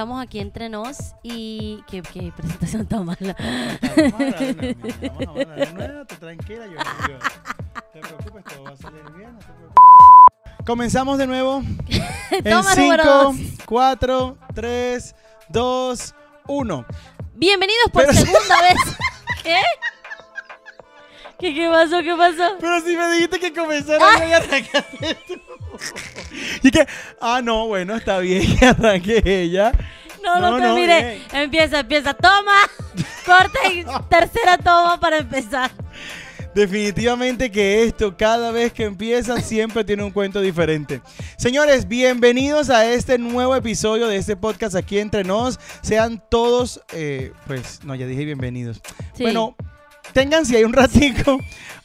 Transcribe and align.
Estamos 0.00 0.22
aquí 0.22 0.38
entre 0.40 0.70
nos 0.70 0.96
y. 1.22 1.84
¿Qué, 1.86 2.00
qué 2.00 2.32
presentación 2.34 2.86
tan 2.86 3.04
mala? 3.04 3.36
Vamos 3.38 4.00
a 4.00 4.16
hablar 4.16 4.38
de 4.38 4.74
nuevo, 4.74 4.78
vamos 5.12 5.26
a 5.26 5.40
hablar 5.42 5.58
de 5.58 5.72
nuevo, 5.74 6.04
tú 6.06 6.14
tranquila, 6.16 6.66
yo, 6.68 6.72
yo. 7.06 7.18
Te 7.92 8.00
preocupes, 8.00 8.44
todo 8.44 8.64
va 8.64 8.70
a 8.70 8.76
salir 8.78 9.02
bien, 9.14 9.34
no 9.34 9.38
te 9.40 9.44
preocupes. 9.44 10.64
Comenzamos 10.64 11.18
de 11.18 11.26
nuevo. 11.26 11.62
En 12.30 12.44
Toma 12.44 12.74
número 12.76 13.02
5, 13.32 13.44
dos. 13.58 13.66
4, 13.66 14.38
3, 14.54 15.14
2, 15.50 16.14
1. 16.46 16.86
Bienvenidos 17.34 17.90
por 17.92 18.06
Pero- 18.06 18.14
segunda 18.14 18.62
vez. 18.62 18.96
¿Qué? 19.42 19.56
¿Qué, 21.40 21.54
¿Qué 21.54 21.68
pasó? 21.68 22.02
¿Qué 22.02 22.14
pasó? 22.16 22.56
Pero 22.60 22.80
si 22.80 22.96
me 22.96 23.10
dijiste 23.12 23.40
que 23.40 23.52
comenzara 23.52 24.26
y 24.28 24.32
arrancaste 24.32 25.14
tú. 25.26 25.34
Y 26.62 26.70
que, 26.70 26.86
ah, 27.20 27.40
no, 27.42 27.66
bueno, 27.66 27.96
está 27.96 28.18
bien 28.18 28.56
que 28.58 28.66
arranque 28.66 29.22
ella. 29.24 29.72
No, 30.22 30.38
no, 30.38 30.50
No, 30.50 30.56
te 30.58 30.62
no, 30.62 30.74
mire. 30.74 31.02
bien. 31.02 31.42
Empieza, 31.44 31.80
empieza. 31.80 32.12
Toma. 32.14 32.52
Corta 33.26 33.58
y 33.72 33.84
tercera 34.08 34.58
toma 34.58 35.00
para 35.00 35.18
empezar. 35.18 35.70
Definitivamente 36.54 37.50
que 37.50 37.84
esto 37.84 38.16
cada 38.16 38.50
vez 38.50 38.72
que 38.72 38.84
empieza 38.84 39.40
siempre 39.40 39.84
tiene 39.84 40.02
un 40.02 40.10
cuento 40.10 40.40
diferente. 40.40 41.00
Señores, 41.38 41.86
bienvenidos 41.86 42.70
a 42.70 42.86
este 42.92 43.18
nuevo 43.18 43.54
episodio 43.54 44.08
de 44.08 44.16
este 44.16 44.36
podcast 44.36 44.74
aquí 44.74 44.98
entre 44.98 45.22
nos. 45.22 45.60
Sean 45.80 46.22
todos, 46.28 46.80
eh, 46.92 47.32
pues, 47.46 47.84
no, 47.84 47.94
ya 47.94 48.06
dije 48.06 48.24
bienvenidos. 48.24 48.80
Sí. 49.14 49.22
Bueno, 49.22 49.54
ténganse 50.12 50.56
ahí 50.56 50.64
un 50.64 50.72
ratico, 50.72 51.38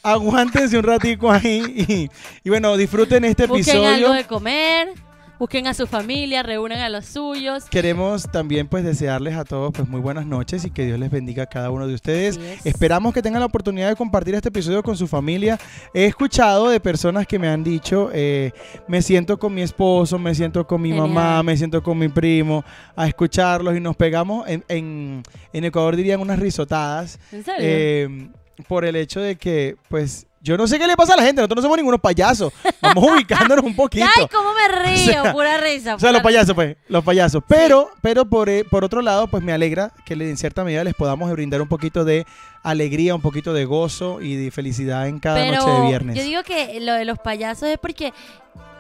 aguántense 0.04 0.78
un 0.78 0.84
ratico 0.84 1.32
ahí 1.32 1.64
y, 1.88 2.10
y 2.44 2.50
bueno, 2.50 2.76
disfruten 2.78 3.26
este 3.26 3.48
Busquen 3.48 3.78
episodio. 3.78 3.90
algo 4.08 4.14
de 4.14 4.24
comer. 4.26 4.90
Busquen 5.38 5.68
a 5.68 5.74
su 5.74 5.86
familia, 5.86 6.44
reúnan 6.44 6.80
a 6.80 6.88
los 6.90 7.06
suyos. 7.06 7.66
Queremos 7.66 8.24
también 8.32 8.68
pues 8.68 8.86
desearles 8.86 9.36
a 9.36 9.44
todos 9.44 9.74
pues 9.74 9.88
muy 9.88 10.00
buenas 10.00 10.26
noches 10.26 10.64
y 10.64 10.70
que 10.72 10.86
Dios 10.86 10.98
les 10.98 11.12
bendiga 11.12 11.44
a 11.44 11.46
cada 11.48 11.72
uno 11.72 11.88
de 11.88 11.94
ustedes. 11.94 12.38
Es. 12.38 12.66
Esperamos 12.66 13.14
que 13.14 13.22
tengan 13.22 13.42
la 13.42 13.48
oportunidad 13.48 13.90
de 13.90 13.96
compartir 13.98 14.34
este 14.36 14.48
episodio 14.48 14.82
con 14.82 14.96
su 14.96 15.08
familia. 15.08 15.60
He 15.94 16.06
escuchado 16.06 16.70
de 16.70 16.80
personas 16.80 17.28
que 17.28 17.38
me 17.38 17.50
han 17.50 17.64
dicho, 17.66 18.10
eh, 18.14 18.54
me 18.88 19.02
siento 19.02 19.38
con 19.38 19.54
mi 19.54 19.62
esposo, 19.62 20.18
me 20.18 20.34
siento 20.34 20.66
con 20.66 20.82
mi 20.82 20.90
Genial. 20.90 21.10
mamá, 21.10 21.44
me 21.44 21.58
siento 21.58 21.84
con 21.84 21.98
mi 21.98 22.08
primo, 22.08 22.64
a 22.96 23.06
escucharlos 23.08 23.76
y 23.76 23.82
nos 23.82 23.98
pegamos, 23.98 24.48
en, 24.48 24.64
en- 24.70 25.22
en 25.52 25.64
Ecuador 25.66 25.98
dirían 25.98 26.22
unas 26.22 26.40
risotadas, 26.40 27.20
¿En 27.34 27.44
serio? 27.44 27.60
eh, 27.62 28.30
por 28.70 28.86
el 28.86 28.96
hecho 28.96 29.20
de 29.20 29.36
que 29.36 29.76
pues... 29.90 30.28
Yo 30.46 30.58
no 30.58 30.68
sé 30.68 30.78
qué 30.78 30.86
le 30.86 30.96
pasa 30.96 31.16
a 31.16 31.18
la 31.18 31.24
gente, 31.24 31.42
nosotros 31.42 31.56
no 31.58 31.62
somos 31.64 31.78
ningunos 31.78 32.00
payasos. 32.00 32.54
Vamos 32.80 33.04
ubicándonos 33.12 33.66
un 33.66 33.76
poquito. 33.76 34.06
Ay, 34.16 34.28
cómo 34.32 34.50
me 34.54 34.68
río. 34.96 35.20
O 35.20 35.24
sea, 35.24 35.34
pura 35.34 35.58
risa. 35.58 35.96
O 35.96 36.00
sea, 36.00 36.12
los 36.12 36.22
payasos, 36.22 36.54
pues, 36.54 36.78
los 36.88 37.04
payasos. 37.04 37.44
Pero, 37.48 37.90
pero 38.02 38.26
por, 38.26 38.48
eh, 38.48 38.64
por 38.64 38.84
otro 38.84 39.02
lado, 39.02 39.28
pues 39.28 39.42
me 39.42 39.52
alegra 39.54 39.92
que 40.06 40.14
en 40.14 40.38
cierta 40.38 40.64
medida 40.64 40.84
les 40.84 40.94
podamos 40.94 41.32
brindar 41.32 41.62
un 41.64 41.68
poquito 41.68 42.06
de 42.06 42.28
alegría, 42.62 43.16
un 43.16 43.22
poquito 43.22 43.54
de 43.54 43.66
gozo 43.66 44.22
y 44.22 44.36
de 44.36 44.52
felicidad 44.52 45.08
en 45.08 45.20
cada 45.20 45.38
Pero 45.38 45.56
noche 45.66 45.72
de 45.82 45.88
viernes. 45.88 46.16
yo 46.16 46.22
digo 46.24 46.44
que 46.44 46.80
lo 46.80 46.94
de 46.94 47.06
los 47.06 47.18
payasos 47.18 47.68
es 47.70 47.80
porque 47.80 48.14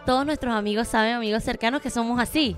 todos 0.06 0.24
nuestros 0.24 0.53
amigos 0.53 0.88
saben, 0.88 1.16
amigos 1.16 1.44
cercanos, 1.44 1.82
que 1.82 1.90
somos 1.90 2.20
así. 2.20 2.56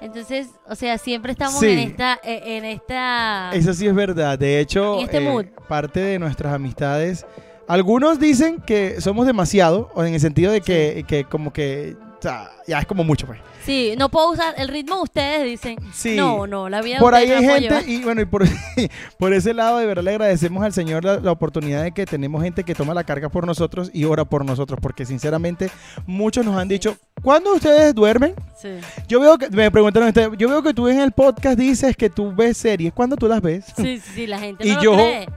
Entonces, 0.00 0.46
o 0.68 0.74
sea, 0.74 0.96
siempre 0.96 1.32
estamos 1.32 1.58
Sí. 1.60 1.66
en 1.66 1.78
esta, 1.80 2.18
eh, 2.22 2.56
en 2.56 2.64
esta. 2.64 3.50
Eso 3.52 3.74
sí 3.74 3.86
es 3.86 3.94
verdad. 3.94 4.38
De 4.38 4.60
hecho, 4.60 4.94
En 5.00 5.04
este 5.04 5.18
eh, 5.18 5.52
parte 5.68 6.00
de 6.00 6.18
nuestras 6.18 6.54
amistades, 6.54 7.26
algunos 7.68 8.18
dicen 8.18 8.60
que 8.66 9.00
somos 9.00 9.26
demasiado, 9.26 9.90
o 9.94 10.04
en 10.04 10.14
el 10.14 10.20
sentido 10.20 10.52
de 10.52 10.60
que, 10.60 11.04
que 11.06 11.24
como 11.24 11.52
que 11.52 11.96
o 12.18 12.22
sea, 12.22 12.50
ya 12.66 12.80
es 12.80 12.86
como 12.86 13.04
mucho, 13.04 13.26
pues. 13.26 13.38
Sí, 13.64 13.94
no 13.96 14.08
puedo 14.08 14.32
usar 14.32 14.54
el 14.56 14.68
ritmo 14.68 14.96
de 14.96 15.02
ustedes, 15.02 15.44
dicen. 15.44 15.78
Sí. 15.92 16.16
No, 16.16 16.48
no, 16.48 16.68
la 16.68 16.82
vida 16.82 16.94
de 16.94 17.00
Por 17.00 17.14
ahí 17.14 17.30
hay 17.30 17.44
gente, 17.44 17.84
y 17.86 18.02
bueno, 18.02 18.22
y 18.22 18.24
por, 18.24 18.44
por 19.18 19.32
ese 19.32 19.54
lado 19.54 19.78
de 19.78 19.86
verdad 19.86 20.02
le 20.02 20.10
agradecemos 20.10 20.64
al 20.64 20.72
Señor 20.72 21.04
la, 21.04 21.20
la 21.20 21.30
oportunidad 21.30 21.84
de 21.84 21.92
que 21.92 22.06
tenemos 22.06 22.42
gente 22.42 22.64
que 22.64 22.74
toma 22.74 22.92
la 22.92 23.04
carga 23.04 23.28
por 23.28 23.46
nosotros 23.46 23.90
y 23.92 24.04
ora 24.04 24.24
por 24.24 24.44
nosotros, 24.44 24.80
porque 24.82 25.06
sinceramente 25.06 25.70
muchos 26.06 26.44
nos 26.44 26.56
han 26.56 26.66
dicho, 26.66 26.96
¿cuándo 27.22 27.54
ustedes 27.54 27.94
duermen? 27.94 28.34
Sí. 28.60 28.70
Yo 29.06 29.20
veo 29.20 29.38
que, 29.38 29.48
me 29.50 29.70
preguntaron 29.70 30.08
ustedes, 30.08 30.30
yo 30.38 30.48
veo 30.48 30.62
que 30.62 30.74
tú 30.74 30.88
en 30.88 30.98
el 30.98 31.12
podcast 31.12 31.56
dices 31.56 31.96
que 31.96 32.10
tú 32.10 32.34
ves 32.34 32.56
series, 32.56 32.92
¿cuándo 32.92 33.16
tú 33.16 33.28
las 33.28 33.40
ves? 33.40 33.66
Sí, 33.76 33.98
sí, 33.98 34.10
sí, 34.14 34.26
la 34.26 34.40
gente 34.40 34.66
Y 34.66 34.72
no 34.72 34.82
yo 34.82 34.90
lo 34.92 34.96
cree. 34.96 35.28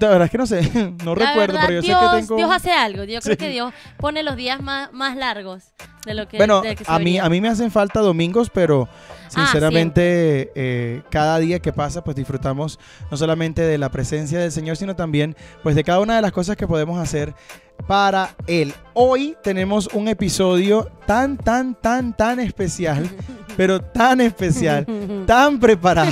La 0.00 0.08
verdad 0.08 0.24
es 0.26 0.30
que 0.30 0.38
no 0.38 0.46
sé, 0.46 0.62
no 1.04 1.14
La 1.14 1.26
recuerdo, 1.26 1.52
verdad, 1.54 1.64
pero 1.66 1.80
yo 1.80 1.86
Dios, 1.86 2.00
sé 2.00 2.06
que 2.16 2.20
tengo... 2.22 2.36
Dios 2.36 2.50
hace 2.52 2.72
algo. 2.72 3.04
Yo 3.04 3.20
creo 3.20 3.34
Sí. 3.34 3.36
que 3.36 3.48
Dios 3.50 3.72
pone 3.98 4.22
los 4.22 4.36
días 4.36 4.60
más, 4.62 4.92
más 4.92 5.16
largos 5.16 5.64
de 6.06 6.14
lo 6.14 6.26
que. 6.28 6.38
Bueno, 6.38 6.62
del 6.62 6.76
que 6.76 6.84
se 6.84 6.90
a 6.90 6.98
mí, 6.98 7.18
a 7.18 7.28
mí 7.28 7.40
me 7.40 7.48
hacen 7.48 7.70
falta 7.70 8.00
domingos, 8.00 8.48
pero 8.50 8.88
Ah, 9.36 9.46
sinceramente 9.46 10.50
eh, 10.56 11.02
cada 11.08 11.38
día 11.38 11.60
que 11.60 11.72
pasa 11.72 12.02
pues 12.02 12.16
disfrutamos 12.16 12.80
no 13.12 13.16
solamente 13.16 13.62
de 13.62 13.78
la 13.78 13.88
presencia 13.90 14.40
del 14.40 14.50
Señor, 14.50 14.76
sino 14.76 14.96
también 14.96 15.36
pues 15.62 15.76
de 15.76 15.84
cada 15.84 16.00
una 16.00 16.16
de 16.16 16.22
las 16.22 16.32
cosas 16.32 16.56
que 16.56 16.66
podemos 16.66 16.98
hacer 16.98 17.32
para 17.86 18.30
Él. 18.48 18.74
Hoy 18.92 19.36
tenemos 19.44 19.88
un 19.92 20.08
episodio 20.08 20.90
tan, 21.06 21.36
tan, 21.36 21.76
tan, 21.76 22.16
tan 22.16 22.40
especial, 22.40 23.08
pero 23.56 23.80
tan 23.80 24.20
especial, 24.20 24.84
tan 25.26 25.60
preparado. 25.60 26.10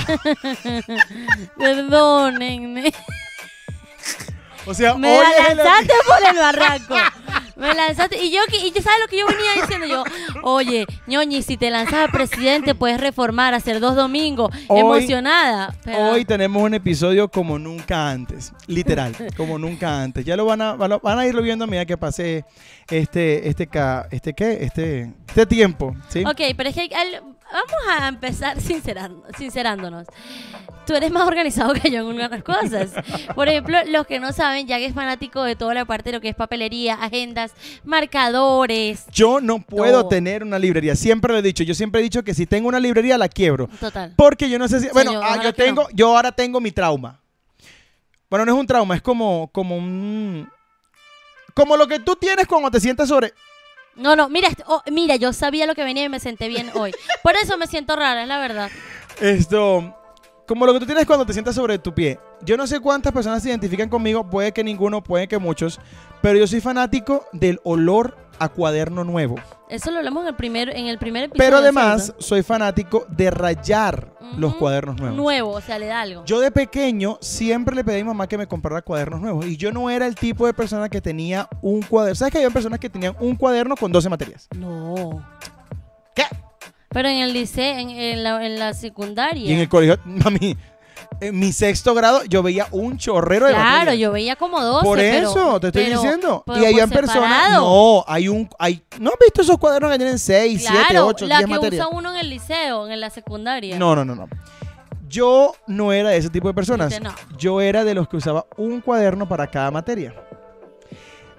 Perdónenme. 1.57 2.93
O 4.65 4.73
sea, 4.73 4.95
Me 4.95 5.17
hoy 5.17 5.23
la 5.25 5.43
es 5.43 5.49
el- 5.51 5.57
lanzaste 5.57 5.93
por 6.07 6.29
el 6.29 6.37
barranco. 6.39 6.95
Me 7.55 7.73
lanzaste. 7.73 8.23
Y 8.23 8.31
yo, 8.31 8.39
y 8.51 8.71
yo, 8.71 8.81
¿sabes 8.81 8.99
lo 9.01 9.07
que 9.09 9.17
yo 9.19 9.27
venía 9.27 9.51
diciendo? 9.61 9.85
Yo, 9.85 10.03
oye, 10.43 10.85
ñoñi, 11.07 11.41
si 11.43 11.57
te 11.57 11.69
lanzas 11.69 11.95
al 12.05 12.09
presidente, 12.09 12.73
puedes 12.73 13.01
reformar, 13.01 13.53
hacer 13.53 13.79
dos 13.81 13.95
domingos. 13.97 14.49
Hoy- 14.67 14.79
emocionada. 14.79 15.73
Pero- 15.83 16.11
Hoy 16.11 16.23
tenemos 16.23 16.63
un 16.63 16.73
episodio 16.73 17.27
como 17.29 17.59
nunca 17.59 18.09
antes, 18.11 18.53
literal, 18.67 19.13
como 19.35 19.57
nunca 19.59 20.01
antes. 20.01 20.23
Ya 20.23 20.37
lo 20.37 20.45
van 20.45 20.61
a, 20.61 20.73
van 20.75 20.93
a- 20.93 20.97
van 20.99 21.19
a 21.19 21.25
irlo 21.25 21.41
viendo 21.41 21.65
a 21.65 21.67
medida 21.67 21.85
que 21.85 21.97
pase 21.97 22.45
este, 22.91 23.47
este, 23.47 23.67
ca- 23.67 24.07
este 24.11 24.33
qué, 24.33 24.63
este, 24.63 25.13
este 25.27 25.45
tiempo, 25.45 25.95
¿sí? 26.09 26.23
Ok, 26.25 26.41
pero 26.57 26.69
es 26.69 26.75
que 26.75 26.89
al- 26.95 27.21
vamos 27.21 27.73
a 27.99 28.07
empezar 28.07 28.57
sincerando- 28.61 29.23
sincerándonos. 29.37 30.07
Tú 30.87 30.95
eres 30.95 31.11
más 31.11 31.27
organizado 31.27 31.73
que 31.73 31.91
yo 31.91 31.99
en 31.99 32.07
algunas 32.07 32.43
cosas. 32.43 32.89
Por 33.35 33.47
ejemplo, 33.47 33.77
los 33.89 34.07
que 34.07 34.19
no 34.19 34.33
saben, 34.33 34.65
Jack 34.65 34.81
es 34.81 34.93
fanático 34.95 35.43
de 35.43 35.55
toda 35.55 35.75
la 35.75 35.85
parte 35.85 36.09
de 36.09 36.13
lo 36.17 36.21
que 36.21 36.29
es 36.29 36.35
papelería, 36.35 36.95
agendas, 36.95 37.53
marcadores. 37.83 39.05
Yo 39.11 39.39
no 39.39 39.59
puedo 39.59 40.07
tener 40.07 40.43
una 40.43 40.57
librería, 40.57 40.95
siempre 40.95 41.31
lo 41.31 41.39
he 41.39 41.41
dicho. 41.43 41.63
Yo 41.63 41.75
siempre 41.75 42.01
he 42.01 42.03
dicho 42.03 42.23
que 42.23 42.33
si 42.33 42.45
tengo 42.47 42.67
una 42.67 42.79
librería 42.79 43.17
la 43.19 43.29
quiebro, 43.29 43.67
Total. 43.79 44.13
porque 44.15 44.49
yo 44.49 44.57
no 44.57 44.67
sé 44.67 44.79
si, 44.79 44.87
bueno, 44.89 45.19
ah, 45.23 45.35
yo 45.43 45.53
que 45.53 45.63
tengo, 45.63 45.83
no. 45.83 45.89
yo 45.93 46.15
ahora 46.15 46.31
tengo 46.31 46.59
mi 46.59 46.71
trauma. 46.71 47.19
Bueno, 48.29 48.45
no 48.45 48.53
es 48.53 48.59
un 48.59 48.67
trauma, 48.67 48.95
es 48.95 49.01
como, 49.01 49.49
como 49.51 49.75
un, 49.77 50.49
como 51.59 51.75
lo 51.77 51.87
que 51.87 51.99
tú 51.99 52.15
tienes 52.15 52.47
cuando 52.47 52.71
te 52.71 52.79
sientas 52.79 53.09
sobre, 53.09 53.33
No, 53.95 54.15
no, 54.15 54.29
mira, 54.29 54.47
esto- 54.47 54.63
oh, 54.67 54.81
mira, 54.91 55.17
yo 55.17 55.33
sabía 55.33 55.65
lo 55.65 55.75
que 55.75 55.83
venía 55.83 56.05
y 56.05 56.09
me 56.09 56.19
senté 56.21 56.47
bien 56.47 56.71
hoy. 56.73 56.93
Por 57.21 57.35
eso 57.35 57.57
me 57.57 57.67
siento 57.67 57.95
rara, 57.97 58.21
es 58.21 58.27
la 58.29 58.39
verdad. 58.39 58.69
Esto, 59.19 59.93
como 60.47 60.65
lo 60.65 60.73
que 60.73 60.79
tú 60.79 60.85
tienes 60.85 61.05
cuando 61.05 61.25
te 61.25 61.33
sientas 61.33 61.55
sobre 61.55 61.77
tu 61.79 61.93
pie. 61.93 62.17
Yo 62.41 62.55
no 62.55 62.65
sé 62.65 62.79
cuántas 62.79 63.11
personas 63.11 63.43
se 63.43 63.49
identifican 63.49 63.89
conmigo, 63.89 64.29
puede 64.29 64.53
que 64.53 64.63
ninguno, 64.63 65.03
puede 65.03 65.27
que 65.27 65.37
muchos, 65.37 65.79
pero 66.21 66.39
yo 66.39 66.47
soy 66.47 66.61
fanático 66.61 67.25
del 67.33 67.59
olor 67.63 68.15
a 68.39 68.49
cuaderno 68.49 69.03
nuevo. 69.03 69.35
Eso 69.69 69.91
lo 69.91 69.97
hablamos 69.99 70.23
en 70.23 70.29
el 70.29 70.35
primer, 70.35 70.69
en 70.69 70.87
el 70.87 70.97
primer 70.97 71.25
episodio. 71.25 71.45
Pero 71.45 71.57
además 71.57 72.05
¿cierto? 72.05 72.21
soy 72.21 72.41
fanático 72.41 73.05
de 73.09 73.29
rayar 73.29 74.13
los 74.37 74.55
cuadernos 74.55 74.97
nuevos. 74.97 75.17
Nuevo, 75.17 75.51
o 75.51 75.61
sea, 75.61 75.77
le 75.77 75.87
da 75.87 76.01
algo. 76.01 76.25
Yo 76.25 76.39
de 76.39 76.51
pequeño 76.51 77.17
siempre 77.21 77.75
le 77.75 77.83
pedí 77.83 77.99
a 77.99 78.03
mi 78.03 78.07
mamá 78.07 78.27
que 78.27 78.37
me 78.37 78.47
comprara 78.47 78.81
cuadernos 78.81 79.21
nuevos 79.21 79.45
y 79.45 79.57
yo 79.57 79.71
no 79.71 79.89
era 79.89 80.07
el 80.07 80.15
tipo 80.15 80.45
de 80.45 80.53
persona 80.53 80.89
que 80.89 81.01
tenía 81.01 81.47
un 81.61 81.81
cuaderno. 81.81 82.15
¿Sabes 82.15 82.31
que 82.31 82.37
había 82.39 82.49
personas 82.49 82.79
que 82.79 82.89
tenían 82.89 83.15
un 83.19 83.35
cuaderno 83.35 83.75
con 83.75 83.91
12 83.91 84.09
materias? 84.09 84.47
No. 84.55 85.23
¿Qué? 86.15 86.23
Pero 86.89 87.07
en 87.07 87.19
el 87.19 87.33
liceo, 87.33 87.77
en, 87.77 87.89
en 87.91 88.23
la, 88.23 88.45
en 88.45 88.57
la 88.57 88.73
secundaria. 88.73 89.49
Y 89.49 89.53
en 89.53 89.59
el 89.59 89.69
colegio, 89.69 89.99
mami, 90.05 90.57
en 91.21 91.37
mi 91.37 91.51
sexto 91.51 91.93
grado 91.93 92.23
yo 92.25 92.41
veía 92.43 92.67
un 92.71 92.97
chorrero 92.97 93.45
de 93.47 93.53
Claro, 93.53 93.93
yo 93.93 94.11
veía 94.11 94.35
como 94.35 94.61
12. 94.63 94.85
Por 94.85 94.97
pero- 94.97 95.29
eso 95.31 95.59
te 95.59 95.67
estoy 95.67 95.83
pero- 95.85 96.01
diciendo. 96.01 96.43
pero 96.45 96.59
y 96.59 96.65
habían 96.65 96.89
personas. 96.89 97.13
separado. 97.43 97.61
No, 97.65 98.05
hay 98.07 98.29
un. 98.29 98.49
Hay, 98.57 98.81
¿No 98.99 99.09
has 99.09 99.17
visto 99.19 99.41
esos 99.41 99.57
cuadernos 99.57 99.91
que 99.91 99.97
tienen 99.97 100.19
6, 100.19 100.61
7, 100.67 100.85
Claro, 100.89 101.07
8, 101.07 101.25
la 101.27 101.37
10 101.39 101.47
que 101.47 101.55
materias? 101.55 101.85
usa 101.87 101.97
uno 101.97 102.11
en 102.11 102.17
el 102.17 102.29
liceo, 102.29 102.87
en 102.87 102.99
la 103.01 103.09
secundaria. 103.09 103.77
No, 103.77 103.95
no, 103.95 104.05
no, 104.05 104.15
no. 104.15 104.27
Yo 105.09 105.53
no 105.67 105.91
era 105.91 106.09
de 106.09 106.17
ese 106.17 106.29
tipo 106.29 106.47
de 106.47 106.53
personas. 106.53 107.01
No. 107.01 107.11
Yo 107.37 107.61
era 107.61 107.83
de 107.83 107.95
los 107.95 108.07
que 108.07 108.17
usaba 108.17 108.45
un 108.57 108.79
cuaderno 108.79 109.27
para 109.27 109.47
cada 109.47 109.71
materia. 109.71 110.13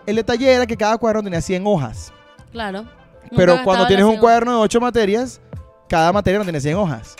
El 0.06 0.16
detalle 0.16 0.50
era 0.52 0.66
que 0.66 0.76
cada 0.76 0.98
cuaderno 0.98 1.22
tenía 1.22 1.40
100 1.40 1.64
hojas. 1.66 2.12
Claro. 2.52 2.84
Pero 3.36 3.62
cuando 3.62 3.86
tienes 3.86 4.04
un 4.04 4.16
cuaderno 4.16 4.52
de 4.56 4.58
8 4.58 4.80
materias, 4.80 5.40
cada 5.88 6.12
materia 6.12 6.38
no 6.38 6.44
tiene 6.44 6.60
100 6.60 6.76
hojas. 6.76 7.14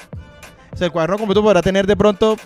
O 0.72 0.76
sea, 0.76 0.86
el 0.86 0.92
cuaderno 0.92 1.18
completo 1.18 1.42
podrá 1.42 1.62
tener 1.62 1.86
de 1.86 1.96
pronto 1.96 2.36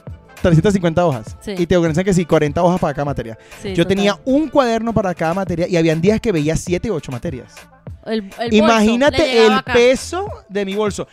350 0.42 1.06
hojas. 1.06 1.36
Sí. 1.40 1.54
Y 1.56 1.66
te 1.66 1.76
organizan 1.76 2.04
que 2.04 2.12
sí, 2.14 2.24
40 2.24 2.62
hojas 2.62 2.80
para 2.80 2.94
cada 2.94 3.04
materia. 3.04 3.38
Sí, 3.62 3.70
Yo 3.74 3.84
total. 3.84 3.96
tenía 3.96 4.18
un 4.24 4.48
cuaderno 4.48 4.92
para 4.92 5.14
cada 5.14 5.34
materia 5.34 5.66
y 5.68 5.76
habían 5.76 6.00
días 6.00 6.20
que 6.20 6.32
veía 6.32 6.56
7 6.56 6.90
u 6.90 6.94
8 6.94 7.12
materias. 7.12 7.54
El, 8.04 8.30
el 8.38 8.52
Imagínate 8.52 9.46
el 9.46 9.52
acá. 9.52 9.72
peso 9.72 10.28
de 10.48 10.64
mi 10.66 10.74
bolso. 10.74 11.08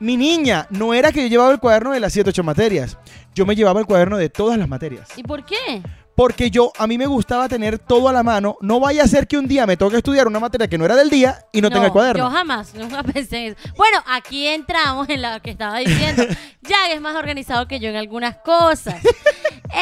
Mi 0.00 0.16
niña, 0.16 0.66
no 0.70 0.94
era 0.94 1.12
que 1.12 1.22
yo 1.22 1.28
llevaba 1.28 1.52
el 1.52 1.60
cuaderno 1.60 1.92
de 1.92 2.00
las 2.00 2.12
7, 2.12 2.30
8 2.30 2.42
materias. 2.42 2.98
Yo 3.34 3.46
me 3.46 3.54
llevaba 3.54 3.80
el 3.80 3.86
cuaderno 3.86 4.16
de 4.16 4.28
todas 4.28 4.58
las 4.58 4.68
materias. 4.68 5.08
¿Y 5.16 5.22
por 5.22 5.44
qué? 5.44 5.82
Porque 6.14 6.50
yo, 6.50 6.72
a 6.78 6.86
mí 6.86 6.98
me 6.98 7.06
gustaba 7.06 7.48
tener 7.48 7.78
todo 7.78 8.08
a 8.08 8.12
la 8.12 8.22
mano. 8.22 8.56
No 8.60 8.80
vaya 8.80 9.04
a 9.04 9.08
ser 9.08 9.26
que 9.26 9.38
un 9.38 9.48
día 9.48 9.66
me 9.66 9.76
toque 9.76 9.96
estudiar 9.96 10.26
una 10.26 10.40
materia 10.40 10.68
que 10.68 10.76
no 10.76 10.84
era 10.84 10.94
del 10.94 11.08
día 11.08 11.46
y 11.52 11.60
no, 11.60 11.70
tenga 11.70 11.86
el 11.86 11.92
cuaderno. 11.92 12.24
Yo 12.24 12.30
jamás, 12.30 12.74
nunca 12.74 13.02
pensé 13.02 13.46
en 13.46 13.52
eso. 13.52 13.72
Bueno, 13.76 13.98
aquí 14.06 14.46
entramos 14.46 15.08
en 15.08 15.22
lo 15.22 15.28
que 15.42 15.50
estaba 15.50 15.78
diciendo. 15.78 16.24
Jack 16.62 16.90
es 16.92 17.00
más 17.00 17.16
organizado 17.16 17.66
que 17.66 17.80
yo 17.80 17.88
en 17.88 17.96
algunas 17.96 18.36
cosas. 18.38 18.96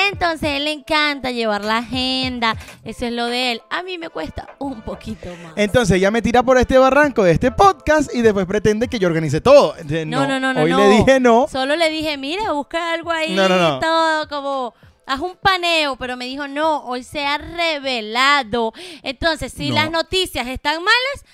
Entonces, 0.09 0.51
él 0.51 0.65
le 0.65 0.73
encanta 0.73 1.31
llevar 1.33 1.65
la 1.65 1.79
agenda. 1.79 2.57
Eso 2.85 3.07
es 3.07 3.13
lo 3.13 3.27
de 3.27 3.53
él. 3.53 3.63
A 3.71 3.83
mí 3.83 3.99
me 3.99 4.09
cuesta 4.09 4.49
un 4.59 4.83
poquito 4.83 5.29
más. 5.43 5.53
Entonces 5.57 5.97
ella 5.97 6.11
me 6.11 6.23
tira 6.23 6.43
por 6.43 6.59
este 6.59 6.79
barranco 6.79 7.25
de 7.25 7.33
este 7.33 7.51
podcast 7.51 8.15
y 8.15 8.23
después 8.23 8.47
pretende 8.47 8.87
que 8.89 8.99
yo 8.99 9.09
organice 9.09 9.41
todo. 9.41 9.75
Entonces, 9.77 10.07
No, 10.07 10.27
no, 10.27 10.39
no, 10.39 10.55
no. 10.55 10.63
Hoy 10.63 10.71
no. 10.71 10.79
le 10.79 10.89
dije 10.91 11.21
no. 11.21 11.49
Solo 11.51 11.75
le 11.77 11.91
dije, 11.91 12.17
mira, 12.17 12.53
busca 12.53 12.93
algo 12.93 13.11
ahí, 13.11 13.35
No, 13.35 13.49
no, 13.49 13.59
no. 13.59 13.79
todo 13.81 14.29
como. 14.29 14.75
Haz 15.13 15.21
un 15.21 15.35
paneo, 15.37 15.97
pero 15.97 16.17
me 16.17 16.27
dijo, 16.27 16.47
no, 16.47 16.85
hoy 16.85 17.03
se 17.03 17.27
ha 17.27 17.37
revelado. 17.37 18.73
Entonces, 19.03 19.53
si 19.53 19.71
No. 19.71 19.75
las 19.77 19.91
noticias 19.91 20.47
están 20.47 20.77
malas, 20.85 21.25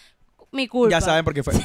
mi 0.51 0.67
culpa. 0.67 0.97
Ya 0.97 1.01
saben 1.03 1.25
por 1.25 1.35
qué 1.35 1.43
fue. 1.43 1.53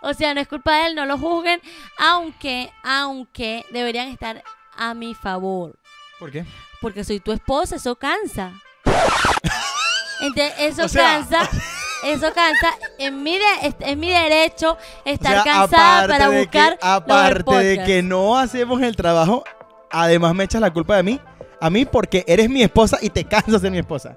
O 0.00 0.14
sea, 0.14 0.32
no 0.32 0.40
es 0.40 0.46
culpa 0.46 0.76
de 0.76 0.86
él, 0.86 0.94
no 0.94 1.06
lo 1.06 1.18
juzguen, 1.18 1.60
aunque, 1.98 2.70
aunque 2.84 3.66
deberían 3.72 4.06
estar 4.08 4.44
a 4.76 4.94
mi 4.94 5.12
favor. 5.16 5.76
¿Por 6.20 6.30
qué? 6.30 6.44
Porque 6.80 7.02
soy 7.02 7.18
tu 7.18 7.32
esposa, 7.32 7.74
eso 7.76 7.96
cansa. 7.96 8.52
Entonces, 10.20 10.54
eso 10.58 10.84
O 10.84 10.88
sea- 10.88 11.18
cansa. 11.28 11.48
Eso 12.04 12.32
cansa. 12.32 12.74
Es 12.96 13.10
mi, 13.12 13.36
de- 13.38 13.74
es, 13.80 13.96
mi 13.96 14.08
derecho 14.08 14.78
estar 15.04 15.38
O 15.38 15.42
sea, 15.42 15.52
cansada 15.52 16.06
para 16.06 16.28
buscar. 16.28 16.78
que, 16.78 16.86
aparte 16.86 17.56
de 17.56 17.82
que 17.84 18.02
no 18.04 18.38
hacemos 18.38 18.80
el 18.82 18.94
trabajo, 18.94 19.42
además 19.90 20.34
me 20.34 20.44
echas 20.44 20.60
la 20.60 20.72
culpa 20.72 20.96
de 20.96 21.02
mí. 21.02 21.20
A 21.60 21.70
mí 21.70 21.84
porque 21.84 22.24
eres 22.28 22.48
mi 22.48 22.62
esposa 22.62 22.98
y 23.02 23.10
te 23.10 23.24
cansas 23.24 23.60
de 23.62 23.70
mi 23.70 23.78
esposa. 23.78 24.16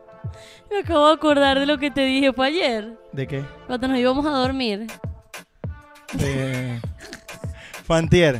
Me 0.70 0.80
acabo 0.80 1.08
de 1.08 1.14
acordar 1.14 1.60
de 1.60 1.66
lo 1.66 1.78
que 1.80 1.90
te 1.92 2.02
dije 2.02 2.32
fue 2.34 2.48
ayer, 2.48 2.98
¿De 3.12 3.26
qué? 3.28 3.44
cuando 3.68 3.88
nos 3.88 3.98
íbamos 3.98 4.26
a 4.26 4.30
dormir. 4.30 4.88
De 6.14 6.80
Fantier. 7.86 8.40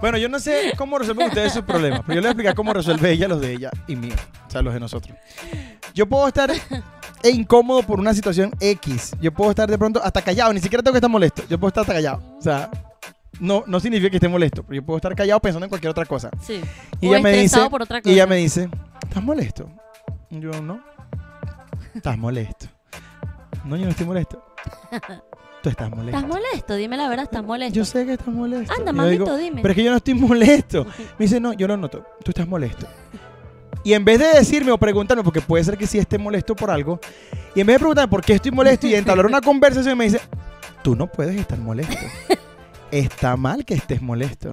Bueno, 0.00 0.16
yo 0.16 0.28
no 0.28 0.38
sé 0.38 0.72
cómo 0.78 0.98
resuelven 0.98 1.28
ustedes 1.28 1.52
sus 1.52 1.62
problemas, 1.62 2.00
pero 2.06 2.14
yo 2.14 2.20
les 2.20 2.22
voy 2.22 2.28
a 2.28 2.30
explicar 2.30 2.54
cómo 2.54 2.72
resuelve 2.72 3.10
ella 3.10 3.28
los 3.28 3.40
de 3.40 3.52
ella 3.52 3.70
y 3.86 3.96
mío, 3.96 4.14
o 4.46 4.50
sea, 4.50 4.62
los 4.62 4.72
de 4.72 4.80
nosotros. 4.80 5.14
Yo 5.92 6.06
puedo 6.08 6.26
estar 6.26 6.50
incómodo 7.24 7.82
por 7.82 8.00
una 8.00 8.14
situación 8.14 8.54
X. 8.60 9.14
Yo 9.20 9.32
puedo 9.32 9.50
estar 9.50 9.68
de 9.68 9.76
pronto 9.76 10.00
hasta 10.02 10.22
callado, 10.22 10.52
ni 10.54 10.60
siquiera 10.60 10.82
tengo 10.82 10.94
que 10.94 10.98
estar 10.98 11.10
molesto. 11.10 11.42
Yo 11.50 11.58
puedo 11.58 11.68
estar 11.68 11.82
hasta 11.82 11.92
callado. 11.94 12.22
O 12.38 12.42
sea, 12.42 12.70
no, 13.38 13.64
no 13.66 13.80
significa 13.80 14.10
que 14.10 14.16
esté 14.16 14.28
molesto, 14.28 14.62
pero 14.62 14.74
yo 14.80 14.82
puedo 14.84 14.96
estar 14.96 15.14
callado 15.14 15.40
pensando 15.40 15.64
en 15.64 15.68
cualquier 15.68 15.90
otra 15.90 16.04
cosa. 16.06 16.30
Sí. 16.42 16.60
Y 17.00 17.06
o 17.08 17.14
ella 17.14 17.22
me 17.22 17.32
dice, 17.32 17.70
por 17.70 17.82
otra 17.82 17.98
y 17.98 18.02
cosa. 18.02 18.12
ella 18.12 18.26
me 18.26 18.36
dice, 18.36 18.68
¿estás 19.02 19.22
molesto? 19.22 19.68
Y 20.30 20.40
Yo 20.40 20.50
no. 20.60 20.80
¿Estás 21.94 22.16
molesto? 22.18 22.66
No, 23.64 23.76
yo 23.76 23.84
no 23.84 23.90
estoy 23.90 24.06
molesto. 24.06 24.44
Tú 25.62 25.68
estás 25.68 25.90
molesto. 25.94 26.16
¿Estás 26.18 26.28
molesto? 26.28 26.74
Dime 26.76 26.96
la 26.96 27.08
verdad, 27.08 27.24
¿estás 27.24 27.44
molesto? 27.44 27.74
Yo 27.74 27.84
sé 27.84 28.06
que 28.06 28.12
estás 28.12 28.28
molesto. 28.34 28.72
Anda, 28.72 28.92
Y 28.92 28.94
mamito, 28.94 29.24
digo, 29.24 29.36
dime. 29.36 29.62
Pero 29.62 29.72
es 29.72 29.76
que 29.76 29.84
yo 29.84 29.90
no 29.90 29.96
estoy 29.96 30.14
molesto. 30.14 30.84
Me 31.18 31.24
dice, 31.24 31.40
no, 31.40 31.52
yo 31.52 31.66
lo 31.66 31.76
noto. 31.76 32.04
Tú 32.24 32.30
estás 32.30 32.46
molesto. 32.46 32.86
Y 33.82 33.94
en 33.94 34.04
vez 34.04 34.18
de 34.18 34.26
decirme 34.34 34.70
o 34.72 34.78
preguntarme, 34.78 35.24
porque 35.24 35.40
puede 35.40 35.64
ser 35.64 35.78
que 35.78 35.86
sí 35.86 35.98
esté 35.98 36.18
molesto 36.18 36.54
por 36.54 36.70
algo, 36.70 37.00
y 37.54 37.60
en 37.60 37.66
vez 37.66 37.74
de 37.76 37.78
preguntarme 37.78 38.10
por 38.10 38.22
qué 38.22 38.34
estoy 38.34 38.50
molesto 38.50 38.86
y 38.86 38.94
entablar 38.94 39.24
una 39.26 39.40
conversación, 39.42 39.96
me 39.96 40.04
dice, 40.04 40.20
tú 40.82 40.94
no 40.94 41.06
puedes 41.06 41.34
estar 41.34 41.58
molesto. 41.58 41.96
Está 42.90 43.36
mal 43.36 43.64
que 43.64 43.74
estés 43.74 44.00
molesto. 44.02 44.52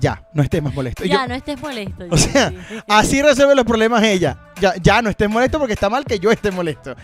Ya, 0.00 0.22
no 0.34 0.42
estés 0.42 0.60
más 0.62 0.74
molesto. 0.74 1.04
Y 1.04 1.08
yo, 1.08 1.14
Ya, 1.14 1.26
no 1.28 1.34
estés 1.34 1.60
molesto. 1.60 2.04
O 2.10 2.16
sea, 2.16 2.52
Así 2.88 3.22
resuelve 3.22 3.54
los 3.54 3.64
problemas 3.64 4.02
ella. 4.02 4.36
Ya, 4.60 4.74
ya 4.82 5.00
no 5.00 5.08
estés 5.08 5.30
molesto 5.30 5.58
porque 5.58 5.74
está 5.74 5.88
mal 5.88 6.04
que 6.04 6.18
yo 6.18 6.30
esté 6.32 6.50
molesto. 6.50 6.96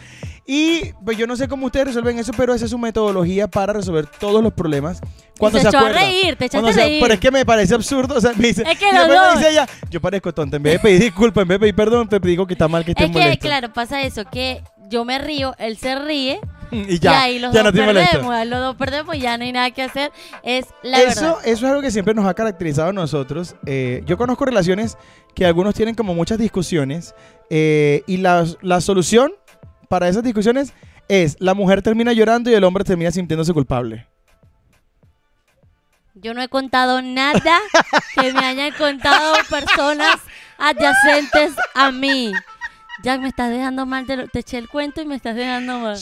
Y 0.45 0.93
pues 1.05 1.17
yo 1.17 1.29
no 1.29 1.37
sé 1.37 1.47
cómo 1.47 1.67
ustedes 1.67 1.87
resuelven 1.89 2.19
eso, 2.19 2.33
pero 2.37 2.53
esa 2.53 2.65
es 2.65 2.71
su 2.73 2.79
metodología 2.79 3.47
para 3.47 3.73
resolver 3.73 4.07
todos 4.07 4.43
los 4.43 4.53
problemas. 4.53 5.01
Cuando 5.39 5.59
se 5.59 5.63
se, 5.63 5.69
echó 5.69 5.79
a 5.79 5.81
acuerdan. 5.83 6.03
reír, 6.03 6.37
te 6.37 6.47
echaste 6.47 6.69
a 6.69 6.73
reír. 6.73 7.01
Pero 7.03 7.15
es 7.15 7.21
que 7.21 7.31
me 7.31 7.47
parece 7.47 7.75
absurdo. 7.77 8.17
O 8.17 8.21
sea, 8.21 8.33
me 8.37 8.49
dice, 8.49 8.65
Es 8.67 8.77
que 8.77 8.89
y 8.89 8.93
los 8.93 9.07
después 9.07 9.21
me 9.21 9.27
dos. 9.27 9.39
dice 9.39 9.51
ella, 9.53 9.69
yo 9.89 10.01
parezco 10.01 10.35
tonta. 10.35 10.57
En 10.57 10.63
vez 10.65 10.73
de 10.75 10.79
pedir 10.81 11.01
disculpas, 11.01 11.43
en 11.43 11.49
vez 11.49 11.57
de 11.57 11.61
pedir 11.61 11.75
perdón, 11.77 12.09
te 12.09 12.19
digo 12.19 12.45
que 12.49 12.55
está 12.55 12.67
mal 12.67 12.85
que 12.85 12.91
estés 12.91 13.07
Es 13.07 13.13
que, 13.13 13.19
molesto. 13.21 13.47
claro, 13.47 13.73
pasa 13.73 14.03
eso, 14.03 14.25
que 14.25 14.65
yo 14.89 15.05
me 15.05 15.19
río, 15.21 15.55
él 15.59 15.77
se 15.79 15.95
ríe, 15.97 16.41
Y 16.91 16.95
y 16.95 16.99
ya, 16.99 17.23
ahí 17.23 17.39
los 17.39 17.53
ya 17.53 17.63
dos 17.63 17.75
no 17.75 17.85
perdemos, 17.85 18.33
ahí 18.33 18.49
los 18.49 18.61
dos 18.61 18.77
perdemos 18.77 19.15
y 19.17 19.21
ya 19.21 19.37
no 19.37 19.45
hay 19.45 19.53
nada 19.53 19.71
que 19.71 19.83
hacer. 19.83 20.13
Es 20.43 20.67
la 20.83 21.01
eso, 21.03 21.23
verdad. 21.23 21.39
eso 21.45 21.67
es 21.67 21.71
algo 21.71 21.83
que 21.83 21.91
siempre 21.91 22.15
nos 22.15 22.27
ha 22.27 22.35
caracterizado 22.35 22.91
a 22.91 22.93
nosotros. 22.93 23.57
Eh, 23.67 24.03
yo 24.07 24.17
conozco 24.17 24.45
relaciones 24.45 24.97
que 25.35 25.45
algunos 25.47 25.75
tienen 25.75 25.95
como 25.95 26.15
muchas 26.15 26.39
discusiones 26.39 27.15
eh, 27.51 28.03
y 28.07 28.19
la, 28.19 28.45
la 28.63 28.81
solución 28.81 29.33
para 29.89 30.09
esas 30.09 30.23
discusiones 30.23 30.73
es 31.09 31.37
la 31.41 31.55
mujer 31.55 31.83
termina 31.83 32.13
llorando 32.13 32.51
y 32.51 32.55
el 32.55 32.63
hombre 32.63 32.85
termina 32.85 33.11
sintiéndose 33.11 33.53
culpable. 33.53 34.07
Yo 36.15 36.35
no 36.35 36.43
he 36.43 36.49
contado 36.49 37.03
nada 37.03 37.59
que 38.15 38.33
me 38.33 38.45
hayan 38.45 38.73
contado 38.73 39.35
personas 39.49 40.17
adyacentes 40.59 41.53
a 41.75 41.91
mí. 41.91 42.33
Jack, 43.03 43.21
me 43.21 43.29
estás 43.29 43.51
dejando 43.51 43.87
mal, 43.87 44.07
te 44.07 44.39
eché 44.39 44.59
el 44.59 44.69
cuento 44.69 45.01
y 45.01 45.07
me 45.07 45.15
estás 45.17 45.35
dejando 45.35 45.79
mal. 45.79 45.97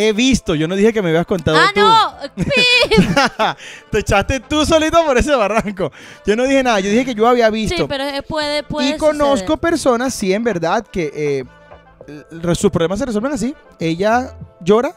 He 0.00 0.12
visto, 0.12 0.54
yo 0.54 0.68
no 0.68 0.76
dije 0.76 0.92
que 0.92 1.02
me 1.02 1.08
habías 1.08 1.26
contado 1.26 1.58
¡Ah, 1.58 1.70
tú. 1.74 1.80
no! 1.80 3.56
Te 3.90 3.98
echaste 3.98 4.38
tú 4.38 4.64
solito 4.64 5.04
por 5.04 5.18
ese 5.18 5.34
barranco. 5.34 5.90
Yo 6.24 6.36
no 6.36 6.44
dije 6.44 6.62
nada, 6.62 6.78
yo 6.78 6.88
dije 6.88 7.04
que 7.04 7.14
yo 7.16 7.26
había 7.26 7.50
visto. 7.50 7.76
Sí, 7.76 7.84
pero 7.88 8.04
eh, 8.04 8.22
puede, 8.22 8.62
puede 8.62 8.90
y 8.90 8.96
conozco 8.96 9.38
suceder. 9.38 9.58
personas, 9.58 10.14
sí, 10.14 10.32
en 10.32 10.44
verdad, 10.44 10.86
que 10.86 11.10
eh, 11.12 12.54
sus 12.54 12.70
problemas 12.70 13.00
se 13.00 13.06
resuelven 13.06 13.32
así. 13.32 13.54
Ella 13.80 14.36
llora 14.60 14.94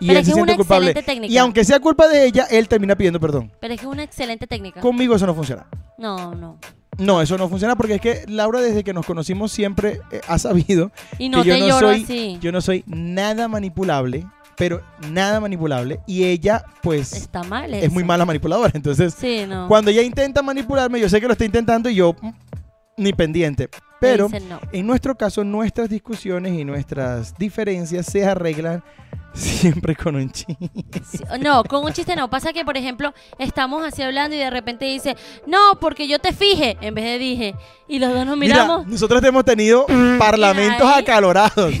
y 0.00 0.08
Pero 0.08 0.18
él 0.18 0.22
es 0.22 0.26
se 0.26 0.32
siente 0.32 0.52
una 0.52 0.56
culpable. 0.56 0.90
excelente 0.90 1.12
técnica. 1.12 1.32
Y 1.32 1.38
aunque 1.38 1.64
sea 1.64 1.78
culpa 1.78 2.08
de 2.08 2.24
ella, 2.24 2.46
él 2.50 2.66
termina 2.66 2.96
pidiendo 2.96 3.20
perdón. 3.20 3.52
Pero 3.60 3.74
es 3.74 3.78
que 3.80 3.86
es 3.86 3.92
una 3.92 4.02
excelente 4.02 4.46
técnica. 4.48 4.80
Conmigo 4.80 5.14
eso 5.14 5.26
no 5.26 5.34
funciona. 5.36 5.66
No, 5.98 6.34
no. 6.34 6.58
No, 7.00 7.20
eso 7.22 7.36
no 7.38 7.48
funciona 7.48 7.74
porque 7.76 7.94
es 7.96 8.00
que 8.00 8.24
Laura 8.28 8.60
desde 8.60 8.84
que 8.84 8.92
nos 8.92 9.06
conocimos 9.06 9.50
siempre 9.52 10.00
eh, 10.12 10.20
ha 10.28 10.38
sabido 10.38 10.92
Y 11.18 11.28
no 11.28 11.42
que 11.42 11.48
yo 11.48 11.54
te 11.54 11.60
no 11.60 11.66
lloro 11.68 11.88
soy 11.92 12.02
así. 12.04 12.38
yo 12.40 12.52
no 12.52 12.60
soy 12.60 12.84
nada 12.86 13.48
manipulable, 13.48 14.26
pero 14.56 14.82
nada 15.10 15.40
manipulable 15.40 16.00
y 16.06 16.24
ella 16.24 16.64
pues 16.82 17.12
Está 17.14 17.42
mal 17.42 17.72
es 17.74 17.90
muy 17.90 18.04
mala 18.04 18.24
manipuladora, 18.26 18.72
entonces 18.74 19.14
Sí, 19.18 19.44
no. 19.48 19.66
cuando 19.68 19.90
ella 19.90 20.02
intenta 20.02 20.42
manipularme, 20.42 21.00
yo 21.00 21.08
sé 21.08 21.20
que 21.20 21.26
lo 21.26 21.32
está 21.32 21.44
intentando 21.44 21.88
y 21.88 21.94
yo 21.94 22.14
mm, 22.20 22.30
ni 22.98 23.12
pendiente. 23.14 23.68
Pero 24.00 24.28
no. 24.28 24.60
en 24.72 24.86
nuestro 24.86 25.14
caso, 25.14 25.44
nuestras 25.44 25.88
discusiones 25.90 26.54
y 26.54 26.64
nuestras 26.64 27.36
diferencias 27.36 28.06
se 28.06 28.24
arreglan 28.24 28.82
siempre 29.34 29.94
con 29.94 30.16
un 30.16 30.30
chiste. 30.30 30.70
No, 31.38 31.62
con 31.64 31.84
un 31.84 31.92
chiste 31.92 32.16
no. 32.16 32.30
Pasa 32.30 32.52
que, 32.52 32.64
por 32.64 32.76
ejemplo, 32.76 33.12
estamos 33.38 33.84
así 33.84 34.02
hablando 34.02 34.34
y 34.34 34.38
de 34.38 34.50
repente 34.50 34.86
dice, 34.86 35.16
no, 35.46 35.78
porque 35.80 36.08
yo 36.08 36.18
te 36.18 36.32
fije, 36.32 36.76
en 36.80 36.94
vez 36.94 37.04
de 37.04 37.18
dije. 37.18 37.54
Y 37.86 37.98
los 37.98 38.12
dos 38.12 38.26
nos 38.26 38.36
miramos. 38.36 38.80
Mira, 38.80 38.90
nosotros 38.90 39.22
hemos 39.22 39.44
tenido 39.44 39.86
parlamentos 40.18 40.88
Ahí. 40.88 41.02
acalorados. 41.02 41.74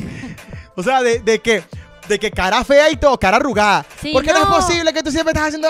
O 0.76 0.82
sea, 0.82 1.02
de, 1.02 1.20
de 1.20 1.38
que 1.40 1.62
de 2.08 2.18
que 2.18 2.30
cara 2.30 2.64
fea 2.64 2.90
y 2.90 2.96
todo, 2.96 3.18
cara 3.18 3.36
arrugada. 3.36 3.86
Sí, 4.00 4.12
¿Por 4.12 4.24
qué 4.24 4.32
no. 4.32 4.44
no. 4.44 4.58
es 4.58 4.64
posible 4.64 4.92
que 4.92 5.02
tú 5.02 5.10
siempre 5.10 5.32
estás 5.32 5.48
haciendo? 5.48 5.68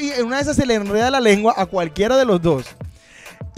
Y 0.00 0.10
en 0.10 0.26
una 0.26 0.36
de 0.36 0.42
esas 0.42 0.56
se 0.56 0.66
le 0.66 0.74
enreda 0.74 1.10
la 1.10 1.20
lengua 1.20 1.54
a 1.56 1.64
cualquiera 1.66 2.16
de 2.16 2.24
los 2.24 2.42
dos. 2.42 2.64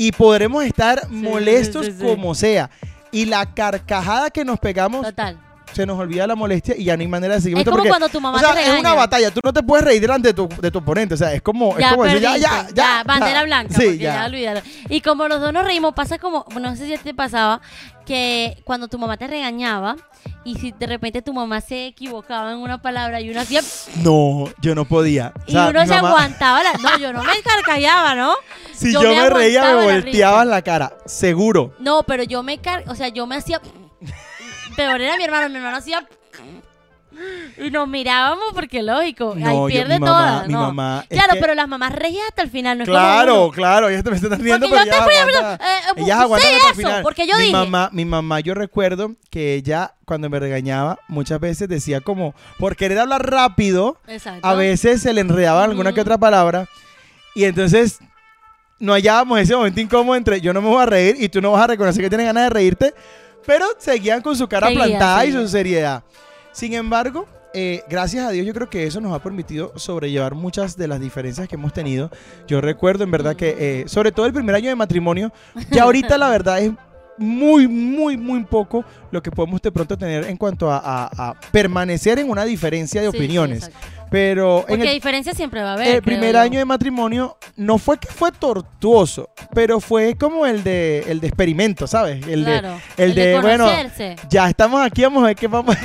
Y 0.00 0.12
podremos 0.12 0.64
estar 0.64 1.10
molestos 1.10 1.84
sí, 1.84 1.92
sí. 1.92 2.02
como 2.02 2.34
sea. 2.34 2.70
Y 3.12 3.26
la 3.26 3.52
carcajada 3.52 4.30
que 4.30 4.46
nos 4.46 4.58
pegamos 4.58 5.04
Total. 5.04 5.38
Se 5.72 5.86
nos 5.86 5.98
olvida 5.98 6.26
la 6.26 6.34
molestia 6.34 6.74
y 6.76 6.84
ya 6.84 6.96
no 6.96 7.00
hay 7.02 7.08
manera 7.08 7.34
de 7.34 7.40
seguir. 7.40 7.58
Es 7.58 7.64
como 7.64 7.76
porque, 7.76 7.88
cuando 7.88 8.08
tu 8.08 8.20
mamá 8.20 8.36
o 8.36 8.40
sea, 8.40 8.54
te 8.54 8.62
es 8.66 8.78
una 8.78 8.94
batalla. 8.94 9.30
Tú 9.30 9.40
no 9.44 9.52
te 9.52 9.62
puedes 9.62 9.84
reír 9.84 10.00
delante 10.00 10.28
de 10.28 10.34
tu, 10.34 10.48
de 10.48 10.70
tu 10.70 10.78
oponente. 10.78 11.14
O 11.14 11.16
sea, 11.16 11.32
es 11.32 11.42
como, 11.42 11.72
es 11.72 11.78
Ya, 11.80 11.90
como 11.90 12.04
decir, 12.04 12.20
ya, 12.20 12.30
perdiste, 12.32 12.50
ya, 12.50 12.68
ya, 12.74 13.02
bandera 13.04 13.32
ya. 13.40 13.42
blanca, 13.44 13.74
Sí, 13.78 13.98
ya. 13.98 14.28
ya. 14.28 14.62
Y 14.88 15.00
como 15.00 15.28
los 15.28 15.40
dos 15.40 15.52
nos 15.52 15.64
reímos, 15.64 15.94
pasa 15.94 16.18
como, 16.18 16.44
no 16.60 16.76
sé 16.76 16.86
si 16.86 16.96
te 17.02 17.14
pasaba, 17.14 17.60
que 18.06 18.56
cuando 18.64 18.88
tu 18.88 18.98
mamá 18.98 19.16
te 19.16 19.26
regañaba 19.28 19.96
y 20.44 20.56
si 20.56 20.72
de 20.72 20.86
repente 20.86 21.22
tu 21.22 21.32
mamá 21.32 21.60
se 21.60 21.86
equivocaba 21.86 22.50
en 22.52 22.58
una 22.58 22.80
palabra 22.82 23.20
y 23.20 23.30
uno 23.30 23.40
hacía 23.40 23.60
No, 24.02 24.48
yo 24.60 24.74
no 24.74 24.84
podía. 24.84 25.32
O 25.46 25.50
y 25.52 25.56
uno 25.56 25.80
se 25.82 25.88
mamá- 25.94 26.08
aguantaba 26.08 26.62
la, 26.62 26.72
no, 26.74 26.98
yo 26.98 27.12
no 27.12 27.22
me 27.22 27.40
carcallaba, 27.44 28.14
¿no? 28.14 28.34
Si 28.72 28.92
yo 28.92 29.02
yo, 29.02 29.10
me 29.10 29.16
me, 29.22 29.30
reía, 29.30 29.62
me 29.62 29.68
aguantaba 29.68 30.44
la 30.44 30.50
la 30.56 30.62
cara. 30.62 30.92
Seguro. 31.06 31.74
No, 31.78 32.02
pero 32.02 32.22
yo 32.24 32.42
me 32.42 32.58
car, 32.58 32.84
o 32.88 32.94
sea, 32.94 33.08
yo 33.08 33.26
me 33.26 33.36
hacía 33.36 33.60
peor 34.80 35.00
era 35.00 35.16
mi 35.16 35.24
hermano, 35.24 35.48
mi 35.48 35.56
hermano 35.56 35.76
hacía 35.76 36.06
Y 37.58 37.70
nos 37.70 37.86
mirábamos 37.88 38.44
porque 38.54 38.82
lógico, 38.82 39.34
No, 39.36 39.46
ahí 39.46 39.56
yo- 39.56 39.66
pierde 39.66 39.94
mi 39.94 40.00
mamá- 40.00 40.16
todas. 40.30 40.46
mi 40.46 40.52
no. 40.54 40.60
mamá, 40.60 41.04
Claro, 41.10 41.34
que- 41.34 41.40
pero 41.40 41.54
las 41.54 41.68
mamás 41.68 41.92
regias 41.92 42.22
hasta 42.28 42.42
el 42.42 42.50
final, 42.50 42.78
no 42.78 42.84
es 42.84 42.88
Claro, 42.88 43.50
claro, 43.50 43.88
ella 43.90 44.02
te 44.02 44.10
me 44.10 44.16
está 44.16 44.28
riendo, 44.36 44.68
Porque 44.68 44.84
pero 44.84 44.84
yo 44.84 44.90
te 44.90 44.96
ella 44.96 45.04
fui 45.04 45.14
a 45.14 45.22
aguanta- 45.22 45.54
eh, 45.56 45.80
eh, 45.96 46.02
ellas 46.02 46.18
aguantan 46.20 46.54
hasta 46.54 46.66
el 46.66 46.72
eso, 46.72 46.80
final. 46.80 47.02
porque 47.02 47.26
yo 47.26 47.34
mi 47.36 47.40
dije. 47.42 47.52
Mamá, 47.52 47.90
mi 47.92 48.04
mamá, 48.06 48.40
yo 48.40 48.54
recuerdo 48.54 49.16
que 49.28 49.54
ella, 49.54 49.92
cuando 50.06 50.30
me 50.30 50.38
regañaba, 50.38 50.98
muchas 51.08 51.40
veces 51.40 51.68
decía 51.68 52.00
como, 52.00 52.34
por 52.58 52.74
querer 52.76 52.98
hablar 53.00 53.28
rápido, 53.28 53.98
Exacto. 54.06 54.46
a 54.46 54.54
veces 54.54 55.02
se 55.02 55.12
le 55.12 55.20
enredaba 55.20 55.64
alguna 55.64 55.92
que 55.92 56.00
otra 56.00 56.16
palabra, 56.16 56.68
y 57.34 57.44
entonces 57.44 57.98
no 58.78 58.94
hallábamos 58.94 59.40
ese 59.40 59.54
momento 59.54 59.78
incómodo 59.80 60.16
entre 60.16 60.40
yo 60.40 60.54
no 60.54 60.62
me 60.62 60.68
voy 60.68 60.82
a 60.82 60.86
reír 60.86 61.16
y 61.18 61.28
tú 61.28 61.42
no 61.42 61.52
vas 61.52 61.64
a 61.64 61.66
reconocer 61.66 62.02
que 62.02 62.08
tienes 62.08 62.24
ganas 62.26 62.44
de 62.44 62.50
reírte, 62.50 62.94
pero 63.46 63.66
seguían 63.78 64.22
con 64.22 64.36
su 64.36 64.48
cara 64.48 64.68
Seguía, 64.68 64.84
plantada 64.84 65.26
y 65.26 65.32
su 65.32 65.48
seriedad. 65.48 66.02
Sin 66.52 66.74
embargo, 66.74 67.26
eh, 67.52 67.82
gracias 67.88 68.26
a 68.26 68.30
Dios 68.30 68.46
yo 68.46 68.54
creo 68.54 68.70
que 68.70 68.86
eso 68.86 69.00
nos 69.00 69.12
ha 69.12 69.22
permitido 69.22 69.72
sobrellevar 69.76 70.34
muchas 70.34 70.76
de 70.76 70.86
las 70.86 71.00
diferencias 71.00 71.48
que 71.48 71.56
hemos 71.56 71.72
tenido. 71.72 72.10
Yo 72.46 72.60
recuerdo 72.60 73.04
en 73.04 73.10
verdad 73.10 73.34
que, 73.36 73.56
eh, 73.58 73.88
sobre 73.88 74.12
todo 74.12 74.26
el 74.26 74.32
primer 74.32 74.54
año 74.54 74.68
de 74.68 74.76
matrimonio, 74.76 75.32
ya 75.70 75.84
ahorita 75.84 76.16
la 76.18 76.28
verdad 76.28 76.60
es 76.60 76.72
muy, 77.20 77.68
muy, 77.68 78.16
muy 78.16 78.42
poco 78.44 78.84
lo 79.12 79.22
que 79.22 79.30
podemos 79.30 79.60
de 79.62 79.70
pronto 79.70 79.96
tener 79.96 80.24
en 80.24 80.36
cuanto 80.36 80.70
a, 80.70 80.78
a- 80.78 81.28
a 81.30 81.34
permanecer 81.52 82.18
en 82.18 82.28
una 82.30 82.44
diferencia 82.44 83.00
de 83.02 83.10
Sí, 83.10 83.16
opiniones. 83.16 83.70
Pero 84.10 84.60
en 84.62 84.66
Porque 84.66 84.88
el 84.88 84.94
diferencia 84.94 85.32
siempre 85.34 85.62
va 85.62 85.70
a 85.70 85.72
haber. 85.74 85.86
el 85.86 86.02
primer 86.02 86.32
yo. 86.32 86.40
año 86.40 86.58
de 86.58 86.64
matrimonio 86.64 87.36
no 87.56 87.78
fue 87.78 87.96
que 87.98 88.08
fue 88.08 88.32
tortuoso, 88.32 89.28
pero 89.54 89.78
fue 89.78 90.16
como 90.16 90.46
el 90.46 90.64
de 90.64 91.04
el 91.06 91.20
de 91.20 91.28
experimento, 91.28 91.86
¿sabes? 91.86 92.26
El 92.26 92.42
Claro, 92.44 92.80
de 92.96 93.04
el, 93.04 93.14
de, 93.14 93.40
bueno, 93.40 93.68
ya 94.28 94.48
estamos 94.48 94.82
aquí, 94.84 95.02
vamos 95.02 95.22
a 95.22 95.26
ver 95.28 95.36
qué 95.36 95.46
vamos 95.46 95.76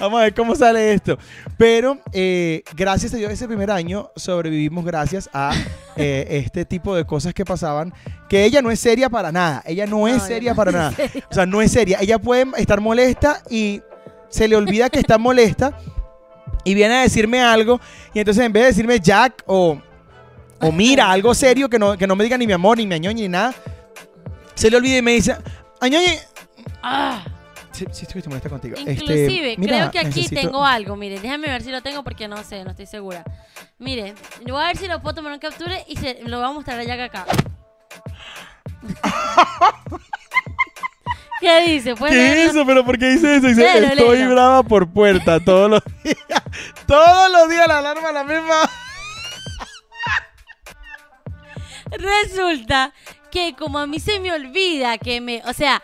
Vamos 0.00 0.20
a 0.20 0.24
ver 0.24 0.34
cómo 0.34 0.54
sale 0.54 0.92
esto. 0.92 1.18
Pero 1.56 1.98
eh, 2.12 2.62
gracias 2.74 3.14
a 3.14 3.16
Dios 3.16 3.32
ese 3.32 3.46
primer 3.46 3.70
año 3.70 4.10
sobrevivimos 4.16 4.84
gracias 4.84 5.30
a 5.32 5.52
eh, 5.96 6.26
este 6.30 6.64
tipo 6.64 6.94
de 6.94 7.04
cosas 7.04 7.34
que 7.34 7.44
pasaban. 7.44 7.92
Que 8.28 8.44
ella 8.44 8.62
no 8.62 8.70
es 8.70 8.80
seria 8.80 9.08
para 9.08 9.32
nada. 9.32 9.62
Ella 9.66 9.86
no 9.86 10.08
es 10.08 10.18
No, 10.18 10.26
seria 10.26 10.50
no 10.50 10.56
para 10.56 10.72
nada. 10.72 10.94
O 11.30 11.34
sea, 11.34 11.46
no 11.46 11.62
es 11.62 11.70
seria. 11.72 11.98
Ella 12.00 12.18
puede 12.18 12.46
estar 12.56 12.80
molesta 12.80 13.42
y 13.50 13.82
se 14.28 14.48
le 14.48 14.56
olvida 14.56 14.90
que 14.90 14.98
está 14.98 15.18
molesta 15.18 15.78
y 16.64 16.74
viene 16.74 16.94
a 16.94 17.02
decirme 17.02 17.40
algo. 17.42 17.80
Y 18.12 18.18
entonces 18.18 18.44
en 18.44 18.52
vez 18.52 18.62
de 18.62 18.68
decirme 18.68 18.98
Jack 18.98 19.44
o, 19.46 19.80
o 20.60 20.72
mira, 20.72 21.10
algo 21.10 21.34
serio 21.34 21.68
que 21.68 21.78
no, 21.78 21.96
que 21.96 22.06
no 22.06 22.16
me 22.16 22.24
diga 22.24 22.36
ni 22.38 22.46
mi 22.46 22.52
amor, 22.52 22.78
ni 22.78 22.86
mi 22.86 22.94
añoñi, 22.94 23.22
ni 23.22 23.28
nada, 23.28 23.54
se 24.54 24.70
le 24.70 24.76
olvida 24.76 24.98
y 24.98 25.02
me 25.02 25.12
dice, 25.12 25.36
añoñi. 25.80 26.18
Ah, 26.82 27.24
Sí, 27.74 27.84
sí, 27.90 28.04
estoy 28.06 28.22
molesta 28.26 28.48
contigo. 28.48 28.76
Este, 28.76 28.92
inclusive, 28.92 29.56
mira, 29.58 29.76
creo 29.78 29.90
que 29.90 29.98
aquí 29.98 30.20
necesito- 30.22 30.40
tengo 30.42 30.64
algo. 30.64 30.94
Mire, 30.94 31.18
déjame 31.18 31.48
ver 31.48 31.60
si 31.60 31.72
lo 31.72 31.82
tengo 31.82 32.04
porque 32.04 32.28
no 32.28 32.42
sé, 32.44 32.62
no 32.62 32.70
estoy 32.70 32.86
segura. 32.86 33.24
Mire, 33.78 34.14
voy 34.46 34.62
a 34.62 34.66
ver 34.68 34.76
si 34.76 34.86
lo 34.86 35.02
puedo 35.02 35.16
tomar 35.16 35.32
en 35.32 35.40
capture 35.40 35.84
y 35.88 35.96
se, 35.96 36.20
lo 36.22 36.38
voy 36.38 36.48
a 36.48 36.52
mostrar 36.52 36.78
a 36.78 36.84
Jack 36.84 37.00
acá. 37.00 37.26
¿Qué 41.40 41.60
dice? 41.66 41.96
¿Puedes 41.96 42.14
¿Qué 42.14 42.44
eso? 42.44 42.64
¿Pero 42.64 42.84
por 42.84 42.96
qué 42.96 43.06
dice 43.08 43.36
eso? 43.36 43.48
Dice, 43.48 43.60
Léelo, 43.62 43.86
estoy 43.88 44.18
léelo. 44.18 44.34
brava 44.34 44.62
por 44.62 44.88
puerta 44.90 45.40
todos 45.44 45.68
los 45.68 45.82
días. 46.04 46.42
todos 46.86 47.32
los 47.32 47.48
días 47.48 47.66
la 47.66 47.78
alarma 47.78 48.12
la 48.12 48.22
misma. 48.24 48.70
Resulta 51.90 52.92
que 53.30 53.54
como 53.56 53.78
a 53.78 53.86
mí 53.86 53.98
se 54.00 54.20
me 54.20 54.32
olvida 54.32 54.96
que 54.98 55.20
me... 55.20 55.42
O 55.46 55.52
sea, 55.52 55.82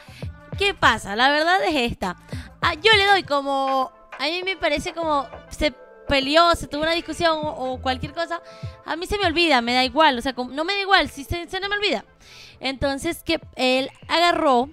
¿qué 0.60 0.74
pasa? 0.74 1.16
La 1.16 1.30
verdad 1.30 1.64
es 1.64 1.90
esta. 1.90 2.16
Ah, 2.60 2.74
yo 2.74 2.92
le 2.94 3.06
doy 3.06 3.22
como... 3.22 3.90
A 4.18 4.24
mí 4.24 4.42
me 4.44 4.56
parece 4.56 4.92
como... 4.92 5.26
Se 5.48 5.72
peleó, 6.06 6.54
se 6.54 6.68
tuvo 6.68 6.82
una 6.82 6.92
discusión 6.92 7.38
o, 7.42 7.80
cualquier 7.80 8.12
cosa. 8.12 8.42
A 8.84 8.94
mí 8.94 9.06
se 9.06 9.16
me 9.16 9.26
olvida, 9.26 9.62
me 9.62 9.72
da 9.72 9.84
igual. 9.84 10.18
O 10.18 10.20
sea, 10.20 10.32
no 10.32 10.64
me 10.64 10.74
da 10.74 10.80
igual, 10.80 11.08
si 11.08 11.24
se, 11.24 11.48
se 11.48 11.60
no 11.60 11.68
me 11.70 11.76
olvida. 11.76 12.04
Entonces 12.60 13.22
que 13.22 13.40
él 13.56 13.90
agarró 14.06 14.68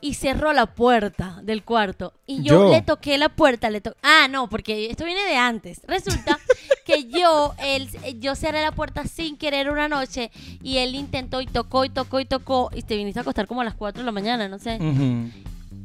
y 0.00 0.14
cerró 0.14 0.52
la 0.52 0.66
puerta 0.66 1.40
del 1.42 1.62
cuarto. 1.64 2.12
Y 2.26 2.42
yo, 2.42 2.66
Yo. 2.66 2.70
le 2.72 2.82
toqué 2.82 3.18
la 3.18 3.28
puerta, 3.28 3.70
le 3.70 3.80
to- 3.80 3.96
Ah, 4.02 4.28
no, 4.30 4.48
porque 4.48 4.90
esto 4.90 5.04
viene 5.04 5.22
de 5.24 5.36
antes. 5.36 5.80
Resulta 5.86 6.38
que 6.86 7.04
yo, 7.04 7.54
él, 7.58 7.88
yo 8.20 8.34
cerré 8.34 8.62
la 8.62 8.72
puerta 8.72 9.04
sin 9.06 9.36
querer 9.36 9.70
una 9.70 9.88
noche 9.88 10.30
y 10.62 10.78
él 10.78 10.94
intentó 10.94 11.40
y 11.40 11.46
tocó 11.46 11.84
y 11.84 11.88
tocó 11.88 12.20
y 12.20 12.24
tocó 12.24 12.70
y 12.74 12.82
te 12.82 12.96
viniste 12.96 13.20
a 13.20 13.22
acostar 13.22 13.46
como 13.46 13.62
a 13.62 13.64
las 13.64 13.74
4 13.74 14.00
de 14.02 14.06
la 14.06 14.12
mañana, 14.12 14.48
no 14.48 14.58
sé. 14.58 14.78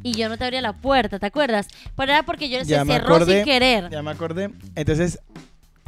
Y 0.04 0.14
yo 0.14 0.30
no 0.30 0.38
te 0.38 0.44
abría 0.46 0.62
la 0.62 0.74
puerta, 0.74 1.20
¿te 1.20 1.26
acuerdas? 1.28 1.68
Pero 1.96 2.12
era 2.12 2.24
porque 2.24 2.50
yo 2.50 2.60
Ya 2.64 2.80
se 2.80 2.86
me 2.86 2.94
cerró 2.94 3.16
acordé. 3.16 3.36
sin 3.38 3.46
querer. 3.46 3.90
Ya 3.92 4.02
me 4.02 4.12
acordé. 4.12 4.50
Entonces, 4.76 5.20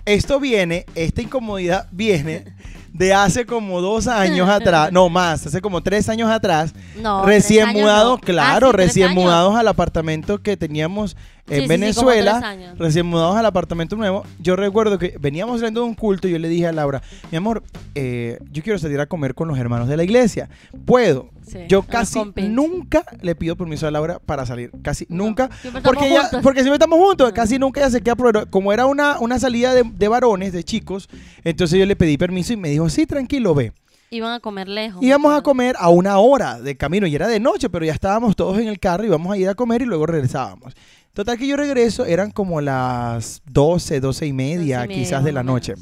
esto 0.05 0.39
viene, 0.39 0.85
esta 0.95 1.21
incomodidad 1.21 1.87
viene 1.91 2.45
de 2.93 3.13
hace 3.13 3.45
como 3.45 3.81
dos 3.81 4.07
años 4.07 4.47
atrás, 4.47 4.91
no 4.91 5.09
más, 5.09 5.45
hace 5.45 5.61
como 5.61 5.81
tres 5.81 6.07
años 6.09 6.29
atrás, 6.29 6.73
No, 7.01 7.25
recién 7.25 7.69
años 7.69 7.81
mudados, 7.81 8.19
no. 8.19 8.25
claro, 8.25 8.67
Ah, 8.67 8.69
sí, 8.69 8.75
tres 8.77 8.87
recién 8.87 9.13
mudados 9.13 9.55
al 9.55 9.67
apartamento 9.67 10.41
que 10.41 10.55
teníamos 10.55 11.17
en 11.49 11.63
sí, 11.63 11.67
Venezuela, 11.67 12.55
recién 12.77 13.05
mudados 13.05 13.35
al 13.35 13.45
apartamento 13.45 13.95
nuevo. 13.95 14.23
Yo 14.39 14.55
recuerdo 14.55 14.97
que 14.97 15.17
veníamos 15.19 15.59
saliendo 15.59 15.81
de 15.81 15.87
un 15.87 15.95
culto 15.95 16.27
y 16.27 16.31
yo 16.31 16.39
le 16.39 16.47
dije 16.47 16.67
a 16.67 16.71
Laura, 16.71 17.01
mi 17.31 17.37
amor, 17.37 17.63
eh, 17.95 18.39
yo 18.51 18.63
quiero 18.63 18.77
salir 18.79 18.99
a 19.01 19.07
comer 19.07 19.33
con 19.35 19.47
los 19.47 19.57
hermanos 19.57 19.87
de 19.89 19.97
la 19.97 20.03
iglesia. 20.03 20.47
¿Puedo? 20.85 21.29
Sí, 21.45 21.59
yo 21.67 21.83
casi 21.83 22.19
nunca 22.49 23.03
le 23.21 23.35
pido 23.35 23.55
permiso 23.55 23.87
a 23.87 23.91
Laura 23.91 24.19
para 24.19 24.45
salir, 24.45 24.71
casi 24.81 25.05
No, 25.09 25.25
nunca, 25.25 25.49
porque 25.83 26.07
ella, 26.07 26.29
porque 26.41 26.61
siempre 26.61 26.75
estamos 26.75 26.99
juntos, 26.99 27.31
casi 27.33 27.59
nunca 27.59 27.81
ella 27.81 27.89
se 27.89 28.01
queda, 28.01 28.15
pero 28.15 28.49
como 28.49 28.73
era 28.73 28.85
una, 28.85 29.19
una 29.19 29.39
salida 29.39 29.73
de, 29.73 29.83
de 29.83 30.07
varones, 30.07 30.53
de 30.53 30.63
chicos, 30.63 31.09
entonces 31.43 31.79
yo 31.79 31.85
le 31.85 31.95
pedí 31.95 32.17
permiso 32.17 32.53
y 32.53 32.57
me 32.57 32.69
dijo, 32.69 32.89
sí, 32.89 33.05
tranquilo, 33.05 33.53
ve. 33.53 33.73
Iban 34.13 34.33
a 34.33 34.39
comer 34.39 34.67
lejos. 34.67 35.01
Íbamos 35.01 35.33
a 35.33 35.41
comer 35.41 35.75
a 35.79 35.89
una 35.89 36.19
hora 36.19 36.61
de 36.61 36.77
camino 36.77 37.07
y 37.07 37.15
era 37.15 37.27
de 37.27 37.39
noche, 37.39 37.69
pero 37.69 37.83
ya 37.83 37.93
estábamos 37.93 38.35
todos 38.35 38.59
en 38.59 38.67
el 38.67 38.79
carro 38.79 39.03
y 39.03 39.07
íbamos 39.07 39.33
a 39.33 39.37
ir 39.37 39.49
a 39.49 39.55
comer 39.55 39.81
y 39.81 39.85
luego 39.85 40.05
regresábamos. 40.05 40.75
Total 41.13 41.37
que 41.37 41.47
yo 41.47 41.57
regreso, 41.57 42.05
eran 42.05 42.31
como 42.31 42.61
las 42.61 43.41
12, 43.45 43.99
12 43.99 44.25
y 44.27 44.33
media, 44.33 44.79
Doce 44.79 44.85
y 44.85 44.87
media, 44.87 45.03
quizás 45.03 45.23
de 45.23 45.31
la 45.31 45.43
noche. 45.43 45.73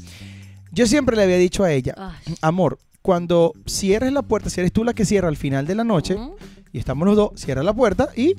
Yo 0.72 0.86
siempre 0.86 1.14
le 1.14 1.24
había 1.24 1.36
dicho 1.36 1.64
a 1.64 1.72
ella, 1.72 1.94
Ay. 1.98 2.34
amor, 2.40 2.78
cuando 3.02 3.52
cierres 3.66 4.12
la 4.12 4.22
puerta, 4.22 4.48
si 4.48 4.60
eres 4.60 4.72
tú 4.72 4.84
la 4.84 4.94
que 4.94 5.04
cierra 5.04 5.28
al 5.28 5.36
final 5.36 5.66
de 5.66 5.74
la 5.74 5.84
noche, 5.84 6.16
y 6.72 6.78
estamos 6.78 7.06
los 7.06 7.16
dos, 7.16 7.30
cierra 7.34 7.62
la 7.62 7.74
puerta 7.74 8.08
y 8.16 8.36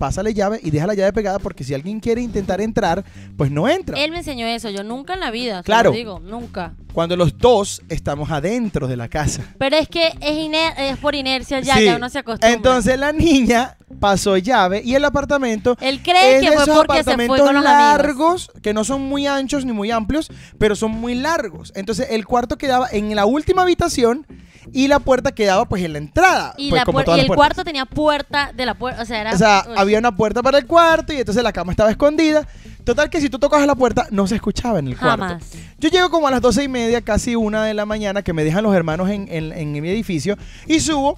pásale 0.00 0.32
llave 0.32 0.58
y 0.62 0.70
deja 0.70 0.86
la 0.86 0.94
llave 0.94 1.12
pegada 1.12 1.38
porque 1.38 1.62
si 1.62 1.74
alguien 1.74 2.00
quiere 2.00 2.22
intentar 2.22 2.58
entrar, 2.62 3.04
pues 3.36 3.50
no 3.50 3.68
entra. 3.68 4.02
Él 4.02 4.10
me 4.10 4.16
enseñó 4.18 4.46
eso, 4.46 4.70
yo 4.70 4.82
nunca 4.82 5.12
en 5.12 5.20
la 5.20 5.30
vida, 5.30 5.62
Claro. 5.62 5.90
lo 5.90 5.96
digo, 5.96 6.20
nunca. 6.20 6.72
Cuando 6.94 7.16
los 7.16 7.36
dos 7.36 7.82
estamos 7.90 8.30
adentro 8.30 8.88
de 8.88 8.96
la 8.96 9.08
casa. 9.08 9.42
Pero 9.58 9.76
es 9.76 9.88
que 9.88 10.06
es, 10.08 10.32
iner- 10.38 10.72
es 10.78 10.96
por 10.96 11.14
inercia 11.14 11.60
ya, 11.60 11.76
Sí. 11.76 11.84
ya 11.84 11.96
uno 11.96 12.08
se 12.08 12.18
acostumbra. 12.18 12.50
Entonces 12.50 12.98
la 12.98 13.12
niña 13.12 13.76
pasó 14.00 14.38
llave 14.38 14.80
y 14.82 14.94
el 14.94 15.04
apartamento 15.04 15.76
él 15.82 16.00
cree 16.02 16.36
es 16.36 16.42
que 16.44 16.48
de 16.50 16.56
fue 16.56 16.62
esos 16.64 16.76
porque 16.78 16.96
se 16.98 17.04
fue 17.04 17.12
apartamentos 17.12 17.46
con 17.46 17.54
los 17.56 17.64
amigos. 17.66 17.82
largos 17.98 18.50
que 18.62 18.72
no 18.72 18.84
son 18.84 19.02
muy 19.02 19.26
anchos 19.26 19.66
ni 19.66 19.72
muy 19.72 19.90
amplios, 19.90 20.30
pero 20.58 20.74
son 20.74 20.92
muy 20.92 21.14
largos. 21.14 21.72
Entonces 21.76 22.06
el 22.10 22.24
cuarto 22.24 22.56
quedaba 22.56 22.88
en 22.90 23.14
la 23.14 23.26
última 23.26 23.62
habitación 23.62 24.26
y 24.72 24.88
la 24.88 24.98
puerta 25.00 25.32
quedaba 25.32 25.64
pues 25.68 25.82
en 25.84 25.92
la 25.92 25.98
entrada. 25.98 26.54
Y, 26.56 26.70
pues, 26.70 26.80
la 26.80 26.84
como 26.84 27.02
todas 27.02 27.18
y 27.18 27.22
las 27.22 27.24
el 27.24 27.26
puertas. 27.28 27.46
cuarto 27.54 27.64
tenía 27.64 27.86
puerta 27.86 28.52
de 28.54 28.66
la 28.66 28.74
puerta, 28.74 29.02
o 29.02 29.04
sea, 29.04 29.20
era... 29.20 29.32
O 29.34 29.38
sea, 29.38 29.64
Uy. 29.68 29.74
había 29.76 29.98
una 29.98 30.14
puerta 30.16 30.42
para 30.42 30.58
el 30.58 30.66
cuarto 30.66 31.12
y 31.12 31.16
entonces 31.16 31.42
la 31.42 31.52
cama 31.52 31.72
estaba 31.72 31.90
escondida. 31.90 32.46
Total 32.84 33.10
que 33.10 33.20
si 33.20 33.28
tú 33.28 33.38
tocabas 33.38 33.66
la 33.66 33.74
puerta 33.74 34.06
no 34.10 34.26
se 34.26 34.34
escuchaba 34.36 34.78
en 34.78 34.88
el 34.88 34.96
cuarto. 34.98 35.24
Jamás. 35.24 35.42
Yo 35.78 35.88
llego 35.90 36.10
como 36.10 36.28
a 36.28 36.30
las 36.30 36.40
doce 36.40 36.64
y 36.64 36.68
media, 36.68 37.00
casi 37.02 37.36
una 37.36 37.64
de 37.64 37.74
la 37.74 37.84
mañana, 37.86 38.22
que 38.22 38.32
me 38.32 38.42
dejan 38.44 38.64
los 38.64 38.74
hermanos 38.74 39.10
en, 39.10 39.28
en- 39.30 39.52
en 39.52 39.72
mi 39.72 39.88
edificio 39.88 40.36
y 40.66 40.80
subo. 40.80 41.14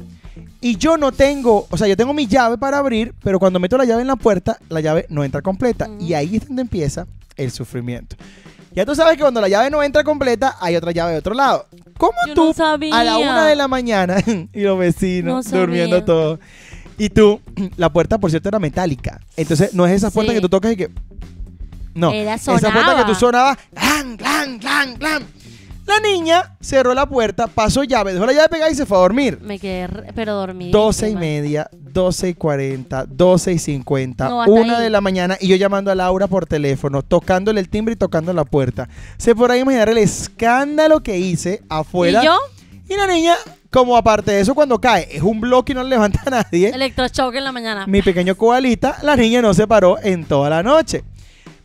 Y 0.60 0.76
yo 0.76 0.96
no 0.96 1.12
tengo, 1.12 1.66
o 1.70 1.76
sea, 1.76 1.86
yo 1.88 1.96
tengo 1.96 2.14
mi 2.14 2.26
llave 2.26 2.56
para 2.56 2.78
abrir, 2.78 3.14
pero 3.22 3.38
cuando 3.38 3.58
meto 3.60 3.76
la 3.76 3.84
llave 3.84 4.00
en 4.02 4.08
la 4.08 4.16
puerta, 4.16 4.58
la 4.70 4.80
llave 4.80 5.06
no 5.08 5.24
entra 5.24 5.42
completa. 5.42 5.88
Y 6.00 6.14
ahí 6.14 6.36
es 6.36 6.46
donde 6.46 6.62
empieza 6.62 7.06
el 7.36 7.50
sufrimiento. 7.50 8.16
Ya 8.74 8.86
tú 8.86 8.94
sabes 8.94 9.16
que 9.16 9.22
cuando 9.22 9.40
la 9.40 9.48
llave 9.48 9.70
no 9.70 9.82
entra 9.82 10.02
completa, 10.04 10.56
hay 10.60 10.76
otra 10.76 10.92
llave 10.92 11.12
de 11.12 11.18
otro 11.18 11.34
lado. 11.34 11.66
¿Cómo 11.98 12.16
Yo 12.26 12.34
tú 12.34 12.44
no 12.46 12.52
sabía. 12.54 12.98
a 12.98 13.04
la 13.04 13.18
una 13.18 13.46
de 13.46 13.54
la 13.56 13.68
mañana 13.68 14.16
y 14.52 14.60
los 14.60 14.78
vecinos 14.78 15.46
No 15.52 15.58
durmiendo 15.60 16.02
todos? 16.04 16.38
Y 16.98 17.10
tú, 17.10 17.40
la 17.76 17.92
puerta, 17.92 18.18
por 18.18 18.30
cierto, 18.30 18.48
era 18.48 18.58
metálica. 18.58 19.20
Entonces, 19.36 19.74
no 19.74 19.86
es 19.86 19.92
esa 19.92 20.10
puerta 20.10 20.32
Sí. 20.32 20.36
que 20.36 20.40
tú 20.42 20.48
tocas 20.48 20.72
y 20.72 20.76
que. 20.76 20.90
No. 21.94 22.10
Era 22.12 22.34
Esa 22.34 22.52
puerta 22.72 22.96
que 22.96 23.04
tú 23.04 23.14
sonabas. 23.14 23.58
¡Clan, 23.74 24.16
clan, 24.16 24.58
clan, 24.58 24.96
clan! 24.96 25.22
La 25.86 25.98
niña 26.00 26.56
cerró 26.60 26.94
la 26.94 27.06
puerta, 27.06 27.48
pasó 27.48 27.82
llave, 27.82 28.12
dejó 28.12 28.24
la 28.24 28.32
llave 28.32 28.48
pegada 28.48 28.70
y 28.70 28.74
se 28.74 28.86
fue 28.86 28.96
a 28.96 29.00
dormir. 29.00 29.38
Me 29.42 29.58
quedé, 29.58 29.88
re- 29.88 30.12
pero 30.14 30.34
dormí. 30.34 30.70
12 30.70 31.10
y 31.10 31.16
media, 31.16 31.68
12 31.72 32.28
y 32.30 32.34
40, 32.34 33.04
12 33.08 33.52
y 33.52 33.58
50, 33.58 34.28
No, 34.28 34.42
hasta 34.42 34.52
una 34.52 34.76
ahí. 34.78 34.84
de 34.84 34.90
la 34.90 35.00
mañana 35.00 35.36
y 35.40 35.48
yo 35.48 35.56
llamando 35.56 35.90
a 35.90 35.94
Laura 35.94 36.28
por 36.28 36.46
teléfono, 36.46 37.02
tocándole 37.02 37.60
el 37.60 37.68
timbre 37.68 37.94
y 37.94 37.96
tocando 37.96 38.32
la 38.32 38.44
puerta. 38.44 38.88
Se 39.18 39.34
podrá 39.34 39.56
imaginar 39.58 39.88
el 39.88 39.98
escándalo 39.98 41.02
que 41.02 41.18
hice 41.18 41.62
afuera. 41.68 42.22
¿Y 42.22 42.26
yo? 42.26 42.36
Y 42.88 42.96
la 42.96 43.06
niña 43.06 43.34
como 43.70 43.96
aparte 43.96 44.32
de 44.32 44.40
eso, 44.40 44.54
cuando 44.54 44.78
cae, 44.80 45.08
es 45.10 45.22
un 45.22 45.40
bloque 45.40 45.72
y 45.72 45.74
no 45.74 45.82
le 45.82 45.88
levanta 45.90 46.20
a 46.26 46.30
nadie. 46.30 46.68
Electrochoque 46.68 47.38
en 47.38 47.44
la 47.44 47.52
mañana. 47.52 47.86
Mi 47.86 48.02
pequeño 48.02 48.36
koalita, 48.36 48.98
la 49.02 49.16
niña 49.16 49.40
no 49.40 49.54
se 49.54 49.66
paró 49.66 49.96
en 50.02 50.24
toda 50.26 50.50
la 50.50 50.62
noche. 50.62 51.02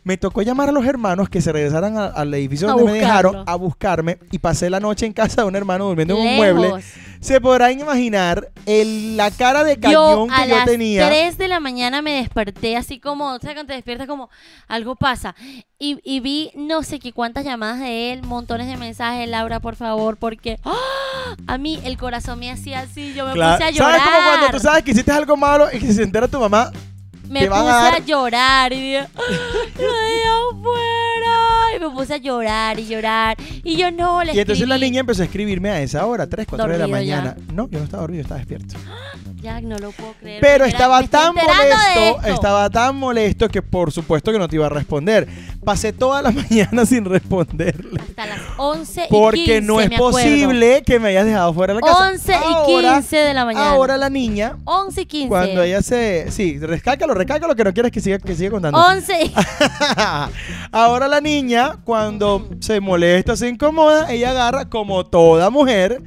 Me 0.08 0.16
tocó 0.16 0.42
llamar 0.42 0.70
a 0.70 0.72
los 0.72 0.86
hermanos 0.86 1.28
que 1.28 1.42
se 1.42 1.52
regresaran 1.52 1.98
a- 1.98 2.06
al 2.06 2.34
edificio 2.34 2.70
A 2.70 2.72
donde 2.72 2.94
me 2.94 3.00
dejaron 3.00 3.44
a 3.46 3.56
buscarme 3.56 4.18
y 4.32 4.40
pasé 4.40 4.70
la 4.70 4.80
noche 4.80 5.06
en 5.06 5.12
casa 5.12 5.42
de 5.42 5.48
un 5.50 5.56
hermano 5.58 5.84
durmiendo 5.86 6.14
en 6.14 6.22
un 6.22 6.26
Lejos. 6.26 6.56
mueble. 6.56 6.84
Se 7.20 7.42
podrán 7.42 7.78
imaginar 7.78 8.48
el- 8.66 9.18
la 9.18 9.32
cara 9.32 9.66
de 9.66 9.78
cañón 9.78 10.32
a 10.32 10.44
que 10.44 10.50
yo 10.50 10.56
las 10.56 10.66
tenía. 10.66 11.08
3 11.10 11.38
de 11.38 11.50
la 11.50 11.60
mañana 11.60 12.02
me 12.02 12.14
desperté 12.14 12.78
así 12.78 13.02
como, 13.02 13.32
¿sabes 13.40 13.56
cuando 13.56 13.66
te 13.68 13.74
despiertas 13.74 14.08
como 14.08 14.30
algo 14.70 14.96
pasa? 14.96 15.36
Y, 15.78 16.00
y 16.06 16.22
vi 16.22 16.52
no 16.56 16.84
sé 16.84 17.00
qué 17.00 17.12
cuántas 17.12 17.44
llamadas 17.44 17.82
de 17.82 18.14
él, 18.14 18.24
montones 18.24 18.68
de 18.68 18.78
mensajes, 18.78 19.28
Laura, 19.28 19.60
por 19.60 19.76
favor, 19.76 20.16
porque 20.16 20.58
¡ah! 20.64 21.36
a 21.48 21.58
mí 21.58 21.82
el 21.84 21.98
corazón 21.98 22.40
me 22.40 22.50
hacía 22.50 22.80
así, 22.80 23.14
yo 23.14 23.26
me 23.26 23.34
Claro. 23.34 23.58
puse 23.58 23.68
a 23.68 23.72
llorar. 23.72 24.00
¿Sabes 24.00 24.06
como 24.16 24.30
cuando 24.30 24.58
tú 24.58 24.60
sabes 24.64 24.84
que 24.86 24.92
hiciste 24.92 25.12
algo 25.12 25.36
malo 25.36 25.68
y 25.74 25.80
que 25.80 25.92
se 25.92 26.04
entera 26.04 26.30
tu 26.30 26.40
mamá? 26.40 26.72
Me 27.30 27.48
puse 27.48 27.60
a 27.60 27.90
a, 27.92 28.06
llorar 28.06 28.74
y 28.74 28.76
dije, 28.82 29.08
"Ay, 29.78 30.22
afuera. 30.24 31.27
Y 31.76 31.80
me 31.80 31.90
puse 31.90 32.14
a 32.16 32.18
llorar 32.18 32.80
y 32.80 32.88
llorar. 32.88 33.38
Y 33.64 33.76
yo 33.78 33.92
no 33.92 34.24
le 34.24 34.34
Y 34.34 34.40
entonces 34.40 34.68
la 34.68 34.78
niña 34.78 35.02
empezó 35.02 35.22
a 35.22 35.26
escribirme 35.26 35.70
a 35.70 35.82
esa 35.82 36.06
hora, 36.06 36.28
3, 36.28 36.46
4 36.48 36.68
de 36.68 36.74
la 36.78 36.88
Dormido 36.88 37.02
ya. 37.04 37.16
mañana. 37.22 37.38
No, 37.54 37.70
yo 37.70 37.80
no 37.80 37.86
estaba 37.86 38.02
dormido, 38.02 38.22
estaba 38.24 38.40
despierto. 38.40 38.76
Jack, 39.42 39.64
no 39.64 39.78
lo 39.78 39.92
puedo 39.92 40.14
creer. 40.20 40.42
Pero 40.42 40.66
estaba 40.66 40.98
me 41.00 41.06
estoy 41.06 41.20
tan 41.20 41.38
enterando 41.38 41.64
de 41.64 41.70
molesto, 41.70 42.20
esto. 42.22 42.34
estaba 42.34 42.70
tan 42.72 42.96
molesto 42.96 43.50
que 43.50 43.62
por 43.62 43.92
supuesto 43.92 44.32
que 44.32 44.40
no 44.40 44.48
te 44.48 44.56
iba 44.56 44.66
a 44.66 44.70
responder. 44.70 45.28
Pasé 45.64 45.94
toda 45.94 46.22
la 46.24 46.32
mañana 46.50 46.86
sin 46.88 47.06
responderle. 47.06 48.02
Hasta 48.02 48.26
las 48.26 48.40
11 48.58 49.04
y 49.06 49.08
Porque 49.10 49.44
15, 49.44 49.62
no 49.62 49.80
es 49.80 49.90
me 49.90 49.96
acuerdo. 49.96 50.18
posible 50.18 50.84
que 50.84 51.00
me 51.00 51.10
hayas 51.10 51.26
dejado 51.26 51.54
fuera 51.54 51.74
de 51.76 51.82
la 51.82 51.86
casa. 51.88 52.10
11 52.10 52.32
y 52.32 52.36
Ahora- 52.54 52.94
15 52.96 53.16
de 53.18 53.34
la 53.36 53.46
mañana. 53.46 53.70
Ahora 53.70 53.98
la 53.98 54.10
niña, 54.10 54.58
11 54.66 55.02
y 55.02 55.06
15. 55.06 55.28
cuando 55.30 55.62
ella 55.62 55.82
se... 55.84 56.32
Sí, 56.32 56.58
recálcalo, 56.58 57.14
recálcalo 57.14 57.56
que 57.56 57.64
no 57.64 57.74
quieres 57.74 57.92
que 57.92 58.02
siga, 58.02 58.18
que 58.18 58.36
siga 58.36 58.50
contando. 58.50 58.80
11 58.80 59.24
y... 59.24 59.34
Ahora 60.72 61.08
la 61.08 61.22
niña, 61.22 61.57
cuando 61.84 62.50
se 62.60 62.80
molesta, 62.80 63.36
se 63.36 63.50
incomoda, 63.50 64.12
ella 64.12 64.32
agarra 64.32 64.70
como 64.70 65.06
toda 65.06 65.50
mujer 65.50 66.02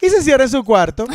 y 0.00 0.08
se 0.08 0.22
cierra 0.22 0.44
en 0.44 0.50
su 0.50 0.64
cuarto. 0.64 1.06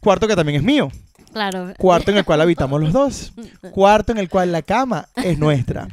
Cuarto 0.00 0.28
que 0.28 0.36
también 0.36 0.56
es 0.56 0.62
mío. 0.62 0.90
Claro. 1.32 1.72
Cuarto 1.78 2.12
en 2.12 2.18
el 2.18 2.24
cual 2.24 2.40
habitamos 2.40 2.80
los 2.80 2.92
dos. 2.92 3.32
Cuarto 3.72 4.12
en 4.12 4.18
el 4.18 4.28
cual 4.28 4.52
la 4.52 4.62
cama 4.62 5.08
es 5.16 5.38
nuestra. 5.38 5.88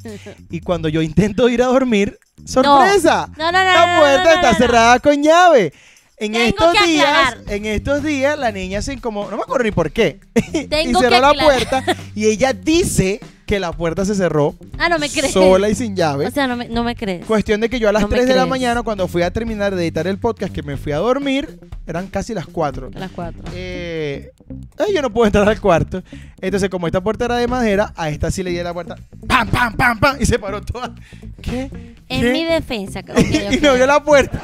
Y 0.50 0.62
cuando 0.62 0.88
yo 0.88 1.02
intento 1.02 1.50
ir 1.50 1.64
a 1.64 1.68
dormir, 1.68 2.20
¡sorpresa! 2.46 3.28
No, 3.38 3.52
no, 3.52 3.60
no, 3.60 3.66
la 3.66 3.94
no, 3.94 4.00
puerta 4.00 4.24
no, 4.24 4.30
no, 4.30 4.36
está 4.36 4.54
cerrada 4.54 5.00
con 5.00 5.24
llave. 5.24 5.74
En 6.22 6.34
Tengo 6.34 6.46
estos 6.48 6.74
que 6.74 6.88
días, 6.88 7.08
aclarar. 7.08 7.38
en 7.48 7.66
estos 7.66 8.04
días, 8.04 8.38
la 8.38 8.52
niña 8.52 8.82
se 8.84 8.94
incomodó, 8.94 9.32
no 9.32 9.38
me 9.38 9.44
acuerdo 9.44 9.64
ni 9.64 9.72
por 9.72 9.92
qué. 9.92 10.20
y 10.54 10.66
Tengo 10.68 11.00
cerró 11.00 11.16
que 11.16 11.22
la 11.22 11.30
aclarar. 11.30 11.68
puerta 11.68 11.84
y 12.14 12.28
ella 12.28 12.54
dice 12.54 13.20
que 13.48 13.60
la 13.60 13.72
puerta 13.74 14.06
se 14.06 14.14
cerró 14.16 14.56
Ah, 14.78 14.88
no 14.88 15.00
me 15.00 15.10
crees. 15.10 15.34
sola 15.34 15.68
y 15.68 15.74
sin 15.76 15.96
llave. 15.96 16.28
O 16.28 16.32
sea, 16.32 16.46
no 16.48 16.56
me, 16.56 16.70
no 16.70 16.84
me 16.84 16.96
crees. 16.96 17.26
Cuestión 17.26 17.60
de 17.60 17.70
que 17.70 17.80
yo 17.80 17.90
a 17.90 17.92
las 17.92 18.04
No 18.04 18.08
me 18.08 18.16
3 18.18 18.28
de 18.28 18.34
la 18.36 18.42
crees. 18.44 18.50
mañana, 18.50 18.84
cuando 18.84 19.08
fui 19.08 19.24
a 19.24 19.32
terminar 19.34 19.76
de 19.76 19.82
editar 19.82 20.06
el 20.06 20.20
podcast, 20.20 20.54
que 20.54 20.62
me 20.62 20.78
fui 20.78 20.92
a 20.92 20.98
dormir, 20.98 21.60
eran 21.88 22.06
casi 22.08 22.36
las 22.36 22.46
4. 22.46 22.92
A 22.96 23.00
las 23.00 23.12
4. 23.12 23.42
Eh, 23.56 24.32
ay, 24.78 24.94
yo 24.94 25.02
no 25.02 25.12
puedo 25.12 25.26
entrar 25.26 25.50
al 25.50 25.60
cuarto. 25.60 26.04
Entonces, 26.40 26.70
como 26.70 26.86
esta 26.86 27.02
puerta 27.02 27.26
era 27.26 27.38
de 27.38 27.48
madera, 27.48 27.94
a 27.98 28.10
esta 28.10 28.30
sí 28.30 28.44
le 28.44 28.52
di 28.52 28.62
la 28.62 28.74
puerta. 28.76 28.96
¡Pam, 29.28 29.50
pam, 29.50 29.76
pam, 29.76 30.00
pam! 30.00 30.18
Y 30.20 30.26
se 30.28 30.38
paró 30.40 30.62
toda. 30.62 30.94
¿Qué? 31.42 31.70
En 32.08 32.22
¿Qué? 32.22 32.32
mi 32.32 32.46
defensa. 32.46 33.00
ok, 33.00 33.20
y 33.52 33.56
ok. 33.56 33.62
me 33.64 33.68
abrió 33.70 33.88
la 33.88 34.04
puerta. 34.04 34.40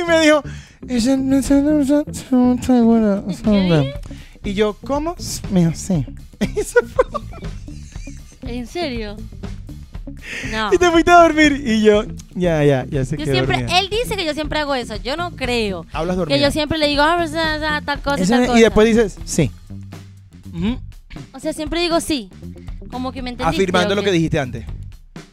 Y 0.00 0.04
me 0.04 0.20
dijo. 0.20 0.42
Y 4.44 4.54
yo, 4.54 4.76
¿cómo? 4.84 5.16
Me 5.50 5.60
dijo, 5.60 5.72
sí. 5.74 6.04
Y 6.56 6.62
se 6.62 6.80
fue. 6.82 7.20
¿En 8.42 8.66
serio? 8.66 9.16
No. 10.52 10.72
Y 10.72 10.78
te 10.78 10.90
fuiste 10.90 11.10
a 11.10 11.22
dormir. 11.22 11.62
Y 11.66 11.82
yo, 11.82 12.04
ya, 12.34 12.62
ya, 12.64 12.86
ya 12.88 13.04
se 13.04 13.16
Yo 13.16 13.24
quedó 13.24 13.34
siempre, 13.34 13.66
él 13.78 13.88
dice 13.90 14.16
que 14.16 14.24
yo 14.24 14.34
siempre 14.34 14.60
hago 14.60 14.74
eso. 14.74 14.96
Yo 14.96 15.16
no 15.16 15.32
creo. 15.32 15.84
Hablas 15.92 16.16
dormida. 16.16 16.36
Que 16.36 16.42
yo 16.42 16.50
siempre 16.50 16.78
le 16.78 16.86
digo, 16.88 17.02
ah, 17.02 17.16
pues, 17.18 17.34
ah, 17.34 17.58
ah, 17.76 17.82
tal 17.84 18.00
cosa, 18.00 18.22
Ese- 18.22 18.32
tal 18.32 18.46
cosa. 18.46 18.58
y 18.58 18.62
después 18.62 18.86
dices, 18.86 19.18
sí. 19.24 19.50
O 21.32 21.40
sea, 21.40 21.52
siempre 21.52 21.80
digo 21.80 22.00
sí. 22.00 22.30
Como 22.90 23.12
que 23.12 23.22
me 23.22 23.30
entendiste. 23.30 23.62
Afirmando 23.62 23.92
¿o 23.94 23.96
lo 23.96 24.02
que 24.02 24.12
dijiste 24.12 24.38
antes. 24.38 24.64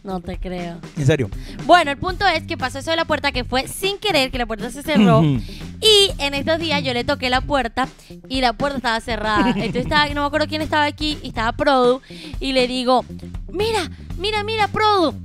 No 0.04 0.20
te 0.20 0.38
creo. 0.38 0.80
En 0.98 1.06
serio. 1.06 1.30
Bueno, 1.66 1.92
el 1.92 1.98
punto 1.98 2.28
es 2.28 2.44
que 2.44 2.58
pasó 2.58 2.80
eso 2.80 2.92
de 2.92 2.98
la 2.98 3.06
puerta 3.06 3.32
que 3.32 3.46
fue 3.46 3.68
sin 3.70 3.98
querer, 3.98 4.32
que 4.32 4.38
la 4.38 4.46
puerta 4.46 4.70
se 4.70 4.84
cerró. 4.84 5.22
Y 5.24 6.12
en 6.18 6.34
estos 6.34 6.60
días 6.60 6.84
yo 6.84 6.94
le 6.94 7.06
toqué 7.06 7.30
la 7.30 7.40
puerta 7.40 7.88
y 8.28 8.42
la 8.42 8.52
puerta 8.54 8.78
estaba 8.78 9.00
cerrada. 9.00 9.50
Entonces 9.56 9.84
estaba, 9.84 10.08
no 10.10 10.22
me 10.22 10.28
acuerdo 10.28 10.48
quién 10.48 10.62
estaba 10.62 10.84
aquí 10.84 11.18
y 11.24 11.30
estaba 11.30 11.54
Produ. 11.54 12.02
Y 12.42 12.52
le 12.52 12.68
digo, 12.68 13.06
mira, 13.50 13.90
mira, 14.18 14.44
mira, 14.44 14.68
Produ. 14.68 15.16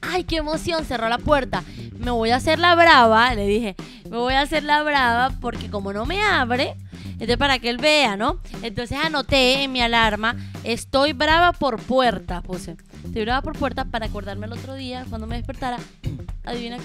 Ay, 0.00 0.22
qué 0.22 0.36
emoción, 0.36 0.84
cerró 0.84 1.08
la 1.08 1.18
puerta. 1.18 1.64
Me 1.98 2.12
voy 2.12 2.30
a 2.30 2.36
hacer 2.36 2.60
la 2.60 2.76
brava, 2.76 3.34
le 3.34 3.46
dije, 3.46 3.74
me 4.08 4.16
voy 4.16 4.34
a 4.34 4.42
hacer 4.42 4.62
la 4.62 4.82
brava 4.84 5.34
porque 5.40 5.68
como 5.68 5.92
no 5.92 6.06
me 6.06 6.22
abre, 6.22 6.76
entonces 7.14 7.36
para 7.36 7.58
que 7.58 7.68
él 7.68 7.78
vea, 7.78 8.16
¿no? 8.16 8.38
Entonces 8.62 8.96
anoté 9.02 9.64
en 9.64 9.72
mi 9.72 9.80
alarma, 9.80 10.36
estoy 10.62 11.12
brava 11.12 11.52
por 11.52 11.80
puerta, 11.82 12.42
puse. 12.42 12.76
Estoy 13.04 13.22
brava 13.22 13.42
por 13.42 13.54
puerta 13.58 13.84
para 13.84 14.06
acordarme 14.06 14.46
el 14.46 14.52
otro 14.52 14.74
día 14.74 15.04
cuando 15.08 15.26
me 15.26 15.36
despertara. 15.36 15.78
Adivina 16.44 16.76
qué. 16.78 16.84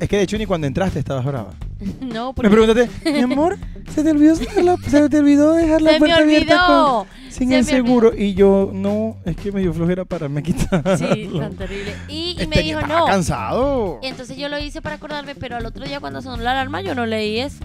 Es 0.00 0.08
que 0.08 0.16
de 0.16 0.22
hecho 0.22 0.38
ni 0.38 0.46
cuando 0.46 0.66
entraste 0.66 0.98
estabas 0.98 1.24
brava. 1.24 1.54
No, 2.00 2.28
Me 2.28 2.34
porque 2.34 2.50
pregúntate, 2.50 2.90
mi 3.10 3.20
amor, 3.20 3.56
se 3.94 4.02
te 4.02 4.10
olvidó, 4.10 4.34
dejar 4.36 4.64
la, 4.64 4.76
se 4.76 5.08
te 5.08 5.18
olvidó 5.18 5.52
dejar 5.54 5.80
la 5.80 5.92
se 5.92 5.94
me 5.94 5.98
puerta 5.98 6.16
abierta 6.18 6.66
con- 6.66 7.06
sin 7.30 7.48
Se 7.50 7.58
el 7.58 7.64
me 7.64 7.70
seguro. 7.70 8.12
Y 8.14 8.34
yo, 8.34 8.70
no, 8.72 9.16
es 9.24 9.36
que 9.36 9.50
me 9.52 9.60
dio 9.60 9.72
flojera 9.72 10.04
para 10.04 10.28
me 10.28 10.42
quitar. 10.42 10.82
Sí, 10.98 11.30
tan 11.38 11.54
terrible. 11.54 11.94
Y, 12.08 12.32
y 12.32 12.46
me 12.48 12.56
Este, 12.56 12.62
dijo, 12.62 12.80
estaba 12.80 13.00
no. 13.00 13.06
cansado. 13.06 14.00
Entonces 14.02 14.36
yo 14.36 14.48
lo 14.50 14.58
hice 14.58 14.82
para 14.82 14.96
acordarme, 14.96 15.34
pero 15.34 15.56
al 15.56 15.64
otro 15.64 15.84
día 15.86 16.00
cuando 16.00 16.20
sonó 16.20 16.42
la 16.42 16.50
alarma 16.50 16.82
yo 16.82 16.94
no 16.94 17.06
leí 17.06 17.38
eso. 17.38 17.64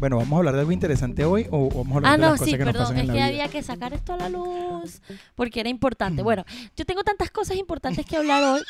Bueno, 0.00 0.16
¿vamos 0.16 0.32
a 0.32 0.38
hablar 0.38 0.54
de 0.54 0.60
algo 0.60 0.72
interesante 0.72 1.24
hoy 1.24 1.46
o 1.50 1.68
vamos 1.68 1.92
a 1.92 1.96
hablar 1.96 2.12
Ah, 2.12 2.16
de 2.16 2.18
las 2.22 2.26
no, 2.30 2.32
cosas 2.34 2.46
sí, 2.46 2.52
que 2.52 2.58
nos 2.64 2.66
perdón. 2.72 2.82
pasan 2.82 2.96
Es 2.96 3.00
en 3.02 3.06
la 3.08 3.12
que 3.12 3.18
vida? 3.18 3.26
había 3.26 3.48
que 3.48 3.62
sacar 3.62 3.92
esto 3.92 4.12
a 4.14 4.16
la 4.16 4.28
luz 4.30 5.02
porque 5.34 5.60
era 5.60 5.68
importante. 5.68 6.22
Bueno, 6.22 6.44
yo 6.76 6.84
tengo 6.86 7.04
tantas 7.04 7.30
cosas 7.30 7.56
importantes 7.58 8.06
que 8.06 8.16
hablar 8.16 8.42
hoy. 8.42 8.62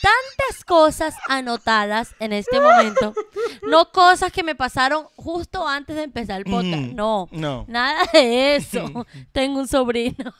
Tantas 0.00 0.64
cosas 0.64 1.14
anotadas 1.28 2.14
en 2.20 2.32
este 2.32 2.60
momento. 2.60 3.14
No 3.68 3.90
cosas 3.90 4.30
que 4.32 4.42
me 4.44 4.54
pasaron 4.54 5.06
justo 5.16 5.66
antes 5.66 5.96
de 5.96 6.04
empezar 6.04 6.38
el 6.38 6.44
podcast. 6.44 6.82
Mm, 6.82 6.94
No. 6.94 7.28
No. 7.32 7.64
Nada 7.68 8.04
de 8.12 8.56
eso. 8.56 9.06
Tengo 9.32 9.58
un 9.60 9.68
sobrino. 9.68 10.32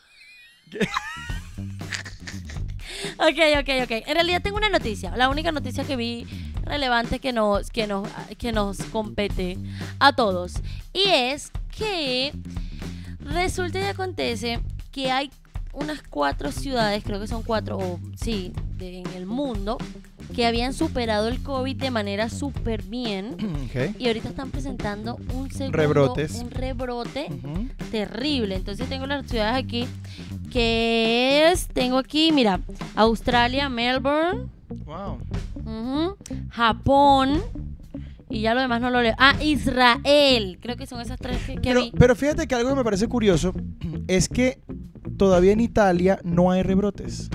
ok, 3.19 3.61
ok, 3.61 3.69
ok. 3.85 3.91
En 4.07 4.15
realidad 4.15 4.43
tengo 4.43 4.57
una 4.57 4.69
noticia. 4.69 5.17
La 5.17 5.29
única 5.29 5.53
noticia 5.53 5.85
que 5.85 5.97
vi 5.97 6.27
relevante 6.65 7.19
que 7.19 7.33
nos, 7.33 7.71
que 7.71 7.87
nos, 7.87 8.09
que 8.39 8.53
nos 8.53 8.79
compete 8.85 9.57
a 9.99 10.13
todos. 10.15 10.55
Y 10.93 11.03
es 11.09 11.51
que 11.77 12.33
resulta 13.21 13.81
y 13.81 13.85
acontece 13.85 14.61
que 14.93 15.11
hay 15.11 15.31
unas 15.73 16.03
cuatro 16.03 16.51
ciudades, 16.51 17.05
creo 17.05 17.21
que 17.21 17.29
son 17.29 17.43
cuatro, 17.45 17.79
o 17.79 18.01
sí, 18.21 18.53
de- 18.77 18.99
en 18.99 19.07
el 19.15 19.25
mundo, 19.27 19.79
que 20.35 20.47
habían 20.47 20.73
superado 20.75 21.29
el 21.29 21.43
COVID 21.43 21.77
de 21.77 21.90
manera 21.90 22.29
súper 22.29 22.83
bien. 22.83 23.37
Y 23.99 24.07
ahorita 24.07 24.29
están 24.29 24.51
presentando 24.51 25.16
un 25.35 25.51
segundo, 25.51 25.77
Rebrotes. 25.79 26.33
un 26.40 26.51
rebrote 26.51 27.29
terrible. 27.90 28.57
Entonces 28.57 28.88
tengo 28.88 29.07
las 29.07 29.27
ciudades 29.27 29.64
aquí, 29.64 29.87
que 30.51 31.49
es, 31.51 31.69
tengo 31.69 31.99
aquí, 31.99 32.33
mira, 32.33 32.61
Australia, 32.97 33.69
Melbourne, 33.69 34.47
Wow. 34.87 35.19
Japón, 36.51 37.40
y 38.29 38.40
ya 38.43 38.55
lo 38.55 38.61
demás 38.61 38.81
no 38.81 38.90
lo 38.90 39.03
leo. 39.03 39.14
Ah, 39.19 39.35
Israel, 39.43 40.59
creo 40.61 40.77
que 40.77 40.87
son 40.87 41.01
esas 41.01 41.19
tres 41.19 41.38
que, 41.47 41.55
que 41.55 41.61
Pero, 41.61 41.81
vi. 41.83 41.93
pero 41.99 42.14
fíjate 42.14 42.47
que 42.47 42.55
algo 42.55 42.71
que 42.71 42.77
me 42.77 42.85
parece 42.85 43.09
curioso 43.09 43.53
es 44.09 44.29
que 44.29 44.61
todavía 45.16 45.53
en 45.53 45.61
Italia 45.61 46.21
no 46.23 46.51
hay 46.51 46.62
rebrotes. 46.62 47.29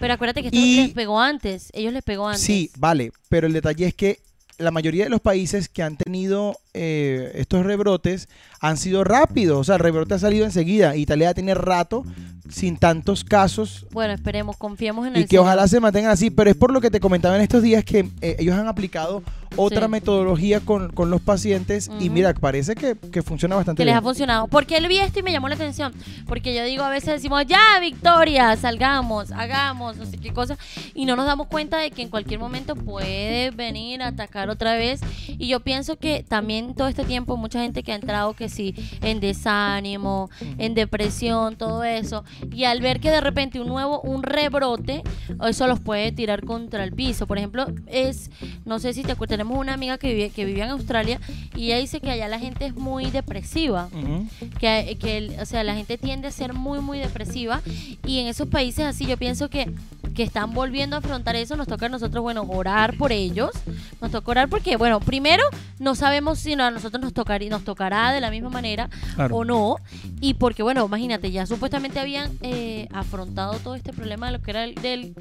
Pero 0.00 0.14
acuérdate 0.14 0.40
que 0.42 0.48
esto 0.48 0.58
y- 0.58 0.76
les 0.76 0.90
pegó 0.90 1.20
antes, 1.20 1.68
ellos 1.72 1.92
les 1.92 2.02
pegó 2.02 2.26
antes. 2.26 2.42
Sí, 2.42 2.70
vale, 2.78 3.12
pero 3.28 3.46
el 3.46 3.52
detalle 3.52 3.86
es 3.86 3.94
que 3.94 4.18
la 4.58 4.70
mayoría 4.70 5.04
de 5.04 5.10
los 5.10 5.20
países 5.22 5.68
que 5.70 5.82
han 5.82 5.96
tenido 5.96 6.54
eh, 6.74 7.32
estos 7.36 7.64
rebrotes 7.64 8.28
han 8.60 8.76
sido 8.76 9.04
rápidos. 9.04 9.58
O 9.58 9.64
sea, 9.64 9.76
el 9.76 9.80
rebrote 9.80 10.12
ha 10.14 10.18
salido 10.18 10.44
enseguida. 10.44 10.96
Italia 10.96 11.32
tiene 11.32 11.54
rato 11.54 12.04
sin 12.50 12.76
tantos 12.76 13.24
casos 13.24 13.86
Bueno, 13.90 14.12
esperemos, 14.12 14.56
confiemos 14.58 15.06
en 15.06 15.14
el 15.16 15.20
y 15.22 15.24
que 15.24 15.28
Señor. 15.30 15.44
ojalá 15.46 15.66
se 15.66 15.80
mantengan 15.80 16.10
así. 16.10 16.28
Pero 16.30 16.50
es 16.50 16.56
por 16.56 16.72
lo 16.72 16.80
que 16.82 16.90
te 16.90 17.00
comentaba 17.00 17.36
en 17.36 17.42
estos 17.42 17.62
días 17.62 17.84
que 17.86 18.00
eh, 18.20 18.36
ellos 18.38 18.54
han 18.54 18.68
aplicado 18.68 19.22
otra 19.56 19.86
Sí. 19.86 19.88
metodología 19.90 20.60
con, 20.60 20.90
con 20.92 21.10
los 21.10 21.20
pacientes 21.20 21.90
y 22.00 22.08
mira, 22.10 22.32
parece 22.34 22.74
que, 22.74 22.96
que 22.96 23.22
funciona 23.22 23.56
bastante 23.56 23.80
que 23.80 23.84
les 23.84 23.94
ha 23.94 24.02
funcionado. 24.02 24.46
Porque 24.48 24.76
él 24.76 24.86
vi 24.88 24.98
esto 24.98 25.18
y 25.18 25.22
me 25.22 25.32
llamó 25.32 25.48
la 25.48 25.54
atención. 25.56 25.92
Porque 26.26 26.54
yo 26.54 26.64
digo, 26.64 26.82
a 26.84 26.90
veces 26.90 27.14
decimos, 27.14 27.44
ya, 27.46 27.60
Victoria, 27.80 28.56
salgamos, 28.56 29.32
hagamos, 29.32 29.96
no 29.96 30.06
sé 30.06 30.18
qué 30.18 30.32
cosa. 30.32 30.56
Y 30.94 31.04
no 31.04 31.16
nos 31.16 31.26
damos 31.26 31.48
cuenta 31.48 31.78
de 31.78 31.90
que 31.90 32.02
en 32.02 32.08
cualquier 32.08 32.38
momento 32.40 32.76
puede 32.76 33.50
venir 33.50 34.02
a 34.02 34.08
atacar 34.08 34.50
otra 34.50 34.74
vez. 34.76 35.00
Y 35.26 35.48
yo 35.48 35.60
pienso 35.60 35.96
que 35.96 36.24
también 36.26 36.74
todo 36.74 36.88
este 36.88 37.04
tiempo, 37.04 37.36
mucha 37.36 37.60
gente 37.60 37.82
que 37.82 37.92
ha 37.92 37.96
entrado, 37.96 38.34
que 38.34 38.48
sí, 38.48 38.74
en 39.02 39.20
desánimo, 39.20 40.30
en 40.58 40.74
depresión, 40.74 41.56
todo 41.56 41.84
eso. 41.84 42.24
Y 42.52 42.64
al 42.64 42.80
ver 42.80 43.00
que 43.00 43.10
de 43.10 43.20
repente 43.20 43.60
un 43.60 43.68
nuevo, 43.68 44.00
un 44.02 44.22
rebrote, 44.22 45.02
eso 45.46 45.66
los 45.66 45.80
puede 45.80 46.12
tirar 46.12 46.44
contra 46.44 46.84
el 46.84 46.92
piso. 46.92 47.26
Por 47.26 47.38
ejemplo, 47.38 47.66
es, 47.86 48.30
no 48.64 48.78
sé 48.78 48.92
si 48.92 49.02
te 49.02 49.12
acuerdas, 49.12 49.39
tenemos 49.40 49.58
una 49.58 49.72
amiga 49.72 49.96
que, 49.96 50.12
vive, 50.12 50.28
que 50.28 50.44
vivía 50.44 50.64
en 50.64 50.70
Australia 50.72 51.18
y 51.56 51.66
ella 51.66 51.78
dice 51.78 52.00
que 52.02 52.10
allá 52.10 52.28
la 52.28 52.38
gente 52.38 52.66
es 52.66 52.74
muy 52.74 53.10
depresiva. 53.10 53.88
Que, 54.58 54.98
que 55.00 55.34
o 55.40 55.46
sea, 55.46 55.64
la 55.64 55.74
gente 55.74 55.96
tiende 55.96 56.28
a 56.28 56.30
ser 56.30 56.52
muy, 56.52 56.80
muy 56.80 56.98
depresiva. 56.98 57.62
Y 58.06 58.18
en 58.18 58.26
esos 58.26 58.48
países 58.48 58.84
así, 58.84 59.06
yo 59.06 59.16
pienso 59.16 59.48
que, 59.48 59.72
que 60.14 60.22
están 60.22 60.52
volviendo 60.52 60.94
a 60.94 60.98
afrontar 60.98 61.36
eso. 61.36 61.56
Nos 61.56 61.68
toca 61.68 61.86
a 61.86 61.88
nosotros, 61.88 62.22
bueno, 62.22 62.42
orar 62.42 62.98
por 62.98 63.12
ellos. 63.12 63.50
Nos 64.02 64.10
toca 64.10 64.30
orar 64.30 64.48
porque, 64.50 64.76
bueno, 64.76 65.00
primero, 65.00 65.42
no 65.78 65.94
sabemos 65.94 66.38
si 66.38 66.52
a 66.52 66.70
nosotros 66.70 67.02
nos, 67.02 67.14
tocar, 67.14 67.42
nos 67.46 67.64
tocará 67.64 68.12
de 68.12 68.20
la 68.20 68.30
misma 68.30 68.50
manera 68.50 68.90
Claro. 69.14 69.36
o 69.36 69.44
no. 69.46 69.76
Y 70.20 70.34
porque, 70.34 70.62
bueno, 70.62 70.84
imagínate, 70.84 71.30
ya 71.30 71.46
supuestamente 71.46 71.98
habían 71.98 72.30
eh, 72.42 72.88
afrontado 72.92 73.54
todo 73.54 73.74
este 73.74 73.94
problema 73.94 74.26
de 74.26 74.32
lo 74.36 74.42
que 74.42 74.50
era 74.50 74.64
el 74.64 74.74
del... 74.74 75.14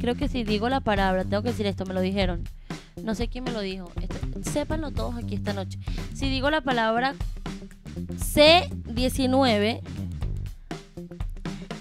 Creo 0.00 0.14
que 0.14 0.28
si 0.28 0.44
digo 0.44 0.68
la 0.68 0.80
palabra, 0.80 1.24
tengo 1.24 1.42
que 1.42 1.48
decir 1.50 1.66
esto, 1.66 1.84
me 1.84 1.94
lo 1.94 2.00
dijeron. 2.00 2.44
No 3.02 3.14
sé 3.14 3.28
quién 3.28 3.44
me 3.44 3.52
lo 3.52 3.60
dijo. 3.60 3.90
Esto- 4.00 4.50
sépanlo 4.50 4.90
todos 4.90 5.16
aquí 5.16 5.34
esta 5.34 5.52
noche. 5.52 5.78
Si 6.14 6.28
digo 6.30 6.50
la 6.50 6.60
palabra 6.60 7.14
C19, 8.18 9.80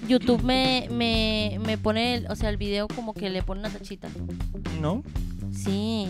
YouTube 0.07 0.43
me, 0.43 0.87
me, 0.91 1.59
me 1.65 1.77
pone, 1.77 2.15
el- 2.15 2.27
o 2.29 2.35
sea, 2.35 2.49
el 2.49 2.57
video 2.57 2.87
como 2.87 3.13
que 3.13 3.29
le 3.29 3.41
pone 3.43 3.61
una 3.61 3.69
tachita. 3.69 4.09
¿No? 4.81 5.03
Sí. 5.53 6.07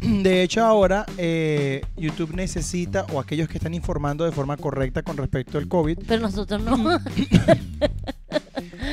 De 0.00 0.42
hecho, 0.42 0.64
ahora 0.64 1.06
eh, 1.16 1.82
YouTube 1.96 2.34
necesita, 2.34 3.06
o 3.12 3.20
aquellos 3.20 3.48
que 3.48 3.58
están 3.58 3.72
informando 3.74 4.24
de 4.24 4.32
forma 4.32 4.56
correcta 4.56 5.02
con 5.02 5.16
respecto 5.16 5.58
al 5.58 5.68
COVID, 5.68 5.98
Pero 6.06 6.22
nosotros 6.22 6.62
no. 6.62 6.76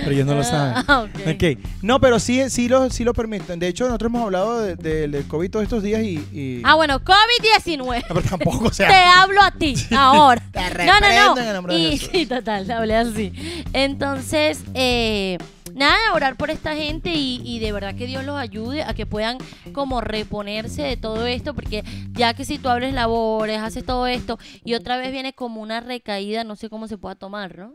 pero 0.03 0.11
ellos 0.11 0.25
no 0.27 0.35
lo 0.35 0.43
saben. 0.43 0.73
Ah, 0.87 1.01
ok. 1.03 1.27
Ok. 1.35 1.59
No, 1.81 1.99
pero 1.99 2.19
sí, 2.19 2.49
sí, 2.49 2.67
lo, 2.67 2.89
sí 2.89 3.03
lo 3.03 3.13
permiten. 3.13 3.59
De 3.59 3.67
hecho, 3.67 3.85
nosotros 3.85 4.09
hemos 4.09 4.23
hablado 4.23 4.59
de- 4.61 4.75
de- 4.75 5.07
del 5.07 5.27
COVID 5.27 5.49
todos 5.49 5.63
estos 5.63 5.81
días 5.83 6.01
y... 6.03 6.17
y- 6.33 6.61
Ah, 6.63 6.75
bueno, 6.75 6.99
COVID-19. 7.03 7.77
No, 8.09 8.15
pero 8.15 8.21
tampoco, 8.29 8.65
o 8.65 8.69
Te 8.69 8.75
sea... 8.75 9.21
hablo 9.21 9.41
a 9.41 9.51
ti 9.51 9.75
ahora. 9.97 10.41
Te 10.51 10.59
No, 10.85 10.99
no, 10.99 11.05
en 11.07 11.37
el 11.37 11.45
no. 11.47 11.53
nombre 11.53 11.77
Y 11.77 11.97
sí, 11.97 12.25
total, 12.25 12.69
hablé 12.71 12.95
así. 12.95 13.31
Entonces, 13.73 14.63
eh, 14.73 15.37
nada, 15.73 15.97
orar 16.13 16.35
por 16.37 16.49
esta 16.51 16.75
gente 16.75 17.11
y, 17.13 17.41
y 17.43 17.59
de 17.59 17.71
verdad 17.71 17.95
que 17.95 18.05
Dios 18.07 18.23
los 18.23 18.37
ayude 18.37 18.83
a 18.83 18.93
que 18.93 19.05
puedan 19.05 19.37
como 19.73 19.99
reponerse 20.01 20.83
de 20.83 20.97
todo 20.97 21.25
esto, 21.25 21.53
porque 21.53 21.83
ya 22.13 22.33
que 22.33 22.45
si 22.45 22.57
tú 22.59 22.69
abres 22.69 22.93
labores, 22.93 23.59
haces 23.59 23.85
todo 23.85 24.07
esto 24.07 24.37
y 24.63 24.73
otra 24.75 24.97
vez 24.97 25.11
viene 25.11 25.33
como 25.33 25.61
una 25.61 25.81
recaída, 25.81 26.43
no 26.43 26.55
sé 26.55 26.69
cómo 26.69 26.87
se 26.87 26.97
pueda 26.97 27.15
tomar, 27.15 27.57
¿no? 27.57 27.73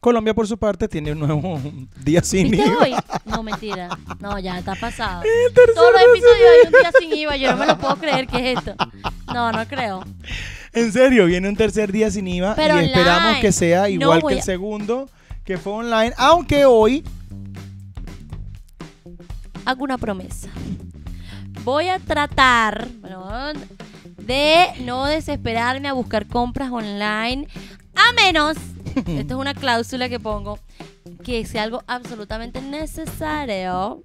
Colombia, 0.00 0.34
por 0.34 0.46
su 0.46 0.56
parte, 0.58 0.88
tiene 0.88 1.12
un 1.12 1.18
nuevo 1.20 1.60
día 2.04 2.22
sin 2.22 2.50
¿Viste 2.50 2.66
IVA. 2.66 2.78
hoy? 2.82 2.94
No, 3.24 3.42
mentira. 3.42 3.88
No, 4.20 4.38
ya 4.38 4.58
está 4.58 4.74
pasado. 4.74 5.22
Todos 5.54 5.92
los 5.92 6.02
episodios 6.02 6.48
hay 6.52 6.66
un 6.66 6.70
día 6.72 6.92
sin 6.98 7.12
IVA. 7.18 7.36
Yo 7.36 7.50
no 7.52 7.56
me 7.58 7.66
lo 7.66 7.78
puedo 7.78 7.96
creer 7.96 8.26
que 8.26 8.52
es 8.52 8.58
esto. 8.58 8.74
No, 9.32 9.50
no 9.52 9.66
creo. 9.66 10.04
En 10.72 10.92
serio, 10.92 11.26
viene 11.26 11.48
un 11.48 11.56
tercer 11.56 11.90
día 11.90 12.10
sin 12.10 12.28
IVA 12.28 12.54
Pero 12.54 12.80
y 12.80 12.86
esperamos 12.86 13.36
que 13.40 13.50
sea 13.52 13.82
No 13.82 13.88
igual 13.88 14.20
voy 14.20 14.32
que 14.34 14.38
el 14.38 14.42
a- 14.42 14.44
segundo, 14.44 15.08
que 15.44 15.56
fue 15.56 15.72
online, 15.72 16.12
aunque 16.18 16.64
hoy 16.66 17.02
hago 19.64 19.84
una 19.84 19.98
promesa. 19.98 20.48
Voy 21.64 21.88
a 21.88 21.98
tratar 21.98 22.86
bueno, 23.00 23.52
de 24.18 24.66
no 24.84 25.06
desesperarme 25.06 25.88
a 25.88 25.92
buscar 25.94 26.26
compras 26.26 26.70
online, 26.70 27.48
a 27.96 28.12
menos, 28.14 28.56
esto 28.94 29.34
es 29.34 29.40
una 29.40 29.54
cláusula 29.54 30.08
que 30.08 30.20
pongo, 30.20 30.58
que 31.24 31.44
sea 31.46 31.62
algo 31.62 31.82
absolutamente 31.86 32.60
necesario, 32.60 34.02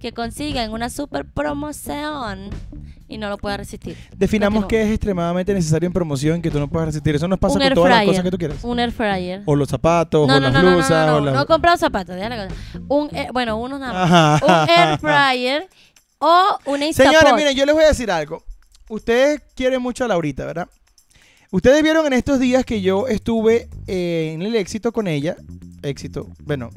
que 0.00 0.12
consigan 0.12 0.72
una 0.72 0.90
super 0.90 1.24
promoción 1.24 2.50
y 3.08 3.16
no 3.16 3.30
lo 3.30 3.38
pueda 3.38 3.56
resistir. 3.56 3.96
definamos 4.14 4.66
que 4.66 4.82
es 4.82 4.90
extremadamente 4.90 5.54
necesario 5.54 5.86
en 5.86 5.92
promoción 5.92 6.42
que 6.42 6.50
tú 6.50 6.58
no 6.58 6.68
puedas 6.68 6.88
resistir. 6.88 7.14
Eso 7.14 7.26
nos 7.26 7.38
pasa 7.38 7.54
un 7.54 7.60
con 7.60 7.66
air 7.66 7.74
todas 7.74 7.90
las 7.90 8.04
cosas 8.04 8.22
que 8.22 8.30
tú 8.30 8.38
quieras. 8.38 8.58
Un 8.62 8.78
air 8.78 8.92
fryer. 8.92 9.42
O 9.46 9.56
los 9.56 9.68
zapatos, 9.68 10.28
No, 10.28 10.36
o 10.36 10.40
no, 10.40 10.46
las 10.46 10.52
no, 10.52 10.62
no, 10.62 10.70
no, 10.70 10.76
blusas, 10.76 11.06
no, 11.06 11.16
o 11.16 11.20
no, 11.20 11.24
las... 11.26 11.34
no 11.34 11.42
he 11.42 11.46
comprado 11.46 11.76
zapatos, 11.78 12.14
déjame 12.16 12.36
la 12.36 12.48
cosa. 12.48 12.60
Un, 12.88 13.08
eh, 13.16 13.28
bueno, 13.32 13.56
unos 13.56 13.80
nada 13.80 13.92
más. 13.92 14.42
Ajá. 14.42 14.62
Un 14.64 14.70
air 14.70 14.98
fryer 14.98 15.68
o 16.18 16.58
una 16.66 16.86
Instapot. 16.86 17.12
Señores, 17.12 17.34
miren, 17.34 17.56
yo 17.56 17.64
les 17.64 17.74
voy 17.74 17.84
a 17.84 17.88
decir 17.88 18.10
algo. 18.10 18.44
Ustedes 18.90 19.42
quieren 19.54 19.80
mucho 19.80 20.04
a 20.04 20.08
Laurita, 20.08 20.44
¿verdad? 20.44 20.68
Ustedes 21.50 21.82
vieron 21.82 22.06
en 22.06 22.12
estos 22.12 22.38
días 22.38 22.64
que 22.66 22.82
yo 22.82 23.08
estuve 23.08 23.68
eh, 23.86 24.32
en 24.34 24.42
el 24.42 24.54
éxito 24.54 24.92
con 24.92 25.06
ella. 25.06 25.36
Éxito, 25.82 26.28
bueno, 26.44 26.68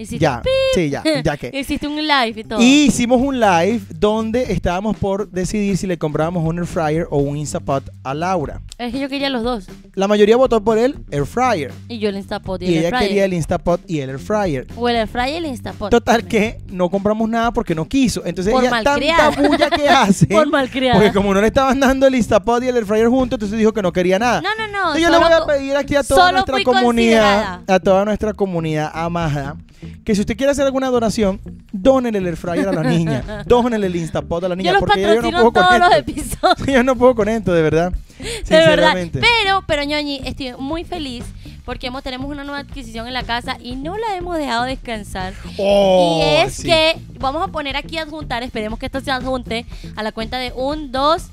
Hiciste 0.00 0.18
ya, 0.18 0.42
sí, 0.74 0.88
ya, 0.88 1.02
ya 1.22 1.36
que. 1.36 1.50
Hiciste 1.60 1.86
un 1.86 1.96
live 1.96 2.34
y 2.40 2.44
todo. 2.44 2.60
Y 2.60 2.84
hicimos 2.84 3.20
un 3.20 3.38
live 3.38 3.80
donde 3.94 4.52
estábamos 4.52 4.96
por 4.96 5.30
decidir 5.30 5.76
si 5.76 5.86
le 5.86 5.98
comprábamos 5.98 6.42
un 6.42 6.58
air 6.58 6.66
fryer 6.66 7.06
o 7.10 7.18
un 7.18 7.36
Instapot 7.36 7.84
a 8.02 8.14
Laura. 8.14 8.62
Es 8.78 8.92
que 8.92 8.98
yo 8.98 9.10
quería 9.10 9.28
los 9.28 9.42
dos. 9.42 9.66
La 9.94 10.08
mayoría 10.08 10.36
votó 10.36 10.64
por 10.64 10.78
el 10.78 10.96
air 11.10 11.26
fryer. 11.26 11.72
Y 11.88 11.98
yo 11.98 12.08
el 12.08 12.16
Instapot 12.16 12.62
y, 12.62 12.64
Y 12.64 12.68
el 12.68 12.74
air 12.74 12.80
ella 12.80 12.88
fryer. 12.96 13.08
quería 13.08 13.24
el 13.26 13.34
Instapot 13.34 13.80
y 13.86 14.00
el 14.00 14.08
air 14.10 14.18
fryer. 14.18 14.66
O 14.74 14.88
el 14.88 14.96
air 14.96 15.06
fryer 15.06 15.34
y 15.34 15.36
el 15.36 15.46
Instapot. 15.46 15.90
Total 15.90 16.24
que 16.24 16.58
no 16.68 16.88
compramos 16.88 17.28
nada 17.28 17.52
porque 17.52 17.74
no 17.74 17.86
quiso. 17.86 18.22
Entonces 18.24 18.54
Por 18.54 18.64
ella 18.64 18.82
tanta 18.82 19.30
bulla 19.30 19.68
que 19.68 19.86
hace. 19.88 20.26
Por 20.28 20.48
malcriada. 20.48 20.98
Porque 20.98 21.12
como 21.12 21.34
no 21.34 21.42
le 21.42 21.48
estaban 21.48 21.78
dando 21.78 22.06
el 22.06 22.14
Instapot 22.14 22.62
y 22.64 22.68
el 22.68 22.76
air 22.78 22.86
fryer 22.86 23.08
juntos, 23.08 23.36
entonces 23.36 23.58
dijo 23.58 23.74
que 23.74 23.82
no 23.82 23.92
quería 23.92 24.18
nada. 24.18 24.40
No, 24.40 24.48
no, 24.56 24.66
no. 24.66 24.78
Entonces 24.78 25.02
yo 25.02 25.10
le 25.10 25.18
voy 25.18 25.32
a 25.32 25.44
pedir 25.44 25.76
aquí 25.76 25.94
a 25.94 26.02
toda 26.02 26.32
nuestra 26.32 26.62
comunidad, 26.64 27.60
a 27.66 27.78
toda 27.78 28.04
nuestra 28.06 28.32
comunidad 28.32 28.90
amada, 28.94 29.56
que 30.04 30.14
si 30.14 30.20
usted 30.20 30.36
quiere 30.36 30.52
hacer 30.52 30.66
alguna 30.66 30.88
donación, 30.88 31.40
dónenle 31.72 32.18
el 32.18 32.26
air 32.26 32.36
fryer 32.36 32.68
a 32.68 32.72
la 32.72 32.82
niña, 32.82 33.44
dónenle 33.46 33.86
el 33.86 33.96
Instapot 33.96 34.42
a 34.44 34.48
la 34.48 34.56
niña, 34.56 34.72
Yo 34.72 34.80
porque 34.80 35.02
yo 35.02 35.22
no 35.22 35.30
puedo 35.30 35.52
con 35.52 35.66
todos 35.66 35.78
los 35.78 35.90
esto. 35.90 36.10
episodios. 36.10 36.66
Yo 36.66 36.82
no 36.82 36.96
puedo 36.96 37.14
con 37.14 37.28
esto, 37.28 37.52
de 37.52 37.62
verdad. 37.62 37.92
De 38.48 38.56
verdad. 38.56 38.94
Pero, 39.12 39.64
pero 39.66 39.82
ñoñi, 39.82 40.20
estoy 40.24 40.52
muy 40.58 40.84
feliz 40.84 41.24
porque 41.64 41.86
hemos, 41.86 42.02
tenemos 42.02 42.30
una 42.30 42.44
nueva 42.44 42.58
adquisición 42.58 43.06
en 43.06 43.14
la 43.14 43.22
casa 43.22 43.56
y 43.60 43.76
no 43.76 43.96
la 43.96 44.16
hemos 44.16 44.36
dejado 44.36 44.64
descansar. 44.64 45.32
Oh, 45.56 46.18
y 46.20 46.42
es 46.42 46.54
sí. 46.54 46.64
que 46.64 46.98
vamos 47.18 47.42
a 47.42 47.48
poner 47.48 47.76
aquí 47.76 47.96
a 47.96 48.02
adjuntar, 48.02 48.42
esperemos 48.42 48.78
que 48.78 48.86
esto 48.86 49.00
se 49.00 49.10
adjunte 49.10 49.64
a 49.96 50.02
la 50.02 50.12
cuenta 50.12 50.38
de 50.38 50.52
un, 50.54 50.92
dos, 50.92 51.28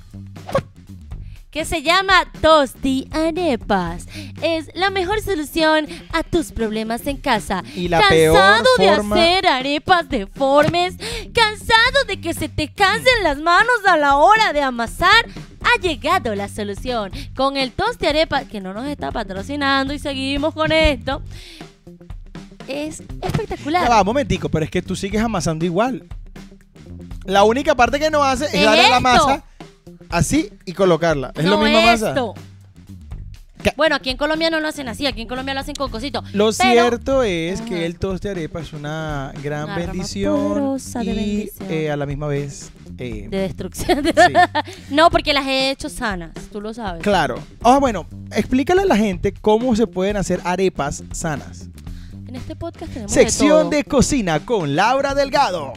que 1.58 1.66
se 1.66 1.82
llama 1.82 2.14
Tosti 2.40 3.08
Arepas. 3.12 4.06
Es 4.44 4.70
la 4.76 4.92
mejor 4.92 5.22
solución 5.24 5.88
a 6.14 6.22
tus 6.22 6.52
problemas 6.52 7.08
en 7.08 7.18
casa. 7.18 7.64
Y 7.76 7.88
la 7.88 8.00
Cansado 8.00 8.64
peor 8.78 8.90
de 8.90 8.96
forma- 8.98 9.16
hacer 9.16 9.48
arepas 9.48 10.08
deformes, 10.08 10.94
cansado 11.34 12.04
de 12.08 12.22
que 12.22 12.36
se 12.36 12.48
te 12.48 12.68
cansen 12.68 13.24
las 13.24 13.40
manos 13.40 13.76
a 13.88 13.98
la 13.98 14.18
hora 14.18 14.54
de 14.54 14.62
amasar. 14.62 15.26
Ha 15.64 15.82
llegado 15.82 16.36
la 16.36 16.48
solución 16.48 17.12
con 17.36 17.58
el 17.58 17.72
Tosti 17.72 18.06
Arepas, 18.06 18.44
que 18.46 18.62
no 18.62 18.72
nos 18.76 18.86
está 18.86 19.12
patrocinando 19.12 19.96
y 19.96 19.98
seguimos 20.00 20.54
con 20.54 20.72
esto. 20.72 21.24
Es 22.68 23.02
espectacular. 23.24 23.82
Ya 23.82 23.90
va, 23.90 24.04
momentico, 24.04 24.48
pero 24.50 24.64
es 24.64 24.70
que 24.70 24.84
tú 24.84 24.96
sigues 24.96 25.24
amasando 25.24 25.66
igual. 25.66 26.04
La 27.26 27.44
única 27.46 27.74
parte 27.74 28.00
que 28.00 28.12
no 28.12 28.24
hace 28.24 28.46
es 28.46 28.54
Es 28.54 28.64
darle 28.64 28.90
la 28.92 29.00
masa 29.00 29.44
así 30.10 30.50
y 30.66 30.74
colocarla. 30.74 31.32
Es 31.36 31.46
lo 31.46 31.58
no 31.58 31.64
mismo 31.64 31.82
masa. 31.82 32.10
esto. 32.10 32.34
Bueno, 33.76 33.96
aquí 33.96 34.10
en 34.12 34.18
Colombia 34.18 34.50
no 34.50 34.60
lo 34.62 34.68
hacen 34.70 34.88
así, 34.88 35.08
aquí 35.08 35.22
en 35.24 35.28
Colombia 35.28 35.54
lo 35.54 35.60
hacen 35.60 35.76
con 35.76 35.90
cosito. 35.92 36.24
Lo 36.32 36.52
Pero- 36.52 36.72
cierto 36.72 37.24
es 37.24 37.60
Ajá. 37.60 37.70
que 37.70 37.86
el 37.86 37.98
toast 38.00 38.24
de 38.24 38.30
arepa 38.30 38.62
es 38.62 38.72
una 38.72 39.34
gran 39.44 39.66
Una 39.66 39.76
bendición 39.76 40.78
y 41.02 41.06
bendición. 41.06 41.68
eh, 41.72 41.92
a 41.92 41.98
la 41.98 42.06
misma 42.06 42.28
vez 42.28 42.72
eh, 42.98 43.28
De 43.30 43.40
destrucción. 43.40 44.06
Sí. 44.06 44.34
no, 44.92 45.10
porque 45.10 45.34
las 45.34 45.46
he 45.48 45.72
hecho 45.72 45.90
sanas, 45.90 46.32
tú 46.52 46.62
lo 46.62 46.74
sabes. 46.74 47.02
claro. 47.04 47.36
Ah, 47.62 47.78
bueno, 47.80 48.06
explícale 48.32 48.84
a 48.84 48.86
la 48.86 48.96
gente 48.96 49.34
cómo 49.34 49.76
se 49.76 49.86
pueden 49.86 50.16
hacer 50.18 50.40
arepas 50.46 51.04
sanas. 51.12 51.68
En 52.28 52.36
este 52.36 52.56
podcast 52.56 52.92
tenemos 52.94 53.12
Sección 53.12 53.70
de 53.70 53.78
de 53.78 53.84
cocina 53.84 54.40
con 54.46 54.76
Laura 54.76 55.14
Delgado. 55.14 55.74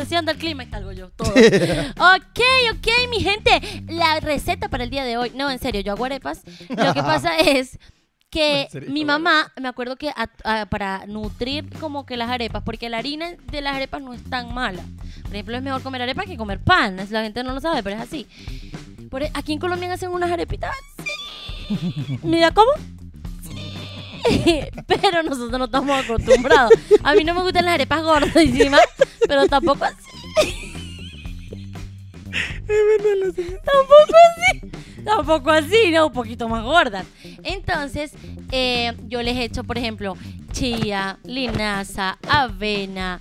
Así 0.00 0.14
anda 0.14 0.32
el 0.32 0.38
clima 0.38 0.64
y 0.64 0.66
salgo 0.70 0.92
yo. 0.92 1.10
Todo. 1.10 1.28
ok, 1.34 2.40
ok, 2.74 2.88
mi 3.10 3.20
gente. 3.20 3.60
La 3.88 4.20
receta 4.20 4.68
para 4.68 4.84
el 4.84 4.90
día 4.90 5.04
de 5.04 5.16
hoy. 5.16 5.32
No, 5.34 5.50
en 5.50 5.58
serio, 5.58 5.80
yo 5.80 5.92
hago 5.92 6.04
arepas. 6.04 6.42
Lo 6.68 6.94
que 6.94 7.02
pasa 7.02 7.36
es 7.38 7.78
que 8.30 8.68
mi 8.88 9.04
mamá, 9.06 9.52
me 9.60 9.68
acuerdo 9.68 9.96
que 9.96 10.10
a- 10.10 10.30
a- 10.44 10.66
para 10.66 11.06
nutrir 11.06 11.68
como 11.80 12.04
que 12.04 12.16
las 12.18 12.28
arepas, 12.30 12.62
porque 12.62 12.88
la 12.90 12.98
harina 12.98 13.30
de 13.50 13.60
las 13.62 13.74
arepas 13.74 14.02
no 14.02 14.12
es 14.12 14.22
tan 14.24 14.52
mala. 14.52 14.82
Por 15.22 15.32
ejemplo, 15.34 15.56
es 15.56 15.62
mejor 15.62 15.82
comer 15.82 16.02
arepas 16.02 16.26
que 16.26 16.36
comer 16.36 16.60
pan. 16.62 16.96
La 17.10 17.22
gente 17.22 17.42
no 17.42 17.54
lo 17.54 17.60
sabe, 17.60 17.82
pero 17.82 17.96
es 17.96 18.02
así. 18.02 18.26
Por 19.10 19.22
e- 19.22 19.30
aquí 19.34 19.54
en 19.54 19.58
Colombia 19.58 19.90
hacen 19.92 20.10
unas 20.10 20.30
arepitas. 20.30 20.74
Mira 22.22 22.50
cómo. 22.52 22.70
Pero 24.86 25.22
nosotros 25.22 25.58
no 25.58 25.64
estamos 25.64 26.04
acostumbrados. 26.04 26.72
A 27.02 27.14
mí 27.14 27.24
no 27.24 27.34
me 27.34 27.42
gustan 27.42 27.64
las 27.64 27.74
arepas 27.74 28.02
gordas 28.02 28.34
encima, 28.36 28.78
pero 29.26 29.46
tampoco 29.46 29.84
así. 29.84 29.96
Tampoco 33.64 34.14
así. 34.36 34.60
Tampoco 35.16 35.50
así, 35.50 35.90
no, 35.92 36.06
un 36.06 36.12
poquito 36.12 36.48
más 36.48 36.62
gordas. 36.62 37.06
Entonces, 37.42 38.12
eh, 38.52 38.92
yo 39.06 39.22
les 39.22 39.36
echo, 39.38 39.64
por 39.64 39.78
ejemplo, 39.78 40.16
chía, 40.52 41.18
linaza, 41.24 42.18
avena, 42.28 43.20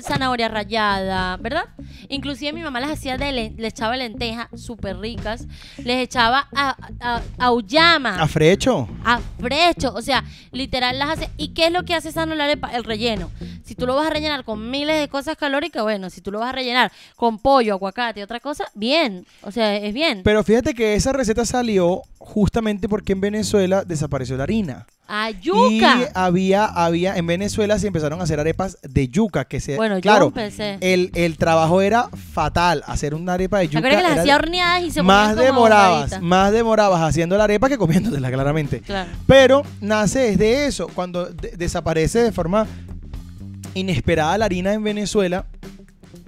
zanahoria 0.00 0.48
rallada, 0.48 1.36
¿verdad? 1.36 1.64
Inclusive 2.08 2.52
mi 2.52 2.62
mamá 2.62 2.80
las 2.80 2.90
hacía 2.90 3.16
de, 3.16 3.32
le, 3.32 3.50
le 3.56 3.68
echaba 3.68 3.96
lentejas 3.96 4.48
súper 4.56 4.98
ricas, 4.98 5.46
les 5.84 5.98
echaba 5.98 6.48
a, 6.54 6.76
a, 7.00 7.22
auyama, 7.38 8.20
Afrecho. 8.20 8.88
a 9.04 9.20
frecho, 9.38 9.92
o 9.94 10.02
sea, 10.02 10.24
literal 10.52 10.98
las 10.98 11.10
hace. 11.10 11.30
¿Y 11.36 11.48
qué 11.48 11.66
es 11.66 11.72
lo 11.72 11.84
que 11.84 11.94
hace 11.94 12.08
la 12.26 12.44
arepa? 12.44 12.70
El 12.74 12.84
relleno. 12.84 13.30
Si 13.64 13.74
tú 13.74 13.86
lo 13.86 13.94
vas 13.96 14.06
a 14.06 14.10
rellenar 14.10 14.44
con 14.44 14.70
miles 14.70 14.98
de 14.98 15.08
cosas 15.08 15.36
calóricas, 15.36 15.82
bueno, 15.82 16.08
si 16.10 16.20
tú 16.20 16.32
lo 16.32 16.40
vas 16.40 16.48
a 16.48 16.52
rellenar 16.52 16.90
con 17.16 17.38
pollo, 17.38 17.74
aguacate 17.74 18.20
y 18.20 18.22
otra 18.22 18.40
cosa, 18.40 18.64
bien, 18.74 19.26
o 19.42 19.50
sea, 19.50 19.76
es 19.76 19.92
bien. 19.92 20.22
Pero 20.24 20.42
fíjate 20.42 20.74
que 20.74 20.87
esa 20.94 21.12
receta 21.12 21.44
salió 21.44 22.02
justamente 22.18 22.88
porque 22.88 23.12
en 23.12 23.20
Venezuela 23.20 23.84
desapareció 23.84 24.36
la 24.36 24.42
harina. 24.44 24.86
¡A 25.10 25.30
Y 25.30 25.40
yuca! 25.40 26.10
había, 26.14 26.66
había, 26.66 27.16
en 27.16 27.26
Venezuela 27.26 27.78
se 27.78 27.86
empezaron 27.86 28.20
a 28.20 28.24
hacer 28.24 28.38
arepas 28.40 28.76
de 28.82 29.08
yuca, 29.08 29.46
que 29.46 29.58
se, 29.58 29.76
Bueno, 29.76 29.96
yo 29.96 30.02
claro, 30.02 30.26
empecé. 30.26 30.76
el, 30.82 31.10
el 31.14 31.38
trabajo 31.38 31.80
era 31.80 32.10
fatal, 32.34 32.84
hacer 32.86 33.14
una 33.14 33.32
arepa 33.32 33.58
de 33.60 33.68
¿Te 33.68 33.74
yuca. 33.74 33.78
acuerdas 33.78 34.02
que 34.02 34.08
las 34.10 34.18
hacía 34.18 34.36
horneadas 34.36 34.82
y 34.82 34.90
se 34.90 35.02
más 35.02 35.30
como 35.30 35.42
demorabas, 35.42 36.20
más 36.20 36.52
demorabas 36.52 37.00
haciendo 37.00 37.38
la 37.38 37.44
arepa 37.44 37.70
que 37.70 37.78
comiéndotela, 37.78 38.30
claramente. 38.30 38.80
Claro. 38.82 39.10
Pero 39.26 39.62
nace 39.80 40.18
desde 40.36 40.66
eso, 40.66 40.88
cuando 40.94 41.24
de- 41.24 41.52
desaparece 41.56 42.22
de 42.22 42.32
forma 42.32 42.66
inesperada 43.74 44.36
la 44.38 44.44
harina 44.44 44.72
en 44.74 44.82
Venezuela, 44.84 45.46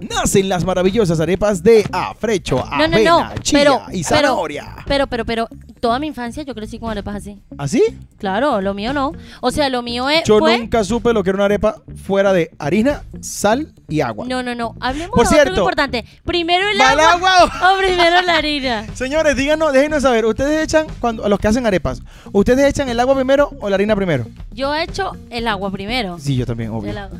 nacen 0.09 0.49
las 0.49 0.65
maravillosas 0.65 1.19
arepas 1.19 1.63
de 1.63 1.85
afrecho, 1.91 2.55
No, 2.57 2.63
avena, 2.65 2.99
no, 2.99 3.35
chía 3.41 3.59
pero- 3.59 3.81
y 3.91 4.03
zanahoria. 4.03 4.75
Pero, 4.87 5.07
pero, 5.07 5.25
pero, 5.25 5.47
toda 5.79 5.99
mi 5.99 6.07
infancia 6.07 6.43
yo 6.43 6.53
crecí 6.53 6.79
con 6.79 6.91
arepas 6.91 7.15
así. 7.15 7.39
¿Así? 7.57 7.83
Claro, 8.17 8.61
lo 8.61 8.73
mío 8.73 8.93
no. 8.93 9.13
O 9.41 9.51
sea, 9.51 9.69
lo 9.69 9.81
mío 9.81 10.09
es. 10.09 10.23
Yo 10.25 10.39
fue- 10.39 10.57
nunca 10.59 10.83
supe 10.83 11.13
lo 11.13 11.23
que 11.23 11.29
era 11.31 11.37
una 11.37 11.45
arepa 11.45 11.77
fuera 12.05 12.33
de 12.33 12.51
harina, 12.59 13.03
sal 13.21 13.73
y 13.89 14.01
agua. 14.01 14.25
No, 14.27 14.43
no, 14.43 14.53
no. 14.55 14.75
Hablemos 14.79 15.09
Por 15.15 15.23
de 15.23 15.27
otro 15.27 15.35
cierto, 15.43 15.59
importante. 15.61 16.05
Primero 16.23 16.67
el 16.69 16.79
¿Va 16.79 16.93
el 16.93 16.99
agua, 16.99 17.31
agua 17.41 17.51
o 17.73 17.77
primero 17.79 18.21
la 18.21 18.35
harina. 18.35 18.85
Señores, 18.93 19.35
díganos, 19.35 19.73
déjenos 19.73 20.03
saber, 20.03 20.25
¿ustedes 20.25 20.63
echan, 20.63 20.87
cuando 20.99 21.25
a 21.25 21.29
los 21.29 21.39
que 21.39 21.47
hacen 21.47 21.65
arepas, 21.65 22.01
¿ustedes 22.31 22.67
echan 22.69 22.89
el 22.89 22.99
agua 22.99 23.15
primero 23.15 23.51
o 23.59 23.69
la 23.69 23.75
harina 23.75 23.95
primero? 23.95 24.25
Yo 24.51 24.73
he 24.75 24.83
hecho 24.83 25.11
el 25.29 25.47
agua 25.47 25.71
primero. 25.71 26.17
Sí, 26.19 26.35
yo 26.35 26.45
también, 26.45 26.69
obvio. 26.71 26.91
El 26.91 26.97
agua. 26.97 27.19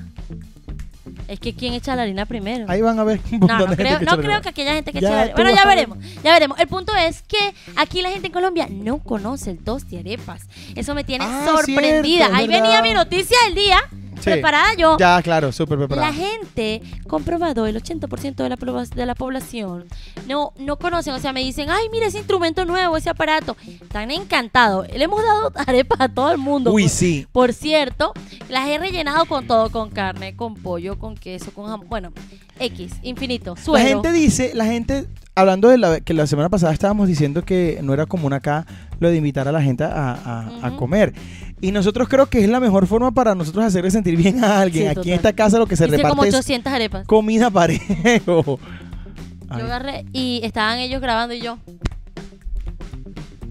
Es 1.31 1.39
que 1.39 1.53
¿quién 1.55 1.73
echa 1.73 1.95
la 1.95 2.01
harina 2.01 2.25
primero? 2.25 2.65
Ahí 2.67 2.81
van 2.81 2.99
a 2.99 3.05
ver 3.05 3.21
un 3.31 3.39
No, 3.39 3.47
no 3.47 3.65
de 3.67 3.67
gente 3.69 3.83
creo, 3.83 3.99
que 3.99 4.05
no 4.05 4.17
creo 4.17 4.41
que 4.41 4.49
aquella 4.49 4.73
gente 4.73 4.91
que 4.91 4.99
Ya, 4.99 5.07
echa 5.07 5.15
la 5.15 5.21
harina. 5.21 5.35
Bueno, 5.35 5.51
ya 5.55 5.65
veremos, 5.65 5.97
ya 6.23 6.33
veremos. 6.33 6.59
El 6.59 6.67
punto 6.67 6.93
es 6.93 7.21
que 7.21 7.53
aquí 7.77 8.01
la 8.01 8.09
gente 8.09 8.27
en 8.27 8.33
Colombia 8.33 8.67
no 8.69 8.99
conoce 8.99 9.51
el 9.51 9.59
tosti 9.59 9.97
arepas. 9.97 10.47
Eso 10.75 10.93
me 10.93 11.05
tiene 11.05 11.23
Ah, 11.25 11.45
sorprendida. 11.55 12.25
cierto, 12.25 12.35
Ahí 12.35 12.47
venía 12.47 12.81
mi 12.81 12.93
noticia 12.93 13.37
del 13.45 13.55
día, 13.55 13.79
Sí. 14.21 14.29
preparada 14.31 14.73
yo. 14.77 14.97
Ya, 14.97 15.21
claro, 15.21 15.51
súper 15.51 15.77
La 15.79 15.87
preparado. 15.87 16.13
gente, 16.13 16.81
comprobado, 17.07 17.65
el 17.67 17.75
80% 17.81 18.35
de 18.43 18.49
la, 18.49 18.55
de 18.95 19.05
la 19.05 19.15
población 19.15 19.85
no, 20.27 20.53
no 20.59 20.77
conocen, 20.77 21.13
o 21.13 21.19
sea, 21.19 21.33
me 21.33 21.41
dicen, 21.43 21.69
ay, 21.69 21.85
mira 21.91 22.07
ese 22.07 22.19
instrumento 22.19 22.65
nuevo, 22.65 22.97
ese 22.97 23.09
aparato. 23.09 23.57
Están 23.81 24.11
encantados. 24.11 24.87
Le 24.93 25.03
hemos 25.03 25.21
dado 25.23 25.51
arepas 25.67 25.99
a 26.01 26.09
todo 26.09 26.31
el 26.31 26.37
mundo. 26.37 26.71
Uy, 26.71 26.83
Por- 26.83 26.91
sí. 26.91 27.27
Por 27.31 27.53
cierto, 27.53 28.13
las 28.49 28.67
he 28.67 28.77
rellenado 28.77 29.25
con 29.25 29.47
todo, 29.47 29.69
con 29.71 29.89
carne, 29.89 30.35
con 30.35 30.55
pollo, 30.55 30.97
con 30.99 31.15
queso, 31.15 31.51
con 31.53 31.65
jamón. 31.67 31.87
Bueno, 31.89 32.11
X, 32.59 32.93
infinito, 33.03 33.55
La 33.55 33.61
suero. 33.63 33.87
gente 33.87 34.11
dice, 34.11 34.51
la 34.53 34.65
gente, 34.65 35.07
hablando 35.35 35.67
de 35.69 35.77
la, 35.77 35.99
que 35.99 36.13
la 36.13 36.27
semana 36.27 36.49
pasada 36.49 36.71
estábamos 36.73 37.07
diciendo 37.07 37.43
que 37.43 37.79
no 37.81 37.93
era 37.93 38.05
común 38.05 38.33
acá 38.33 38.65
lo 38.99 39.09
de 39.09 39.17
invitar 39.17 39.47
a 39.47 39.51
la 39.51 39.61
gente 39.63 39.83
a, 39.83 40.11
a- 40.13 40.47
a 40.61 40.67
Ujú. 40.67 40.77
comer. 40.77 41.13
Y 41.61 41.71
nosotros 41.71 42.09
creo 42.09 42.25
que 42.25 42.43
es 42.43 42.49
la 42.49 42.59
mejor 42.59 42.87
forma 42.87 43.11
para 43.11 43.35
nosotros 43.35 43.63
hacerle 43.63 43.91
sentir 43.91 44.15
bien 44.17 44.43
a 44.43 44.59
alguien. 44.61 44.83
Sí, 44.85 44.87
Aquí 44.89 44.95
total. 44.95 45.09
en 45.09 45.15
esta 45.15 45.33
casa 45.33 45.59
lo 45.59 45.67
que 45.67 45.75
se 45.75 45.85
Hice 45.85 45.97
como 46.01 46.09
reparte 46.23 46.29
es 46.29 46.35
800 46.35 46.73
arepas. 46.73 47.07
comida 47.07 47.49
parejo. 47.51 48.59
Ay, 49.49 49.59
Yo 49.59 49.65
agarré 49.65 50.05
y 50.13 50.41
estaban 50.43 50.79
ellos 50.79 51.01
grabando 51.01 51.33
y 51.35 51.41
yo. 51.41 51.57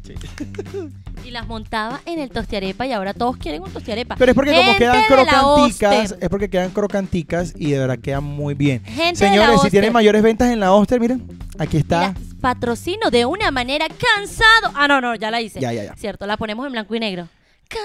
sí. 0.03 0.15
Y 1.23 1.33
las 1.33 1.47
montaba 1.47 2.01
en 2.07 2.19
el 2.19 2.31
tostiarepa 2.31 2.87
y 2.87 2.93
ahora 2.93 3.13
todos 3.13 3.37
quieren 3.37 3.63
un 3.63 3.71
tostiarepa. 3.71 4.17
Pero 4.17 4.33
es 4.33 4.35
porque 4.35 4.53
como 4.55 4.75
quedan 4.77 4.95
de 4.95 5.01
la 5.03 5.07
crocanticas, 5.07 6.03
Oster. 6.13 6.19
es 6.23 6.29
porque 6.31 6.49
quedan 6.49 6.71
crocanticas 6.71 7.53
y 7.57 7.71
de 7.73 7.79
verdad 7.79 7.99
quedan 7.99 8.25
muy 8.25 8.55
bien. 8.55 8.83
Gente 8.85 8.99
de 8.99 9.11
la 9.13 9.15
Señores, 9.31 9.51
si 9.51 9.57
Oster. 9.57 9.71
tienen 9.71 9.93
mayores 9.93 10.23
ventas 10.23 10.51
en 10.51 10.59
la 10.61 10.73
Oster, 10.73 10.99
miren, 10.99 11.23
aquí 11.59 11.77
está. 11.77 12.15
Mira, 12.19 12.37
patrocino 12.41 13.11
de 13.11 13.27
una 13.27 13.51
manera 13.51 13.87
cansado. 13.89 14.73
Ah, 14.75 14.89
no, 14.89 15.03
no, 15.03 15.15
ya 15.15 15.31
la 15.31 15.43
hice. 15.43 15.61
Ya, 15.61 15.73
ya, 15.75 15.85
ya. 15.85 15.95
Cierto, 15.95 16.27
la 16.27 16.39
ponemos 16.39 16.65
en 16.67 16.73
blanco 16.73 16.95
y 16.95 17.01
negro. 17.01 17.29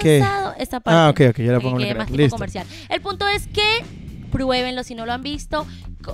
¿Qué? 0.02 0.20
Cansado, 0.20 0.54
esa 0.58 0.80
parte. 0.80 1.00
Ah, 1.00 1.10
ok, 1.10 1.32
ok, 1.36 1.46
yo 1.46 1.52
la 1.52 1.60
pongo 1.60 1.78
que 1.78 1.90
en 1.90 1.98
tipo 2.06 2.18
Listo. 2.18 2.36
comercial. 2.36 2.66
El 2.90 3.02
punto 3.02 3.28
es 3.28 3.48
que 3.48 3.64
pruébenlo 4.32 4.84
si 4.84 4.96
no 4.96 5.06
lo 5.06 5.14
han 5.14 5.24
visto. 5.24 5.66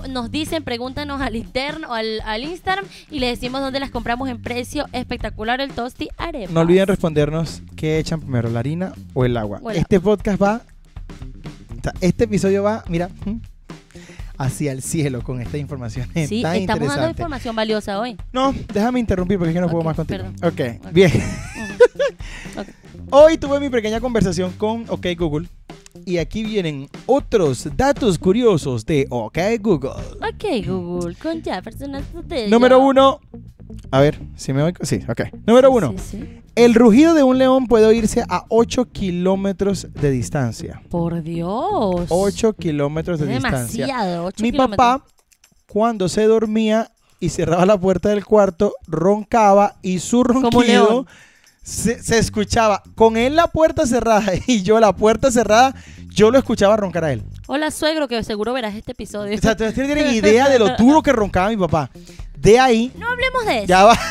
Nos 0.08 0.30
dicen, 0.30 0.64
pregúntanos 0.64 1.20
al 1.20 1.36
interno 1.36 1.90
o 1.90 1.92
al, 1.92 2.20
al 2.24 2.44
Instagram 2.44 2.84
y 3.10 3.18
les 3.18 3.38
decimos 3.38 3.60
dónde 3.60 3.78
las 3.80 3.90
compramos 3.90 4.28
en 4.30 4.40
precio 4.40 4.86
espectacular 4.92 5.60
el 5.60 5.72
tosti 5.72 6.08
arepa. 6.16 6.52
No 6.52 6.60
olviden 6.60 6.86
respondernos 6.86 7.62
qué 7.76 7.98
echan 7.98 8.20
primero, 8.20 8.48
la 8.48 8.60
harina 8.60 8.92
o 9.12 9.24
el 9.24 9.36
agua. 9.36 9.60
El 9.70 9.76
este 9.78 10.00
podcast 10.00 10.40
va, 10.42 10.62
o 11.78 11.82
sea, 11.82 11.92
este 12.00 12.24
episodio 12.24 12.62
va, 12.62 12.84
mira, 12.88 13.10
hacia 14.38 14.72
el 14.72 14.82
cielo 14.82 15.22
con 15.22 15.40
esta 15.40 15.58
información 15.58 16.08
Sí, 16.26 16.42
tan 16.42 16.56
estamos 16.56 16.88
dando 16.88 17.10
información 17.10 17.54
valiosa 17.54 17.98
hoy. 18.00 18.16
No, 18.32 18.54
déjame 18.72 19.00
interrumpir 19.00 19.38
porque 19.38 19.50
es 19.50 19.54
que 19.54 19.60
no 19.60 19.68
puedo 19.68 19.84
más 19.84 19.96
contigo. 19.96 20.24
perdón. 20.40 20.78
Ok, 20.80 20.92
bien. 20.92 21.12
Hoy 23.14 23.36
tuve 23.36 23.60
mi 23.60 23.68
pequeña 23.68 24.00
conversación 24.00 24.52
con 24.52 24.86
OK 24.88 25.06
Google 25.18 25.46
y 26.06 26.16
aquí 26.16 26.42
vienen 26.44 26.88
otros 27.06 27.68
datos 27.76 28.18
curiosos 28.18 28.86
de 28.86 29.06
OK 29.10 29.38
Google. 29.60 29.90
Ok, 30.16 30.66
Google, 30.66 31.14
con 31.16 31.42
Jefferson 31.42 31.94
Astudillo. 31.96 32.48
Número 32.48 32.78
uno. 32.80 33.20
A 33.90 34.00
ver, 34.00 34.18
si 34.34 34.52
me 34.54 34.62
oigo. 34.62 34.78
Sí, 34.82 35.00
ok. 35.08 35.22
Número 35.46 35.68
Sí, 35.68 35.74
uno. 35.76 35.94
sí, 35.98 36.18
sí. 36.18 36.38
El 36.54 36.74
rugido 36.74 37.12
de 37.14 37.22
un 37.22 37.36
león 37.38 37.66
puede 37.66 37.86
oírse 37.86 38.22
a 38.28 38.44
8 38.48 38.86
kilómetros 38.92 39.88
de 39.92 40.10
distancia. 40.10 40.82
Por 40.90 41.22
Dios. 41.22 42.06
8 42.08 42.52
kilómetros 42.54 43.20
de 43.20 43.26
distancia. 43.26 43.86
demasiado. 43.86 44.24
ocho 44.26 44.42
Mi 44.42 44.52
kilómetros. 44.52 44.76
papá, 44.76 45.04
cuando 45.66 46.08
se 46.08 46.24
dormía 46.24 46.90
y 47.20 47.28
cerraba 47.30 47.64
la 47.66 47.78
puerta 47.78 48.08
del 48.10 48.24
cuarto, 48.24 48.74
roncaba 48.86 49.76
y 49.82 49.98
su 50.00 50.22
Como 50.22 50.40
ronquido 50.50 50.62
león. 50.88 51.06
Se, 51.62 52.02
se 52.02 52.18
escuchaba. 52.18 52.82
Con 52.94 53.16
él 53.16 53.36
la 53.36 53.46
puerta 53.48 53.86
cerrada 53.86 54.32
y 54.46 54.62
yo 54.62 54.80
la 54.80 54.92
puerta 54.94 55.30
cerrada, 55.30 55.74
yo 56.08 56.30
lo 56.30 56.38
escuchaba 56.38 56.76
roncar 56.76 57.04
a 57.04 57.12
él. 57.12 57.22
Hola, 57.46 57.70
suegro, 57.70 58.08
que 58.08 58.22
seguro 58.22 58.52
verás 58.52 58.74
este 58.74 58.92
episodio. 58.92 59.34
O 59.36 59.38
sea, 59.40 59.52
ustedes 59.52 59.74
tienen 59.74 60.06
idea 60.14 60.48
de 60.48 60.58
lo 60.58 60.76
duro 60.76 61.02
que 61.02 61.12
roncaba 61.12 61.48
mi 61.50 61.56
papá. 61.56 61.90
De 62.36 62.58
ahí, 62.58 62.92
No 62.98 63.08
hablemos 63.08 63.46
de 63.46 63.58
eso. 63.58 63.66
ya 63.66 63.84
va. 63.84 63.98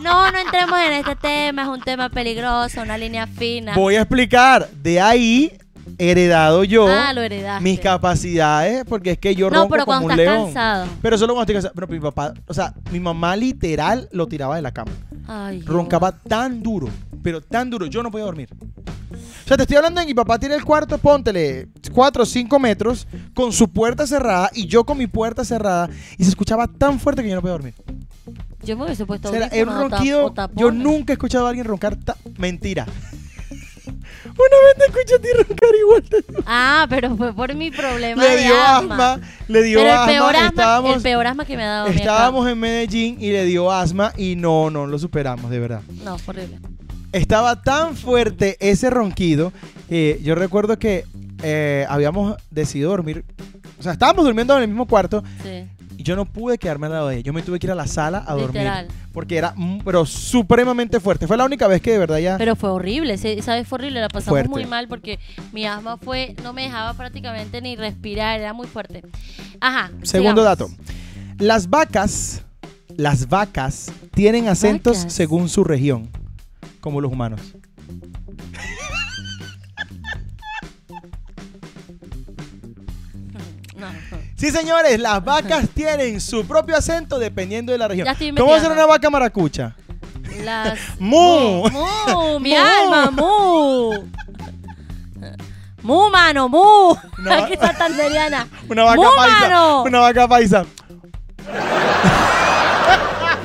No, 0.00 0.30
no 0.30 0.38
entremos 0.38 0.78
en 0.80 0.92
este 0.92 1.16
tema. 1.16 1.62
Es 1.62 1.68
un 1.68 1.80
tema 1.80 2.08
peligroso, 2.08 2.82
una 2.82 2.98
línea 2.98 3.26
fina. 3.26 3.74
Voy 3.74 3.94
a 3.96 4.00
explicar. 4.02 4.68
De 4.70 5.00
ahí, 5.00 5.56
heredado 5.98 6.64
yo 6.64 6.86
ah, 6.88 7.12
lo 7.12 7.22
heredaste. 7.22 7.62
mis 7.62 7.80
capacidades, 7.80 8.84
porque 8.86 9.12
es 9.12 9.18
que 9.18 9.34
yo 9.34 9.50
No, 9.50 9.60
ronco 9.60 9.70
pero 9.70 9.84
como 9.86 10.02
cuando 10.02 10.14
un 10.14 10.20
estás 10.20 10.34
león. 10.34 10.44
cansado. 10.46 10.88
Pero 11.02 11.18
solo 11.18 11.34
cuando 11.34 11.42
estoy 11.42 11.54
cansado. 11.54 11.74
Pero 11.74 11.88
mi 11.88 12.00
papá, 12.00 12.34
o 12.46 12.54
sea, 12.54 12.74
mi 12.90 13.00
mamá 13.00 13.36
literal 13.36 14.08
lo 14.12 14.26
tiraba 14.26 14.56
de 14.56 14.62
la 14.62 14.72
cama. 14.72 14.92
Ay, 15.26 15.62
Roncaba 15.62 16.12
tan 16.12 16.62
duro, 16.62 16.88
pero 17.22 17.40
tan 17.40 17.70
duro, 17.70 17.86
yo 17.86 18.02
no 18.02 18.10
podía 18.10 18.24
dormir. 18.26 18.48
O 19.12 19.46
sea, 19.46 19.56
te 19.56 19.62
estoy 19.62 19.76
hablando 19.76 20.00
de 20.00 20.06
que 20.06 20.10
mi 20.10 20.14
papá 20.14 20.38
tiene 20.38 20.54
el 20.54 20.64
cuarto, 20.64 20.98
póntele 20.98 21.68
4 21.92 22.22
o 22.22 22.26
5 22.26 22.58
metros, 22.58 23.06
con 23.34 23.52
su 23.52 23.68
puerta 23.68 24.06
cerrada 24.06 24.50
y 24.54 24.66
yo 24.66 24.84
con 24.84 24.98
mi 24.98 25.06
puerta 25.06 25.44
cerrada, 25.44 25.88
y 26.18 26.24
se 26.24 26.30
escuchaba 26.30 26.66
tan 26.66 26.98
fuerte 26.98 27.22
que 27.22 27.28
yo 27.28 27.34
no 27.36 27.40
podía 27.40 27.52
dormir. 27.52 27.74
Yo 28.64 28.76
me 28.76 28.84
hubiese 28.84 29.04
puesto 29.04 29.28
O 29.28 29.32
sea, 29.32 29.48
era 29.48 29.70
un 29.70 29.90
ronquido, 29.90 30.34
yo 30.54 30.70
nunca 30.70 31.12
he 31.12 31.14
escuchado 31.14 31.46
a 31.46 31.50
alguien 31.50 31.66
roncar 31.66 31.98
mentira. 32.38 32.86
Una 34.36 34.56
vez 34.66 34.76
te 34.78 34.84
escuché 34.86 35.14
a 35.14 35.18
ti 35.20 35.28
roncar 35.48 35.68
igual. 35.80 36.44
Ah, 36.46 36.86
pero 36.90 37.16
fue 37.16 37.32
por 37.32 37.54
mi 37.54 37.70
problema 37.70 38.22
Le 38.22 38.30
de 38.36 38.42
dio 38.42 38.54
asma. 38.60 39.12
asma, 39.12 39.26
le 39.48 39.62
dio 39.62 39.78
Pero 39.78 39.88
el 39.90 39.94
asma. 39.94 40.06
peor 40.06 40.36
asma, 40.36 40.48
estábamos 40.48 40.96
el 40.96 41.02
peor 41.02 41.26
asma 41.26 41.44
que 41.44 41.56
me 41.56 41.62
ha 41.62 41.66
dado. 41.68 41.86
estábamos 41.88 42.48
en 42.48 42.58
Medellín 42.58 43.16
y 43.20 43.30
le 43.30 43.44
dio 43.44 43.70
asma 43.70 44.12
y 44.16 44.34
no, 44.36 44.70
no 44.70 44.86
lo 44.86 44.98
superamos, 44.98 45.50
de 45.50 45.58
verdad. 45.60 45.82
No, 46.04 46.18
fue 46.18 46.34
horrible. 46.34 46.58
Estaba 47.12 47.62
tan 47.62 47.96
fuerte 47.96 48.56
ese 48.58 48.90
ronquido 48.90 49.52
que 49.88 50.18
yo 50.22 50.34
recuerdo 50.34 50.78
que 50.80 51.04
eh, 51.44 51.86
habíamos 51.88 52.36
decidido 52.50 52.90
dormir. 52.90 53.24
O 53.78 53.82
sea, 53.84 53.92
estábamos 53.92 54.24
durmiendo 54.24 54.56
en 54.56 54.62
el 54.62 54.68
mismo 54.68 54.86
cuarto 54.86 55.22
Sí. 55.42 55.64
Yo 55.98 56.16
no 56.16 56.24
pude 56.24 56.58
quedarme 56.58 56.86
al 56.86 56.92
lado 56.92 57.08
de 57.08 57.16
ella. 57.16 57.22
Yo 57.24 57.32
me 57.32 57.42
tuve 57.42 57.58
que 57.58 57.66
ir 57.66 57.70
a 57.72 57.74
la 57.74 57.86
sala 57.86 58.24
a 58.26 58.34
dormir. 58.34 58.62
Literal. 58.62 58.88
Porque 59.12 59.36
era, 59.36 59.52
mm, 59.56 59.80
pero 59.84 60.04
supremamente 60.06 61.00
fuerte. 61.00 61.26
Fue 61.26 61.36
la 61.36 61.44
única 61.44 61.68
vez 61.68 61.80
que 61.80 61.92
de 61.92 61.98
verdad 61.98 62.18
ya. 62.18 62.36
Pero 62.38 62.56
fue 62.56 62.70
horrible, 62.70 63.14
esa 63.14 63.54
vez 63.54 63.66
fue 63.68 63.76
horrible, 63.76 64.00
la 64.00 64.08
pasamos 64.08 64.30
Fuerte. 64.30 64.48
muy 64.48 64.66
mal 64.66 64.88
porque 64.88 65.18
mi 65.52 65.66
asma 65.66 65.96
fue, 65.96 66.34
no 66.42 66.52
me 66.52 66.62
dejaba 66.62 66.94
prácticamente 66.94 67.60
ni 67.60 67.76
respirar, 67.76 68.40
era 68.40 68.52
muy 68.52 68.66
fuerte. 68.66 69.02
Ajá. 69.60 69.90
Segundo 70.02 70.42
sigamos. 70.42 70.44
dato. 70.44 70.68
Las 71.38 71.68
vacas, 71.70 72.42
las 72.96 73.28
vacas 73.28 73.92
tienen 74.14 74.48
acentos 74.48 74.98
Vacas. 74.98 75.12
según 75.12 75.48
su 75.48 75.64
región, 75.64 76.08
como 76.80 77.00
los 77.00 77.10
humanos. 77.12 77.40
Sí, 84.44 84.50
señores, 84.50 85.00
las 85.00 85.24
vacas 85.24 85.70
tienen 85.70 86.20
su 86.20 86.46
propio 86.46 86.76
acento 86.76 87.18
dependiendo 87.18 87.72
de 87.72 87.78
la 87.78 87.88
región. 87.88 88.06
¿Cómo 88.06 88.12
va 88.12 88.12
a 88.12 88.18
ser 88.18 88.28
investigando. 88.28 88.74
una 88.74 88.84
vaca 88.86 89.08
maracucha? 89.08 89.74
Las. 90.44 90.78
Mu. 90.98 91.66
Mu, 91.70 92.40
mi 92.40 92.54
alma, 92.54 93.10
mu. 93.10 94.04
Mu, 95.80 96.10
mano, 96.10 96.50
mu. 96.50 96.94
Aquí 97.30 97.56
santanderiana. 97.58 98.46
Una 98.68 98.84
vaca 98.84 99.00
Mu, 99.00 99.08
paisa. 99.16 99.40
mano. 99.40 99.82
Una 99.84 100.00
vaca 100.00 100.28
paisa. 100.28 100.66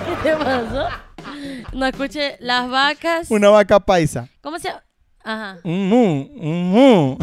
¿Qué 0.06 0.16
te 0.22 0.36
pasó? 0.36 0.88
No 1.72 1.86
escuché 1.86 2.36
las 2.42 2.70
vacas. 2.70 3.32
Una 3.32 3.50
vaca 3.50 3.80
paisa. 3.80 4.28
¿Cómo 4.42 4.60
se 4.60 4.68
llama? 4.68 4.84
Ajá. 5.24 5.60
Un 5.64 5.88
mu, 5.88 6.28
un 6.42 6.72
mu. 6.72 7.18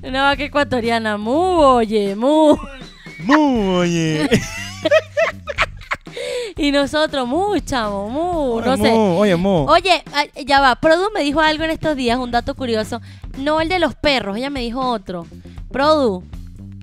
Una 0.08 0.22
vaca 0.24 0.42
ecuatoriana. 0.44 1.16
Mu, 1.18 1.32
oye, 1.32 2.14
mu. 2.14 2.56
Mu, 3.24 3.76
oye. 3.78 4.28
Y 6.56 6.72
nosotros, 6.72 7.26
mu, 7.26 7.58
chamo, 7.60 8.08
mu. 8.10 8.60
No 8.60 8.76
Mu, 8.76 8.84
sé. 8.84 8.92
Oye, 8.92 9.36
mu. 9.36 9.64
Oye, 9.66 10.02
ay, 10.12 10.30
ya 10.44 10.60
va. 10.60 10.74
Produ 10.76 11.10
me 11.14 11.22
dijo 11.22 11.40
algo 11.40 11.64
en 11.64 11.70
estos 11.70 11.96
días, 11.96 12.18
un 12.18 12.30
dato 12.30 12.54
curioso. 12.54 13.00
No 13.38 13.62
el 13.62 13.68
de 13.70 13.78
los 13.78 13.94
perros, 13.94 14.36
ella 14.36 14.50
me 14.50 14.60
dijo 14.60 14.80
otro. 14.80 15.26
Produ. 15.72 16.22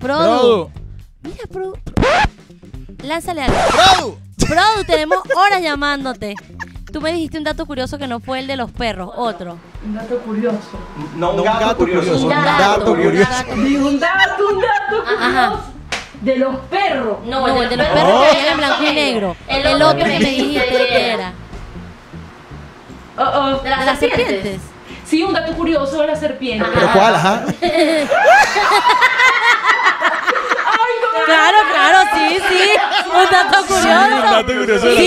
Produ. 0.00 0.70
Mira, 1.22 1.46
Produ. 1.48 1.74
Lánzale 3.04 3.42
algo. 3.42 3.56
Produ. 3.70 4.18
Produ, 4.48 4.84
tenemos 4.84 5.18
horas 5.36 5.62
llamándote. 5.62 6.34
Tú 6.92 7.00
me 7.02 7.12
dijiste 7.12 7.36
un 7.36 7.44
dato 7.44 7.66
curioso 7.66 7.98
que 7.98 8.06
no 8.06 8.18
fue 8.18 8.38
el 8.38 8.46
de 8.46 8.56
los 8.56 8.70
perros, 8.70 9.10
otro. 9.14 9.58
Un 9.84 9.94
dato 9.94 10.18
curioso. 10.20 10.58
No, 11.16 11.32
un 11.32 11.44
gato, 11.44 11.76
curioso. 11.76 12.16
Un 12.16 12.22
Un 12.24 12.28
dato, 12.30 12.84
curioso. 12.86 13.30
dato. 13.30 13.54
Digo, 13.56 13.88
un 13.88 14.00
dato, 14.00 14.48
un 14.48 14.60
dato 14.60 15.04
Ajá. 15.20 15.48
curioso. 15.50 15.72
De 16.22 16.36
los 16.36 16.56
perros. 16.70 17.18
No, 17.26 17.46
el 17.62 17.68
de 17.68 17.76
los 17.76 17.86
perros 17.86 18.22
que 18.30 18.36
había 18.38 18.50
en 18.52 18.56
blanco 18.58 18.82
y 18.84 18.92
negro. 18.94 19.36
El 19.46 19.82
otro 19.82 19.98
que 19.98 20.04
me 20.04 20.18
dijiste 20.18 20.66
que 20.66 21.10
era. 21.12 21.32
Oh, 23.18 23.22
oh, 23.22 23.58
De 23.62 23.70
las 23.70 23.98
serpientes. 23.98 24.60
Sí, 25.04 25.22
un 25.22 25.32
dato 25.34 25.52
curioso 25.54 26.00
de 26.00 26.06
la 26.06 26.16
serpiente. 26.16 26.66
¿Pero 26.72 26.92
cuál, 26.92 27.14
ajá? 27.14 27.44
Claro, 31.26 31.58
claro, 31.70 31.98
sí, 32.14 32.38
sí. 32.48 32.70
Un 33.14 33.30
dato 33.30 33.58
curioso. 33.66 33.88
un 33.88 34.22
dato 34.30 34.46
curioso 34.46 34.86
de 34.86 34.94
la 34.94 35.00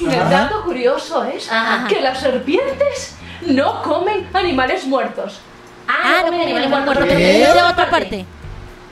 El 0.00 0.10
dato 0.30 0.62
curioso 0.64 1.24
es 1.24 1.50
Ajá. 1.50 1.86
que 1.88 2.00
las 2.00 2.20
serpientes 2.20 3.14
no 3.46 3.82
comen 3.82 4.26
animales 4.34 4.86
muertos. 4.86 5.40
Ah, 5.88 6.22
no, 6.30 6.42
animales 6.42 6.68
muertos. 6.68 6.94
¿Qué? 6.96 7.04
Pero 7.04 7.18
me 7.20 7.32
dijiste 7.32 7.62
otra 7.62 7.90
parte. 7.90 8.24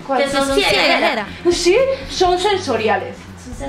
¿Cuál? 0.07 0.23
Que 0.23 0.31
son 0.31 0.55
ciegas, 0.55 1.13
era. 1.13 1.27
Sí, 1.51 1.77
son 2.11 2.39
sensoriales. 2.39 3.17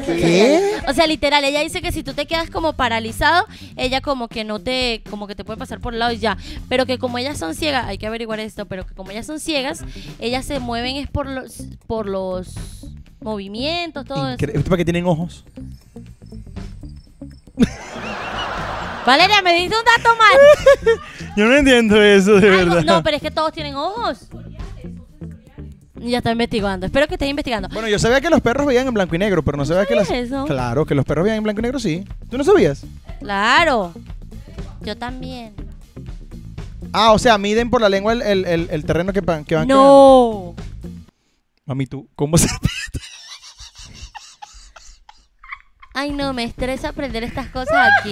¿Qué? 0.06 0.72
O 0.88 0.94
sea, 0.94 1.06
literal, 1.06 1.44
ella 1.44 1.60
dice 1.62 1.82
que 1.82 1.92
si 1.92 2.02
tú 2.04 2.14
te 2.14 2.26
quedas 2.26 2.50
como 2.50 2.74
paralizado, 2.74 3.46
ella 3.78 4.02
como 4.02 4.28
que 4.30 4.44
no 4.44 4.60
te, 4.60 5.04
como 5.10 5.28
que 5.28 5.36
te 5.36 5.44
puede 5.44 5.58
pasar 5.58 5.80
por 5.80 5.94
el 5.94 6.00
lado 6.00 6.12
y 6.14 6.18
ya. 6.18 6.38
Pero 6.70 6.86
que 6.86 6.98
como 6.98 7.18
ellas 7.18 7.38
son 7.38 7.54
ciegas, 7.56 7.86
hay 7.86 7.98
que 7.98 8.08
averiguar 8.08 8.40
esto, 8.40 8.66
pero 8.66 8.86
que 8.88 8.94
como 8.96 9.12
ellas 9.12 9.26
son 9.28 9.40
ciegas, 9.40 9.84
ellas 10.20 10.46
se 10.46 10.60
mueven 10.60 10.96
es 10.96 11.10
por 11.10 11.28
los, 11.28 11.64
por 11.88 12.08
los 12.08 12.56
movimientos, 13.22 14.06
todo 14.06 14.30
eso. 14.30 14.38
Incre- 14.38 14.64
¿Para 14.64 14.78
qué 14.78 14.86
tienen 14.86 15.06
ojos? 15.06 15.44
Valeria, 19.06 19.42
me 19.44 19.54
diste 19.54 19.76
un 19.78 19.84
dato 19.86 20.16
mal. 20.18 21.00
Yo 21.38 21.46
no 21.46 21.56
entiendo 21.56 22.02
eso, 22.02 22.34
de 22.40 22.50
verdad. 22.50 22.84
no, 22.84 23.04
pero 23.04 23.18
es 23.18 23.22
que 23.22 23.30
todos 23.32 23.52
tienen 23.52 23.76
ojos. 23.76 24.28
Ya 25.98 26.18
está 26.20 26.32
investigando. 26.32 26.86
Espero 26.86 27.08
que 27.08 27.16
estés 27.16 27.30
investigando. 27.30 27.68
Bueno, 27.70 27.88
yo 27.88 27.98
sabía 27.98 28.22
que 28.22 28.30
los 28.30 28.42
perros 28.42 28.68
veían 28.68 28.86
en 28.88 28.94
blanco 28.94 29.16
y 29.16 29.18
negro, 29.18 29.42
pero 29.44 29.58
no 29.58 29.66
sabía 29.66 29.86
que 29.88 29.96
las... 29.96 30.08
sabías 30.08 30.26
eso? 30.28 30.46
Claro, 30.46 30.86
que 30.86 30.94
los 30.94 31.04
perros 31.06 31.24
veían 31.24 31.38
en 31.38 31.44
blanco 31.44 31.60
y 31.62 31.64
negro, 31.64 31.80
sí. 31.80 32.04
¿Tú 32.30 32.38
no 32.38 32.44
sabías? 32.44 32.84
Claro. 33.20 33.92
Yo 34.82 34.96
también. 34.98 35.54
Ah, 36.94 37.12
o 37.12 37.18
sea, 37.20 37.38
miden 37.40 37.70
por 37.72 37.82
la 37.82 37.90
lengua 37.90 38.14
el, 38.14 38.22
el- 38.22 38.46
el- 38.46 38.68
el 38.72 38.86
terreno 38.86 39.14
que, 39.14 39.24
pa- 39.24 39.44
que 39.44 39.56
van 39.56 39.68
No. 39.68 40.54
creando. 40.54 40.56
Mami, 41.66 41.88
tú, 41.88 42.08
¿cómo 42.16 42.38
se...? 42.38 42.48
Ay, 45.98 46.12
no, 46.12 46.34
me 46.34 46.44
estresa 46.44 46.90
aprender 46.90 47.24
estas 47.24 47.48
cosas 47.48 47.90
aquí. 48.00 48.12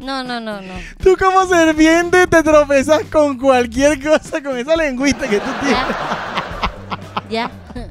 No, 0.00 0.24
no, 0.24 0.40
no, 0.40 0.60
no. 0.60 0.74
Tú 1.00 1.16
como 1.16 1.46
serpiente 1.46 2.26
te 2.26 2.42
tropezas 2.42 3.04
con 3.04 3.38
cualquier 3.38 4.02
cosa, 4.02 4.42
con 4.42 4.58
esa 4.58 4.74
lengüita 4.74 5.28
que 5.28 5.38
tú 5.38 5.50
tienes. 5.60 5.78
Ya. 7.30 7.48
Ya. 7.48 7.50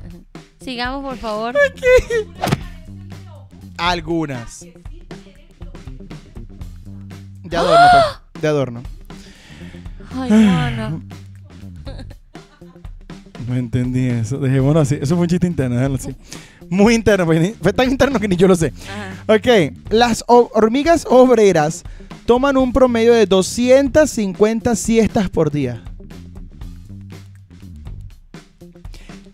Sigamos, 0.59 1.01
por 1.01 1.17
favor. 1.17 1.55
Algunas. 3.77 4.65
De 7.43 7.55
adorno, 7.57 7.87
pues. 7.91 8.41
De 8.41 8.47
adorno. 8.49 8.83
Ay, 10.13 10.29
no, 10.75 11.01
No 13.47 13.55
entendí 13.55 14.07
eso. 14.09 14.39
Dejémoslo 14.39 14.81
así. 14.81 14.97
Eso 15.01 15.15
fue 15.15 15.23
un 15.23 15.29
chiste 15.29 15.47
interno, 15.47 15.77
déjalo 15.77 15.95
así. 15.95 16.13
Muy 16.69 16.93
interno. 16.95 17.31
ni- 17.33 17.53
Fue 17.61 17.73
tan 17.73 17.89
interno 17.89 18.19
que 18.19 18.27
ni 18.27 18.35
yo 18.35 18.47
lo 18.47 18.55
sé. 18.55 18.73
Ajá. 19.27 19.35
Ok. 19.35 19.73
Las 19.89 20.23
hormigas 20.27 21.05
obreras 21.09 21.83
toman 22.25 22.57
un 22.57 22.71
promedio 22.73 23.13
de 23.13 23.25
250 23.25 24.75
siestas 24.75 25.29
por 25.29 25.51
día. 25.51 25.83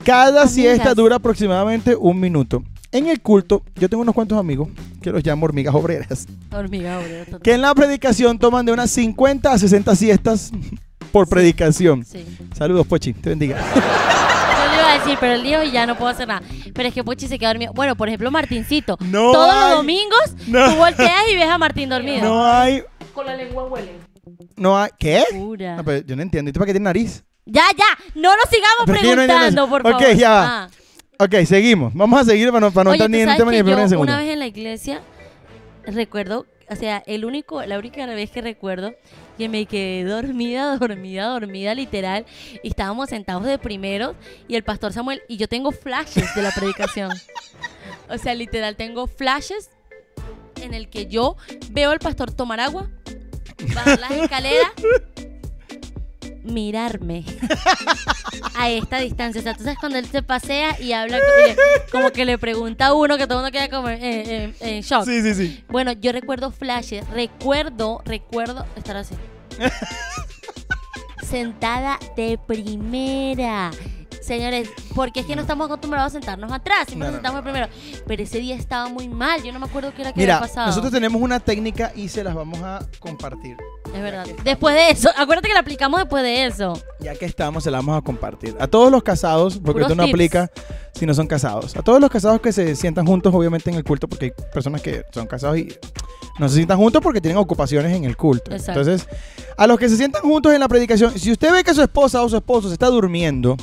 Cada 0.04 0.48
siesta 0.48 0.94
dura 0.94 1.16
aproximadamente 1.16 1.96
un 1.96 2.20
minuto. 2.20 2.64
En 2.92 3.08
el 3.08 3.20
culto, 3.22 3.64
yo 3.76 3.90
tengo 3.90 4.04
unos 4.04 4.14
cuantos 4.16 4.38
amigos 4.38 4.70
que 5.02 5.12
los 5.12 5.26
llamo 5.26 5.46
hormigas 5.46 5.76
obreras, 5.76 6.28
Hormiga 6.52 7.00
obrera, 7.00 7.26
total. 7.26 7.42
que 7.42 7.54
en 7.54 7.62
la 7.62 7.76
predicación 7.76 8.40
toman 8.40 8.66
de 8.66 8.72
unas 8.72 8.90
50 8.92 9.52
a 9.52 9.58
60 9.58 9.96
siestas 9.96 10.52
por 11.12 11.28
predicación. 11.28 12.06
Sí. 12.06 12.24
Saludos, 12.56 12.88
Pochi, 12.88 13.14
te 13.14 13.30
bendiga. 13.30 13.58
Decir, 15.06 15.18
pero 15.20 15.34
el 15.34 15.44
día 15.44 15.64
y 15.64 15.72
ya 15.72 15.86
no 15.86 15.96
puedo 15.98 16.10
hacer 16.12 16.28
nada. 16.28 16.42
Pero 16.74 16.88
es 16.90 16.94
que 16.94 17.04
Pochi 17.04 17.28
se 17.28 17.38
queda 17.40 17.50
dormido. 17.50 17.74
Bueno, 17.74 17.96
por 17.96 18.08
ejemplo, 18.08 18.30
Martincito. 18.32 18.98
No 19.02 19.32
Todos 19.32 19.54
hay- 19.54 19.70
los 19.70 19.78
domingos 19.78 20.36
No. 20.48 20.70
tú 20.72 20.76
volteas 20.78 21.24
y 21.32 21.36
ves 21.36 21.50
a 21.50 21.58
Martín 21.58 21.90
dormido. 21.90 22.24
No 22.24 22.46
hay, 22.46 22.84
Con 23.14 23.26
la 23.26 23.36
lengua 23.36 23.66
huelen. 23.66 23.98
no 24.58 24.78
hay, 24.78 24.90
¿qué? 25.00 25.24
Pura. 25.32 25.76
No, 25.78 25.84
pero 25.84 26.06
yo 26.06 26.16
no 26.16 26.22
entiendo. 26.22 26.50
¿Y 26.50 26.54
tú 26.54 26.60
para 26.60 26.68
qué 26.68 26.74
tienes 26.74 26.86
nariz? 26.86 27.24
Ya, 27.46 27.64
ya. 27.78 27.86
No 28.16 28.36
nos 28.36 28.46
sigamos 28.50 28.86
Pero 28.86 28.98
no 28.98 29.02
preguntando, 29.02 29.62
eso. 29.64 29.70
por 29.70 29.82
Ok, 29.82 30.02
favor. 30.02 30.16
ya 30.18 30.30
va. 30.32 30.64
Ah. 30.64 30.70
Ok, 31.20 31.36
seguimos. 31.46 31.94
Vamos 31.94 32.20
a 32.20 32.26
seguir 32.26 32.48
para 32.50 32.60
no, 32.62 32.72
para 32.72 32.84
no 32.86 32.90
Oye, 32.92 33.00
¿tú 33.04 33.08
ni 33.10 33.20
en 33.20 33.26
sabes 33.26 33.38
tema 33.38 33.52
ni 33.52 33.58
en 33.60 33.98
una 33.98 34.18
vez 34.18 34.30
en 34.32 34.40
la 34.40 34.48
iglesia 34.48 35.02
recuerdo, 35.86 36.46
o 36.70 36.76
sea, 36.76 37.04
el 37.06 37.26
único, 37.26 37.64
la 37.64 37.78
única 37.78 38.06
vez 38.08 38.32
que 38.32 38.42
recuerdo 38.42 38.96
que 39.38 39.50
me 39.50 39.66
quedé 39.66 40.04
dormida, 40.04 40.78
dormida, 40.80 41.28
dormida, 41.28 41.76
literal, 41.76 42.26
y 42.64 42.70
estábamos 42.70 43.10
sentados 43.10 43.44
de 43.44 43.58
primeros 43.58 44.16
y 44.48 44.56
el 44.56 44.64
pastor 44.64 44.94
Samuel 44.94 45.22
y 45.28 45.38
yo 45.38 45.48
tengo 45.48 45.72
flashes 45.72 46.34
de 46.36 46.42
la 46.42 46.52
predicación. 46.52 47.12
o 48.10 48.18
sea, 48.18 48.34
literal 48.34 48.76
tengo 48.76 49.08
flashes 49.08 49.70
en 50.62 50.74
el 50.74 50.90
que 50.90 51.08
yo 51.08 51.38
veo 51.72 51.92
al 51.92 52.00
pastor 52.00 52.32
tomar 52.32 52.60
agua, 52.60 52.90
bajar 53.74 54.00
las 54.00 54.12
escaleras, 54.12 54.72
mirarme 56.46 57.24
a 58.56 58.70
esta 58.70 59.00
distancia. 59.00 59.42
O 59.42 59.44
sea, 59.44 59.54
tú 59.56 59.64
sabes 59.64 59.78
cuando 59.80 59.98
él 59.98 60.06
se 60.06 60.22
pasea 60.24 60.80
y 60.82 60.94
habla 60.94 61.18
y 61.18 61.50
le- 61.50 61.56
como 61.92 62.12
que 62.12 62.26
le 62.26 62.38
pregunta 62.38 62.88
a 62.88 62.94
uno 62.94 63.18
que 63.18 63.28
todo 63.28 63.40
el 63.40 63.44
mundo 63.44 63.52
queda 63.58 63.70
como 63.76 63.90
eh, 63.90 64.00
eh, 64.02 64.54
en 64.62 64.82
shock. 64.82 65.06
Sí, 65.06 65.22
sí, 65.22 65.34
sí. 65.34 65.64
Bueno, 65.70 65.92
yo 65.94 66.12
recuerdo 66.12 66.52
flashes, 66.52 67.08
recuerdo, 67.10 68.02
recuerdo 68.06 68.66
estar 68.76 68.98
así. 68.98 69.16
Sentada 71.24 71.98
de 72.16 72.38
primera. 72.46 73.72
Señores, 74.22 74.70
porque 74.96 75.20
es 75.20 75.26
que 75.28 75.36
no 75.36 75.42
estamos 75.44 75.66
acostumbrados 75.66 76.08
a 76.08 76.14
sentarnos 76.14 76.52
atrás, 76.52 76.86
siempre 76.88 77.08
No, 77.10 77.14
nos 77.14 77.22
no, 77.22 77.30
sentamos 77.30 77.38
de 77.46 77.52
primero. 77.52 77.72
Pero 78.08 78.24
ese 78.24 78.40
día 78.40 78.56
estaba 78.56 78.90
muy 78.90 79.08
mal, 79.08 79.44
yo 79.44 79.52
no 79.52 79.60
me 79.60 79.66
acuerdo 79.68 79.94
qué 79.96 80.02
era 80.02 80.14
que 80.14 80.20
Mira, 80.20 80.38
había 80.38 80.48
pasado. 80.48 80.68
nosotros 80.68 80.92
tenemos 80.92 81.22
una 81.22 81.40
técnica 81.40 81.92
y 81.96 82.10
se 82.10 82.24
las 82.24 82.34
vamos 82.34 82.60
a 82.64 82.80
compartir. 83.00 83.56
Es 83.96 84.02
verdad. 84.02 84.26
Después 84.44 84.76
de 84.76 84.90
eso, 84.90 85.10
acuérdate 85.18 85.48
que 85.48 85.54
la 85.54 85.62
aplicamos 85.62 86.00
después 86.00 86.22
de 86.24 86.46
eso. 86.46 86.74
Ya 87.00 87.16
que 87.16 87.26
estamos, 87.26 87.64
se 87.64 87.72
la 87.72 87.78
vamos 87.78 87.98
a 87.98 88.02
compartir. 88.02 88.56
A 88.60 88.68
todos 88.68 88.92
los 88.92 89.04
casados, 89.04 89.56
porque 89.56 89.82
Puros 89.82 89.88
esto 89.92 89.96
no 89.96 90.04
tips. 90.04 90.14
aplica 90.14 90.52
si 90.94 91.06
no 91.06 91.14
son 91.14 91.28
casados. 91.28 91.76
A 91.78 91.82
todos 91.82 92.00
los 92.02 92.10
casados 92.10 92.42
que 92.42 92.52
se 92.52 92.76
sientan 92.76 93.06
juntos, 93.06 93.34
obviamente, 93.34 93.70
en 93.70 93.78
el 93.78 93.84
culto, 93.84 94.08
porque 94.08 94.26
hay 94.26 94.32
personas 94.54 94.82
que 94.82 95.04
son 95.12 95.28
casados 95.28 95.58
y 95.58 95.74
no 96.40 96.50
se 96.50 96.56
sientan 96.56 96.78
juntos 96.78 97.02
porque 97.02 97.22
tienen 97.22 97.38
ocupaciones 97.38 97.94
en 97.96 98.04
el 98.04 98.18
culto. 98.18 98.52
Exacto. 98.52 98.82
Entonces, 98.82 99.08
a 99.58 99.68
los 99.68 99.80
que 99.80 99.88
se 99.90 99.96
sientan 99.98 100.22
juntos 100.24 100.54
en 100.54 100.60
la 100.60 100.68
predicación, 100.68 101.18
si 101.18 101.32
usted 101.32 101.52
ve 101.54 101.64
que 101.64 101.74
su 101.74 101.82
esposa 101.82 102.22
o 102.22 102.28
su 102.30 102.36
esposo 102.36 102.68
se 102.68 102.74
está 102.74 102.88
durmiendo, 102.88 103.56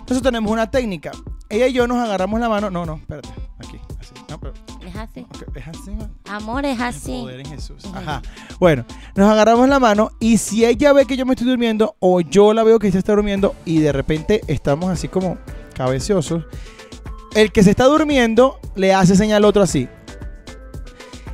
nosotros 0.00 0.22
tenemos 0.22 0.50
una 0.50 0.70
técnica. 0.70 1.12
Ella 1.48 1.66
y 1.68 1.72
yo 1.72 1.86
nos 1.86 1.98
agarramos 1.98 2.40
la 2.40 2.48
mano. 2.48 2.70
No, 2.70 2.84
no, 2.84 2.96
espérate. 2.96 3.28
Aquí, 3.58 3.78
así. 4.00 4.12
No, 4.28 4.38
pero, 4.40 4.54
Es 4.86 4.96
así. 4.96 5.26
es 5.54 5.68
así. 5.68 5.92
Amor, 6.30 6.64
es 6.66 6.80
así. 6.80 7.20
Poder 7.22 7.40
en 7.40 7.46
Jesús. 7.46 7.82
Ajá. 7.94 8.22
Bueno, 8.60 8.84
nos 9.16 9.30
agarramos 9.30 9.68
la 9.68 9.78
mano 9.78 10.10
y 10.20 10.38
si 10.38 10.64
ella 10.64 10.92
ve 10.92 11.06
que 11.06 11.16
yo 11.16 11.24
me 11.26 11.32
estoy 11.34 11.46
durmiendo 11.48 11.96
o 12.00 12.20
yo 12.20 12.52
la 12.52 12.62
veo 12.64 12.78
que 12.78 12.88
ella 12.88 12.98
está 12.98 13.12
durmiendo 13.14 13.54
y 13.64 13.80
de 13.80 13.92
repente 13.92 14.42
estamos 14.46 14.90
así 14.90 15.08
como 15.08 15.38
cabeciosos, 15.74 16.44
el 17.34 17.52
que 17.52 17.62
se 17.62 17.70
está 17.70 17.84
durmiendo 17.84 18.58
le 18.74 18.92
hace 18.94 19.16
señal 19.16 19.38
al 19.38 19.44
otro 19.46 19.62
así. 19.62 19.88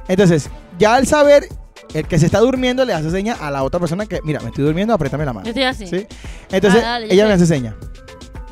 Entonces, 0.08 0.50
ya 0.78 0.94
al 0.96 1.06
saber, 1.06 1.48
el 1.94 2.06
que 2.06 2.18
se 2.18 2.26
está 2.26 2.40
durmiendo 2.40 2.84
le 2.84 2.92
hace 2.92 3.10
señal 3.10 3.36
a 3.40 3.50
la 3.50 3.62
otra 3.62 3.80
persona 3.80 4.06
que, 4.06 4.20
mira, 4.24 4.40
me 4.40 4.48
estoy 4.48 4.64
durmiendo, 4.64 4.92
apriétame 4.94 5.24
la 5.24 5.32
mano. 5.32 5.44
Yo 5.44 5.50
estoy 5.50 5.62
así. 5.64 5.86
¿Sí? 5.86 6.06
Entonces, 6.50 6.82
Ah, 6.84 6.88
dale, 6.92 7.08
yo 7.08 7.14
ella 7.14 7.26
me 7.26 7.32
estoy- 7.34 7.44
hace 7.44 7.54
señal. 7.54 7.76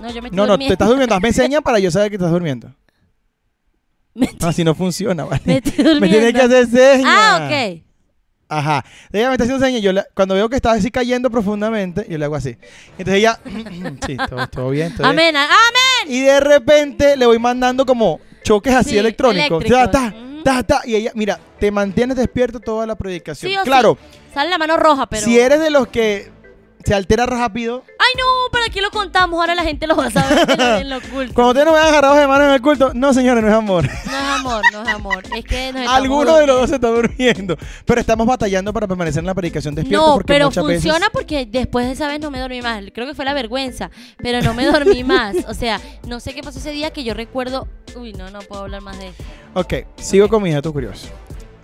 No, 0.01 0.09
yo 0.11 0.23
me 0.23 0.29
estoy 0.29 0.37
No, 0.37 0.43
no, 0.43 0.47
te 0.47 0.51
durmiendo. 0.53 0.73
estás 0.73 0.89
durmiendo, 0.89 1.15
hazme 1.15 1.33
señal 1.33 1.63
para 1.63 1.79
yo 1.79 1.91
saber 1.91 2.09
que 2.11 2.17
estás 2.17 2.31
durmiendo. 2.31 2.73
No, 4.41 4.49
así 4.49 4.63
no 4.65 4.75
funciona, 4.75 5.25
¿vale? 5.25 5.41
me 5.45 5.57
estoy 5.57 5.73
durmiendo. 5.85 6.01
Me 6.01 6.09
tiene 6.09 6.33
que 6.33 6.41
hacer 6.43 6.67
señal. 6.67 7.07
Ah, 7.07 7.49
ok. 7.49 7.83
Ajá. 8.49 8.85
Ella 9.11 9.29
me 9.29 9.35
está 9.35 9.45
haciendo 9.45 9.65
señas. 9.65 9.81
Yo 9.81 9.93
cuando 10.15 10.35
veo 10.35 10.49
que 10.51 10.57
está 10.57 10.73
así 10.73 10.91
cayendo 10.91 11.31
profundamente, 11.31 12.05
yo 12.09 12.19
le 12.19 12.25
hago 12.27 12.35
así. 12.35 12.57
Entonces 12.99 13.15
ella, 13.15 13.41
sí, 14.07 14.17
todo, 14.29 14.47
todo 14.49 14.71
bien. 14.71 14.95
todo. 14.95 15.07
Amén. 15.07 15.35
Amén. 15.35 15.49
Y 16.09 16.21
de 16.21 16.39
repente 16.41 17.17
le 17.17 17.25
voy 17.25 17.39
mandando 17.39 17.87
como 17.87 18.21
choques 18.45 18.75
así 18.75 18.91
Sí, 18.91 18.99
electrónicos. 18.99 19.65
Ta, 19.65 19.91
ta, 19.91 20.15
ta, 20.45 20.63
ta. 20.63 20.83
Y 20.85 20.97
ella, 20.97 21.13
mira, 21.15 21.41
te 21.59 21.71
mantienes 21.71 22.17
despierto 22.19 22.61
toda 22.61 22.87
la 22.87 22.95
predicación. 22.95 23.51
Sí 23.51 23.57
o 23.57 23.63
claro, 23.63 23.97
Sale 24.35 24.51
la 24.51 24.59
mano 24.59 24.77
roja, 24.77 25.07
pero. 25.09 25.23
si 25.25 25.39
eres 25.39 25.61
de 25.61 25.71
los 25.71 25.89
que 25.89 26.31
se 26.85 26.95
altera 26.95 27.27
rápido, 27.27 27.83
Ay, 27.99 28.09
no, 28.19 28.51
¿para 28.53 28.67
qué 28.69 28.81
lo 28.83 28.91
contamos? 28.91 29.39
Ahora 29.41 29.55
la 29.55 29.63
gente 29.63 29.87
lo 29.87 29.97
va 29.97 30.07
a 30.07 30.11
saber 30.11 30.51
en 30.51 30.59
lo- 30.59 30.77
en 30.79 30.91
lo 30.91 30.97
oculto. 30.99 31.35
cuando 31.35 31.51
ustedes 31.51 31.67
no 31.67 31.73
vean 31.73 31.87
agarrados 31.87 32.19
de 32.19 32.27
mano 32.27 32.45
en 32.45 32.51
el 32.51 32.61
culto, 32.61 32.93
no, 32.95 33.13
señores, 33.15 33.43
no 33.43 33.49
es 33.49 33.55
amor. 33.55 33.85
No 33.87 33.93
es 33.93 34.25
amor, 34.41 34.63
no 34.73 34.83
es 34.83 34.89
amor. 34.89 35.23
Es 35.37 35.45
que 35.45 35.73
nos 35.73 35.89
Alguno 35.89 36.37
de 36.37 36.47
los 36.47 36.61
dos 36.61 36.69
se 36.71 36.75
está 36.77 36.89
durmiendo. 36.89 37.57
Pero 37.85 38.01
estamos 38.01 38.27
batallando 38.27 38.73
para 38.73 38.87
permanecer 38.89 39.21
en 39.21 39.27
la 39.27 39.35
predicación 39.35 39.75
despierto 39.75 40.07
No, 40.07 40.15
porque 40.15 40.33
pero 40.33 40.47
muchas 40.47 40.65
veces- 40.67 40.83
funciona 40.83 41.09
porque 41.13 41.47
después 41.47 41.87
de 41.87 41.93
esa 41.93 42.07
vez 42.09 42.21
no 42.21 42.31
me 42.31 42.39
dormí 42.41 42.61
más. 42.63 42.83
Creo 42.93 43.07
que 43.07 43.15
fue 43.15 43.25
la 43.25 43.35
vergüenza, 43.35 43.91
pero 44.19 44.43
no 44.43 44.53
me 44.55 44.65
dormí 44.67 45.05
más. 45.05 45.37
O 45.49 45.55
sea, 45.55 45.81
no 46.07 46.19
sé 46.21 46.35
qué 46.35 46.43
pasó 46.43 46.59
ese 46.59 46.71
día 46.73 46.91
que 46.91 47.05
yo 47.05 47.15
recuerdo. 47.15 47.69
Uy, 47.97 48.13
no, 48.15 48.31
no 48.31 48.41
puedo 48.41 48.63
hablar 48.63 48.81
más 48.83 48.99
de 48.99 49.09
esto. 49.09 49.23
Ok, 49.55 49.75
sigo 49.97 50.29
con 50.29 50.43
mi 50.43 50.51
dato 50.53 50.73
curioso. 50.73 51.09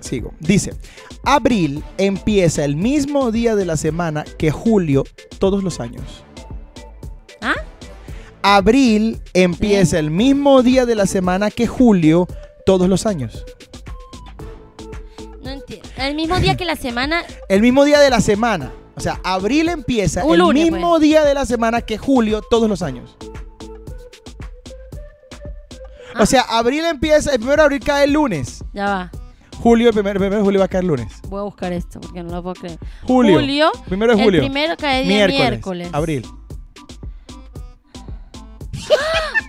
Sigo. 0.00 0.32
Dice, 0.40 0.74
abril 1.24 1.82
empieza 1.96 2.64
el 2.64 2.76
mismo 2.76 3.30
día 3.32 3.56
de 3.56 3.64
la 3.64 3.76
semana 3.76 4.24
que 4.38 4.50
julio 4.50 5.04
todos 5.38 5.62
los 5.64 5.80
años. 5.80 6.24
¿Ah? 7.40 7.54
Abril 8.42 9.20
empieza 9.34 9.98
el 9.98 10.10
mismo 10.10 10.62
día 10.62 10.86
de 10.86 10.94
la 10.94 11.06
semana 11.06 11.50
que 11.50 11.66
julio 11.66 12.26
todos 12.64 12.88
los 12.88 13.06
años. 13.06 13.44
No 15.42 15.50
entiendo. 15.50 15.88
El 15.96 16.14
mismo 16.14 16.38
día 16.38 16.56
que 16.56 16.64
la 16.64 16.76
semana. 16.76 17.24
El 17.48 17.60
mismo 17.62 17.84
día 17.84 17.98
de 18.00 18.10
la 18.10 18.20
semana. 18.20 18.72
O 18.94 19.00
sea, 19.00 19.20
abril 19.22 19.68
empieza 19.68 20.24
Un 20.24 20.32
el 20.34 20.38
lunes, 20.40 20.72
mismo 20.72 20.90
pues. 20.90 21.02
día 21.02 21.24
de 21.24 21.32
la 21.32 21.46
semana 21.46 21.82
que 21.82 21.98
julio 21.98 22.42
todos 22.42 22.68
los 22.68 22.82
años. 22.82 23.16
Ah. 26.14 26.22
O 26.22 26.26
sea, 26.26 26.42
abril 26.42 26.84
empieza, 26.84 27.30
el 27.32 27.38
primero 27.38 27.58
de 27.58 27.62
abril 27.62 27.80
cae 27.80 28.04
el 28.04 28.12
lunes. 28.12 28.64
Ya 28.72 28.86
va. 28.86 29.10
Julio, 29.60 29.88
el 29.88 29.94
primero, 29.94 30.20
de 30.20 30.40
julio 30.42 30.60
va 30.60 30.66
a 30.66 30.68
caer 30.68 30.84
lunes. 30.84 31.20
Voy 31.28 31.40
a 31.40 31.42
buscar 31.42 31.72
esto 31.72 32.00
porque 32.00 32.22
no 32.22 32.30
lo 32.32 32.42
puedo 32.42 32.54
creer. 32.54 32.78
Julio. 33.02 33.34
Julio. 33.40 33.72
Primero 33.86 34.16
de 34.16 34.22
julio. 34.22 34.40
El 34.42 34.46
primero 34.50 34.76
cae 34.76 35.02
día 35.04 35.26
miércoles, 35.26 35.50
miércoles. 35.50 35.88
Abril. 35.92 36.26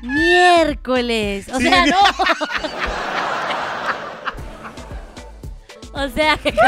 Miércoles. 0.01 1.47
O 1.53 1.57
Sí, 1.57 1.63
sea, 1.63 1.85
no. 1.85 1.97
o 6.03 6.09
sea, 6.09 6.37
que. 6.37 6.53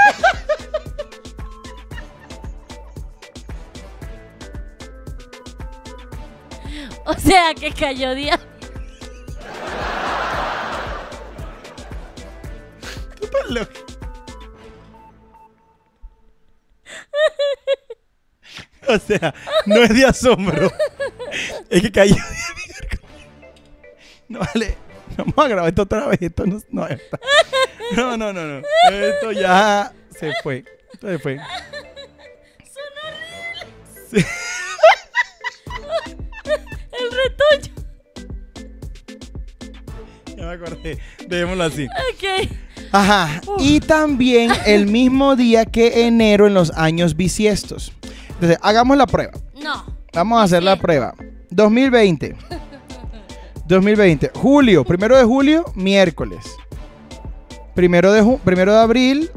O 7.06 7.14
sea, 7.16 7.54
que 7.54 7.72
cayó 7.72 8.14
día. 8.16 8.40
O 18.88 18.98
sea, 19.00 19.34
no 19.66 19.84
es 19.84 19.90
de 19.94 20.06
asombro. 20.06 20.72
es 21.70 21.82
que 21.82 21.92
cayó. 21.92 22.16
No 24.28 24.40
vale. 24.40 24.76
Vamos 25.18 25.34
a 25.38 25.48
grabar 25.48 25.70
esto 25.70 25.82
otra 25.84 26.08
vez. 26.08 26.22
Esto 26.22 26.46
no, 26.46 26.60
no, 26.70 26.88
está- 26.88 27.20
no, 27.96 28.18
no, 28.18 28.34
no, 28.34 28.44
no. 28.46 28.62
Esto 28.92 29.32
ya 29.34 29.94
se 30.18 30.32
fue. 30.42 30.64
Esto 30.94 31.08
se 31.08 31.20
fue. 31.20 31.40
Sí. 34.10 34.26
El 36.94 37.12
retoño. 37.12 37.74
Ya 40.36 40.46
me 40.48 40.54
acordé. 40.54 40.98
Dejémoslo 41.28 41.64
así. 41.66 41.86
Ok. 41.86 42.50
Ajá. 42.92 43.42
Y 43.60 43.80
también 43.80 44.52
el 44.66 44.88
mismo 44.88 45.36
día 45.36 45.66
que 45.66 46.06
enero 46.08 46.48
en 46.48 46.54
los 46.54 46.72
años 46.72 47.16
bisiestos. 47.16 47.94
Entonces, 48.32 48.58
hagamos 48.62 48.98
la 48.98 49.08
prueba. 49.08 49.34
No. 49.62 49.86
Vamos 50.14 50.40
a 50.40 50.44
hacer 50.44 50.64
la 50.64 50.76
prueba. 50.78 51.14
2020. 51.52 52.36
2020. 53.68 54.32
Julio. 54.36 54.84
Primero 54.84 55.18
de 55.18 55.24
julio, 55.24 55.66
miércoles. 55.76 56.46
Primero 57.76 58.12
de, 58.12 58.22
ju- 58.22 58.40
primero 58.40 58.74
de 58.74 58.80
abril, 58.80 59.32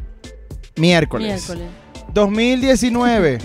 miércoles. 0.76 1.48
Miércoles. 1.48 1.68
2019. 2.12 3.38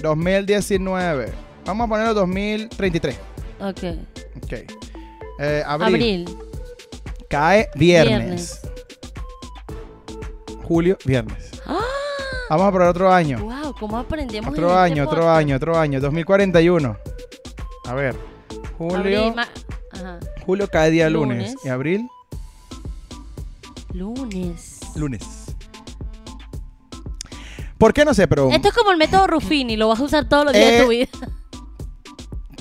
2019. 0.00 1.32
Vamos 1.66 1.84
a 1.86 1.88
ponerlo 1.88 2.14
2033. 2.14 3.16
Ok. 3.60 3.78
Ok. 4.42 4.52
Eh, 5.40 5.62
abril. 5.66 5.86
Abril. 5.94 6.28
Cae 7.28 7.68
viernes. 7.74 8.60
Viernes. 8.60 8.60
Julio, 10.66 10.96
viernes. 11.04 11.50
¡Ah! 11.66 11.80
Vamos 12.50 12.66
a 12.66 12.70
probar 12.72 12.88
otro 12.88 13.12
año. 13.12 13.38
Wow, 13.38 13.74
¿cómo 13.78 13.98
aprendemos? 13.98 14.50
Otro 14.52 14.68
en 14.68 14.74
este 14.74 14.80
año, 14.92 15.04
otro 15.04 15.20
podcast? 15.22 15.38
año, 15.38 15.56
otro 15.56 15.78
año. 15.78 16.00
2041. 16.00 16.96
A 17.86 17.94
ver. 17.94 18.16
Julio. 18.78 18.96
Abril, 18.98 19.34
ma- 19.34 19.48
Ajá. 19.92 20.18
Julio 20.44 20.68
cae 20.68 20.90
día 20.90 21.08
lunes. 21.10 21.38
Lunes. 21.52 21.56
¿Y 21.64 21.68
abril? 21.68 22.08
Lunes. 23.92 24.80
Lunes. 24.96 25.22
¿Por 27.78 27.92
qué 27.92 28.04
no 28.04 28.14
sé? 28.14 28.26
Pero 28.28 28.50
Esto 28.50 28.68
es 28.68 28.74
como 28.74 28.90
el 28.90 28.96
método 28.96 29.26
Ruffini, 29.26 29.76
lo 29.76 29.88
vas 29.88 30.00
a 30.00 30.04
usar 30.04 30.28
todos 30.28 30.44
los 30.44 30.52
días 30.54 30.70
de 30.72 30.80
tu 30.84 30.92
Eh, 30.92 31.08
vida. 31.12 31.28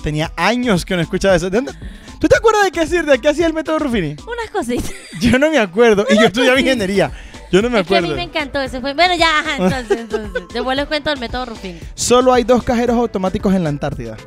tenía 0.02 0.32
años 0.36 0.86
que 0.86 0.96
no 0.96 1.02
escuchaba 1.02 1.36
eso. 1.36 1.50
¿De 1.50 1.58
dónde- 1.58 1.74
¿Tú 2.20 2.28
te 2.28 2.36
acuerdas 2.38 2.64
de 2.66 2.72
qué 2.72 2.82
hacía, 2.82 3.04
de 3.04 3.20
qué 3.20 3.30
hacía 3.30 3.48
el 3.48 3.54
método 3.54 3.80
Ruffini? 3.80 4.12
Unas 4.28 4.50
cositas. 4.52 4.92
Yo 5.20 5.38
no 5.40 5.50
me 5.50 5.60
acuerdo. 5.60 6.06
Y 6.10 6.16
yo 6.16 6.26
estudiaba 6.26 6.60
ingeniería. 6.60 7.12
Yo 7.54 7.62
no 7.62 7.70
me 7.70 7.82
es 7.82 7.88
que 7.88 7.96
a 7.96 8.02
mí 8.02 8.08
acuerdo. 8.08 8.16
me 8.18 8.24
encantó 8.24 8.60
ese 8.62 8.82
fue. 8.82 8.96
Bueno, 8.96 9.14
ya, 9.16 9.40
ajá, 9.40 9.58
entonces, 9.58 9.98
entonces. 10.00 10.44
Después 10.52 10.76
les 10.76 10.88
cuento 10.88 11.12
el 11.12 11.20
método 11.20 11.46
Ruffini. 11.46 11.80
Solo 11.94 12.34
hay 12.34 12.44
dos 12.44 12.64
cajeros 12.64 12.98
automáticos 12.98 13.54
en 13.54 13.64
la 13.64 13.70
Antártida. 13.70 14.18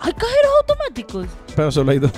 Hay 0.00 0.12
cajeros 0.12 0.52
automáticos. 0.60 1.26
Pero 1.56 1.72
solo 1.72 1.92
hay 1.92 1.98
dos. 1.98 2.12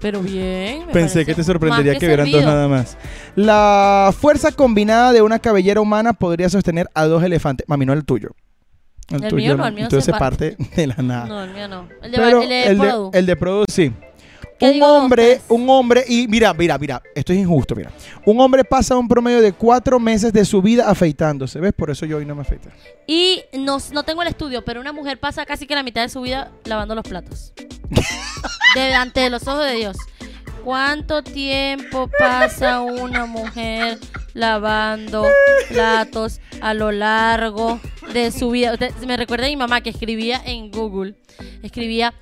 Pero 0.00 0.20
bien. 0.22 0.86
me 0.86 0.92
Pensé 0.94 1.26
que 1.26 1.34
te 1.34 1.44
sorprendería 1.44 1.92
más 1.92 2.00
que 2.00 2.06
vieran 2.06 2.30
dos 2.30 2.42
nada 2.42 2.68
más. 2.68 2.96
La 3.36 4.14
fuerza 4.18 4.50
combinada 4.52 5.12
de 5.12 5.20
una 5.20 5.38
cabellera 5.38 5.80
humana 5.82 6.14
podría 6.14 6.48
sostener 6.48 6.88
a 6.94 7.04
dos 7.04 7.22
elefantes. 7.22 7.68
Mami, 7.68 7.84
no 7.84 7.92
el 7.92 8.04
tuyo. 8.06 8.30
El, 9.10 9.24
El 9.24 9.30
tuyo 9.30 9.36
mío 9.36 9.56
no, 9.56 9.66
el 9.66 9.74
mío 9.74 9.88
tuyo 9.88 10.00
se 10.00 10.12
se 10.12 10.18
parte 10.18 10.56
de 10.76 10.86
la 10.86 10.96
nada. 10.96 11.26
No, 11.26 11.44
el 11.44 11.52
mío 11.52 11.68
no. 11.68 11.86
El 12.02 12.12
de, 12.12 12.16
Pero 12.18 12.42
el 12.42 12.48
de 12.48 12.62
el 12.64 12.78
de, 12.78 12.84
Produ. 12.86 13.10
el 13.12 13.26
de 13.26 13.36
Produ 13.36 13.64
sí. 13.68 13.92
¿Qué 14.58 14.66
Un 14.66 14.72
digo 14.74 14.86
hombre, 14.86 15.40
un 15.48 15.68
hombre, 15.70 16.04
y 16.08 16.26
mira, 16.26 16.52
mira, 16.52 16.76
mira, 16.78 17.00
esto 17.14 17.32
es 17.32 17.38
injusto, 17.38 17.76
mira. 17.76 17.92
Un 18.24 18.40
hombre 18.40 18.64
pasa 18.64 18.96
un 18.96 19.06
promedio 19.06 19.40
de 19.40 19.52
cuatro 19.52 20.00
meses 20.00 20.32
de 20.32 20.44
su 20.44 20.60
vida 20.60 20.88
afeitándose, 20.90 21.60
¿ves? 21.60 21.72
Por 21.72 21.90
eso 21.90 22.06
yo 22.06 22.16
hoy 22.16 22.26
no 22.26 22.34
me 22.34 22.42
afeité. 22.42 22.70
Y 23.06 23.42
no, 23.56 23.78
no 23.92 24.02
tengo 24.02 24.22
el 24.22 24.28
estudio, 24.28 24.64
pero 24.64 24.80
una 24.80 24.92
mujer 24.92 25.20
pasa 25.20 25.46
casi 25.46 25.66
que 25.66 25.74
la 25.76 25.82
mitad 25.84 26.02
de 26.02 26.08
su 26.08 26.20
vida 26.22 26.50
lavando 26.64 26.94
los 26.96 27.04
platos. 27.04 27.52
Delante 28.74 29.20
de 29.20 29.30
los 29.30 29.46
ojos 29.46 29.64
de 29.64 29.74
Dios. 29.74 29.96
¿Cuánto 30.64 31.22
tiempo 31.22 32.10
pasa 32.18 32.80
una 32.80 33.26
mujer 33.26 33.98
lavando 34.34 35.24
platos 35.68 36.40
a 36.60 36.74
lo 36.74 36.90
largo 36.92 37.80
de 38.12 38.30
su 38.32 38.50
vida? 38.50 38.72
Usted- 38.72 38.92
me 39.06 39.16
recuerda 39.16 39.46
a 39.46 39.48
mi 39.48 39.56
mamá 39.56 39.80
que 39.80 39.90
escribía 39.90 40.42
en 40.44 40.70
Google. 40.70 41.14
Escribía, 41.62 42.12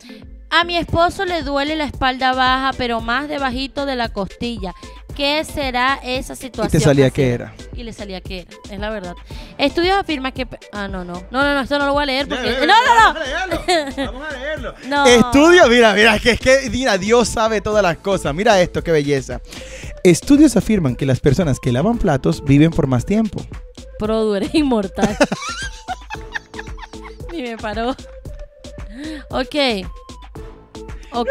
a 0.60 0.64
mi 0.64 0.76
esposo 0.76 1.24
le 1.24 1.42
duele 1.42 1.76
la 1.76 1.84
espalda 1.84 2.32
baja, 2.32 2.72
pero 2.76 3.00
más 3.00 3.28
debajito 3.28 3.86
de 3.86 3.94
la 3.96 4.08
costilla. 4.08 4.74
¿Qué 5.14 5.44
será 5.44 5.98
esa 6.02 6.34
Y 6.34 6.36
situación? 6.36 6.70
te 6.70 6.80
salía 6.80 7.06
Así 7.06 7.14
que 7.14 7.30
era. 7.30 7.54
Y 7.74 7.84
le 7.84 7.92
salía 7.94 8.20
que 8.20 8.40
era, 8.40 8.50
es 8.70 8.78
la 8.78 8.90
verdad. 8.90 9.14
Estudios 9.56 9.96
afirman 9.96 10.32
que... 10.32 10.46
Ah, 10.72 10.88
no, 10.88 11.04
no. 11.04 11.14
No, 11.30 11.42
no, 11.42 11.54
no, 11.54 11.60
esto 11.62 11.78
no 11.78 11.86
lo 11.86 11.94
voy 11.94 12.02
a 12.02 12.06
leer 12.06 12.28
porque... 12.28 12.54
No, 12.66 12.68
no, 12.84 13.14
no. 13.14 14.12
Vamos 14.12 14.28
a 14.28 14.32
leerlo. 14.38 14.74
No. 14.86 15.06
Estudio, 15.06 15.68
mira, 15.68 15.94
mira, 15.94 16.18
que 16.18 16.32
es 16.32 16.40
que, 16.40 16.68
mira, 16.70 16.98
Dios 16.98 17.28
sabe 17.28 17.60
todas 17.62 17.82
las 17.82 17.96
cosas. 17.98 18.34
Mira 18.34 18.60
esto, 18.60 18.82
qué 18.84 18.92
belleza. 18.92 19.40
Estudios 20.04 20.54
afirman 20.56 20.96
que 20.96 21.06
las 21.06 21.20
personas 21.20 21.58
que 21.60 21.72
lavan 21.72 21.96
platos 21.98 22.44
viven 22.44 22.70
por 22.70 22.86
más 22.86 23.06
tiempo. 23.06 23.42
Produ, 23.98 24.34
eres 24.34 24.54
inmortal. 24.54 25.16
Ni 27.32 27.42
me 27.42 27.56
paró. 27.56 27.96
Ok. 29.30 29.86
Ok. 31.16 31.28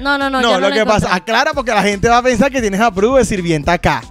No, 0.00 0.18
no, 0.18 0.28
no. 0.30 0.40
No, 0.40 0.50
yo 0.52 0.60
lo 0.60 0.68
lo 0.68 0.74
que 0.74 0.84
pasa, 0.84 1.14
aclara 1.14 1.52
porque 1.52 1.70
la 1.72 1.82
gente 1.82 2.08
va 2.08 2.18
a 2.18 2.22
pensar 2.22 2.50
que 2.50 2.60
tienes 2.60 2.80
a 2.80 2.90
Produ 2.92 3.16
de 3.16 3.24
sirvienta 3.24 3.72
acá. 3.72 4.02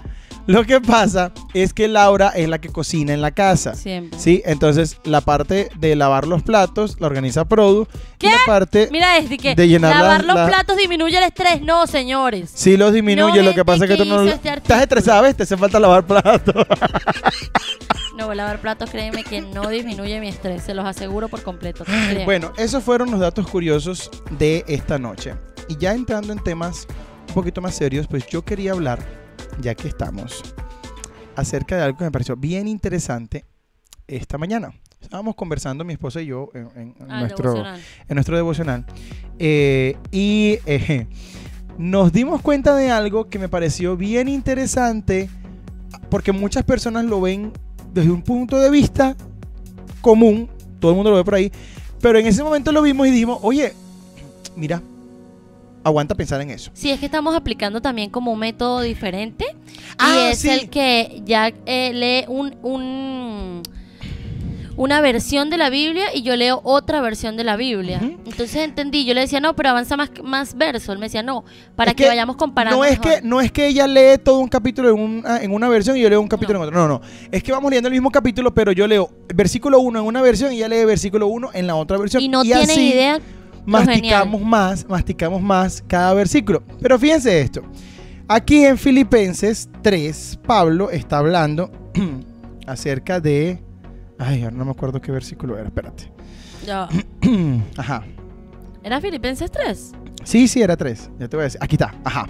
Lo 0.48 0.64
que 0.64 0.82
pasa 0.82 1.32
es 1.54 1.72
que 1.72 1.88
Laura 1.88 2.30
es 2.30 2.50
la 2.50 2.60
que 2.60 2.70
cocina 2.70 3.14
en 3.14 3.22
la 3.22 3.30
casa. 3.32 3.76
Siempre. 3.76 4.18
Sí, 4.20 4.42
entonces 4.46 4.98
la 5.04 5.22
parte 5.22 5.70
de 5.78 5.96
lavar 5.96 6.26
los 6.28 6.42
platos 6.44 6.98
la 7.00 7.08
organiza 7.08 7.46
Produ. 7.46 7.88
¿Qué? 8.18 8.28
Y 8.28 8.32
la 8.32 8.38
parte 8.46 8.90
Mira, 8.92 9.18
es 9.18 9.30
de 9.30 9.38
que 9.38 9.54
de 9.54 9.68
llenar 9.68 9.96
lavar 9.96 10.22
la- 10.26 10.34
los 10.34 10.36
la- 10.36 10.48
platos 10.48 10.78
disminuye 10.78 11.16
el 11.18 11.24
estrés. 11.26 11.62
No, 11.62 11.86
señores. 11.88 12.50
sí 12.54 12.76
los 12.76 12.92
disminuye. 12.92 13.40
No 13.44 13.50
lo 13.50 13.54
que 13.56 13.64
pasa 13.64 13.86
es 13.86 13.92
que 13.92 13.98
tú 13.98 14.06
no 14.06 14.24
este 14.24 14.50
estás 14.54 14.82
estresada, 14.82 15.22
¿ves? 15.22 15.36
Te 15.38 15.44
hace 15.44 15.58
falta 15.58 15.80
lavar 15.80 16.06
platos. 16.06 16.56
No, 18.18 18.34
lavar 18.34 18.60
platos, 18.60 18.90
créeme 18.90 19.24
que 19.24 19.42
no 19.42 19.70
disminuye 19.70 20.20
mi 20.20 20.28
estrés. 20.28 20.64
Se 20.64 20.74
los 20.74 20.86
aseguro 20.86 21.30
por 21.30 21.42
completo. 21.44 21.86
Créeme. 21.86 22.26
Bueno, 22.26 22.52
esos 22.58 22.84
fueron 22.84 23.10
los 23.12 23.20
datos 23.20 23.48
curiosos 23.48 24.10
de 24.38 24.64
esta 24.68 25.00
noche. 25.00 25.34
Y 25.70 25.78
ya 25.78 25.94
entrando 25.94 26.34
en 26.34 26.40
temas 26.44 26.88
un 27.30 27.34
poquito 27.34 27.62
más 27.62 27.76
serios, 27.76 28.08
pues 28.08 28.28
yo 28.28 28.44
quería 28.44 28.74
hablar, 28.74 29.00
ya 29.62 29.74
que 29.76 29.88
estamos, 29.88 30.42
acerca 31.36 31.78
de 31.78 31.84
algo 31.84 31.98
que 31.98 32.04
me 32.04 32.12
pareció 32.12 32.36
bien 32.36 32.68
interesante 32.68 33.46
esta 34.08 34.38
mañana. 34.38 34.74
Estábamos 35.00 35.36
conversando 35.36 35.84
mi 35.86 35.94
esposa 35.94 36.22
y 36.22 36.26
yo 36.28 36.50
en, 36.54 36.68
en 36.76 36.96
Ah, 37.10 37.22
nuestro, 37.22 37.52
devocional. 37.54 37.82
en 38.10 38.16
nuestro 38.16 38.36
devocional. 38.36 38.86
eh, 39.40 39.98
y 40.12 40.60
eh, 40.66 41.08
nos 41.78 42.12
dimos 42.12 42.42
cuenta 42.42 42.76
de 42.76 42.92
algo 42.92 43.30
que 43.30 43.40
me 43.40 43.48
pareció 43.50 43.96
bien 43.98 44.28
interesante, 44.28 45.30
porque 46.10 46.34
muchas 46.34 46.64
personas 46.66 47.06
lo 47.06 47.22
ven 47.22 47.54
desde 47.94 48.12
un 48.12 48.22
punto 48.22 48.58
de 48.60 48.70
vista 48.70 49.16
común, 50.02 50.50
todo 50.80 50.92
el 50.92 50.96
mundo 50.98 51.12
lo 51.12 51.18
ve 51.18 51.24
por 51.24 51.36
ahí, 51.36 51.52
pero 52.02 52.18
en 52.20 52.28
ese 52.28 52.44
momento 52.44 52.72
lo 52.72 52.82
vimos 52.82 53.08
y 53.08 53.12
dijimos, 53.12 53.40
oye, 53.42 53.74
mira, 54.56 54.82
aguanta 55.84 56.16
pensar 56.16 56.42
en 56.42 56.50
eso. 56.52 56.72
Sí, 56.74 56.90
es 56.90 57.00
que 57.00 57.06
estamos 57.06 57.36
aplicando 57.36 57.82
también 57.82 58.10
como 58.10 58.32
un 58.32 58.40
método 58.40 58.82
diferente. 58.82 59.46
Ah, 59.98 60.14
y 60.30 60.32
es 60.32 60.40
sí. 60.40 60.50
el 60.50 60.70
que 60.70 61.22
ya 61.26 61.52
eh, 61.66 61.92
lee 61.94 62.26
un, 62.28 62.56
un- 62.64 63.64
una 64.82 65.00
versión 65.00 65.52
de 65.52 65.60
la 65.60 65.70
Biblia 65.70 66.06
y 66.12 66.24
yo 66.24 66.36
leo 66.36 66.60
otra 66.64 67.02
versión 67.02 67.38
de 67.38 67.44
la 67.44 67.56
Biblia. 67.56 68.00
Entonces 68.02 68.56
entendí, 68.56 69.06
yo 69.06 69.14
le 69.14 69.22
decía, 69.22 69.40
no, 69.40 69.56
pero 69.56 69.70
avanza 69.70 69.96
más, 69.96 70.10
más 70.24 70.56
verso. 70.56 70.92
Él 70.92 70.98
me 70.98 71.06
decía, 71.06 71.22
no, 71.22 71.46
para 71.76 71.92
Es 71.92 71.96
que, 71.96 72.08
vayamos 72.08 72.36
comparando. 72.36 72.80
No 72.80 72.84
es, 72.84 73.00
mejor". 73.00 73.22
que, 73.22 73.22
no 73.22 73.42
es 73.42 73.52
que 73.52 73.68
ella 73.68 73.86
lee 73.86 74.18
todo 74.24 74.40
un 74.40 74.48
capítulo 74.48 74.90
en 74.90 75.00
una, 75.00 75.38
en 75.38 75.52
una 75.54 75.70
versión 75.70 75.98
y 75.98 76.02
yo 76.02 76.10
leo 76.10 76.20
un 76.20 76.28
capítulo 76.28 76.58
en 76.58 76.66
otra. 76.66 76.80
No, 76.80 76.88
no. 76.88 77.02
Es 77.32 77.44
que 77.44 77.52
vamos 77.52 77.70
leyendo 77.70 77.90
el 77.90 77.94
mismo 77.94 78.10
capítulo, 78.10 78.56
pero 78.56 78.72
yo 78.72 78.88
leo 78.88 79.12
versículo 79.36 79.80
1 79.80 80.00
en 80.00 80.06
una 80.06 80.24
versión 80.24 80.52
y 80.52 80.56
ella 80.56 80.68
lee 80.68 80.84
versículo 80.84 81.28
1 81.28 81.52
en 81.54 81.68
la 81.68 81.76
otra 81.76 82.00
versión. 82.00 82.24
Y 82.24 82.28
no 82.28 82.42
tienen 82.42 82.64
así 82.64 82.90
idea. 82.90 83.20
masticamos 83.68 84.42
más, 84.42 84.90
masticamos 84.90 85.44
más 85.44 85.84
cada 85.88 86.16
versículo. 86.16 86.64
Pero 86.82 86.98
fíjense 86.98 87.40
esto. 87.40 87.62
Aquí 88.28 88.66
en 88.66 88.80
Filipenses 88.80 89.70
3, 89.84 90.40
Pablo 90.48 90.90
está 90.90 91.20
hablando 91.20 91.70
acerca 92.66 93.20
de... 93.20 93.60
Ay, 94.22 94.44
ahora 94.44 94.56
no 94.56 94.66
me 94.66 94.72
acuerdo 94.72 95.02
qué 95.02 95.12
versículo 95.12 95.58
era, 95.58 95.68
espérate. 95.68 96.12
Ya. 96.66 96.88
Ajá. 97.78 98.04
¿Era 98.84 99.02
Filipenses 99.02 99.50
3? 99.50 99.92
Sí, 100.24 100.48
sí, 100.48 100.62
era 100.62 100.78
3. 100.78 101.10
Ya 101.20 101.28
te 101.28 101.36
voy 101.36 101.42
a 101.42 101.44
decir. 101.46 101.60
Aquí 101.64 101.76
está. 101.76 101.96
Ajá. 102.04 102.28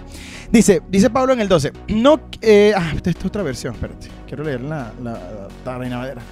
Dice, 0.50 0.80
dice 0.88 1.10
Pablo 1.10 1.34
en 1.34 1.40
el 1.40 1.48
12. 1.48 1.70
No, 1.88 2.18
eh, 2.40 2.72
ah, 2.74 2.92
esta 2.94 3.10
es 3.10 3.24
otra 3.24 3.42
versión, 3.42 3.74
espérate. 3.74 4.08
Quiero 4.26 4.42
leer 4.42 4.62
la, 4.62 4.90
la, 5.02 5.48
la 5.66 5.78
Reina 5.78 5.98
Valera. 5.98 6.22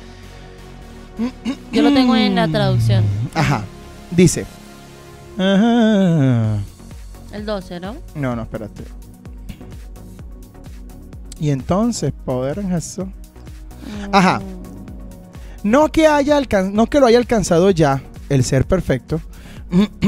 Yo 1.70 1.82
lo 1.82 1.92
tengo 1.92 2.16
en 2.16 2.34
la 2.34 2.48
traducción. 2.48 3.04
Ajá. 3.34 3.62
Dice. 4.10 4.46
Ajá. 5.36 6.56
El 7.32 7.44
12, 7.44 7.80
¿no? 7.80 7.96
No, 8.14 8.34
no, 8.34 8.42
espérate. 8.42 8.84
Y 11.38 11.50
entonces, 11.50 12.12
poder 12.24 12.60
en 12.60 12.72
eso. 12.72 13.12
Ajá. 14.10 14.40
No 15.62 15.90
que, 15.92 16.06
haya 16.06 16.38
alcan- 16.38 16.72
no 16.72 16.86
que 16.86 17.00
lo 17.00 17.06
haya 17.06 17.18
alcanzado 17.18 17.70
ya 17.70 18.02
el 18.28 18.44
ser 18.44 18.66
perfecto, 18.66 19.20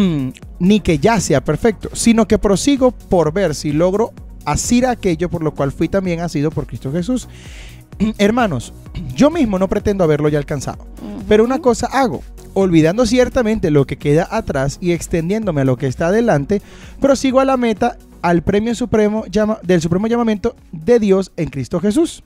ni 0.58 0.80
que 0.80 0.98
ya 0.98 1.20
sea 1.20 1.44
perfecto, 1.44 1.90
sino 1.92 2.26
que 2.26 2.38
prosigo 2.38 2.90
por 2.92 3.32
ver 3.32 3.54
si 3.54 3.72
logro 3.72 4.12
asir 4.44 4.86
aquello 4.86 5.28
por 5.28 5.42
lo 5.42 5.52
cual 5.54 5.70
fui 5.72 5.88
también 5.88 6.20
asido 6.20 6.50
por 6.50 6.66
Cristo 6.66 6.90
Jesús. 6.92 7.28
Hermanos, 8.18 8.72
yo 9.14 9.30
mismo 9.30 9.58
no 9.58 9.68
pretendo 9.68 10.04
haberlo 10.04 10.28
ya 10.28 10.38
alcanzado, 10.38 10.86
pero 11.28 11.44
una 11.44 11.58
cosa 11.60 11.86
hago, 11.86 12.22
olvidando 12.54 13.04
ciertamente 13.06 13.70
lo 13.70 13.86
que 13.86 13.98
queda 13.98 14.26
atrás 14.30 14.78
y 14.80 14.92
extendiéndome 14.92 15.60
a 15.60 15.64
lo 15.64 15.76
que 15.76 15.86
está 15.86 16.06
adelante, 16.08 16.62
prosigo 17.00 17.40
a 17.40 17.44
la 17.44 17.56
meta, 17.56 17.98
al 18.22 18.42
premio 18.42 18.74
supremo 18.74 19.26
llama- 19.26 19.58
del 19.62 19.80
supremo 19.82 20.06
llamamiento 20.06 20.56
de 20.72 20.98
Dios 20.98 21.32
en 21.36 21.50
Cristo 21.50 21.78
Jesús. 21.80 22.22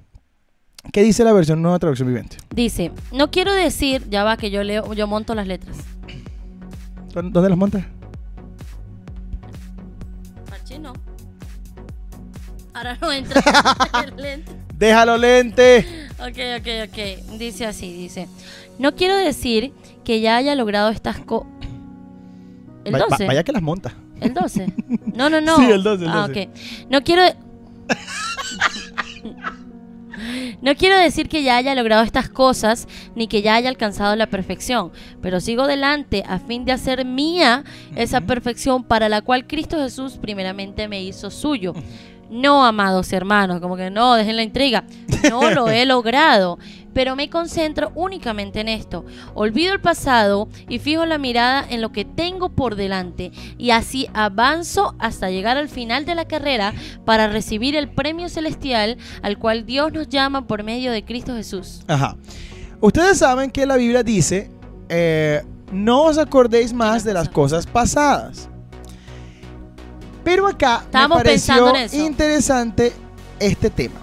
¿Qué 0.92 1.02
dice 1.02 1.22
la 1.24 1.32
versión 1.32 1.60
nueva 1.62 1.78
traducción 1.78 2.08
viviente? 2.08 2.36
Dice, 2.54 2.92
no 3.12 3.30
quiero 3.30 3.52
decir, 3.52 4.08
ya 4.08 4.24
va 4.24 4.36
que 4.36 4.50
yo 4.50 4.62
leo, 4.64 4.92
yo 4.94 5.06
monto 5.06 5.34
las 5.34 5.46
letras. 5.46 5.76
¿Dó- 7.12 7.22
¿Dónde 7.22 7.48
las 7.48 7.58
montas? 7.58 7.84
Parche 10.48 10.78
no. 10.78 10.92
Ahora 12.74 12.96
no 13.00 13.12
entra 13.12 13.42
el 14.06 14.16
lente. 14.16 14.52
Déjalo 14.74 15.16
lente. 15.18 15.86
Ok, 16.20 16.38
ok, 16.58 16.68
ok. 16.88 17.38
Dice 17.38 17.66
así, 17.66 17.92
dice. 17.92 18.28
No 18.78 18.94
quiero 18.94 19.16
decir 19.16 19.72
que 20.04 20.20
ya 20.20 20.36
haya 20.36 20.54
logrado 20.54 20.90
estas 20.90 21.18
cosas. 21.18 21.48
El 22.84 22.94
Va- 22.94 22.98
va- 23.00 23.06
12. 23.10 23.26
vaya 23.26 23.42
que 23.44 23.52
las 23.52 23.62
monta. 23.62 23.92
El 24.20 24.32
12. 24.34 24.72
No, 25.14 25.28
no, 25.28 25.40
no. 25.40 25.56
Sí, 25.58 25.64
el 25.70 25.82
12, 25.82 26.04
el 26.04 26.10
Ah, 26.10 26.26
12. 26.28 26.42
ok. 26.42 26.48
No 26.90 27.02
quiero. 27.02 27.22
No 30.62 30.74
quiero 30.74 30.96
decir 30.96 31.28
que 31.28 31.42
ya 31.42 31.56
haya 31.56 31.74
logrado 31.74 32.02
estas 32.02 32.28
cosas 32.28 32.86
ni 33.14 33.28
que 33.28 33.42
ya 33.42 33.54
haya 33.54 33.68
alcanzado 33.68 34.16
la 34.16 34.26
perfección, 34.26 34.92
pero 35.22 35.40
sigo 35.40 35.66
delante 35.66 36.24
a 36.26 36.38
fin 36.38 36.64
de 36.64 36.72
hacer 36.72 37.04
mía 37.04 37.64
esa 37.96 38.20
perfección 38.20 38.84
para 38.84 39.08
la 39.08 39.22
cual 39.22 39.46
Cristo 39.46 39.78
Jesús 39.78 40.18
primeramente 40.20 40.88
me 40.88 41.02
hizo 41.02 41.30
suyo. 41.30 41.74
No, 42.30 42.64
amados 42.64 43.12
hermanos, 43.12 43.60
como 43.60 43.76
que 43.76 43.90
no, 43.90 44.14
dejen 44.14 44.36
la 44.36 44.42
intriga. 44.42 44.84
No 45.30 45.50
lo 45.50 45.68
he 45.68 45.86
logrado, 45.86 46.58
pero 46.92 47.16
me 47.16 47.30
concentro 47.30 47.92
únicamente 47.94 48.60
en 48.60 48.68
esto. 48.68 49.04
Olvido 49.34 49.72
el 49.72 49.80
pasado 49.80 50.48
y 50.68 50.78
fijo 50.78 51.06
la 51.06 51.18
mirada 51.18 51.64
en 51.68 51.80
lo 51.80 51.92
que 51.92 52.04
tengo 52.04 52.48
por 52.50 52.74
delante 52.76 53.32
y 53.56 53.70
así 53.70 54.08
avanzo 54.14 54.94
hasta 54.98 55.30
llegar 55.30 55.56
al 55.56 55.68
final 55.68 56.04
de 56.04 56.14
la 56.14 56.26
carrera 56.26 56.72
para 57.04 57.28
recibir 57.28 57.76
el 57.76 57.88
premio 57.90 58.28
celestial 58.28 58.98
al 59.22 59.38
cual 59.38 59.66
Dios 59.66 59.92
nos 59.92 60.08
llama 60.08 60.46
por 60.46 60.62
medio 60.62 60.92
de 60.92 61.04
Cristo 61.04 61.34
Jesús. 61.34 61.82
Ajá. 61.86 62.16
Ustedes 62.80 63.18
saben 63.18 63.50
que 63.50 63.66
la 63.66 63.76
Biblia 63.76 64.02
dice, 64.02 64.50
eh, 64.88 65.42
no 65.72 66.04
os 66.04 66.18
acordéis 66.18 66.72
más 66.72 67.04
de 67.04 67.12
las 67.12 67.28
cosas 67.28 67.66
pasadas. 67.66 68.48
Pero 70.24 70.46
acá 70.46 70.82
Estábamos 70.84 71.18
me 71.18 71.24
pareció 71.24 71.54
pensando 71.54 71.78
en 71.78 71.84
eso. 71.84 71.96
interesante 71.96 72.92
este 73.40 73.70
tema. 73.70 73.96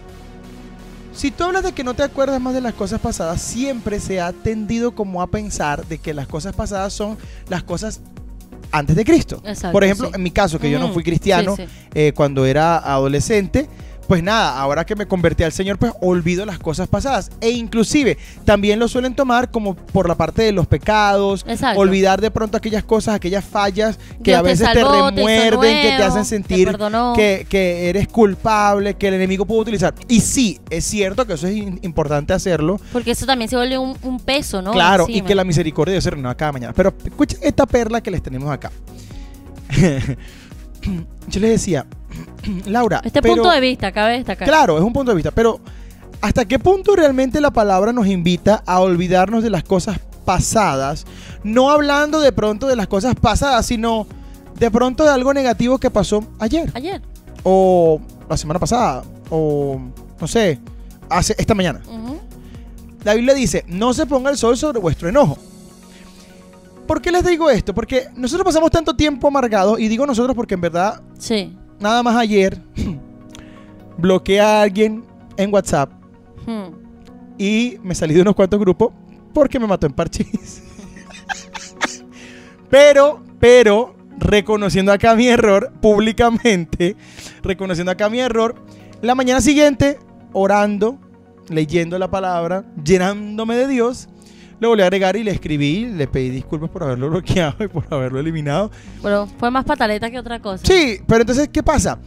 Si 1.16 1.32
tú 1.32 1.46
hablas 1.46 1.64
de 1.64 1.72
que 1.72 1.84
no 1.84 1.94
te 1.94 2.04
acuerdas 2.04 2.42
más 2.42 2.54
de 2.54 2.60
las 2.62 2.74
cosas 2.74 3.00
pasadas, 3.00 3.42
siempre 3.42 4.00
se 4.02 4.20
ha 4.20 4.34
tendido 4.34 4.94
como 4.94 5.22
a 5.22 5.28
pensar 5.28 5.86
de 5.88 5.98
que 5.98 6.14
las 6.14 6.28
cosas 6.28 6.54
pasadas 6.54 6.92
son 6.92 7.18
las 7.48 7.64
cosas 7.64 8.02
antes 8.72 8.98
de 8.98 9.06
Cristo. 9.06 9.42
Exacto, 9.46 9.72
Por 9.72 9.86
ejemplo, 9.86 10.08
sí. 10.08 10.14
en 10.16 10.24
mi 10.24 10.32
caso, 10.32 10.60
que 10.60 10.70
yo 10.70 10.78
no 10.78 10.92
fui 10.92 11.04
cristiano 11.04 11.56
sí, 11.56 11.64
sí. 11.66 11.88
eh, 11.94 12.12
cuando 12.14 12.46
era 12.46 12.78
adolescente, 12.78 13.70
pues 14.08 14.24
nada, 14.24 14.60
ahora 14.60 14.86
que 14.86 14.96
me 14.96 15.08
convertí 15.08 15.44
al 15.44 15.52
Señor, 15.52 15.78
pues 15.78 15.94
olvido 16.02 16.46
las 16.46 16.60
cosas 16.60 16.88
pasadas. 16.88 17.32
E 17.42 17.50
inclusive 17.52 18.18
también 18.44 18.80
lo 18.80 18.88
suelen 18.88 19.16
tomar 19.16 19.52
como 19.52 19.76
por 19.76 20.08
la 20.08 20.16
parte 20.16 20.44
de 20.44 20.52
los 20.52 20.68
pecados, 20.68 21.46
Exacto. 21.48 21.80
olvidar 21.80 22.22
de 22.22 22.32
pronto 22.32 22.58
aquellas 22.58 22.84
cosas, 22.84 23.16
aquellas 23.16 23.44
fallas 23.44 23.98
que 24.24 24.32
Dios 24.32 24.40
a 24.40 24.42
veces 24.42 24.72
te, 24.72 24.82
salvó, 24.82 25.12
te 25.12 25.16
remuerden, 25.16 25.82
que 25.82 25.90
te 25.90 25.98
nuevo, 25.98 26.06
hacen 26.06 26.44
te 26.44 26.56
sentir 26.56 26.78
que, 27.16 27.48
que 27.50 27.90
eres 27.90 28.08
culpable, 28.08 28.96
que 28.96 29.08
el 29.08 29.16
enemigo 29.16 29.46
puede 29.46 29.62
utilizar. 29.62 29.94
Y 30.08 30.22
sí, 30.22 30.60
es 30.70 30.86
cierto 30.86 31.26
que 31.26 31.34
eso 31.34 31.48
es 31.48 31.56
importante 31.56 32.34
hacerlo. 32.34 32.80
Porque 32.92 33.12
eso 33.12 33.26
también 33.26 33.50
se 33.50 33.56
vuelve 33.56 33.78
un, 33.78 33.98
un 34.02 34.20
peso, 34.20 34.62
¿no? 34.62 34.72
Claro, 34.72 35.06
y 35.08 35.22
que 35.22 35.36
la 35.36 35.44
misericordia 35.44 35.92
de 35.92 35.96
Dios 35.96 36.04
se 36.04 36.12
renueva 36.12 36.36
cada 36.36 36.52
mañana. 36.52 36.74
Pero 36.74 36.94
escuchen 37.04 37.40
esta 37.42 37.66
perla 37.66 38.02
que 38.02 38.12
les 38.12 38.22
tenemos 38.22 38.52
acá. 38.52 38.72
Yo 41.28 41.40
les 41.40 41.52
decía, 41.52 41.86
Laura, 42.66 43.02
Este 43.04 43.22
pero- 43.22 43.36
punto 43.36 43.52
de 43.52 43.60
vista, 43.60 43.92
cabe 43.92 44.14
destacar. 44.18 44.48
Claro, 44.48 44.78
es 44.78 44.84
un 44.84 44.94
punto 44.94 45.12
de 45.12 45.16
vista, 45.16 45.32
pero 45.32 45.60
¿hasta 46.22 46.46
qué 46.46 46.60
punto 46.60 46.96
realmente 46.96 47.42
la 47.42 47.52
palabra 47.52 47.92
nos 47.94 48.08
invita 48.08 48.64
a 48.66 48.80
olvidarnos 48.80 49.44
de 49.44 49.50
las 49.50 49.64
cosas 49.64 50.00
pasadas? 50.26 51.06
No 51.44 51.70
hablando 51.70 52.20
de 52.20 52.32
pronto 52.32 52.68
de 52.68 52.76
las 52.76 52.88
cosas 52.88 53.16
pasadas, 53.16 53.66
sino 53.66 54.08
de 54.58 54.72
pronto 54.72 55.04
de 55.04 55.10
algo 55.12 55.34
negativo 55.34 55.78
que 55.80 55.90
pasó 55.92 56.24
ayer, 56.40 56.72
Ayer. 56.74 57.02
o 57.44 58.00
la 58.30 58.38
semana 58.38 58.60
pasada, 58.60 59.04
o 59.30 59.80
no 60.20 60.28
sé, 60.28 60.60
hace 61.10 61.36
esta 61.38 61.54
mañana. 61.54 61.82
Ujú. 61.88 62.20
La 63.04 63.14
Biblia 63.14 63.34
dice, 63.36 63.64
no 63.68 63.94
se 63.94 64.06
ponga 64.08 64.30
el 64.32 64.38
sol 64.38 64.58
sobre 64.58 64.80
vuestro 64.80 65.10
enojo. 65.10 65.38
¿Por 66.88 67.02
qué 67.02 67.12
les 67.12 67.26
digo 67.26 67.50
esto? 67.50 67.74
Porque 67.74 68.08
nosotros 68.16 68.46
pasamos 68.46 68.70
tanto 68.72 68.96
tiempo 68.96 69.28
amargados, 69.28 69.80
y 69.80 69.88
digo 69.88 70.06
nosotros 70.06 70.36
porque 70.36 70.54
en 70.54 70.62
verdad, 70.62 71.02
Sí. 71.18 71.58
nada 71.80 72.04
más 72.04 72.16
ayer, 72.16 72.62
bloqueé 73.98 74.40
a 74.42 74.62
alguien 74.62 75.04
en 75.38 75.54
WhatsApp 75.54 75.92
Hmm. 76.46 76.76
y 77.40 77.78
me 77.82 77.96
salí 77.96 78.14
de 78.14 78.22
unos 78.22 78.36
cuantos 78.36 78.60
grupos 78.60 78.94
porque 79.34 79.60
me 79.60 79.66
mató 79.68 79.88
en 79.88 79.94
parchís. 79.94 80.62
pero, 82.70 83.24
pero, 83.40 83.96
reconociendo 84.18 84.92
acá 84.92 85.16
mi 85.16 85.28
error 85.28 85.72
públicamente, 85.82 86.96
reconociendo 87.42 87.92
acá 87.92 88.10
mi 88.10 88.20
error, 88.20 88.56
la 89.02 89.16
mañana 89.16 89.42
siguiente, 89.42 90.00
orando, 90.34 91.00
leyendo 91.50 92.00
la 92.00 92.10
palabra, 92.10 92.66
llenándome 92.84 93.56
de 93.56 93.68
Dios, 93.68 94.10
volví 94.62 94.82
a 94.82 94.86
agregar 94.86 95.16
y 95.16 95.24
le 95.24 95.32
escribí, 95.32 95.86
le 95.86 96.08
pedí 96.08 96.30
disculpas 96.30 96.70
por 96.70 96.84
haberlo 96.84 97.10
bloqueado 97.12 97.64
y 97.64 97.68
por 97.68 97.86
haberlo 97.90 98.20
eliminado. 98.20 98.72
Pero 99.02 99.28
fue 99.38 99.52
más 99.52 99.66
pataleta 99.66 100.10
que 100.10 100.20
otra 100.20 100.40
cosa. 100.40 100.66
Sí, 100.66 101.00
pero 101.08 101.22
entonces, 101.22 101.50
¿qué 101.50 101.64
pasa? 101.64 102.00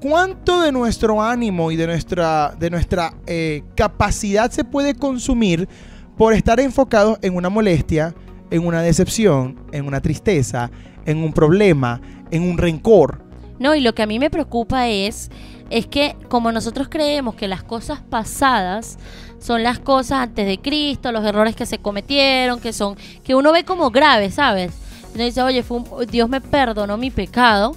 ¿Cuánto 0.00 0.62
de 0.62 0.72
nuestro 0.72 1.22
ánimo 1.22 1.70
y 1.70 1.76
de 1.76 1.86
nuestra, 1.86 2.54
de 2.58 2.70
nuestra 2.70 3.14
eh, 3.26 3.62
capacidad 3.74 4.50
se 4.50 4.64
puede 4.64 4.94
consumir 4.94 5.68
por 6.16 6.32
estar 6.32 6.58
enfocados 6.58 7.18
en 7.20 7.36
una 7.36 7.50
molestia, 7.50 8.14
en 8.50 8.64
una 8.66 8.80
decepción, 8.80 9.60
en 9.72 9.86
una 9.86 10.00
tristeza, 10.00 10.70
en 11.04 11.18
un 11.18 11.34
problema, 11.34 12.00
en 12.30 12.42
un 12.42 12.56
rencor? 12.56 13.22
No, 13.58 13.74
y 13.74 13.82
lo 13.82 13.94
que 13.94 14.02
a 14.02 14.06
mí 14.06 14.18
me 14.18 14.30
preocupa 14.30 14.88
es, 14.88 15.30
es 15.68 15.86
que 15.86 16.16
como 16.28 16.50
nosotros 16.50 16.88
creemos 16.88 17.34
que 17.34 17.46
las 17.46 17.62
cosas 17.62 18.00
pasadas 18.00 18.98
son 19.40 19.62
las 19.62 19.78
cosas 19.78 20.20
antes 20.20 20.46
de 20.46 20.58
Cristo, 20.58 21.12
los 21.12 21.24
errores 21.24 21.56
que 21.56 21.66
se 21.66 21.78
cometieron, 21.78 22.60
que 22.60 22.72
son, 22.72 22.96
que 23.24 23.34
uno 23.34 23.52
ve 23.52 23.64
como 23.64 23.90
graves, 23.90 24.34
¿sabes? 24.34 24.72
Uno 25.14 25.24
dice, 25.24 25.42
oye, 25.42 25.62
fue 25.62 25.80
Dios 26.06 26.28
me 26.28 26.40
perdonó 26.40 26.96
mi 26.96 27.10
pecado, 27.10 27.74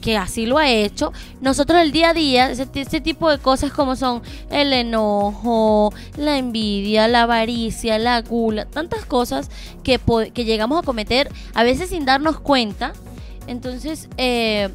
que 0.00 0.16
así 0.16 0.46
lo 0.46 0.58
ha 0.58 0.68
hecho. 0.68 1.12
Nosotros 1.40 1.80
el 1.80 1.92
día 1.92 2.10
a 2.10 2.14
día, 2.14 2.50
ese, 2.50 3.00
tipo 3.00 3.30
de 3.30 3.38
cosas 3.38 3.72
como 3.72 3.96
son 3.96 4.22
el 4.50 4.72
enojo, 4.72 5.92
la 6.16 6.38
envidia, 6.38 7.08
la 7.08 7.22
avaricia, 7.22 7.98
la 7.98 8.20
gula, 8.20 8.66
tantas 8.66 9.04
cosas 9.04 9.50
que, 9.82 10.00
que 10.34 10.44
llegamos 10.44 10.82
a 10.82 10.82
cometer 10.82 11.30
a 11.54 11.62
veces 11.62 11.90
sin 11.90 12.04
darnos 12.04 12.40
cuenta. 12.40 12.92
Entonces, 13.46 14.08
eh, 14.18 14.68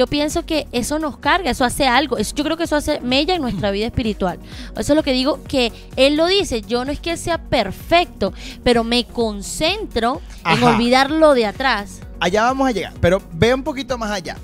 yo 0.00 0.06
pienso 0.06 0.46
que 0.46 0.66
eso 0.72 0.98
nos 0.98 1.18
carga, 1.18 1.50
eso 1.50 1.62
hace 1.64 1.86
algo. 1.86 2.16
Eso- 2.16 2.34
yo 2.34 2.42
creo 2.42 2.56
que 2.56 2.64
eso 2.64 2.74
hace 2.76 3.00
mella 3.00 3.34
en 3.34 3.42
nuestra 3.42 3.70
vida 3.70 3.84
espiritual. 3.84 4.38
Eso 4.78 4.92
es 4.92 4.96
lo 4.96 5.02
que 5.02 5.12
digo, 5.12 5.40
que 5.46 5.72
él 5.96 6.16
lo 6.16 6.26
dice. 6.26 6.62
Yo 6.62 6.86
no 6.86 6.90
es 6.92 7.00
que 7.00 7.18
sea 7.18 7.36
perfecto, 7.36 8.32
pero 8.64 8.82
me 8.82 9.04
concentro 9.04 10.22
en 10.46 10.62
olvidar 10.62 11.10
lo 11.10 11.34
de 11.34 11.44
atrás. 11.44 12.00
Allá 12.18 12.44
vamos 12.44 12.66
a 12.66 12.70
llegar, 12.72 12.94
pero 13.00 13.20
ve 13.32 13.52
un 13.52 13.62
poquito 13.62 13.98
más 13.98 14.10
allá. 14.10 14.38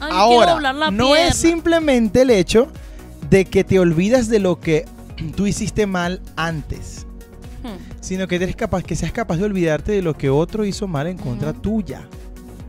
Ay, 0.00 0.10
Ahora, 0.12 0.72
no 0.72 1.08
pierna. 1.12 1.28
es 1.28 1.36
simplemente 1.36 2.22
el 2.22 2.30
hecho 2.30 2.68
de 3.28 3.44
que 3.44 3.64
te 3.64 3.78
olvidas 3.78 4.28
de 4.28 4.38
lo 4.38 4.60
que 4.60 4.86
tú 5.36 5.46
hiciste 5.46 5.86
mal 5.86 6.20
antes, 6.36 7.06
Hmm, 7.62 7.76
sino 8.00 8.26
que 8.28 8.36
eres 8.36 8.56
capaz, 8.56 8.82
que 8.82 8.96
seas 8.96 9.12
capaz 9.12 9.36
de 9.36 9.44
olvidarte 9.44 9.92
de 9.92 10.02
lo 10.02 10.14
que 10.16 10.28
otro 10.30 10.64
hizo 10.64 10.86
mal 10.86 11.06
en 11.06 11.16
contra 11.18 11.52
tuya. 11.52 12.06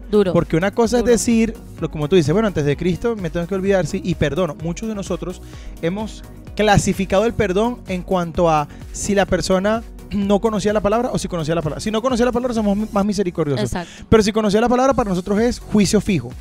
Duro. 0.09 0.33
Porque 0.33 0.57
una 0.57 0.71
cosa 0.71 0.97
Duro. 0.97 1.11
es 1.11 1.19
decir, 1.19 1.55
lo 1.79 1.89
como 1.89 2.07
tú 2.07 2.15
dices, 2.15 2.33
bueno, 2.33 2.47
antes 2.47 2.65
de 2.65 2.77
Cristo 2.77 3.15
me 3.15 3.29
tengo 3.29 3.47
que 3.47 3.55
olvidar, 3.55 3.85
sí, 3.87 4.01
y 4.03 4.15
perdono. 4.15 4.55
Muchos 4.63 4.87
de 4.89 4.95
nosotros 4.95 5.41
hemos 5.81 6.23
clasificado 6.55 7.25
el 7.25 7.33
perdón 7.33 7.79
en 7.87 8.01
cuanto 8.01 8.49
a 8.49 8.67
si 8.93 9.13
la 9.13 9.25
persona 9.25 9.83
no 10.11 10.39
conocía 10.39 10.73
la 10.73 10.81
palabra 10.81 11.09
o 11.11 11.17
si 11.17 11.27
conocía 11.27 11.55
la 11.55 11.61
palabra. 11.61 11.81
Si 11.81 11.91
no 11.91 12.01
conocía 12.01 12.25
la 12.25 12.31
palabra, 12.31 12.53
somos 12.53 12.91
más 12.91 13.05
misericordiosos. 13.05 13.65
Exacto. 13.65 14.05
Pero 14.09 14.23
si 14.23 14.31
conocía 14.31 14.61
la 14.61 14.69
palabra, 14.69 14.93
para 14.93 15.09
nosotros 15.09 15.39
es 15.39 15.59
juicio 15.59 16.01
fijo. 16.01 16.31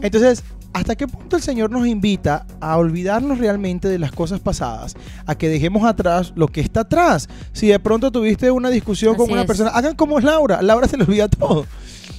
Entonces, 0.00 0.44
¿hasta 0.72 0.94
qué 0.94 1.08
punto 1.08 1.36
el 1.36 1.42
Señor 1.42 1.70
nos 1.70 1.86
invita 1.86 2.46
a 2.60 2.76
olvidarnos 2.76 3.38
realmente 3.38 3.88
de 3.88 3.98
las 3.98 4.12
cosas 4.12 4.40
pasadas? 4.40 4.94
A 5.26 5.34
que 5.34 5.48
dejemos 5.48 5.84
atrás 5.84 6.32
lo 6.36 6.48
que 6.48 6.60
está 6.60 6.80
atrás. 6.80 7.28
Si 7.52 7.66
de 7.66 7.78
pronto 7.80 8.10
tuviste 8.12 8.50
una 8.50 8.70
discusión 8.70 9.16
con 9.16 9.30
una 9.30 9.42
es. 9.42 9.46
persona, 9.46 9.70
hagan 9.70 9.96
como 9.96 10.18
es 10.18 10.24
Laura. 10.24 10.62
Laura 10.62 10.86
se 10.86 10.96
le 10.96 11.04
olvida 11.04 11.28
todo. 11.28 11.66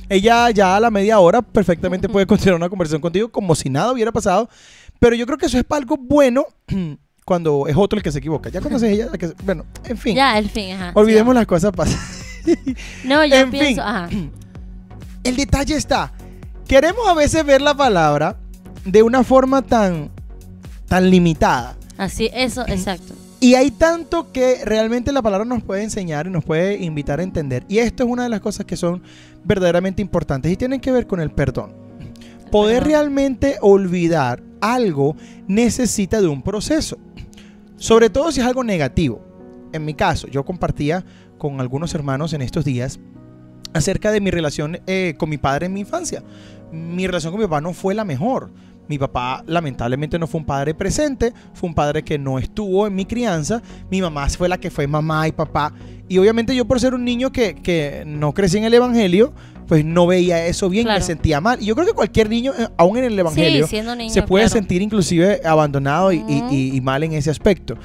Ella 0.10 0.49
ya 0.49 0.76
a 0.76 0.80
la 0.80 0.89
media 0.91 1.20
hora 1.20 1.41
perfectamente 1.41 2.10
puede 2.10 2.26
continuar 2.26 2.55
una 2.55 2.70
conversación 2.70 3.01
contigo 3.01 3.30
como 3.30 3.53
si 3.55 3.70
nada 3.70 3.91
hubiera 3.91 4.12
pasado. 4.12 4.49
Pero 4.99 5.16
yo 5.16 5.26
creo 5.26 5.38
que 5.38 5.45
eso 5.45 5.57
es 5.57 5.66
algo 5.70 5.95
bueno 5.97 6.45
cuando 7.26 7.68
es 7.68 7.76
otro 7.78 7.97
el 7.97 8.03
que 8.03 8.12
se 8.12 8.18
equivoca. 8.20 8.49
Ya 8.49 8.60
cuando 8.60 8.78
es 8.78 8.84
ella, 8.84 9.07
la 9.12 9.18
que 9.18 9.28
se- 9.30 9.36
bueno, 9.43 9.66
en 9.86 9.97
fin. 9.97 10.16
Ya, 10.16 10.38
el 10.39 10.49
fin, 10.49 10.72
ajá. 10.74 10.91
olvidemos 10.95 11.34
sí. 11.34 11.36
las 11.36 11.47
cosas 11.47 11.72
pasadas. 11.72 12.26
No, 13.03 13.24
yo 13.26 13.36
en 13.36 13.51
pienso, 13.51 13.68
fin. 13.68 13.80
ajá. 13.80 14.10
El 15.24 15.36
detalle 15.36 15.76
está, 15.76 16.14
queremos 16.68 17.07
a 17.07 17.14
veces 17.14 17.45
ver 17.45 17.62
la 17.62 17.76
palabra 17.76 18.38
de 18.86 19.03
una 19.03 19.24
forma 19.24 19.62
tan, 19.62 20.10
tan 20.88 21.10
limitada. 21.10 21.76
Así, 21.97 22.30
eso, 22.34 22.64
exacto. 22.68 23.14
Y 23.41 23.55
hay 23.55 23.71
tanto 23.71 24.31
que 24.33 24.65
realmente 24.65 25.13
la 25.13 25.21
palabra 25.21 25.45
nos 25.45 25.63
puede 25.63 25.83
enseñar 25.83 26.27
y 26.27 26.29
nos 26.29 26.43
puede 26.43 26.75
invitar 26.77 27.19
a 27.19 27.23
entender. 27.23 27.63
Y 27.69 27.77
esto 27.77 28.03
es 28.03 28.09
una 28.09 28.23
de 28.23 28.29
las 28.29 28.41
cosas 28.41 28.65
que 28.65 28.75
son 28.75 29.01
verdaderamente 29.45 30.01
importantes 30.01 30.51
y 30.51 30.57
tienen 30.57 30.81
que 30.81 30.91
ver 30.91 31.07
con 31.07 31.21
el 31.21 31.31
perdón. 31.31 31.71
Poder 32.51 32.79
perdón. 32.79 32.89
realmente 32.89 33.57
olvidar 33.61 34.43
algo 34.59 35.15
necesita 35.47 36.19
de 36.19 36.27
un 36.27 36.41
proceso. 36.41 36.97
Sobre 37.77 38.09
todo 38.09 38.31
si 38.31 38.41
es 38.41 38.45
algo 38.45 38.63
negativo. 38.63 39.21
En 39.71 39.85
mi 39.85 39.93
caso, 39.93 40.27
yo 40.27 40.43
compartía 40.43 41.05
con 41.37 41.61
algunos 41.61 41.93
hermanos 41.95 42.33
en 42.33 42.41
estos 42.41 42.65
días 42.65 42.99
acerca 43.73 44.11
de 44.11 44.19
mi 44.19 44.31
relación 44.31 44.79
eh, 44.85 45.15
con 45.17 45.29
mi 45.29 45.37
padre 45.37 45.67
en 45.67 45.73
mi 45.73 45.79
infancia. 45.81 46.23
Mi 46.71 47.07
relación 47.07 47.31
con 47.31 47.39
mi 47.39 47.47
papá 47.47 47.61
no 47.61 47.73
fue 47.73 47.93
la 47.93 48.03
mejor. 48.03 48.51
Mi 48.89 48.97
papá 48.97 49.43
lamentablemente 49.47 50.19
no 50.19 50.27
fue 50.27 50.39
un 50.41 50.45
padre 50.45 50.73
presente, 50.73 51.31
fue 51.53 51.69
un 51.69 51.75
padre 51.75 52.03
que 52.03 52.17
no 52.17 52.39
estuvo 52.39 52.87
en 52.87 52.95
mi 52.95 53.05
crianza. 53.05 53.61
Mi 53.89 54.01
mamá 54.01 54.27
fue 54.29 54.49
la 54.49 54.57
que 54.57 54.69
fue 54.71 54.87
mamá 54.87 55.27
y 55.27 55.31
papá. 55.31 55.71
Y 56.09 56.17
obviamente 56.17 56.55
yo 56.55 56.65
por 56.65 56.79
ser 56.79 56.93
un 56.95 57.05
niño 57.05 57.31
que, 57.31 57.53
que 57.55 58.03
no 58.05 58.33
crecí 58.33 58.57
en 58.57 58.63
el 58.65 58.73
Evangelio, 58.73 59.31
pues 59.67 59.85
no 59.85 60.07
veía 60.07 60.43
eso 60.47 60.67
bien, 60.69 60.85
Claro. 60.85 60.99
me 60.99 61.05
sentía 61.05 61.39
mal. 61.39 61.61
Y 61.61 61.65
yo 61.67 61.75
creo 61.75 61.85
que 61.85 61.93
cualquier 61.93 62.27
niño, 62.27 62.51
eh, 62.57 62.67
aún 62.77 62.97
en 62.97 63.03
el 63.03 63.19
Evangelio, 63.19 63.65
Sí, 63.67 63.69
siendo 63.69 63.95
niño, 63.95 64.11
se 64.11 64.23
puede 64.23 64.45
claro. 64.45 64.53
sentir 64.59 64.81
inclusive 64.81 65.39
abandonado 65.45 66.11
y, 66.11 66.23
y- 66.27 66.41
Ujú. 66.41 66.47
y- 66.53 66.75
y 66.75 66.81
mal 66.81 67.03
en 67.03 67.13
ese 67.13 67.29
aspecto. 67.29 67.77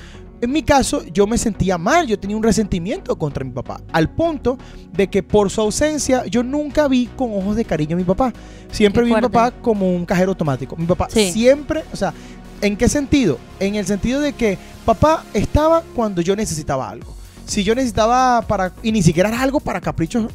En 0.44 0.52
mi 0.52 0.62
caso, 0.62 1.02
yo 1.06 1.26
me 1.26 1.38
sentía 1.38 1.78
mal, 1.78 2.06
yo 2.06 2.18
tenía 2.18 2.36
un 2.36 2.42
resentimiento 2.42 3.16
contra 3.16 3.42
mi 3.42 3.50
papá, 3.50 3.80
al 3.90 4.10
punto 4.10 4.58
de 4.92 5.08
que 5.08 5.22
por 5.22 5.48
su 5.48 5.62
ausencia 5.62 6.26
yo 6.26 6.42
nunca 6.42 6.86
vi 6.86 7.06
con 7.06 7.32
ojos 7.32 7.56
de 7.56 7.64
cariño 7.64 7.96
a 7.96 7.98
mi 7.98 8.04
papá. 8.04 8.30
Siempre 8.70 9.00
Qué 9.04 9.06
vi 9.06 9.12
a 9.14 9.16
mi 9.16 9.22
papá 9.22 9.52
como 9.52 9.90
un 9.96 10.04
cajero 10.04 10.32
automático. 10.32 10.76
Mi 10.76 10.84
papá 10.84 11.08
Sí. 11.08 11.32
siempre, 11.32 11.82
o 11.94 11.96
sea, 11.96 12.12
¿en 12.60 12.76
qué 12.76 12.90
sentido? 12.90 13.38
En 13.58 13.76
el 13.76 13.86
sentido 13.86 14.20
de 14.20 14.34
que 14.34 14.58
papá 14.84 15.24
estaba 15.32 15.82
cuando 15.94 16.20
yo 16.20 16.36
necesitaba 16.36 16.90
algo. 16.90 17.14
Si 17.46 17.64
yo 17.64 17.74
necesitaba 17.74 18.42
para, 18.42 18.70
y 18.82 18.92
ni 18.92 19.02
siquiera 19.02 19.30
era 19.30 19.40
algo 19.40 19.60
para 19.60 19.80
caprichos, 19.80 20.30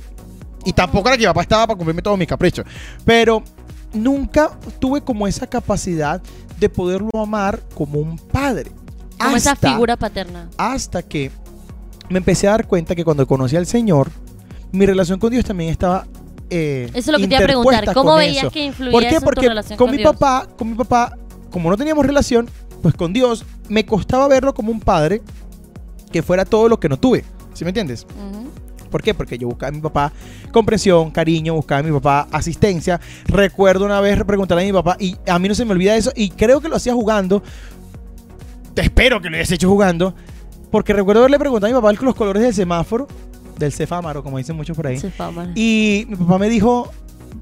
y 0.66 0.74
tampoco 0.74 1.07
era 1.10 1.18
que 1.18 1.22
mi 1.22 1.28
papá 1.28 1.43
estaba 1.43 1.68
para 1.68 1.78
cumplirme 1.78 2.01
todos 2.01 2.18
mis 2.18 2.28
caprichos, 2.28 2.66
pero 3.05 3.43
nunca 3.93 4.57
tuve 4.80 5.01
como 5.01 5.28
esa 5.28 5.45
capacidad 5.45 6.20
de 6.60 6.68
poderlo 6.68 7.12
amar 7.14 7.60
como 7.76 7.99
un 7.99 8.18
padre. 8.18 8.72
Como 9.20 9.36
esa 9.36 9.51
Hasta- 9.51 9.72
figura 9.72 9.97
paterna. 9.97 10.49
hasta 10.57 11.03
que 11.03 11.32
me 12.09 12.17
empecé 12.20 12.47
a 12.47 12.51
dar 12.51 12.67
cuenta 12.67 12.95
que 12.95 13.03
cuando 13.03 13.28
conocí 13.28 13.55
al 13.55 13.65
Señor, 13.65 14.09
mi 14.72 14.86
relación 14.86 15.20
con 15.20 15.32
Dios 15.32 15.45
también 15.45 15.70
estaba 15.70 16.05
eh, 16.49 16.88
Eso 16.95 16.97
es 16.97 17.07
lo 17.07 17.17
que 17.20 17.28
te 17.28 17.36
iba 17.36 17.43
a 17.43 17.47
preguntar. 17.47 17.93
¿Cómo 17.93 18.15
veías 18.15 18.43
eso. 18.45 18.51
que 18.51 18.65
influía 18.65 18.91
¿Por 18.91 19.01
qué? 19.03 19.07
eso 19.09 19.15
en 19.17 19.22
tu 19.22 19.26
Porque 19.26 19.47
relación 19.49 19.78
con, 19.78 19.88
con 19.88 19.91
mi 19.95 20.01
Dios? 20.01 20.13
papá, 20.13 20.47
con 20.57 20.70
mi 20.72 20.76
papá, 20.76 21.15
como 21.51 21.70
no 21.70 21.78
teníamos 21.78 22.03
relación, 22.05 22.49
pues 22.82 22.95
con 22.95 23.13
Dios 23.13 23.45
me 23.67 23.86
costaba 23.86 24.28
verlo 24.28 24.53
como 24.55 24.72
un 24.72 24.80
padre 24.80 25.22
que 26.11 26.24
fuera 26.24 26.45
todo 26.45 26.67
lo 26.67 26.80
que 26.80 26.89
no 26.89 26.97
tuve. 26.97 27.24
¿Sí 27.53 27.63
me 27.63 27.70
entiendes? 27.70 28.07
¿Por 28.89 29.03
qué? 29.03 29.13
Porque 29.13 29.38
yo 29.38 29.47
buscaba 29.47 29.67
a 29.70 29.72
mi 29.72 29.80
papá 29.82 30.11
comprensión, 30.51 31.11
cariño, 31.11 31.53
buscaba 31.53 31.82
a 31.82 31.84
mi 31.84 31.91
papá 31.91 32.28
asistencia. 32.32 32.99
Recuerdo 33.26 33.86
una 33.86 34.01
vez 34.01 34.24
preguntarle 34.24 34.63
a 34.63 34.65
mi 34.65 34.74
papá 34.74 34.97
y 34.99 35.15
a 35.28 35.38
mí 35.38 35.47
no 35.47 35.53
se 35.53 35.65
me 35.65 35.74
olvida 35.74 35.95
eso 35.95 36.11
y 36.15 36.32
creo 36.32 36.61
que 36.61 36.70
lo 36.70 36.78
hacía 36.78 36.93
jugando. 36.95 37.43
Espero 38.80 39.22
que 39.22 39.30
lo 39.30 39.36
hayas 39.36 39.52
hecho 39.52 39.70
jugando. 39.70 40.14
Porque 40.72 40.94
recuerdo 40.94 41.22
haberle 41.22 41.40
preguntado 41.40 41.74
a 41.74 41.76
mi 41.76 41.82
papá 41.82 42.04
los 42.04 42.16
colores 42.16 42.44
del 42.44 42.54
semáforo, 42.54 43.08
del 43.58 43.72
cefámaro, 43.72 44.24
como 44.24 44.38
dicen 44.38 44.56
muchos 44.56 44.76
por 44.76 44.88
ahí. 44.88 45.00
Papá. 45.18 45.48
Y 45.56 46.06
mi 46.08 46.16
papá 46.16 46.38
me 46.38 46.50
dijo 46.50 46.92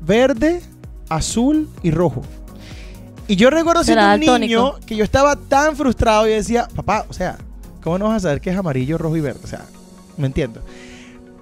verde, 0.05 0.61
azul 1.09 1.69
y 1.83 1.91
rojo. 1.91 2.21
Y 3.27 3.35
yo 3.35 3.49
recuerdo 3.49 3.83
siendo 3.83 4.33
un 4.33 4.39
niño 4.39 4.75
que 4.85 4.95
yo 4.95 5.03
estaba 5.03 5.35
tan 5.35 5.75
frustrado 5.75 6.27
y 6.27 6.31
decía, 6.31 6.69
papá, 6.73 7.05
o 7.09 7.13
sea, 7.13 7.37
¿cómo 7.83 7.97
no 7.97 8.05
vas 8.05 8.17
a 8.17 8.19
saber 8.27 8.39
qué 8.39 8.51
es 8.51 8.57
amarillo, 8.57 8.97
rojo 8.97 9.17
y 9.17 9.21
verde? 9.21 9.41
O 9.43 9.47
sea, 9.47 9.65
no 10.15 10.25
entiendo. 10.25 10.61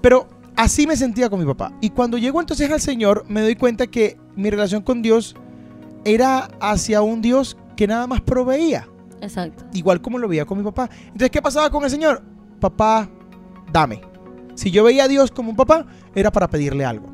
Pero 0.01 0.27
así 0.55 0.87
me 0.87 0.97
sentía 0.97 1.29
con 1.29 1.39
mi 1.39 1.45
papá. 1.45 1.71
Y 1.81 1.91
cuando 1.91 2.17
llego 2.17 2.41
entonces 2.41 2.71
al 2.71 2.81
Señor, 2.81 3.25
me 3.27 3.41
doy 3.41 3.55
cuenta 3.55 3.85
que 3.85 4.17
mi 4.35 4.49
relación 4.49 4.81
con 4.81 5.03
Dios 5.03 5.35
era 6.03 6.49
hacia 6.59 7.03
un 7.03 7.21
Dios 7.21 7.55
que 7.75 7.85
nada 7.85 8.07
más 8.07 8.21
proveía 8.21 8.87
Exacto. 9.25 9.65
igual 9.73 10.01
como 10.01 10.17
lo 10.17 10.27
veía 10.27 10.45
con 10.45 10.57
mi 10.57 10.63
papá. 10.63 10.89
Entonces, 11.05 11.29
¿qué 11.29 11.41
pasaba 11.41 11.69
con 11.69 11.83
el 11.83 11.89
Señor? 11.89 12.23
Papá, 12.59 13.09
dame. 13.71 14.01
Si 14.55 14.71
yo 14.71 14.83
veía 14.83 15.03
a 15.03 15.07
Dios 15.07 15.31
como 15.31 15.49
un 15.49 15.55
papá, 15.55 15.85
era 16.15 16.31
para 16.31 16.49
pedirle 16.49 16.85
algo. 16.85 17.07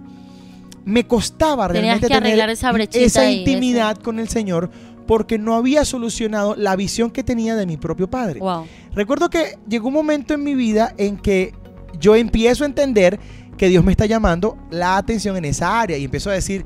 Me 0.86 1.06
costaba 1.06 1.68
realmente 1.68 2.08
que 2.08 2.14
tener 2.14 2.50
esa 2.50 2.72
esa 2.94 3.30
intimidad 3.30 3.98
con 3.98 4.20
el 4.20 4.30
Señor 4.30 4.72
porque 5.08 5.38
no 5.38 5.56
había 5.56 5.86
solucionado 5.86 6.56
la 6.56 6.76
visión 6.76 7.12
que 7.12 7.24
tenía 7.24 7.56
de 7.56 7.66
mi 7.66 7.78
propio 7.78 8.10
padre. 8.10 8.40
Wow. 8.40 8.66
Recuerdo 8.94 9.30
que 9.30 9.58
llegó 9.68 9.90
un 9.90 9.94
momento 9.94 10.34
en 10.34 10.44
mi 10.44 10.56
vida 10.56 10.94
en 10.98 11.18
que 11.18 11.54
yo 12.00 12.16
empiezo 12.16 12.64
a 12.64 12.68
entender 12.68 13.20
que 13.58 13.68
Dios 13.68 13.84
me 13.84 13.92
está 13.92 14.06
llamando 14.06 14.58
la 14.72 14.98
atención 14.98 15.38
en 15.38 15.46
esa 15.46 15.82
área 15.82 15.98
y 15.98 16.06
empiezo 16.06 16.30
a 16.30 16.34
decir, 16.34 16.66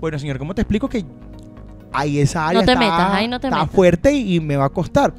bueno, 0.00 0.18
Señor, 0.18 0.38
¿cómo 0.38 0.54
te 0.54 0.62
explico 0.62 0.88
que 0.88 1.04
ahí 1.98 2.18
esa 2.20 2.48
área 2.48 2.60
No 2.60 2.66
te 2.66 2.72
está, 2.72 2.80
metas, 2.84 3.12
ahí 3.12 3.28
no 3.28 3.40
te 3.40 3.46
está 3.48 3.58
metas. 3.60 3.74
fuerte 3.74 4.12
y, 4.12 4.36
y 4.36 4.40
me 4.40 4.56
va 4.56 4.66
a 4.66 4.70
costar? 4.70 5.14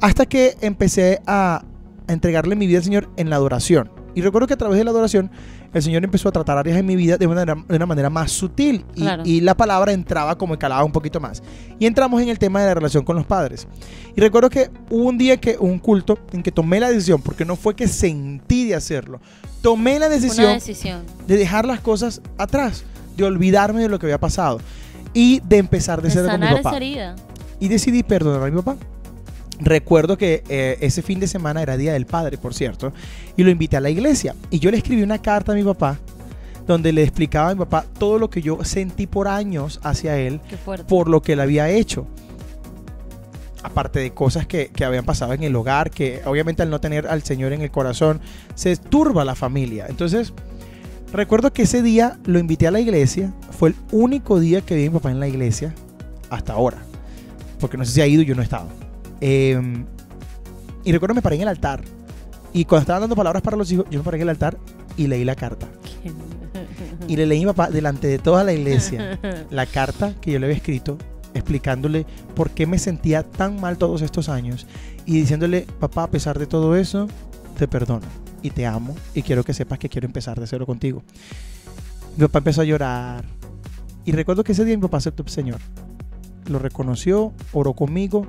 Hasta 0.00 0.26
que 0.26 0.56
empecé 0.60 1.20
a, 1.26 1.64
entregarle 2.08 2.54
mi 2.54 2.66
vida 2.68 2.78
al 2.78 2.84
Señor 2.84 3.08
en 3.16 3.30
la 3.30 3.36
adoración. 3.36 3.90
Y 4.14 4.20
recuerdo 4.22 4.46
que 4.46 4.54
a 4.54 4.56
través 4.56 4.78
de 4.78 4.84
la 4.84 4.90
adoración 4.92 5.30
el 5.74 5.82
Señor 5.82 6.04
empezó 6.04 6.28
a 6.28 6.32
tratar 6.32 6.56
áreas 6.56 6.78
en 6.78 6.86
mi 6.86 6.94
vida 6.96 7.16
de 7.18 7.26
una, 7.26 7.40
manera- 7.44 7.64
de 7.68 7.76
una 7.76 7.86
manera 7.86 8.08
más 8.10 8.30
sutil 8.30 8.84
y, 8.94 9.00
Claro. 9.02 9.22
y 9.26 9.40
la 9.40 9.54
palabra 9.56 9.92
entraba 9.92 10.38
como 10.38 10.56
calaba 10.58 10.84
un 10.84 10.92
poquito 10.92 11.18
más. 11.20 11.42
Y 11.78 11.84
entramos 11.86 12.22
en 12.22 12.28
el 12.28 12.38
tema 12.38 12.60
de 12.60 12.66
la 12.68 12.74
relación 12.74 13.04
con 13.04 13.16
los 13.16 13.26
padres. 13.26 13.66
Y 14.16 14.20
recuerdo 14.20 14.48
que 14.48 14.70
hubo 14.90 15.04
un 15.08 15.18
día 15.18 15.36
que 15.38 15.56
un 15.58 15.78
culto 15.80 16.18
en 16.32 16.42
que 16.42 16.52
tomé 16.52 16.78
la 16.80 16.88
decisión, 16.88 17.20
porque 17.20 17.44
no 17.44 17.56
fue 17.56 17.74
que 17.74 17.88
sentí 17.88 18.66
de 18.68 18.74
hacerlo, 18.76 19.20
tomé 19.60 19.98
la 19.98 20.08
decisión. 20.08 20.58
de 21.26 21.36
dejar 21.36 21.66
las 21.66 21.80
cosas 21.80 22.22
atrás, 22.38 22.84
de 23.16 23.24
olvidarme 23.24 23.82
de 23.82 23.88
lo 23.88 23.98
que 23.98 24.06
había 24.06 24.20
pasado 24.20 24.60
y 25.16 25.40
de 25.40 25.56
empezar 25.56 26.02
de 26.02 26.08
De 26.08 26.14
cero 26.14 26.28
con 26.30 26.40
mi 26.40 26.46
sanar 26.46 26.60
esa 26.60 26.62
papá. 26.62 26.76
herida. 26.76 27.16
Y 27.58 27.68
decidí 27.68 28.02
perdonar 28.02 28.42
a 28.42 28.50
mi 28.50 28.56
papá. 28.62 28.76
Recuerdo 29.58 30.18
que 30.18 30.44
eh, 30.50 30.76
ese 30.82 31.00
fin 31.00 31.18
de 31.18 31.26
semana 31.26 31.62
era 31.62 31.78
Día 31.78 31.94
del 31.94 32.04
Padre, 32.04 32.36
por 32.36 32.52
cierto, 32.52 32.92
y 33.34 33.42
lo 33.42 33.50
invité 33.50 33.78
a 33.78 33.80
la 33.80 33.88
iglesia. 33.88 34.34
Y 34.50 34.58
yo 34.58 34.70
le 34.70 34.76
escribí 34.76 35.02
una 35.02 35.16
carta 35.22 35.52
a 35.52 35.54
mi 35.54 35.62
papá 35.62 35.98
donde 36.66 36.92
le 36.92 37.02
explicaba 37.02 37.48
a 37.48 37.54
mi 37.54 37.60
papá 37.60 37.86
todo 37.98 38.18
lo 38.18 38.28
que 38.28 38.42
yo 38.42 38.62
sentí 38.62 39.06
por 39.06 39.26
años 39.28 39.80
hacia 39.82 40.18
él 40.18 40.40
por 40.88 41.08
lo 41.08 41.22
que 41.22 41.32
él 41.32 41.40
había 41.40 41.70
hecho. 41.70 42.06
Aparte 43.62 44.00
de 44.00 44.12
cosas 44.12 44.46
que, 44.46 44.68
que 44.68 44.84
habían 44.84 45.06
pasado 45.06 45.32
en 45.32 45.42
el 45.42 45.56
hogar, 45.56 45.90
que 45.90 46.20
obviamente 46.26 46.62
al 46.62 46.68
no 46.68 46.78
tener 46.78 47.06
al 47.06 47.22
Señor 47.22 47.54
en 47.54 47.62
el 47.62 47.70
corazón, 47.70 48.20
se 48.54 48.76
turba 48.76 49.24
la 49.24 49.34
familia. 49.34 49.86
Entonces, 49.88 50.34
recuerdo 51.12 51.52
que 51.52 51.62
ese 51.62 51.82
día 51.82 52.18
lo 52.24 52.38
invité 52.38 52.66
a 52.66 52.70
la 52.70 52.80
iglesia. 52.80 53.32
Fue 53.50 53.70
el 53.70 53.76
único 53.92 54.40
día 54.40 54.60
que 54.60 54.74
vi 54.74 54.86
a 54.86 54.90
mi 54.90 54.94
papá 54.94 55.10
en 55.10 55.20
la 55.20 55.28
iglesia 55.28 55.74
hasta 56.30 56.52
ahora. 56.52 56.78
Porque 57.60 57.76
no 57.76 57.84
sé 57.84 57.92
si 57.92 58.00
ha 58.00 58.06
ido, 58.06 58.22
yo 58.22 58.34
no 58.34 58.42
he 58.42 58.44
estado. 58.44 58.68
Eh, 59.20 59.60
y 60.84 60.92
recuerdo 60.92 61.14
me 61.14 61.22
paré 61.22 61.36
en 61.36 61.42
el 61.42 61.48
altar. 61.48 61.82
Y 62.52 62.64
cuando 62.64 62.82
estaban 62.82 63.02
dando 63.02 63.16
palabras 63.16 63.42
para 63.42 63.56
los 63.56 63.70
hijos, 63.72 63.86
yo 63.90 63.98
me 63.98 64.04
paré 64.04 64.18
en 64.18 64.22
el 64.22 64.28
altar 64.30 64.56
y 64.96 65.06
leí 65.06 65.24
la 65.24 65.34
carta. 65.34 65.66
Y 67.08 67.16
le 67.16 67.26
leí 67.26 67.38
a 67.38 67.40
mi 67.42 67.46
papá 67.46 67.70
delante 67.70 68.08
de 68.08 68.18
toda 68.18 68.44
la 68.44 68.52
iglesia 68.52 69.18
la 69.50 69.66
carta 69.66 70.14
que 70.20 70.32
yo 70.32 70.38
le 70.38 70.46
había 70.46 70.56
escrito 70.56 70.98
explicándole 71.34 72.06
por 72.34 72.50
qué 72.50 72.66
me 72.66 72.78
sentía 72.78 73.22
tan 73.22 73.60
mal 73.60 73.78
todos 73.78 74.02
estos 74.02 74.28
años 74.28 74.66
y 75.04 75.20
diciéndole, 75.20 75.66
papá, 75.78 76.04
a 76.04 76.10
pesar 76.10 76.38
de 76.38 76.46
todo 76.46 76.76
eso, 76.76 77.08
te 77.58 77.68
perdono 77.68 78.25
y 78.42 78.50
te 78.50 78.66
amo 78.66 78.94
y 79.14 79.22
quiero 79.22 79.44
que 79.44 79.54
sepas 79.54 79.78
que 79.78 79.88
quiero 79.88 80.06
empezar 80.06 80.38
de 80.38 80.46
cero 80.46 80.66
contigo. 80.66 81.02
Mi 82.16 82.26
papá 82.26 82.38
empezó 82.38 82.62
a 82.62 82.64
llorar 82.64 83.24
y 84.04 84.12
recuerdo 84.12 84.44
que 84.44 84.52
ese 84.52 84.64
día 84.64 84.76
mi 84.76 84.82
papá 84.82 84.98
aceptó 84.98 85.22
al 85.22 85.28
Señor. 85.28 85.60
Lo 86.46 86.58
reconoció, 86.58 87.32
oró 87.52 87.74
conmigo, 87.74 88.26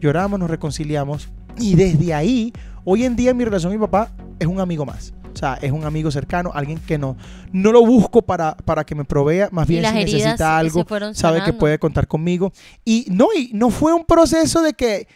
lloramos, 0.00 0.40
nos 0.40 0.50
reconciliamos 0.50 1.28
y 1.58 1.74
desde 1.74 2.14
ahí, 2.14 2.52
hoy 2.84 3.04
en 3.04 3.16
día 3.16 3.34
mi 3.34 3.44
relación 3.44 3.72
con 3.72 3.80
mi 3.80 3.86
papá 3.86 4.12
es 4.38 4.46
un 4.46 4.60
amigo 4.60 4.84
más. 4.84 5.14
O 5.32 5.36
sea, 5.38 5.54
es 5.62 5.70
un 5.70 5.84
amigo 5.84 6.10
cercano, 6.10 6.50
alguien 6.52 6.80
que 6.80 6.98
no, 6.98 7.16
no 7.52 7.70
lo 7.70 7.86
busco 7.86 8.22
para, 8.22 8.56
para 8.56 8.84
que 8.84 8.96
me 8.96 9.04
provea, 9.04 9.48
más 9.52 9.68
bien 9.68 9.84
si 9.84 9.94
necesita 9.94 10.58
algo, 10.58 10.84
sabe 11.12 11.44
que 11.44 11.52
puede 11.52 11.78
contar 11.78 12.08
conmigo. 12.08 12.52
Y 12.84 13.06
no, 13.10 13.28
y 13.36 13.52
no 13.54 13.70
fue 13.70 13.92
un 13.92 14.04
proceso 14.04 14.62
de 14.62 14.72
que 14.72 15.06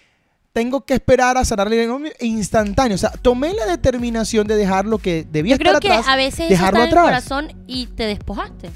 tengo 0.53 0.85
que 0.85 0.95
esperar 0.95 1.39
a 1.39 1.45
sanarle 1.45 1.87
no, 1.87 2.01
instantáneo. 2.21 2.95
O 2.95 2.99
sea, 2.99 3.11
tomé 3.11 3.55
la 3.55 3.67
determinación 3.67 4.47
de 4.47 4.57
dejar 4.57 4.85
lo 4.85 4.99
que 4.99 5.27
debía 5.31 5.55
Yo 5.55 5.59
creo 5.59 5.73
estar 5.75 5.83
que 5.83 5.93
atrás. 5.93 6.09
a 6.09 6.17
veces 6.17 6.41
eso 6.41 6.49
dejarlo 6.51 6.81
en 6.81 6.85
el 6.85 6.89
atrás. 6.91 7.05
corazón 7.05 7.53
y 7.67 7.87
te 7.87 8.05
despojaste. 8.05 8.71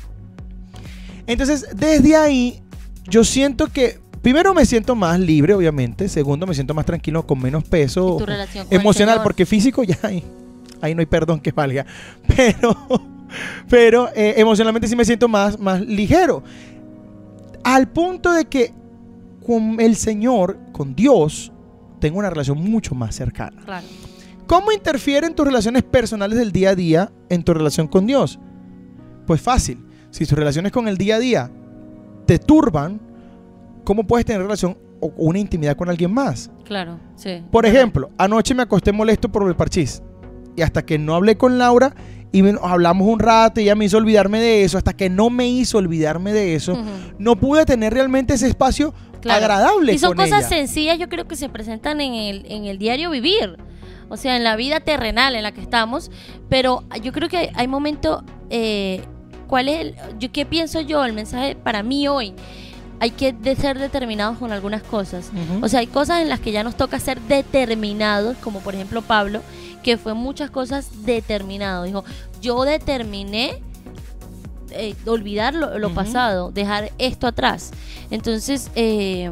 Entonces, 1.27 1.67
desde 1.75 2.17
ahí, 2.17 2.63
yo 3.09 3.25
siento 3.25 3.67
que, 3.67 3.99
primero 4.23 4.55
me 4.55 4.65
siento 4.65 4.95
más 4.95 5.21
libre, 5.21 5.55
obviamente. 5.55 6.09
Segundo, 6.09 6.47
me 6.47 6.55
siento 6.55 6.73
más 6.73 6.87
tranquilo, 6.87 7.27
con 7.27 7.41
menos 7.43 7.65
peso 7.65 8.17
tu 8.19 8.27
relación 8.27 8.67
con 8.67 8.75
el 8.75 8.81
emocional, 8.81 9.21
porque 9.23 9.45
físico 9.45 9.83
ya 9.83 9.99
ahí, 10.03 10.23
ahí 10.81 10.95
no 10.95 11.01
hay 11.01 11.07
perdón 11.07 11.41
que 11.41 11.53
valga. 11.53 11.85
Pero, 12.37 12.77
pero 13.69 14.09
eh, 14.15 14.35
emocionalmente 14.37 14.87
sí 14.87 14.95
me 14.95 15.05
siento 15.05 15.27
más, 15.27 15.59
más 15.59 15.81
ligero. 15.81 16.45
Al 17.65 17.89
punto 17.89 18.33
de 18.33 18.45
que 18.45 18.73
con 19.45 19.81
el 19.81 19.97
Señor, 19.97 20.57
con 20.71 20.95
Dios, 20.95 21.51
tengo 22.01 22.19
una 22.19 22.31
relación 22.31 22.59
mucho 22.59 22.95
más 22.95 23.15
cercana. 23.15 23.63
Claro. 23.65 23.87
¿Cómo 24.47 24.71
interfieren 24.71 25.35
tus 25.35 25.45
relaciones 25.45 25.83
personales 25.83 26.39
del 26.39 26.53
día 26.53 26.71
a 26.71 26.75
día 26.75 27.13
en 27.29 27.43
tu 27.43 27.53
relación 27.53 27.89
con 27.89 28.07
Dios? 28.07 28.39
Pues 29.27 29.41
fácil. 29.41 29.85
Si 30.11 30.25
tus 30.25 30.39
relaciones 30.39 30.71
con 30.71 30.87
el 30.87 30.97
día 30.97 31.17
a 31.17 31.19
día 31.19 31.51
te 32.27 32.39
turban, 32.39 33.01
¿cómo 33.85 34.07
puedes 34.07 34.25
tener 34.25 34.43
relación 34.43 34.79
o 35.01 35.13
una 35.17 35.39
intimidad 35.39 35.77
con 35.77 35.89
alguien 35.89 36.15
más? 36.15 36.51
Claro, 36.65 36.99
sí. 37.17 37.43
Por 37.51 37.67
ejemplo, 37.67 38.11
anoche 38.19 38.55
me 38.55 38.63
acosté 38.63 38.93
molesto 38.93 39.31
por 39.31 39.47
el 39.49 39.57
parchís. 39.57 40.03
Y 40.57 40.63
hasta 40.63 40.87
que 40.87 40.99
no 40.99 41.15
hablé 41.15 41.37
con 41.37 41.59
Laura 41.59 41.95
y 42.33 42.43
hablamos 42.63 43.09
un 43.09 43.19
rato 43.19 43.61
y 43.61 43.65
ella 43.65 43.75
me 43.75 43.85
hizo 43.87 43.97
olvidarme 43.97 44.41
de 44.41 44.65
eso, 44.65 44.77
hasta 44.79 44.93
que 44.93 45.09
no 45.09 45.31
me 45.31 45.49
hizo 45.49 45.79
olvidarme 45.79 46.33
de 46.33 46.55
eso, 46.55 46.77
no 47.19 47.37
pude 47.37 47.65
tener 47.65 47.93
realmente 47.95 48.35
ese 48.35 48.49
espacio 48.49 48.93
Claro. 49.21 49.45
agradable 49.45 49.93
Y 49.95 49.99
son 49.99 50.11
con 50.15 50.19
cosas 50.25 50.41
ella. 50.41 50.49
sencillas, 50.49 50.99
yo 50.99 51.09
creo 51.09 51.27
que 51.27 51.35
se 51.35 51.49
presentan 51.49 52.01
en 52.01 52.15
el, 52.15 52.47
en 52.49 52.65
el 52.67 52.79
diario 52.79 53.11
vivir. 53.11 53.57
O 54.09 54.17
sea, 54.17 54.37
en 54.37 54.45
la 54.45 54.55
vida 54.55 54.79
terrenal 54.79 55.35
en 55.35 55.43
la 55.43 55.51
que 55.51 55.61
estamos. 55.61 56.13
Pero 56.49 56.85
yo 57.03 57.13
creo 57.13 57.29
que 57.29 57.51
hay 57.55 57.67
momentos. 57.67 58.23
eh, 58.51 59.01
¿Cuál 59.49 59.69
es 59.69 59.81
el.? 59.81 59.95
Yo, 60.21 60.31
¿Qué 60.31 60.47
pienso 60.47 60.81
yo? 60.81 61.05
El 61.05 61.13
mensaje 61.13 61.57
para 61.57 61.83
mí 61.83 62.07
hoy. 62.07 62.35
Hay 63.01 63.11
que 63.11 63.33
de 63.33 63.57
ser 63.57 63.81
determinados 63.81 64.39
con 64.39 64.53
algunas 64.53 64.83
cosas. 64.85 65.33
O 65.61 65.69
sea, 65.69 65.81
hay 65.81 65.89
cosas 65.89 66.23
en 66.23 66.29
las 66.29 66.39
que 66.39 66.53
ya 66.53 66.63
nos 66.63 66.77
toca 66.77 67.01
ser 67.01 67.21
determinados, 67.23 68.37
como 68.39 68.61
por 68.61 68.75
ejemplo 68.77 69.03
Pablo, 69.03 69.41
que 69.87 69.97
fue 69.97 70.15
muchas 70.15 70.51
cosas 70.51 71.05
determinado. 71.05 71.85
Dijo, 71.85 72.05
yo 72.41 72.65
determiné 72.65 73.63
eh, 74.73 74.97
olvidar 75.07 75.55
lo, 75.55 75.95
pasado, 75.95 76.51
dejar 76.51 76.91
esto 76.99 77.29
atrás. 77.29 77.71
Entonces, 78.11 78.69
eh, 78.75 79.31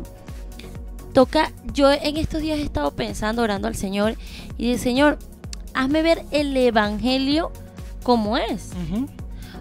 toca, 1.12 1.50
yo 1.72 1.90
en 1.90 2.18
estos 2.18 2.40
días 2.40 2.60
he 2.60 2.62
estado 2.62 2.92
pensando, 2.92 3.42
orando 3.42 3.66
al 3.66 3.74
Señor, 3.74 4.14
y 4.56 4.66
dije, 4.66 4.78
Señor, 4.78 5.18
hazme 5.74 6.02
ver 6.02 6.24
el 6.30 6.56
Evangelio 6.56 7.50
como 8.04 8.36
es. 8.36 8.70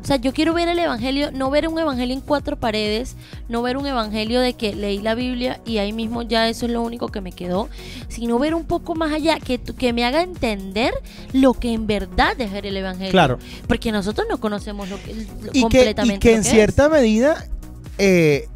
O 0.04 0.06
sea, 0.06 0.18
yo 0.18 0.34
quiero 0.34 0.54
ver 0.54 0.68
el 0.68 0.78
evangelio, 0.78 1.32
no 1.32 1.50
ver 1.50 1.66
un 1.70 1.80
evangelio 1.80 2.14
en 2.14 2.20
cuatro 2.20 2.58
paredes, 2.58 3.16
no 3.48 3.62
ver 3.62 3.78
un 3.78 3.88
evangelio 3.88 4.42
de 4.42 4.54
que 4.54 4.76
leí 4.76 5.00
la 5.00 5.16
Biblia 5.16 5.62
y 5.66 5.78
ahí 5.78 5.94
mismo 5.94 6.24
ya 6.24 6.50
eso 6.50 6.66
es 6.66 6.74
lo 6.74 6.82
único 6.82 7.08
que 7.08 7.22
me 7.22 7.32
quedó, 7.32 7.70
sino 8.10 8.38
ver 8.38 8.54
un 8.54 8.66
poco 8.66 8.96
más 8.96 9.14
allá, 9.14 9.40
que, 9.40 9.60
que 9.62 9.94
me 9.94 10.04
haga 10.04 10.22
entender 10.22 10.94
lo 11.32 11.54
que 11.54 11.72
en 11.72 11.88
verdad 11.88 12.40
es 12.40 12.52
ver 12.52 12.66
el 12.66 12.76
evangelio. 12.76 13.12
Claro. 13.12 13.40
Porque 13.68 13.94
nosotros 13.94 14.28
no 14.30 14.40
conocemos 14.42 14.90
lo 14.90 15.02
que, 15.02 15.14
lo- 15.14 15.22
y 15.22 15.26
que, 15.52 15.58
y 15.60 15.62
completamente 15.62 16.20
que 16.20 16.32
lo 16.32 16.38
en 16.38 16.44
que 16.44 16.50
cierta 16.50 16.90
medida 16.90 17.46
eh, 17.98 18.50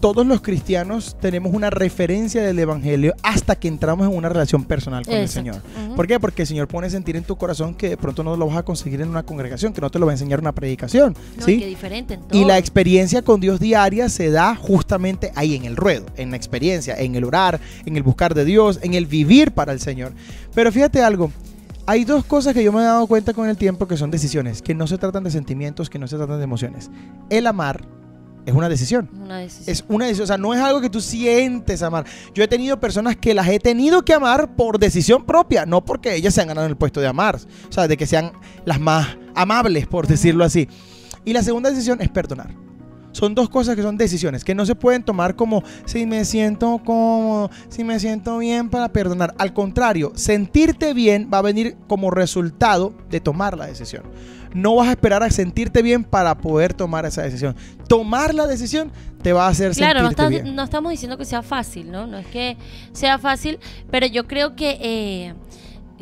todos 0.00 0.26
los 0.26 0.40
cristianos 0.40 1.16
tenemos 1.20 1.52
una 1.54 1.68
referencia 1.70 2.42
del 2.42 2.58
Evangelio 2.58 3.14
hasta 3.22 3.54
que 3.56 3.68
entramos 3.68 4.08
en 4.08 4.16
una 4.16 4.28
relación 4.28 4.64
personal 4.64 5.04
con 5.04 5.14
el. 5.14 5.28
Señor. 5.28 5.60
¿Por 5.94 6.06
qué? 6.06 6.18
Porque 6.18 6.42
el 6.42 6.48
Señor 6.48 6.66
pone 6.68 6.88
sentir 6.90 7.16
en 7.16 7.24
tu 7.24 7.36
corazón 7.36 7.74
que 7.74 7.90
de 7.90 7.96
pronto 7.96 8.24
no 8.24 8.36
lo 8.36 8.46
vas 8.46 8.56
a 8.56 8.62
conseguir 8.62 9.00
en 9.02 9.08
una 9.10 9.22
congregación, 9.22 9.72
que 9.72 9.80
no 9.80 9.90
te 9.90 9.98
lo 9.98 10.06
va 10.06 10.12
a 10.12 10.14
enseñar 10.14 10.38
en 10.38 10.44
una 10.44 10.52
predicación. 10.52 11.14
No, 11.36 11.44
¿sí? 11.44 11.52
y 11.52 11.58
que 11.60 11.66
diferente 11.66 12.14
en 12.14 12.20
Y 12.20 12.40
todo. 12.40 12.46
la 12.48 12.58
experiencia 12.58 13.22
con 13.22 13.40
Dios 13.40 13.60
diaria 13.60 14.08
se 14.08 14.30
da 14.30 14.56
justamente 14.56 15.32
ahí 15.34 15.54
en 15.54 15.64
el 15.64 15.76
ruedo, 15.76 16.06
en 16.16 16.30
la 16.30 16.36
experiencia, 16.36 16.96
en 16.98 17.14
el 17.14 17.24
orar, 17.24 17.60
en 17.84 17.96
el 17.96 18.02
buscar 18.02 18.34
de 18.34 18.44
Dios, 18.44 18.80
en 18.82 18.94
el 18.94 19.06
vivir 19.06 19.52
para 19.52 19.72
el 19.72 19.80
Señor. 19.80 20.12
Pero 20.54 20.72
fíjate 20.72 21.02
algo, 21.02 21.30
hay 21.86 22.04
dos 22.04 22.24
cosas 22.24 22.54
que 22.54 22.64
yo 22.64 22.72
me 22.72 22.80
he 22.80 22.84
dado 22.84 23.06
cuenta 23.06 23.34
con 23.34 23.48
el 23.48 23.56
tiempo 23.56 23.86
que 23.86 23.96
son 23.96 24.10
decisiones, 24.10 24.62
que 24.62 24.74
no 24.74 24.86
se 24.86 24.96
tratan 24.96 25.24
de 25.24 25.30
sentimientos, 25.30 25.90
que 25.90 25.98
no 25.98 26.08
se 26.08 26.16
tratan 26.16 26.38
de 26.38 26.44
emociones. 26.44 26.90
El 27.28 27.46
amar 27.46 27.84
es 28.46 28.54
una 28.54 28.68
decisión. 28.68 29.08
Una 29.12 29.38
decisión. 29.38 29.72
Es 29.72 29.84
una 29.88 30.06
decisión, 30.06 30.24
o 30.24 30.26
sea, 30.26 30.38
no 30.38 30.54
es 30.54 30.60
algo 30.60 30.80
que 30.80 30.90
tú 30.90 31.00
sientes 31.00 31.82
amar. 31.82 32.04
Yo 32.34 32.42
he 32.42 32.48
tenido 32.48 32.80
personas 32.80 33.16
que 33.16 33.34
las 33.34 33.48
he 33.48 33.58
tenido 33.58 34.02
que 34.02 34.14
amar 34.14 34.56
por 34.56 34.78
decisión 34.78 35.24
propia, 35.24 35.66
no 35.66 35.84
porque 35.84 36.14
ellas 36.14 36.34
se 36.34 36.40
han 36.40 36.48
ganado 36.48 36.66
el 36.66 36.76
puesto 36.76 37.00
de 37.00 37.06
amar, 37.06 37.36
o 37.36 37.72
sea, 37.72 37.88
de 37.88 37.96
que 37.96 38.06
sean 38.06 38.32
las 38.64 38.80
más 38.80 39.16
amables, 39.34 39.86
por 39.86 40.06
decirlo 40.06 40.44
así. 40.44 40.68
Y 41.24 41.32
la 41.32 41.42
segunda 41.42 41.70
decisión 41.70 42.00
es 42.00 42.08
perdonar. 42.08 42.54
Son 43.12 43.34
dos 43.34 43.48
cosas 43.48 43.74
que 43.74 43.82
son 43.82 43.96
decisiones, 43.96 44.44
que 44.44 44.54
no 44.54 44.64
se 44.64 44.76
pueden 44.76 45.02
tomar 45.02 45.34
como 45.34 45.64
si 45.84 46.06
me 46.06 46.24
siento 46.24 46.80
cómodo, 46.84 47.50
si 47.68 47.82
me 47.82 47.98
siento 47.98 48.38
bien 48.38 48.70
para 48.70 48.92
perdonar. 48.92 49.34
Al 49.38 49.52
contrario, 49.52 50.12
sentirte 50.14 50.94
bien 50.94 51.28
va 51.32 51.38
a 51.38 51.42
venir 51.42 51.76
como 51.88 52.10
resultado 52.10 52.94
de 53.10 53.20
tomar 53.20 53.58
la 53.58 53.66
decisión. 53.66 54.04
No 54.52 54.74
vas 54.74 54.88
a 54.88 54.92
esperar 54.92 55.22
a 55.22 55.30
sentirte 55.30 55.82
bien 55.82 56.02
para 56.04 56.36
poder 56.36 56.74
tomar 56.74 57.04
esa 57.06 57.22
decisión. 57.22 57.54
Tomar 57.88 58.34
la 58.34 58.46
decisión 58.46 58.90
te 59.22 59.32
va 59.32 59.46
a 59.46 59.48
hacer 59.50 59.72
Claro, 59.74 60.02
no, 60.02 60.10
está- 60.10 60.28
bien. 60.28 60.54
no 60.54 60.62
estamos 60.64 60.90
diciendo 60.90 61.16
que 61.18 61.24
sea 61.24 61.42
fácil, 61.42 61.90
¿no? 61.90 62.06
No 62.06 62.18
es 62.18 62.26
que 62.26 62.56
sea 62.92 63.18
fácil, 63.18 63.58
pero 63.90 64.06
yo 64.06 64.26
creo 64.26 64.56
que 64.56 64.78
eh, 64.80 65.34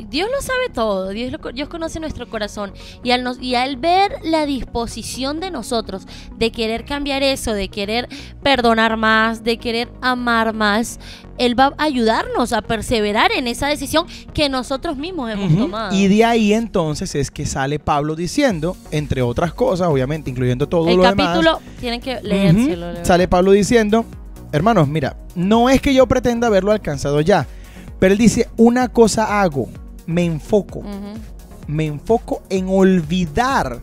Dios 0.09 0.29
lo 0.33 0.41
sabe 0.41 0.69
todo, 0.73 1.09
Dios, 1.09 1.31
lo 1.31 1.51
Dios 1.51 1.67
conoce 1.69 1.99
nuestro 1.99 2.29
corazón 2.29 2.71
y 3.03 3.11
al, 3.11 3.23
nos- 3.23 3.41
y 3.41 3.55
al 3.55 3.75
ver 3.77 4.13
la 4.23 4.45
disposición 4.45 5.39
de 5.39 5.51
nosotros 5.51 6.07
de 6.37 6.51
querer 6.51 6.85
cambiar 6.85 7.21
eso, 7.23 7.53
de 7.53 7.67
querer 7.69 8.07
perdonar 8.41 8.95
más, 8.97 9.43
de 9.43 9.57
querer 9.57 9.89
amar 10.01 10.53
más, 10.53 10.99
Él 11.37 11.59
va 11.59 11.73
a 11.77 11.83
ayudarnos 11.83 12.53
a 12.53 12.61
perseverar 12.61 13.31
en 13.31 13.47
esa 13.47 13.67
decisión 13.67 14.05
que 14.33 14.49
nosotros 14.49 14.97
mismos 14.97 15.29
hemos 15.31 15.55
tomado. 15.57 15.93
Y 15.95 16.07
de 16.07 16.23
ahí 16.25 16.53
entonces 16.53 17.13
es 17.15 17.29
que 17.31 17.45
sale 17.45 17.79
Pablo 17.79 18.15
diciendo, 18.15 18.75
entre 18.91 19.21
otras 19.21 19.53
cosas, 19.53 19.87
obviamente, 19.89 20.29
incluyendo 20.29 20.67
todo 20.67 20.87
El 20.89 20.97
lo 20.97 21.03
demás. 21.03 21.27
capítulo 21.27 21.59
tienen 21.79 22.01
que 22.01 22.19
leérselo. 22.21 22.87
de 22.87 22.93
verdad. 22.93 23.03
Sale 23.05 23.27
Pablo 23.27 23.51
diciendo, 23.51 24.05
hermanos, 24.51 24.87
mira, 24.87 25.17
no 25.35 25.69
es 25.69 25.81
que 25.81 25.93
yo 25.93 26.07
pretenda 26.07 26.47
haberlo 26.47 26.71
alcanzado 26.71 27.21
ya, 27.21 27.45
pero 27.99 28.13
él 28.13 28.17
dice, 28.17 28.47
una 28.57 28.87
cosa 28.87 29.41
hago, 29.41 29.67
me 30.09 30.25
enfoco, 30.25 30.81
me 31.67 31.85
enfoco 31.85 32.41
en 32.49 32.67
olvidar 32.67 33.79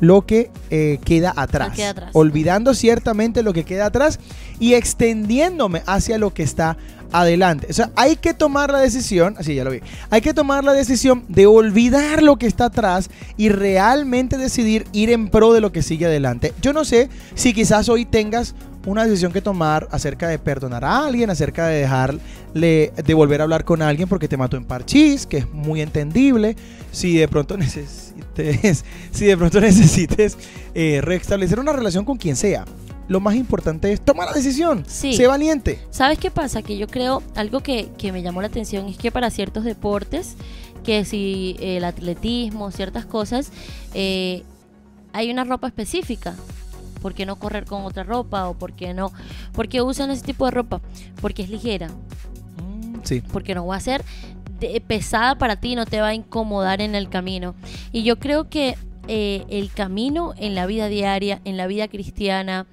lo 0.00 0.24
que 0.24 0.50
eh, 0.70 0.98
queda, 1.04 1.32
atrás, 1.36 1.74
queda 1.74 1.90
atrás. 1.90 2.10
olvidando 2.12 2.74
ciertamente 2.74 3.42
lo 3.42 3.52
que 3.52 3.64
queda 3.64 3.86
atrás 3.86 4.20
y 4.60 4.74
extendiéndome 4.74 5.82
hacia 5.86 6.18
lo 6.18 6.32
que 6.32 6.44
está 6.44 6.76
adelante. 7.10 7.66
O 7.70 7.72
sea, 7.72 7.90
hay 7.96 8.16
que 8.16 8.34
tomar 8.34 8.70
la 8.70 8.78
decisión, 8.78 9.34
así 9.38 9.54
ya 9.54 9.64
lo 9.64 9.70
vi, 9.70 9.80
hay 10.10 10.20
que 10.20 10.32
tomar 10.32 10.62
la 10.62 10.72
decisión 10.72 11.24
de 11.28 11.46
olvidar 11.46 12.22
lo 12.22 12.36
que 12.36 12.46
está 12.46 12.66
atrás 12.66 13.10
y 13.36 13.48
realmente 13.48 14.36
decidir 14.36 14.86
ir 14.92 15.10
en 15.10 15.28
pro 15.28 15.52
de 15.52 15.60
lo 15.60 15.72
que 15.72 15.82
sigue 15.82 16.06
adelante. 16.06 16.54
Yo 16.62 16.72
no 16.72 16.84
sé 16.84 17.08
si 17.34 17.52
quizás 17.52 17.88
hoy 17.88 18.04
tengas 18.04 18.54
una 18.86 19.04
decisión 19.04 19.32
que 19.32 19.40
tomar 19.40 19.88
acerca 19.90 20.28
de 20.28 20.38
perdonar 20.38 20.84
a 20.84 21.06
alguien, 21.06 21.30
acerca 21.30 21.66
de 21.68 21.80
dejarle, 21.80 22.92
de 22.92 23.14
volver 23.14 23.40
a 23.40 23.44
hablar 23.44 23.64
con 23.64 23.82
alguien 23.82 24.08
porque 24.08 24.28
te 24.28 24.36
mató 24.36 24.56
en 24.56 24.64
parchís, 24.64 25.26
que 25.26 25.38
es 25.38 25.50
muy 25.50 25.80
entendible. 25.80 26.56
Si 26.92 27.16
de 27.16 27.28
pronto 27.28 27.56
necesites, 27.58 28.84
si 29.10 29.26
de 29.26 29.36
pronto 29.36 29.60
necesites 29.60 30.36
eh, 30.74 31.00
restablecer 31.02 31.58
una 31.58 31.72
relación 31.72 32.04
con 32.04 32.16
quien 32.16 32.36
sea, 32.36 32.64
lo 33.08 33.20
más 33.20 33.34
importante 33.34 33.92
es 33.92 34.00
tomar 34.00 34.28
la 34.28 34.34
decisión. 34.34 34.84
Sí. 34.86 35.14
Sé 35.14 35.26
valiente. 35.26 35.78
¿Sabes 35.90 36.18
qué 36.18 36.30
pasa? 36.30 36.62
Que 36.62 36.76
yo 36.78 36.86
creo, 36.86 37.22
algo 37.34 37.60
que, 37.60 37.90
que 37.98 38.12
me 38.12 38.22
llamó 38.22 38.40
la 38.40 38.48
atención 38.48 38.86
es 38.86 38.96
que 38.96 39.10
para 39.10 39.30
ciertos 39.30 39.64
deportes, 39.64 40.36
que 40.84 41.04
si 41.04 41.56
eh, 41.58 41.78
el 41.78 41.84
atletismo, 41.84 42.70
ciertas 42.70 43.04
cosas, 43.04 43.50
eh, 43.94 44.42
hay 45.12 45.30
una 45.30 45.44
ropa 45.44 45.66
específica. 45.66 46.34
¿Por 47.04 47.12
qué 47.12 47.26
no 47.26 47.36
correr 47.36 47.66
con 47.66 47.84
otra 47.84 48.02
ropa? 48.02 48.48
¿O 48.48 48.54
por 48.54 48.72
qué 48.72 48.94
no? 48.94 49.12
¿Por 49.52 49.68
qué 49.68 49.82
usan 49.82 50.10
ese 50.10 50.24
tipo 50.24 50.46
de 50.46 50.52
ropa? 50.52 50.80
Porque 51.20 51.42
es 51.42 51.50
ligera. 51.50 51.88
Mm, 51.88 53.00
Sí. 53.04 53.22
Porque 53.30 53.54
no 53.54 53.66
va 53.66 53.76
a 53.76 53.80
ser 53.80 54.02
de- 54.58 54.80
pesada 54.80 55.34
para 55.36 55.56
ti, 55.56 55.74
no 55.76 55.84
te 55.84 56.00
va 56.00 56.06
a 56.08 56.14
incomodar 56.14 56.80
en 56.80 56.94
el 56.94 57.10
camino. 57.10 57.54
Y 57.92 58.04
yo 58.04 58.18
creo 58.18 58.48
que 58.48 58.78
eh, 59.06 59.44
el 59.50 59.70
camino 59.70 60.32
en 60.38 60.54
la 60.54 60.64
vida 60.64 60.88
diaria, 60.88 61.42
en 61.44 61.58
la 61.58 61.66
vida 61.66 61.88
cristiana, 61.88 62.66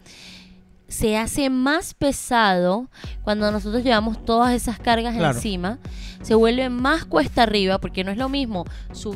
se 0.87 1.17
hace 1.17 1.49
más 1.49 1.93
pesado 1.93 2.87
cuando 3.23 3.51
nosotros 3.51 3.83
llevamos 3.83 4.23
todas 4.23 4.53
esas 4.53 4.79
cargas 4.79 5.15
Claro. 5.17 5.35
encima. 5.35 5.77
Se 6.21 6.35
vuelve 6.35 6.69
más 6.69 7.03
cuesta 7.03 7.43
arriba 7.43 7.79
porque 7.79 8.03
no 8.05 8.11
es 8.11 8.17
lo 8.17 8.29
mismo 8.29 8.63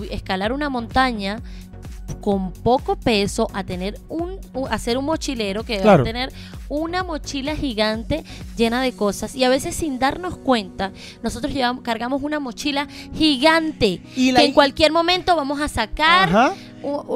escalar 0.09 0.51
una 0.51 0.69
montaña 0.69 1.41
con 2.21 2.51
poco 2.51 2.95
peso 2.95 3.47
a 3.53 3.63
tener 3.63 3.99
un 4.09 4.39
hacer 4.69 4.97
un 4.97 5.05
mochilero 5.05 5.63
que 5.63 5.79
va 5.83 5.93
a 5.95 6.03
tener 6.03 6.31
una 6.69 7.03
mochila 7.03 7.55
gigante 7.55 8.23
llena 8.57 8.81
de 8.81 8.93
cosas 8.93 9.35
y 9.35 9.43
a 9.43 9.49
veces 9.49 9.75
sin 9.75 9.99
darnos 9.99 10.37
cuenta 10.37 10.91
nosotros 11.21 11.53
llevamos 11.53 11.83
cargamos 11.83 12.23
una 12.23 12.39
mochila 12.39 12.87
gigante 13.13 14.01
Y 14.15 14.31
la- 14.31 14.39
que 14.39 14.45
en 14.47 14.53
cualquier 14.53 14.91
momento 14.91 15.35
vamos 15.35 15.61
a 15.61 15.67
sacar 15.67 16.29
Ajá. 16.29 16.53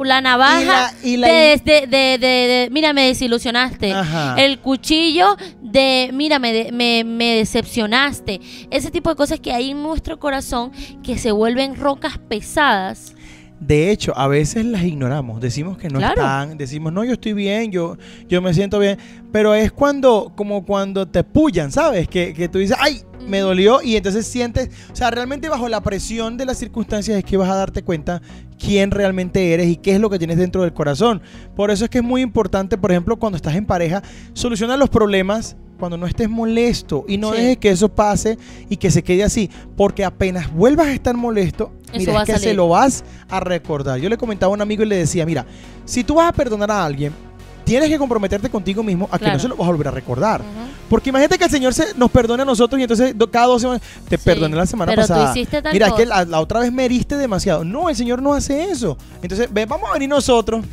la 0.04 0.20
navaja 0.20 0.60
Y 0.62 0.64
la- 0.64 0.94
y 1.02 1.16
la- 1.16 1.28
de, 1.28 1.86
de- 1.88 2.18
de- 2.18 2.68
mira 2.70 2.92
me 2.92 3.06
desilusionaste 3.06 3.92
Ajá. 3.92 4.34
el 4.38 4.58
cuchillo 4.60 5.36
de 5.62 6.10
mira 6.12 6.38
me, 6.38 6.52
de- 6.52 6.72
me, 6.72 7.02
me 7.04 7.36
decepcionaste 7.36 8.40
ese 8.70 8.90
tipo 8.90 9.10
de 9.10 9.16
cosas 9.16 9.40
que 9.40 9.52
hay 9.52 9.70
en 9.70 9.82
nuestro 9.82 10.18
corazón 10.18 10.70
que 11.02 11.18
se 11.18 11.32
vuelven 11.32 11.76
rocas 11.76 12.18
pesadas 12.18 13.14
De 13.60 13.90
hecho, 13.90 14.16
a 14.16 14.26
veces 14.26 14.64
las 14.64 14.82
ignoramos, 14.84 15.38
decimos 15.40 15.76
que 15.76 15.88
no 15.90 15.98
Claro. 15.98 16.14
están, 16.14 16.56
decimos, 16.56 16.94
no, 16.94 17.04
yo 17.04 17.12
estoy 17.12 17.34
bien, 17.34 17.70
yo, 17.70 17.98
yo 18.26 18.40
me 18.40 18.54
siento 18.54 18.78
bien, 18.78 18.96
pero 19.32 19.54
es 19.54 19.70
cuando, 19.70 20.32
como 20.34 20.64
cuando 20.64 21.06
te 21.06 21.22
pullan, 21.22 21.70
¿sabes? 21.70 22.08
Que, 22.08 22.32
que 22.32 22.48
tú 22.48 22.58
dices, 22.58 22.76
ay, 22.80 23.02
me 23.28 23.40
dolió 23.40 23.82
y 23.82 23.96
entonces 23.96 24.26
sientes, 24.26 24.70
o 24.90 24.96
sea, 24.96 25.10
realmente 25.10 25.50
bajo 25.50 25.68
la 25.68 25.82
presión 25.82 26.38
de 26.38 26.46
las 26.46 26.56
circunstancias 26.56 27.18
es 27.18 27.24
que 27.24 27.36
vas 27.36 27.50
a 27.50 27.54
darte 27.54 27.82
cuenta 27.82 28.22
quién 28.58 28.90
realmente 28.90 29.52
eres 29.52 29.66
y 29.68 29.76
qué 29.76 29.92
es 29.94 30.00
lo 30.00 30.08
que 30.08 30.18
tienes 30.18 30.38
dentro 30.38 30.62
del 30.62 30.72
corazón. 30.72 31.20
Por 31.54 31.70
eso 31.70 31.84
es 31.84 31.90
que 31.90 31.98
es 31.98 32.04
muy 32.04 32.22
importante, 32.22 32.78
por 32.78 32.90
ejemplo, 32.90 33.18
cuando 33.18 33.36
estás 33.36 33.54
en 33.56 33.66
pareja, 33.66 34.02
solucionar 34.32 34.78
los 34.78 34.88
problemas 34.88 35.56
cuando 35.80 35.96
no 35.96 36.06
estés 36.06 36.30
molesto 36.30 37.04
y 37.08 37.18
no 37.18 37.32
Sí. 37.32 37.38
dejes 37.38 37.56
que 37.58 37.70
eso 37.70 37.88
pase 37.88 38.38
y 38.68 38.76
que 38.76 38.90
se 38.92 39.02
quede 39.02 39.24
así, 39.24 39.50
porque 39.76 40.04
apenas 40.04 40.52
vuelvas 40.52 40.86
a 40.86 40.92
estar 40.92 41.16
molesto, 41.16 41.72
Eso 41.92 42.10
mira, 42.10 42.22
es 42.22 42.26
que 42.34 42.38
se 42.38 42.54
lo 42.54 42.68
vas 42.68 43.02
a 43.28 43.40
recordar. 43.40 43.98
Yo 43.98 44.08
le 44.08 44.16
comentaba 44.16 44.52
a 44.52 44.54
un 44.54 44.60
amigo 44.62 44.82
y 44.84 44.86
le 44.86 44.96
decía, 44.96 45.26
mira, 45.26 45.44
si 45.84 46.04
tú 46.04 46.14
vas 46.14 46.28
a 46.28 46.32
perdonar 46.32 46.70
a 46.70 46.84
alguien, 46.84 47.12
tienes 47.64 47.88
que 47.88 47.98
comprometerte 47.98 48.48
contigo 48.48 48.82
mismo 48.82 49.08
a 49.10 49.18
que 49.18 49.24
Claro. 49.24 49.34
no 49.34 49.40
se 49.40 49.48
lo 49.48 49.56
vas 49.56 49.66
a 49.68 49.70
volver 49.70 49.88
a 49.88 49.90
recordar. 49.92 50.42
Porque 50.88 51.10
imagínate 51.10 51.38
que 51.38 51.44
el 51.44 51.50
Señor 51.50 51.72
se 51.72 51.94
nos 51.94 52.10
perdone 52.10 52.42
a 52.42 52.44
nosotros 52.44 52.80
y 52.80 52.82
entonces 52.82 53.16
do- 53.16 53.30
cada 53.30 53.46
dos 53.46 53.60
semanas 53.62 53.80
te 54.08 54.16
Sí, 54.16 54.22
perdoné 54.24 54.56
la 54.56 54.66
semana 54.66 54.90
pero 54.90 55.02
tú 55.02 55.08
pasada. 55.08 55.30
hiciste 55.30 55.62
tal 55.62 55.72
Mira, 55.72 55.86
es 55.86 55.92
que 55.92 56.04
la, 56.04 56.24
la 56.24 56.40
otra 56.40 56.58
vez 56.60 56.72
me 56.72 56.84
heriste 56.84 57.16
demasiado. 57.16 57.62
No, 57.62 57.88
el 57.88 57.94
Señor 57.94 58.20
no 58.22 58.34
hace 58.34 58.64
eso. 58.72 58.98
Entonces, 59.22 59.48
ve, 59.52 59.66
vamos 59.66 59.88
a 59.88 59.92
venir 59.92 60.08
nosotros. 60.08 60.64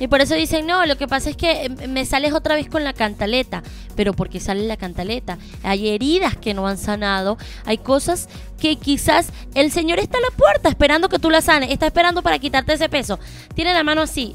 Y 0.00 0.08
por 0.08 0.20
eso 0.20 0.34
dicen, 0.34 0.66
no, 0.66 0.84
lo 0.86 0.96
que 0.96 1.06
pasa 1.06 1.30
es 1.30 1.36
que 1.36 1.66
eh, 1.66 1.88
me 1.88 2.04
sales 2.04 2.32
otra 2.32 2.56
vez 2.56 2.68
con 2.68 2.84
la 2.84 2.92
cantaleta. 2.92 3.62
Pero 3.94 4.12
porque 4.12 4.40
sale 4.40 4.66
la 4.66 4.76
cantaleta? 4.76 5.38
Hay 5.62 5.88
heridas 5.88 6.36
que 6.36 6.54
no 6.54 6.66
han 6.66 6.78
sanado. 6.78 7.38
Hay 7.64 7.78
cosas 7.78 8.28
que 8.58 8.76
quizás 8.76 9.28
el 9.54 9.70
Señor 9.70 10.00
está 10.00 10.18
a 10.18 10.22
la 10.22 10.36
puerta 10.36 10.68
esperando 10.68 11.08
que 11.08 11.18
tú 11.18 11.30
la 11.30 11.40
sanes. 11.40 11.70
Está 11.70 11.86
esperando 11.86 12.22
para 12.22 12.38
quitarte 12.38 12.72
ese 12.72 12.88
peso. 12.88 13.18
Tiene 13.54 13.72
la 13.72 13.84
mano 13.84 14.02
así. 14.02 14.34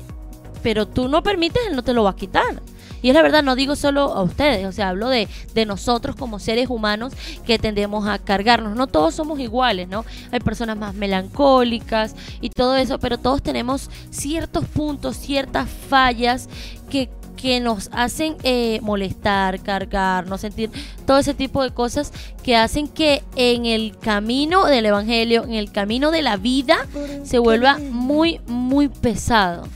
Pero 0.63 0.87
tú 0.87 1.07
no 1.07 1.23
permites, 1.23 1.61
Él 1.67 1.75
no 1.75 1.83
te 1.83 1.93
lo 1.93 2.03
va 2.03 2.11
a 2.11 2.15
quitar. 2.15 2.61
Y 3.01 3.09
es 3.09 3.15
la 3.15 3.21
verdad, 3.21 3.43
no 3.43 3.55
digo 3.55 3.75
solo 3.75 4.13
a 4.13 4.21
ustedes, 4.21 4.65
o 4.65 4.71
sea, 4.71 4.89
hablo 4.89 5.09
de, 5.09 5.27
de 5.53 5.65
nosotros 5.65 6.15
como 6.15 6.39
seres 6.39 6.69
humanos 6.69 7.13
que 7.45 7.59
tendemos 7.59 8.07
a 8.07 8.19
cargarnos. 8.19 8.75
No 8.75 8.87
todos 8.87 9.15
somos 9.15 9.39
iguales, 9.39 9.87
¿no? 9.87 10.05
Hay 10.31 10.39
personas 10.39 10.77
más 10.77 10.93
melancólicas 10.93 12.15
y 12.41 12.49
todo 12.49 12.75
eso, 12.75 12.99
pero 12.99 13.17
todos 13.17 13.41
tenemos 13.41 13.89
ciertos 14.09 14.65
puntos, 14.65 15.17
ciertas 15.17 15.69
fallas 15.69 16.49
que 16.89 17.09
que 17.41 17.61
nos 17.61 17.89
hacen 17.93 18.35
eh, 18.43 18.79
molestar, 18.81 19.61
cargar, 19.61 20.27
no 20.27 20.37
sentir 20.37 20.69
todo 21.05 21.19
ese 21.19 21.33
tipo 21.33 21.63
de 21.63 21.71
cosas 21.71 22.11
que 22.43 22.57
hacen 22.57 22.89
que 22.89 23.23
en 23.37 23.65
el 23.65 23.97
camino 23.97 24.65
del 24.65 24.85
Evangelio, 24.87 25.45
en 25.45 25.53
el 25.53 25.71
camino 25.71 26.11
de 26.11 26.21
la 26.21 26.35
vida, 26.35 26.85
se 27.23 27.39
vuelva 27.39 27.77
muy, 27.77 28.41
muy 28.45 28.89
pesado. 28.89 29.67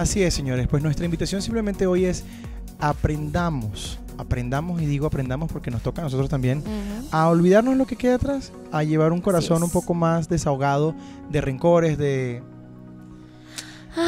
Así 0.00 0.22
es, 0.22 0.32
señores. 0.32 0.66
Pues 0.66 0.82
nuestra 0.82 1.04
invitación 1.04 1.42
simplemente 1.42 1.86
hoy 1.86 2.06
es 2.06 2.24
aprendamos, 2.78 3.98
aprendamos 4.16 4.80
y 4.80 4.86
digo 4.86 5.06
aprendamos 5.06 5.52
porque 5.52 5.70
nos 5.70 5.82
toca 5.82 6.00
a 6.00 6.04
nosotros 6.04 6.30
también 6.30 6.64
a 7.10 7.28
olvidarnos 7.28 7.76
lo 7.76 7.86
que 7.86 7.96
queda 7.96 8.14
atrás, 8.14 8.50
a 8.72 8.82
llevar 8.82 9.12
un 9.12 9.20
corazón 9.20 9.62
un 9.62 9.68
poco 9.68 9.92
más 9.92 10.30
desahogado 10.30 10.94
de 11.28 11.42
rencores, 11.42 11.98
de, 11.98 12.42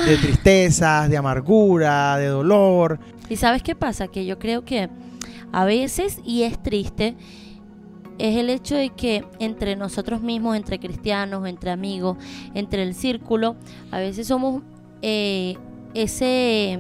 de 0.07 0.17
tristezas, 0.17 1.11
de 1.11 1.19
amargura, 1.19 2.17
de 2.17 2.29
dolor. 2.29 2.99
¿Y 3.29 3.37
sabes 3.37 3.63
qué 3.63 3.75
pasa? 3.75 4.09
Que 4.09 4.25
yo 4.25 4.39
creo 4.39 4.65
que 4.65 4.89
a 5.53 5.67
veces, 5.67 6.21
y 6.25 6.45
es 6.45 6.63
triste, 6.63 7.17
es 8.17 8.39
el 8.39 8.49
hecho 8.49 8.77
de 8.77 8.89
que 8.89 9.27
entre 9.41 9.77
nosotros 9.77 10.23
mismos, 10.23 10.57
entre 10.57 10.79
cristianos, 10.79 11.47
entre 11.47 11.71
amigos, 11.71 12.17
entre 12.55 12.83
el 12.83 12.95
círculo, 12.95 13.57
a 13.91 13.99
veces 13.99 14.27
somos 14.27 14.63
eh, 15.03 15.59
ese 15.95 16.79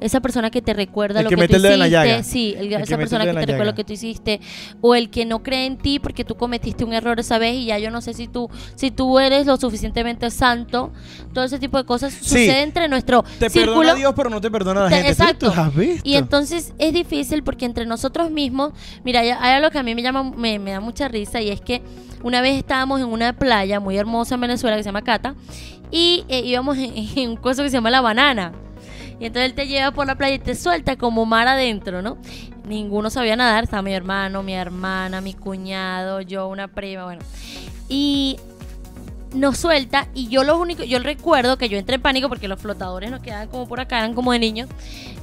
esa 0.00 0.20
persona 0.20 0.50
que 0.50 0.62
te 0.62 0.72
recuerda 0.72 1.20
El 1.20 1.24
lo 1.24 1.30
que 1.30 1.36
que, 1.36 1.46
tú 1.48 1.56
hiciste, 1.56 2.22
sí, 2.24 2.54
el- 2.58 2.72
esa 2.72 2.96
persona 2.96 3.24
que 3.24 3.30
te 3.32 3.40
recuerda 3.40 3.52
llaga. 3.58 3.64
lo 3.64 3.74
que 3.74 3.84
tú 3.84 3.92
hiciste, 3.92 4.40
o 4.80 4.94
el 4.94 5.10
que 5.10 5.24
no 5.26 5.42
cree 5.42 5.66
en 5.66 5.76
ti 5.78 5.98
porque 5.98 6.24
tú 6.24 6.36
cometiste 6.36 6.84
un 6.84 6.92
error 6.92 7.20
esa 7.20 7.38
vez 7.38 7.54
y 7.54 7.66
ya 7.66 7.78
yo 7.78 7.90
no 7.90 8.00
sé 8.00 8.14
si 8.14 8.26
tú 8.28 8.48
si 8.76 8.90
tú 8.90 9.18
eres 9.18 9.46
lo 9.46 9.56
suficientemente 9.56 10.30
santo, 10.30 10.92
todo 11.34 11.44
ese 11.44 11.58
tipo 11.58 11.76
de 11.78 11.84
cosas 11.84 12.12
sucede 12.14 12.62
entre 12.62 12.88
nuestro 12.88 13.22
Te 13.38 13.50
círculo 13.50 13.76
perdona 13.80 13.94
Dios, 13.94 14.12
pero 14.16 14.30
no 14.30 14.40
te 14.40 14.50
perdona 14.50 14.82
la 14.84 14.88
Te- 14.88 14.94
gente. 14.96 15.14
¿Tú- 15.14 15.22
exacto. 15.22 15.52
tú 15.52 15.60
has 15.60 15.74
visto? 15.74 16.08
y 16.08 16.14
entonces 16.16 16.72
es 16.78 16.92
difícil 16.92 17.42
porque 17.42 17.64
entre 17.66 17.86
nosotros 17.86 18.30
mismos, 18.30 18.72
mira, 19.04 19.20
hay, 19.20 19.30
hay 19.30 19.52
algo 19.54 19.70
que 19.70 19.78
a 19.78 19.82
mí 19.82 19.94
me 19.94 20.02
llama, 20.02 20.22
me, 20.22 20.58
me 20.58 20.70
da 20.72 20.80
mucha 20.80 21.08
risa 21.08 21.40
y 21.40 21.50
es 21.50 21.60
que 21.60 21.82
una 22.22 22.40
vez 22.40 22.56
estábamos 22.58 23.00
en 23.00 23.06
una 23.06 23.32
playa 23.34 23.80
muy 23.80 23.96
hermosa 23.96 24.34
en 24.34 24.42
Venezuela 24.42 24.76
que 24.76 24.82
se 24.82 24.88
llama 24.88 25.02
Cata 25.02 25.34
y 25.90 26.24
eh, 26.28 26.40
íbamos 26.44 26.76
en, 26.78 26.92
en 27.16 27.30
un 27.30 27.36
coso 27.36 27.62
que 27.62 27.68
se 27.70 27.76
llama 27.76 27.90
La 27.90 28.00
Banana. 28.00 28.52
Y 29.20 29.26
entonces 29.26 29.50
él 29.50 29.54
te 29.54 29.68
lleva 29.68 29.92
por 29.92 30.06
la 30.06 30.16
playa 30.16 30.36
y 30.36 30.38
te 30.38 30.54
suelta 30.54 30.96
como 30.96 31.26
mar 31.26 31.46
adentro, 31.46 32.00
¿no? 32.00 32.16
Ninguno 32.66 33.10
sabía 33.10 33.36
nadar, 33.36 33.64
estaba 33.64 33.82
mi 33.82 33.92
hermano, 33.92 34.42
mi 34.42 34.54
hermana, 34.54 35.20
mi 35.20 35.34
cuñado, 35.34 36.22
yo, 36.22 36.48
una 36.48 36.68
prima, 36.68 37.04
bueno. 37.04 37.20
Y 37.88 38.38
nos 39.32 39.58
suelta 39.58 40.08
y 40.14 40.28
yo 40.28 40.44
lo 40.44 40.58
único, 40.58 40.82
yo 40.82 40.98
recuerdo 40.98 41.56
que 41.56 41.68
yo 41.68 41.78
entré 41.78 41.96
en 41.96 42.02
pánico 42.02 42.28
porque 42.28 42.48
los 42.48 42.60
flotadores 42.60 43.10
nos 43.10 43.20
quedaban 43.20 43.48
como 43.48 43.68
por 43.68 43.80
acá, 43.80 43.98
eran 43.98 44.14
como 44.14 44.32
de 44.32 44.38
niños. 44.38 44.68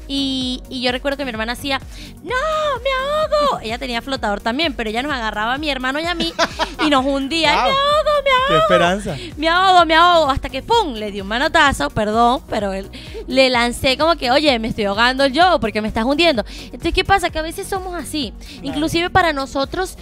Y, 0.10 0.64
y 0.70 0.82
yo 0.82 0.94
recuerdo 0.94 1.18
que 1.18 1.26
mi 1.26 1.32
hermana 1.32 1.54
hacía, 1.54 1.80
no, 2.24 2.36
me 2.82 2.90
ahogo. 2.90 3.60
Ella 3.62 3.78
tenía 3.78 4.02
flotador 4.02 4.40
también, 4.40 4.74
pero 4.74 4.90
ella 4.90 5.04
nos 5.04 5.12
agarraba 5.12 5.56
a 5.56 5.58
mi 5.58 5.70
hermano 5.70 6.00
y 6.00 6.06
a 6.06 6.16
mí 6.16 6.34
y 6.86 6.90
nos 6.90 7.06
hundía. 7.06 7.54
Wow. 7.54 7.64
Me 7.64 7.70
ahogo, 7.70 8.24
me 8.24 8.32
ahogo 8.32 8.48
¡Qué 8.48 8.58
esperanza! 8.58 9.16
me 9.36 9.50
ahogo, 9.50 9.86
me 9.86 9.96
ahogo, 9.96 10.32
hasta 10.32 10.50
que 10.50 10.64
pum, 10.64 10.94
le 10.94 11.12
di 11.12 11.20
un 11.20 11.28
manotazo, 11.28 11.90
perdón, 11.90 12.42
pero 12.50 12.72
él, 12.72 12.90
le 13.28 13.50
lancé 13.50 13.98
como 13.98 14.16
que, 14.16 14.32
oye, 14.32 14.58
me 14.60 14.70
estoy 14.70 14.86
ahogando 14.86 15.28
yo 15.28 15.60
porque 15.60 15.82
me 15.82 15.90
estás 15.90 16.06
hundiendo. 16.06 16.46
Entonces, 16.64 16.94
¿qué 16.94 17.04
pasa? 17.04 17.30
Que 17.30 17.40
a 17.40 17.44
veces 17.44 17.68
somos 17.68 17.94
así. 17.96 18.34
Inclusive 18.64 19.10
para 19.10 19.34
nosotros 19.34 19.98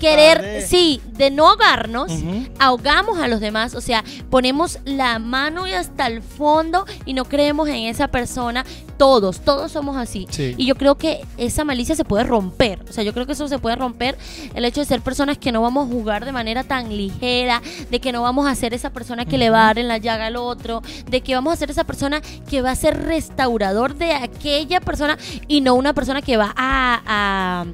querer, 0.00 0.40
de- 0.42 0.62
sí, 0.66 1.00
de 1.12 1.30
no 1.30 1.48
ahogarnos, 1.48 2.12
ahogamos 2.58 3.18
a 3.18 3.28
los 3.28 3.40
demás, 3.40 3.74
o 3.74 3.80
sea, 3.80 4.04
ponemos 4.30 4.78
la 4.84 5.18
mano 5.18 5.66
y 5.66 5.72
hasta 5.72 6.06
el 6.06 6.22
fondo 6.22 6.84
y 7.04 7.14
no 7.14 7.24
creemos 7.24 7.68
en 7.68 7.84
esa 7.84 8.08
persona. 8.08 8.64
Todos, 8.98 9.40
todos 9.42 9.70
somos 9.70 9.96
así. 9.96 10.26
Sí. 10.28 10.56
Y 10.58 10.66
yo 10.66 10.74
creo 10.74 10.96
que 10.96 11.24
esa 11.36 11.64
malicia 11.64 11.94
se 11.94 12.04
puede 12.04 12.24
romper. 12.24 12.80
O 12.88 12.92
sea, 12.92 13.04
yo 13.04 13.14
creo 13.14 13.26
que 13.26 13.32
eso 13.32 13.46
se 13.46 13.60
puede 13.60 13.76
romper. 13.76 14.18
El 14.56 14.64
hecho 14.64 14.80
de 14.80 14.86
ser 14.86 15.02
personas 15.02 15.38
que 15.38 15.52
no 15.52 15.62
vamos 15.62 15.88
a 15.88 15.92
jugar 15.92 16.24
de 16.24 16.32
manera 16.32 16.64
tan 16.64 16.88
ligera, 16.96 17.62
de 17.92 18.00
que 18.00 18.10
no 18.10 18.22
vamos 18.22 18.48
a 18.48 18.56
ser 18.56 18.74
esa 18.74 18.90
persona 18.90 19.24
que 19.24 19.38
le 19.38 19.50
va 19.50 19.60
a 19.62 19.66
dar 19.66 19.78
en 19.78 19.86
la 19.86 19.98
llaga 19.98 20.26
al 20.26 20.34
otro, 20.36 20.82
de 21.08 21.20
que 21.20 21.32
vamos 21.36 21.52
a 21.52 21.56
ser 21.56 21.70
esa 21.70 21.84
persona 21.84 22.20
que 22.50 22.60
va 22.60 22.72
a 22.72 22.74
ser 22.74 23.04
restaurador 23.04 23.94
de 23.94 24.10
aquella 24.14 24.80
persona 24.80 25.16
y 25.46 25.60
no 25.60 25.74
una 25.74 25.92
persona 25.92 26.20
que 26.20 26.36
va 26.36 26.52
a. 26.56 27.00
a 27.06 27.66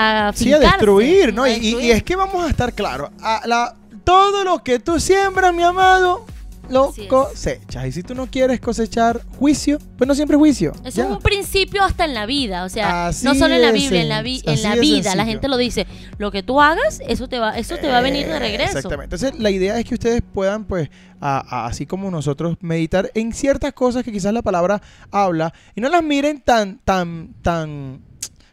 a 0.00 0.32
Sí, 0.34 0.52
a 0.52 0.58
destruir, 0.58 1.32
¿no? 1.34 1.44
a 1.44 1.50
Y- 1.50 1.52
Y, 1.52 1.56
y 1.56 1.60
destruir. 1.62 1.92
es 1.92 2.02
que 2.02 2.16
vamos 2.16 2.44
a 2.44 2.48
estar 2.48 2.72
claros. 2.74 3.10
a 3.22 3.42
la- 3.46 3.76
todo 4.04 4.44
lo 4.44 4.62
que 4.64 4.78
tú 4.80 4.98
siembras, 4.98 5.54
mi 5.54 5.62
amado, 5.62 6.24
lo 6.68 6.92
cosechas. 7.08 7.84
Y 7.86 7.92
si 7.92 8.02
tú 8.04 8.14
no 8.14 8.28
quieres 8.28 8.60
cosechar 8.60 9.20
juicio, 9.38 9.78
pues 9.98 10.06
no 10.06 10.14
siempre 10.14 10.36
juicio. 10.36 10.72
Eso 10.84 10.98
Ya. 10.98 11.04
es 11.04 11.10
un 11.10 11.18
principio 11.18 11.82
hasta 11.82 12.04
en 12.04 12.14
la 12.14 12.26
vida, 12.26 12.64
o 12.64 12.68
sea, 12.68 13.08
Así 13.08 13.24
no 13.26 13.34
solo 13.34 13.54
en 13.54 13.62
la 13.62 13.72
Biblia, 13.72 14.02
en 14.02 14.08
la, 14.08 14.22
vi- 14.22 14.40
en 14.46 14.80
vida, 14.80 15.14
la 15.16 15.24
gente 15.24 15.48
lo 15.48 15.56
dice, 15.56 15.86
lo 16.18 16.30
que 16.30 16.42
tú 16.44 16.60
hagas, 16.60 17.00
eso 17.08 17.28
te 17.28 17.38
va, 17.40 17.58
eso 17.58 17.76
te 17.76 17.88
va 17.88 17.98
a 17.98 18.00
venir 18.02 18.26
de 18.28 18.36
Eh, 18.36 18.38
regreso. 18.38 18.78
Exactamente. 18.78 19.16
Entonces, 19.16 19.40
la 19.40 19.50
idea 19.50 19.78
es 19.78 19.84
que 19.84 19.94
ustedes 19.94 20.22
puedan, 20.22 20.64
pues, 20.64 20.88
a- 21.20 21.44
a- 21.46 21.66
así 21.66 21.86
como 21.86 22.08
nosotros, 22.10 22.56
meditar 22.60 23.10
en 23.14 23.32
ciertas 23.32 23.72
cosas 23.72 24.04
que 24.04 24.12
quizás 24.12 24.32
la 24.32 24.42
palabra 24.42 24.80
habla 25.10 25.52
y 25.74 25.80
no 25.80 25.88
las 25.88 26.02
miren 26.04 26.40
tan, 26.40 26.78
tan, 26.84 27.34
tan, 27.42 28.00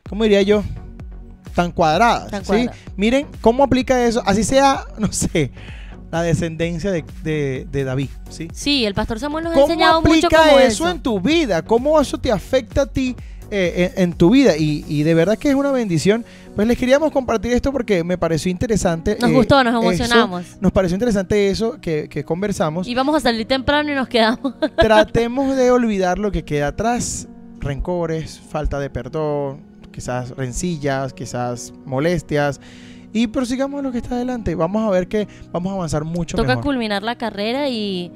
¿cómo 0.09 0.23
diría 0.23 0.41
yo? 0.41 0.63
Tan 1.57 1.71
cuadradas. 1.71 2.29
Tan 2.31 2.45
¿sí? 2.45 2.69
Miren 2.95 3.27
cómo 3.41 3.63
aplica 3.63 4.05
eso, 4.05 4.21
así 4.25 4.43
sea, 4.45 4.85
no 4.97 5.11
sé, 5.11 5.51
la 6.11 6.21
descendencia 6.21 6.91
de, 6.91 7.03
de- 7.23 7.67
de 7.69 7.83
David, 7.83 8.09
¿sí? 8.29 8.47
Sí, 8.53 8.85
el 8.85 8.93
pastor 8.93 9.19
Samuel 9.19 9.43
nos 9.43 9.51
ha 9.51 9.55
¿Cómo 9.55 9.65
enseñado 9.67 10.01
mucho 10.01 10.27
aplica 10.27 10.37
como 10.37 10.59
eso, 10.59 10.67
eso. 10.85 10.89
en 10.89 11.01
tu 11.01 11.19
vida? 11.19 11.61
¿Cómo 11.63 11.99
eso 11.99 12.17
te 12.17 12.31
afecta 12.31 12.83
a 12.83 12.85
ti 12.85 13.15
eh, 13.51 13.91
en, 13.97 14.03
en 14.03 14.13
tu 14.13 14.29
vida? 14.29 14.55
Y, 14.55 14.85
y 14.87 15.03
de 15.03 15.13
verdad 15.13 15.37
que 15.37 15.49
es 15.49 15.55
una 15.55 15.71
bendición. 15.71 16.23
Pues 16.55 16.67
les 16.67 16.77
queríamos 16.77 17.11
compartir 17.11 17.51
esto 17.53 17.71
porque 17.71 18.03
me 18.03 18.17
pareció 18.17 18.49
interesante. 18.49 19.17
Nos 19.19 19.29
eh, 19.29 19.33
gustó, 19.33 19.63
nos 19.63 19.73
eso. 19.73 19.81
emocionamos. 19.83 20.45
nos 20.61 20.71
pareció 20.71 20.95
interesante 20.95 21.49
eso 21.49 21.79
que, 21.81 22.07
que 22.09 22.23
conversamos. 22.23 22.87
Y 22.87 22.95
vamos 22.95 23.15
a 23.15 23.19
salir 23.19 23.45
temprano 23.47 23.91
y 23.91 23.95
nos 23.95 24.07
quedamos. 24.07 24.53
Tratemos 24.77 25.55
de 25.57 25.69
olvidar 25.71 26.17
lo 26.19 26.31
que 26.31 26.43
queda 26.45 26.67
atrás. 26.69 27.27
Rencores, 27.59 28.39
falta 28.39 28.79
de 28.79 28.89
perdón, 28.89 29.61
quizás 29.97 30.29
rencillas, 30.29 31.11
quizás 31.11 31.73
molestias. 31.83 32.61
Y 33.13 33.25
prosigamos 33.25 33.81
lo 33.81 33.91
que 33.91 33.97
está 33.97 34.13
adelante. 34.13 34.53
Vamos 34.53 34.87
a 34.87 34.91
ver 34.91 35.07
que 35.07 35.27
vamos 35.51 35.71
a 35.71 35.75
avanzar 35.75 36.03
mucho 36.03 36.37
toca 36.37 36.49
mejor. 36.49 36.65
culminar 36.65 37.01
la 37.01 37.17
carrera 37.17 37.67
y, 37.67 38.11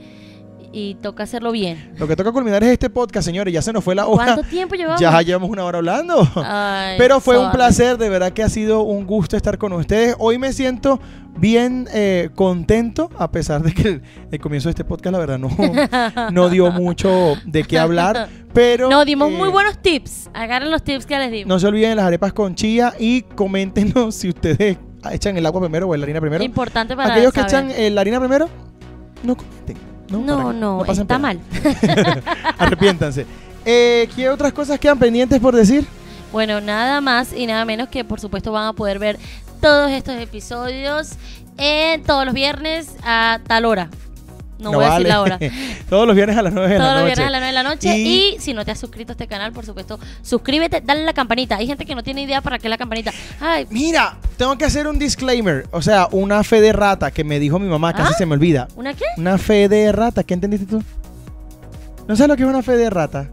y 0.73 0.95
toca 0.95 1.23
hacerlo 1.23 1.51
bien. 1.51 1.93
Lo 1.97 2.07
que 2.07 2.15
toca 2.15 2.31
culminar 2.31 2.63
es 2.63 2.69
este 2.69 2.89
podcast, 2.89 3.25
señores. 3.25 3.53
Ya 3.53 3.61
se 3.61 3.73
nos 3.73 3.83
fue 3.83 3.95
la 3.95 4.07
hora. 4.07 4.35
¿Cuánto 4.35 4.43
tiempo 4.43 4.75
llevamos? 4.75 4.99
Ya 5.01 5.21
llevamos 5.21 5.49
una 5.49 5.63
hora 5.65 5.79
hablando. 5.79 6.27
Ay, 6.35 6.97
Pero 6.97 7.19
fue 7.19 7.37
un 7.37 7.51
placer, 7.51 7.97
de 7.97 8.09
verdad 8.09 8.31
que 8.31 8.43
ha 8.43 8.49
sido 8.49 8.81
un 8.81 9.05
gusto 9.05 9.35
estar 9.37 9.57
con 9.57 9.73
ustedes. 9.73 10.15
Hoy 10.19 10.37
me 10.37 10.53
siento 10.53 10.99
bien 11.37 11.87
eh, 11.93 12.29
contento, 12.35 13.09
a 13.17 13.31
pesar 13.31 13.63
de 13.63 13.73
que 13.73 13.87
el, 13.87 14.01
el 14.31 14.39
comienzo 14.39 14.69
de 14.69 14.71
este 14.71 14.83
podcast, 14.85 15.13
la 15.13 15.19
verdad, 15.19 15.39
no, 15.39 15.49
no 16.31 16.49
dio 16.49 16.71
mucho 16.71 17.35
de 17.45 17.63
qué 17.63 17.79
hablar. 17.79 18.29
Pero 18.53 18.89
No, 18.89 19.05
dimos 19.05 19.29
eh, 19.31 19.35
muy 19.35 19.49
buenos 19.49 19.81
tips. 19.81 20.29
Agarren 20.33 20.71
los 20.71 20.83
tips 20.83 21.05
que 21.05 21.17
les 21.17 21.31
dimos. 21.31 21.47
No 21.47 21.59
se 21.59 21.67
olviden 21.67 21.95
las 21.95 22.05
arepas 22.05 22.33
con 22.33 22.55
chía 22.55 22.93
y 22.99 23.21
coméntenos 23.21 24.15
si 24.15 24.29
ustedes 24.29 24.77
echan 25.11 25.37
el 25.37 25.45
agua 25.45 25.61
primero 25.61 25.87
o 25.87 25.95
la 25.95 26.03
harina 26.03 26.21
primero. 26.21 26.43
Importante 26.43 26.95
para 26.95 27.13
Aquellos 27.13 27.33
que 27.33 27.41
echan 27.41 27.71
eh, 27.71 27.89
la 27.89 28.01
harina 28.01 28.19
primero, 28.19 28.49
no 29.23 29.35
comenten. 29.35 29.90
No, 30.11 30.19
No, 30.19 30.53
no, 30.53 30.85
está 30.85 31.05
pena. 31.05 31.19
mal. 31.19 31.39
Arrepiéntanse. 32.57 33.25
Eh, 33.65 34.09
¿Qué 34.15 34.29
otras 34.29 34.53
cosas 34.53 34.79
quedan 34.79 34.99
pendientes 34.99 35.39
por 35.39 35.55
decir? 35.55 35.85
Bueno, 36.31 36.61
nada 36.61 37.01
más 37.01 37.33
y 37.33 37.45
nada 37.45 37.65
menos 37.65 37.89
que 37.89 38.03
por 38.03 38.19
supuesto 38.19 38.51
van 38.51 38.67
a 38.67 38.73
poder 38.73 38.99
ver 38.99 39.19
todos 39.61 39.91
estos 39.91 40.15
episodios 40.19 41.11
en 41.57 42.01
todos 42.03 42.25
los 42.25 42.33
viernes 42.33 42.95
a 43.03 43.39
tal 43.47 43.65
hora. 43.65 43.89
No, 44.61 44.71
voy 44.71 44.85
a 44.85 44.91
decir 44.91 45.07
la 45.07 45.21
hora. 45.21 45.39
Todos 45.89 46.05
los 46.07 46.15
viernes 46.15 46.37
a 46.37 46.41
las 46.41 46.53
9 46.53 46.69
de 46.69 46.77
Todos 46.77 46.87
la 46.89 46.93
los 46.93 47.03
noche. 47.03 47.15
viernes 47.15 47.27
a 47.27 47.31
las 47.31 47.41
9 47.41 47.47
de 47.47 47.53
la 47.53 47.63
noche. 47.63 47.97
Y- 47.97 48.35
Y... 48.35 48.39
si 48.39 48.53
no 48.53 48.63
te 48.63 48.71
has 48.71 48.79
suscrito 48.79 49.11
a 49.11 49.13
este 49.13 49.27
canal, 49.27 49.51
por 49.51 49.65
supuesto, 49.65 49.99
suscríbete, 50.21 50.81
dale 50.81 51.03
la 51.03 51.13
campanita. 51.13 51.57
Hay 51.57 51.67
gente 51.67 51.85
que 51.85 51.95
no 51.95 52.03
tiene 52.03 52.21
idea 52.21 52.41
para 52.41 52.59
qué 52.59 52.69
la 52.69 52.77
campanita. 52.77 53.11
Ay, 53.39 53.67
Mira, 53.69 54.17
tengo 54.37 54.57
que 54.57 54.65
hacer 54.65 54.87
un 54.87 54.99
disclaimer. 54.99 55.67
O 55.71 55.81
sea, 55.81 56.07
una 56.11 56.43
fe 56.43 56.61
de 56.61 56.73
rata 56.73 57.11
que 57.11 57.23
me 57.23 57.39
dijo 57.39 57.59
mi 57.59 57.67
mamá, 57.67 57.93
casi 57.93 58.13
¿Ah? 58.13 58.17
se 58.17 58.25
me 58.25 58.33
olvida. 58.33 58.67
¿una 58.75 58.93
qué? 58.93 59.05
Una 59.17 59.37
fe 59.37 59.67
de 59.67 59.91
rata, 59.91 60.23
¿qué 60.23 60.33
entendiste 60.35 60.65
tú? 60.67 60.83
¿No 62.07 62.15
sabes 62.15 62.29
lo 62.29 62.35
que 62.37 62.43
es 62.43 62.49
una 62.49 62.61
fe 62.63 62.77
de 62.77 62.89
rata? 62.89 63.29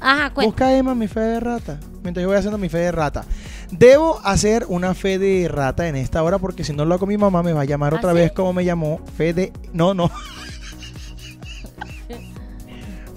Ajá, 0.00 0.30
cuenta. 0.30 0.46
Busca 0.50 0.74
Emma 0.76 0.94
mi 0.94 1.08
fe 1.08 1.20
de 1.20 1.40
rata. 1.40 1.78
Mientras 2.02 2.22
yo 2.22 2.28
voy 2.28 2.38
haciendo 2.38 2.56
mi 2.58 2.68
fe 2.70 2.78
de 2.78 2.92
rata. 2.92 3.24
Debo 3.70 4.18
hacer 4.24 4.64
una 4.68 4.94
fe 4.94 5.18
de 5.18 5.46
rata 5.48 5.86
en 5.86 5.94
esta 5.96 6.22
hora 6.22 6.38
porque 6.38 6.64
si 6.64 6.72
no 6.72 6.84
lo 6.86 6.94
hago 6.94 7.06
mi 7.06 7.18
mamá 7.18 7.42
me 7.42 7.52
va 7.52 7.60
a 7.60 7.64
llamar 7.66 7.92
¿Ah, 7.94 7.96
otra 7.98 8.12
sí? 8.12 8.16
vez 8.16 8.32
como 8.32 8.52
me 8.54 8.64
llamó. 8.64 9.00
Fe 9.16 9.32
de... 9.34 9.52
No, 9.72 9.92
no. 9.94 10.10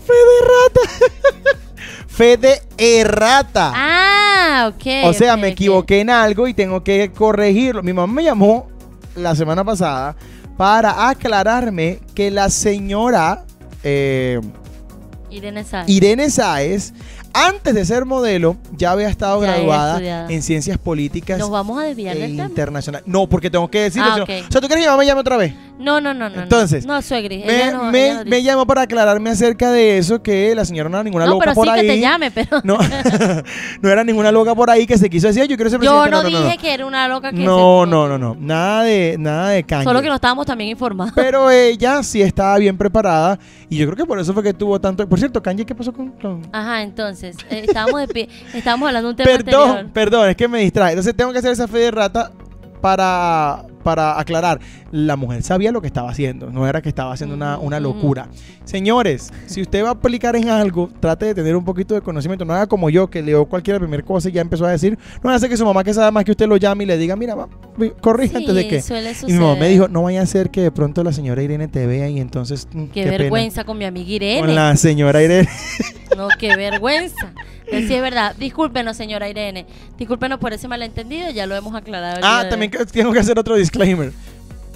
Fe 0.05 0.13
de 0.13 0.37
rata. 0.47 1.59
fe 2.07 2.37
de 2.37 2.61
errata. 2.77 3.71
Ah, 3.75 4.71
ok. 4.73 4.85
o 5.05 5.13
sea, 5.13 5.37
me 5.37 5.49
equivoqué 5.49 6.01
en 6.01 6.09
algo 6.09 6.47
y 6.47 6.53
tengo 6.53 6.83
que 6.83 7.11
corregirlo. 7.11 7.83
Mi 7.83 7.93
mamá 7.93 8.13
me 8.13 8.23
llamó 8.23 8.67
la 9.15 9.35
semana 9.35 9.63
pasada 9.63 10.15
para 10.57 11.09
aclararme 11.09 11.99
que 12.13 12.29
la 12.29 12.49
señora 12.49 13.45
eh, 13.83 14.39
Irene 15.29 15.63
Sáenz. 15.63 15.89
Irene 15.89 16.29
Sáez, 16.29 16.93
antes 17.33 17.73
de 17.73 17.85
ser 17.85 18.05
modelo, 18.05 18.55
ya 18.77 18.91
había 18.91 19.07
estado 19.09 19.41
Ya 19.41 19.47
graduada 19.53 20.27
en 20.31 20.41
ciencias 20.41 20.77
políticas 20.77 21.39
Nos 21.39 21.49
vamos 21.49 21.79
a 21.81 21.83
desviar 21.85 22.15
e 22.15 22.19
del 22.21 22.31
tema. 22.35 22.47
internacionales. 22.49 23.07
No, 23.07 23.27
porque 23.27 23.49
tengo 23.49 23.69
que 23.69 23.81
decirlo. 23.81 24.09
Ah. 24.11 24.23
O 24.23 24.25
sea, 24.25 24.61
¿tú 24.61 24.67
quieres 24.67 24.69
que 24.69 24.81
mi 24.81 24.85
mamá 24.85 24.97
me 24.97 25.05
llame 25.05 25.21
otra 25.21 25.37
vez? 25.37 25.53
No, 25.79 25.99
no, 25.99 26.13
no, 26.13 26.29
no. 26.29 26.43
Entonces, 26.43 26.85
No, 26.85 27.01
suegri. 27.01 27.43
Me, 27.45 27.71
no- 27.71 27.85
me- 27.91 28.23
no 28.25 28.37
llamó 28.37 28.65
para 28.65 28.83
aclararme 28.83 29.31
acerca 29.31 29.71
de 29.71 29.97
eso, 29.97 30.21
que 30.21 30.53
la 30.55 30.63
señora 30.65 30.87
no 30.89 30.97
era 30.97 31.03
ninguna 31.03 31.25
No, 31.25 31.31
loca 31.33 31.45
pero 31.45 31.55
por 31.55 31.65
sí 31.65 31.71
ahí. 31.73 31.81
que 31.81 31.87
te 31.87 31.99
llame, 31.99 32.31
pero. 32.31 32.61
No, 32.63 32.77
no 33.81 33.89
era 33.89 34.03
ninguna 34.03 34.31
loca 34.31 34.55
por 34.55 34.69
ahí 34.69 34.85
que 34.85 34.97
se 34.97 35.09
quiso 35.09 35.27
decir, 35.27 35.45
yo 35.47 35.55
quiero 35.55 35.69
ser 35.69 35.81
Yo 35.81 36.01
presidente. 36.03 36.31
no, 36.31 36.43
dije 36.45 36.57
que 36.57 36.73
era 36.73 36.85
una 36.85 37.07
loca 37.07 37.31
que 37.31 37.37
No, 37.43 37.83
se- 37.83 37.89
no, 37.89 38.07
no, 38.07 38.17
no. 38.17 38.35
Nada 38.39 38.83
de, 38.83 39.15
nada 39.19 39.49
de 39.49 39.63
caña. 39.63 39.83
Solo 39.83 40.01
que 40.01 40.07
no 40.09 40.15
estábamos 40.15 40.45
también 40.45 40.69
informados. 40.69 41.13
Pero 41.15 41.49
ella 41.51 42.01
sí 42.03 42.21
estaba 42.21 42.57
bien 42.59 42.77
preparada 42.77 43.39
y 43.69 43.77
yo 43.77 43.85
creo 43.87 43.97
que 43.97 44.05
por 44.05 44.19
eso 44.19 44.33
fue 44.33 44.43
que 44.43 44.53
tuvo 44.53 44.79
tanto. 44.79 45.07
Por 45.09 45.19
cierto, 45.19 45.41
Kanye, 45.41 45.65
¿qué 45.65 45.75
pasó 45.75 45.91
con.? 45.91 46.11
con- 46.11 46.41
Ajá, 46.51 46.81
entonces, 46.83 47.22
eh, 47.23 47.65
estábamos, 47.67 48.01
de 48.01 48.07
pie, 48.07 48.29
estábamos 48.53 48.87
hablando 48.87 49.09
de 49.09 49.11
un 49.11 49.15
tema 49.17 49.37
Perdón, 49.37 49.69
anterior. 49.69 49.93
perdón, 49.93 50.29
es 50.29 50.35
que 50.35 50.47
me 50.47 50.59
distrae. 50.59 50.91
Entonces 50.91 51.15
tengo 51.15 51.31
que 51.31 51.39
hacer 51.39 51.51
esa 51.51 51.67
fe 51.67 51.79
de 51.79 51.91
rata 51.91 52.31
para, 52.81 53.63
para 53.83 54.19
aclarar. 54.19 54.59
La 54.91 55.15
mujer 55.15 55.43
sabía 55.43 55.71
lo 55.71 55.81
que 55.81 55.87
estaba 55.87 56.09
haciendo, 56.09 56.49
no 56.49 56.67
era 56.67 56.81
que 56.81 56.89
estaba 56.89 57.13
haciendo 57.13 57.35
una, 57.35 57.57
una 57.57 57.77
Ujú. 57.79 57.83
locura. 57.93 58.27
Señores, 58.63 59.31
si 59.45 59.61
usted 59.61 59.83
va 59.83 59.89
a 59.89 59.91
aplicar 59.93 60.35
en 60.35 60.49
algo, 60.49 60.89
trate 60.99 61.25
de 61.27 61.35
tener 61.35 61.55
un 61.55 61.65
poquito 61.65 61.93
de 61.93 62.01
conocimiento. 62.01 62.45
No 62.45 62.53
haga 62.53 62.67
como 62.67 62.89
yo, 62.89 63.09
que 63.09 63.21
leo 63.21 63.45
cualquier 63.45 63.79
primer 63.79 64.03
cosa 64.03 64.29
y 64.29 64.31
ya 64.31 64.41
empezó 64.41 64.65
a 64.65 64.71
decir. 64.71 64.97
No 65.23 65.29
hace 65.29 65.49
que 65.49 65.57
su 65.57 65.65
mamá, 65.65 65.83
que 65.83 65.93
sabe 65.93 66.11
más 66.11 66.23
que 66.23 66.31
usted, 66.31 66.47
lo 66.47 66.57
llame 66.57 66.85
y 66.85 66.87
le 66.87 66.97
diga, 66.97 67.15
mira, 67.15 67.35
va, 67.35 67.47
corrija 68.01 68.37
antes 68.37 68.55
de 68.55 68.61
Sí, 68.63 68.67
que. 68.69 68.81
suele 68.81 69.11
Y 69.27 69.33
mi 69.33 69.39
mamá 69.39 69.55
me 69.55 69.67
dijo, 69.69 69.87
no 69.87 70.03
vaya 70.03 70.21
a 70.21 70.25
ser 70.25 70.49
que 70.49 70.61
de 70.61 70.71
pronto 70.71 71.03
la 71.03 71.11
señora 71.11 71.43
Irene 71.43 71.67
te 71.67 71.85
vea 71.85 72.07
y 72.09 72.19
entonces. 72.19 72.67
mm, 72.71 72.85
Qué, 72.85 73.03
pena". 73.03 73.17
vergüenza 73.17 73.63
con 73.65 73.77
mi 73.77 73.85
amiga 73.85 74.09
Irene. 74.11 74.39
Con 74.39 74.55
la 74.55 74.75
señora 74.77 75.21
Irene. 75.21 75.49
No, 76.15 76.27
qué 76.39 76.55
vergüenza. 76.55 77.33
Sí 77.81 77.93
es 77.93 78.01
verdad. 78.01 78.35
Discúlpenos, 78.37 78.95
señora 78.97 79.27
Irene. 79.29 79.65
Discúlpenos 79.97 80.39
por 80.39 80.53
ese 80.53 80.67
malentendido. 80.67 81.29
Ya 81.31 81.45
lo 81.45 81.55
hemos 81.55 81.75
aclarado. 81.75 82.17
el 82.17 82.23
Ah, 82.23 82.41
día 82.41 82.49
también 82.49 82.71
que- 82.71 82.85
tengo 82.85 83.11
que 83.11 83.19
hacer 83.19 83.37
otro 83.39 83.55
disclaimer. 83.55 84.11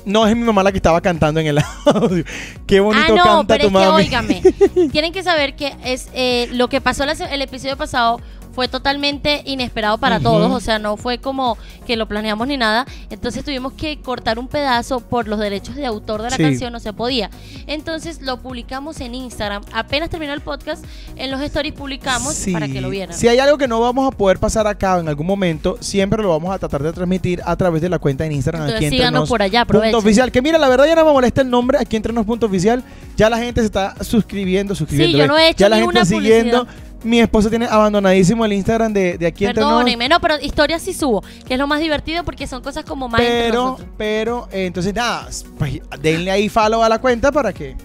No 0.05 0.25
es 0.25 0.35
mi 0.37 0.43
mamá 0.43 0.63
la 0.63 0.71
que 0.71 0.77
estaba 0.77 1.01
cantando 1.01 1.39
en 1.41 1.47
el 1.47 1.59
audio. 1.85 2.23
Qué 2.65 2.79
bonito 2.79 3.05
Ah, 3.13 3.15
no, 3.17 3.23
canta 3.23 3.47
pero 3.57 3.69
tu 3.69 3.77
es 3.77 3.83
que 3.83 3.89
mami. 3.91 4.03
óigame. 4.03 4.89
tienen 4.91 5.11
que 5.11 5.21
saber 5.21 5.55
que 5.55 5.75
es 5.83 6.07
eh, 6.13 6.47
lo 6.53 6.69
que 6.69 6.79
pasó 6.79 7.03
el 7.03 7.41
episodio 7.41 7.75
pasado 7.75 8.21
fue 8.57 8.67
totalmente 8.67 9.43
inesperado 9.45 9.99
para 9.99 10.15
Ujú. 10.15 10.23
todos, 10.23 10.51
o 10.51 10.59
sea, 10.59 10.79
no 10.79 10.97
fue 10.97 11.19
como 11.19 11.59
que 11.85 11.95
lo 11.95 12.07
planeamos 12.07 12.47
ni 12.47 12.57
nada. 12.57 12.87
Entonces 13.11 13.43
tuvimos 13.45 13.73
que 13.73 13.99
cortar 13.99 14.39
un 14.39 14.47
pedazo 14.47 14.99
por 14.99 15.27
los 15.27 15.37
derechos 15.39 15.75
de 15.75 15.85
autor 15.85 16.23
de 16.23 16.31
la 16.31 16.37
Sí. 16.37 16.41
canción, 16.41 16.73
no 16.73 16.79
se 16.79 16.91
podía. 16.91 17.29
Entonces 17.67 18.19
lo 18.23 18.37
publicamos 18.41 18.99
en 18.99 19.13
Instagram. 19.13 19.61
Apenas 19.73 20.09
terminó 20.09 20.33
el 20.33 20.41
podcast, 20.41 20.83
en 21.17 21.29
los 21.29 21.39
stories 21.41 21.75
publicamos 21.75 22.33
Sí. 22.33 22.51
para 22.51 22.67
que 22.67 22.81
lo 22.81 22.89
vieran. 22.89 23.15
Si 23.15 23.27
hay 23.27 23.37
algo 23.37 23.59
que 23.59 23.67
no 23.67 23.79
vamos 23.79 24.11
a 24.11 24.17
poder 24.17 24.39
pasar 24.39 24.65
acá 24.65 24.97
en 24.97 25.07
algún 25.07 25.27
momento, 25.27 25.77
siempre 25.79 26.23
lo 26.23 26.29
vamos 26.29 26.51
a 26.51 26.57
tratar 26.57 26.81
de 26.81 26.91
transmitir 26.93 27.43
a 27.45 27.55
través 27.55 27.79
de 27.83 27.89
la 27.89 27.99
cuenta 27.99 28.25
en 28.25 28.31
Instagram. 28.31 28.63
Entonces 28.63 28.87
aquí 28.87 28.97
síganos 28.97 29.29
por 29.29 29.43
allá, 29.43 29.65
punto 29.65 29.77
aprovechen. 29.77 29.99
oficial. 29.99 30.31
Que 30.31 30.41
mira, 30.41 30.57
la 30.57 30.67
verdad 30.67 30.87
ya 30.87 30.95
no 30.95 31.05
me 31.05 31.11
molesta 31.13 31.41
el 31.41 31.49
nombre 31.51 31.77
aquí 31.79 31.95
entre 31.95 32.11
nos 32.11 32.25
punto 32.25 32.47
oficial. 32.47 32.83
Ya 33.17 33.29
la 33.29 33.37
gente 33.37 33.61
se 33.61 33.67
está 33.67 33.93
suscribiendo, 34.03 34.73
suscribiendo. 34.73 35.15
yo 35.15 35.23
¿ves? 35.25 35.27
no 35.27 35.37
he 35.37 35.49
hecho 35.49 35.59
ya 35.59 35.69
la 35.69 35.75
gente 35.75 35.89
una 35.89 36.05
siguiendo. 36.05 36.67
Mi 37.07 37.21
esposo 37.21 37.49
tiene 37.49 37.65
abandonadísimo 37.65 38.43
el 38.43 38.51
Instagram 38.51 38.91
de, 38.91 39.17
de 39.17 39.27
aquí 39.27 39.45
entre. 39.45 39.63
Perdónenme, 39.63 40.09
no, 40.09 40.19
pero 40.19 40.35
historias 40.41 40.81
sí 40.81 40.93
subo, 40.93 41.23
que 41.47 41.53
es 41.53 41.59
lo 41.59 41.65
más 41.65 41.79
divertido 41.79 42.25
porque 42.25 42.47
son 42.47 42.61
cosas 42.61 42.83
como 42.83 43.07
más 43.07 43.21
Pero, 43.21 43.77
pero, 43.97 44.49
eh, 44.51 44.65
entonces 44.65 44.93
nada, 44.93 45.27
pues 45.57 45.79
denle 46.01 46.31
ahí 46.31 46.49
follow 46.49 46.83
a 46.83 46.89
la 46.89 46.99
cuenta 46.99 47.31
para 47.31 47.53
que. 47.53 47.77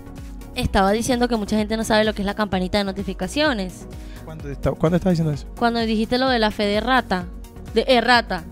Estaba 0.57 0.91
diciendo 0.91 1.29
que 1.29 1.37
mucha 1.37 1.57
gente 1.57 1.77
no 1.77 1.85
sabe 1.85 2.05
lo 2.05 2.15
que 2.15 2.23
es 2.23 2.27
la 2.27 2.35
campanita 2.35 2.79
de 2.79 2.85
notificaciones. 2.85 3.87
¿Cuándo 4.25 4.51
está, 4.51 4.73
¿cuándo 4.73 4.97
está 4.97 5.11
diciendo 5.11 5.33
eso? 5.33 5.47
Cuando 5.57 5.79
dijiste 5.81 6.19
lo 6.19 6.29
de 6.29 6.41
la 6.41 6.51
fe 6.51 6.65
de 6.65 6.81
rata. 6.81 7.27
De 7.75 7.85
errata. 7.87 8.45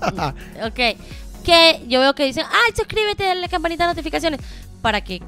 ok. 0.64 0.98
Que 1.44 1.84
yo 1.86 2.00
veo 2.00 2.14
que 2.14 2.24
dicen, 2.24 2.44
ay, 2.50 2.72
suscríbete 2.74 3.30
a 3.30 3.34
la 3.34 3.48
campanita 3.48 3.84
de 3.84 3.90
notificaciones. 3.92 4.40
¿Para 4.80 5.02
qué? 5.02 5.20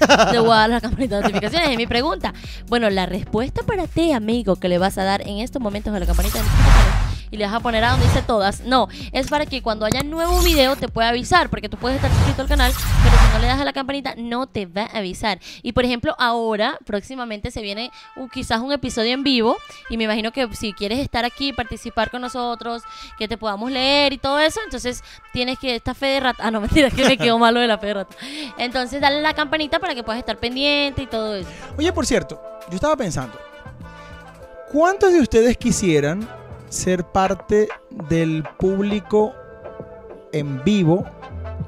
A 0.54 0.58
dar 0.58 0.70
la 0.70 0.80
campanita 0.80 1.16
de 1.16 1.22
notificaciones, 1.22 1.70
es 1.70 1.76
mi 1.76 1.86
pregunta. 1.86 2.32
Bueno, 2.68 2.88
la 2.90 3.06
respuesta 3.06 3.62
para 3.62 3.86
ti, 3.86 4.12
amigo, 4.12 4.56
que 4.56 4.68
le 4.68 4.78
vas 4.78 4.98
a 4.98 5.04
dar 5.04 5.22
en 5.22 5.38
estos 5.38 5.60
momentos 5.60 5.94
a 5.94 5.98
la 5.98 6.06
campanita 6.06 6.38
de 6.38 6.44
notificaciones 6.44 7.03
y 7.34 7.36
le 7.36 7.46
vas 7.46 7.54
a 7.54 7.58
poner 7.58 7.82
a 7.82 7.90
donde 7.90 8.06
dice 8.06 8.22
todas, 8.22 8.60
no, 8.60 8.86
es 9.10 9.26
para 9.28 9.44
que 9.44 9.60
cuando 9.60 9.84
haya 9.84 10.04
nuevo 10.04 10.40
video 10.42 10.76
te 10.76 10.86
pueda 10.86 11.08
avisar, 11.08 11.50
porque 11.50 11.68
tú 11.68 11.76
puedes 11.76 11.96
estar 11.96 12.08
suscrito 12.12 12.42
al 12.42 12.48
canal, 12.48 12.72
pero 13.02 13.16
si 13.16 13.32
no 13.32 13.38
le 13.40 13.48
das 13.48 13.60
a 13.60 13.64
la 13.64 13.72
campanita 13.72 14.14
no 14.16 14.46
te 14.46 14.66
va 14.66 14.82
a 14.82 14.98
avisar. 14.98 15.40
Y 15.64 15.72
por 15.72 15.84
ejemplo, 15.84 16.14
ahora, 16.20 16.78
próximamente 16.86 17.50
se 17.50 17.60
viene 17.60 17.90
uh, 18.14 18.28
quizás 18.28 18.60
un 18.60 18.70
episodio 18.70 19.14
en 19.14 19.24
vivo 19.24 19.56
y 19.90 19.96
me 19.96 20.04
imagino 20.04 20.30
que 20.30 20.48
si 20.54 20.72
quieres 20.72 21.00
estar 21.00 21.24
aquí, 21.24 21.52
participar 21.52 22.12
con 22.12 22.20
nosotros, 22.20 22.84
que 23.18 23.26
te 23.26 23.36
podamos 23.36 23.72
leer 23.72 24.12
y 24.12 24.18
todo 24.18 24.38
eso, 24.38 24.60
entonces 24.64 25.02
tienes 25.32 25.58
que 25.58 25.74
esta 25.74 25.92
fe 25.92 26.06
de 26.06 26.20
rata, 26.20 26.44
ah 26.46 26.52
no, 26.52 26.60
mentira, 26.60 26.88
que 26.90 27.04
me 27.04 27.18
quedó 27.18 27.36
malo 27.36 27.58
de 27.58 27.66
la 27.66 27.78
fe 27.78 27.88
de 27.88 27.94
rata. 27.94 28.16
Entonces 28.58 29.00
dale 29.00 29.20
la 29.20 29.34
campanita 29.34 29.80
para 29.80 29.96
que 29.96 30.04
puedas 30.04 30.20
estar 30.20 30.36
pendiente 30.36 31.02
y 31.02 31.06
todo 31.08 31.34
eso. 31.34 31.50
Oye, 31.76 31.92
por 31.92 32.06
cierto, 32.06 32.40
yo 32.68 32.76
estaba 32.76 32.96
pensando, 32.96 33.36
¿cuántos 34.70 35.12
de 35.12 35.18
ustedes 35.18 35.56
quisieran 35.56 36.43
ser 36.74 37.04
parte 37.04 37.68
del 38.08 38.42
público 38.58 39.32
en 40.32 40.62
vivo 40.64 41.04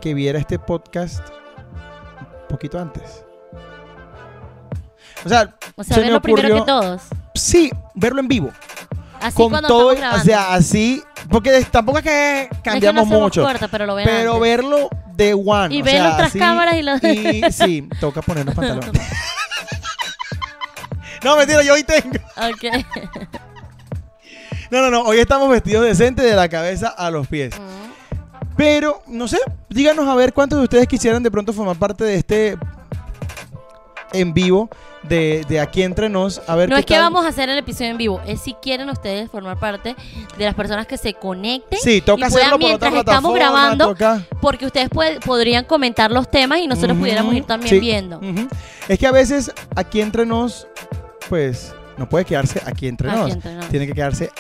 que 0.01 0.13
viera 0.15 0.39
este 0.39 0.59
podcast 0.59 1.21
un 2.43 2.49
poquito 2.49 2.79
antes? 2.79 3.25
O 5.25 5.29
sea, 5.29 5.55
O 5.77 5.83
sea, 5.85 5.95
se 5.95 6.01
ver 6.01 6.09
me 6.11 6.13
lo 6.15 6.21
primero 6.23 6.57
que 6.57 6.63
todos. 6.67 7.03
sí, 7.35 7.71
verlo 7.95 8.21
en 8.21 8.29
vivo. 8.29 8.51
Así 9.21 9.35
con 9.37 9.51
todo, 9.63 9.89
o 9.89 10.19
sea, 10.21 10.53
así, 10.55 11.03
porque 11.31 11.65
tampoco 11.71 11.99
es 11.99 12.05
que 12.05 12.49
cambiamos 12.63 13.05
Es 13.05 13.09
que 13.09 13.15
no 13.15 13.21
mucho, 13.23 13.43
corta, 13.45 13.67
pero 13.69 13.87
lo 13.87 13.97
pero 13.97 14.35
antes. 14.35 14.41
verlo 14.41 14.89
de 15.15 15.33
one. 15.35 15.75
Y 15.75 15.81
o 15.81 15.85
ver 15.85 16.03
así, 16.03 16.39
cámaras 16.39 16.75
y 16.77 16.83
las- 16.83 17.03
y 17.03 17.43
sí, 17.51 17.89
toca 17.99 18.21
ponernos 18.23 18.55
pantalones. 18.55 18.91
no, 21.25 21.37
mentira, 21.37 21.63
yo 21.63 21.73
hoy 21.75 21.83
tengo. 21.83 22.19
Ok. 22.37 22.85
No, 24.71 24.81
no, 24.83 24.91
no, 24.91 25.03
hoy 25.03 25.19
estamos 25.19 25.49
vestidos 25.49 25.85
decentes 25.85 26.25
de 26.25 26.35
la 26.35 26.49
cabeza 26.49 26.89
a 26.89 27.11
los 27.11 27.27
pies. 27.29 27.55
Pero, 28.57 29.03
no 29.07 29.29
sé, 29.29 29.39
díganos 29.69 30.09
a 30.09 30.15
ver 30.15 30.33
cuántos 30.33 30.59
de 30.59 30.65
ustedes 30.65 30.89
quisieran 30.89 31.23
de 31.23 31.31
pronto 31.31 31.53
formar 31.53 31.77
parte 31.77 32.05
de 32.05 32.15
este 32.17 32.57
en 34.13 34.33
vivo 34.33 34.71
de, 35.03 35.45
de 35.47 35.61
aquí 35.61 35.83
entre 35.83 36.09
nos. 36.09 36.41
A 36.49 36.57
ver 36.57 36.69
No 36.71 36.77
qué 36.77 36.81
es 36.81 36.87
que 36.87 36.95
tal. 36.95 37.03
vamos 37.03 37.27
a 37.27 37.29
hacer 37.29 37.49
el 37.51 37.59
episodio 37.59 37.91
en 37.91 37.99
vivo, 37.99 38.21
es 38.27 38.41
si 38.41 38.55
quieren 38.55 38.89
ustedes 38.89 39.31
formar 39.31 39.59
parte 39.59 39.95
de 40.39 40.45
las 40.45 40.55
personas 40.55 40.87
que 40.87 40.97
se 40.97 41.13
conecten. 41.15 41.79
Sí, 41.81 42.01
toca 42.01 42.27
y 42.27 42.31
puedan, 42.31 42.49
hacerlo 42.49 42.59
por 42.67 42.75
otra 42.75 42.91
mientras 42.91 43.15
estamos 43.15 43.33
plataforma, 43.35 43.61
grabando, 43.77 43.87
toca- 43.89 44.27
porque 44.41 44.67
ustedes 44.67 44.89
puede- 44.89 45.21
podrían 45.21 45.65
comentar 45.67 46.11
los 46.11 46.31
temas 46.31 46.59
y 46.61 46.67
nosotros 46.67 46.93
Ujú, 46.93 47.01
pudiéramos 47.01 47.35
ir 47.35 47.45
también 47.45 47.71
sí, 47.71 47.79
viendo. 47.79 48.19
ujú. 48.19 48.49
Es 48.89 48.99
que 48.99 49.07
a 49.07 49.13
veces 49.13 49.53
aquí 49.75 50.01
entre 50.01 50.25
nos, 50.25 50.67
pues, 51.29 51.75
no 51.97 52.09
puede 52.09 52.25
quedarse 52.25 52.63
aquí 52.67 52.89
entre 52.89 53.11
Aquí 53.11 53.19
nos. 53.19 53.31
entre 53.33 53.55
nos. 53.55 53.69
Tiene 53.69 53.87
que 53.87 53.93
quedarse 53.93 54.31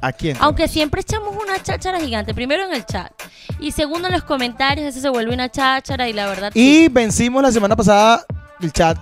aquí 0.00 0.30
entre 0.30 0.44
Aunque 0.44 0.68
siempre 0.68 1.00
echamos 1.00 1.34
una 1.34 1.62
cháchara 1.62 2.00
gigante, 2.00 2.34
primero 2.34 2.64
en 2.64 2.74
el 2.74 2.84
chat 2.84 3.12
y 3.60 3.72
segundo 3.72 4.08
en 4.08 4.14
los 4.14 4.24
comentarios, 4.24 4.86
eso 4.88 5.00
se 5.00 5.08
vuelve 5.08 5.32
una 5.34 5.48
cháchara 5.48 6.08
y 6.08 6.12
la 6.12 6.26
verdad 6.26 6.50
sí. 6.52 6.84
Y 6.84 6.88
vencimos 6.88 7.42
la 7.42 7.52
semana 7.52 7.76
pasada 7.76 8.24
el 8.60 8.72
chat 8.72 8.98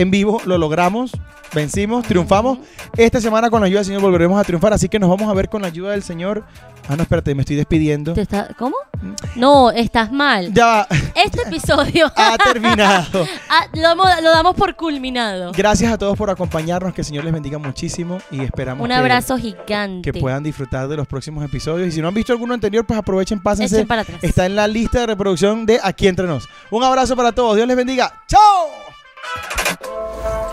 en 0.00 0.10
vivo, 0.10 0.40
lo 0.44 0.58
logramos, 0.58 1.12
vencimos, 1.54 2.04
triunfamos. 2.06 2.58
Esta 2.96 3.20
semana 3.20 3.50
con 3.50 3.60
la 3.60 3.66
ayuda 3.66 3.80
del 3.80 3.86
Señor 3.86 4.02
volveremos 4.02 4.40
a 4.40 4.44
triunfar, 4.44 4.72
así 4.72 4.88
que 4.88 4.98
nos 4.98 5.08
vamos 5.10 5.28
a 5.30 5.34
ver 5.34 5.48
con 5.48 5.62
la 5.62 5.68
ayuda 5.68 5.90
del 5.92 6.02
Señor. 6.02 6.44
Ah, 6.90 6.96
no, 6.96 7.02
espérate, 7.02 7.34
me 7.34 7.42
estoy 7.42 7.56
despidiendo. 7.56 8.14
¿Te 8.14 8.22
está- 8.22 8.48
¿Cómo? 8.58 8.74
No, 9.36 9.70
estás 9.70 10.10
mal. 10.10 10.52
Ya 10.54 10.64
va, 10.66 10.86
Este 11.14 11.42
episodio 11.42 12.10
ha 12.16 12.38
terminado. 12.38 13.26
ah, 13.50 13.66
lo, 13.74 13.94
lo 13.94 14.30
damos 14.30 14.54
por 14.56 14.74
culminado. 14.74 15.52
Gracias 15.54 15.92
a 15.92 15.98
todos 15.98 16.16
por 16.16 16.30
acompañarnos, 16.30 16.94
que 16.94 17.02
el 17.02 17.04
Señor 17.06 17.24
les 17.24 17.32
bendiga 17.34 17.58
muchísimo 17.58 18.18
y 18.30 18.40
esperamos 18.42 18.82
Un 18.84 18.88
que- 18.88 18.94
abrazo 18.94 19.36
gigante. 19.36 20.10
que 20.12 20.18
puedan 20.18 20.42
disfrutar 20.42 20.88
de 20.88 20.96
los 20.96 21.06
próximos 21.06 21.44
episodios. 21.44 21.88
Y 21.88 21.92
si 21.92 22.00
no 22.00 22.08
han 22.08 22.14
visto 22.14 22.32
alguno 22.32 22.54
anterior, 22.54 22.86
pues 22.86 22.98
aprovechen, 22.98 23.40
pásense. 23.42 23.76
Echen 23.76 23.86
para 23.88 24.02
atrás. 24.02 24.18
Está 24.22 24.46
en 24.46 24.56
la 24.56 24.66
lista 24.66 25.00
de 25.00 25.06
reproducción 25.08 25.66
de 25.66 25.78
Aquí 25.82 26.08
Entre 26.08 26.26
Nos. 26.26 26.48
Un 26.70 26.84
abrazo 26.84 27.14
para 27.16 27.32
todos. 27.32 27.56
Dios 27.56 27.68
les 27.68 27.76
bendiga. 27.76 28.14
¡Chao! 28.26 28.40
Thank 29.20 30.42
you. 30.42 30.47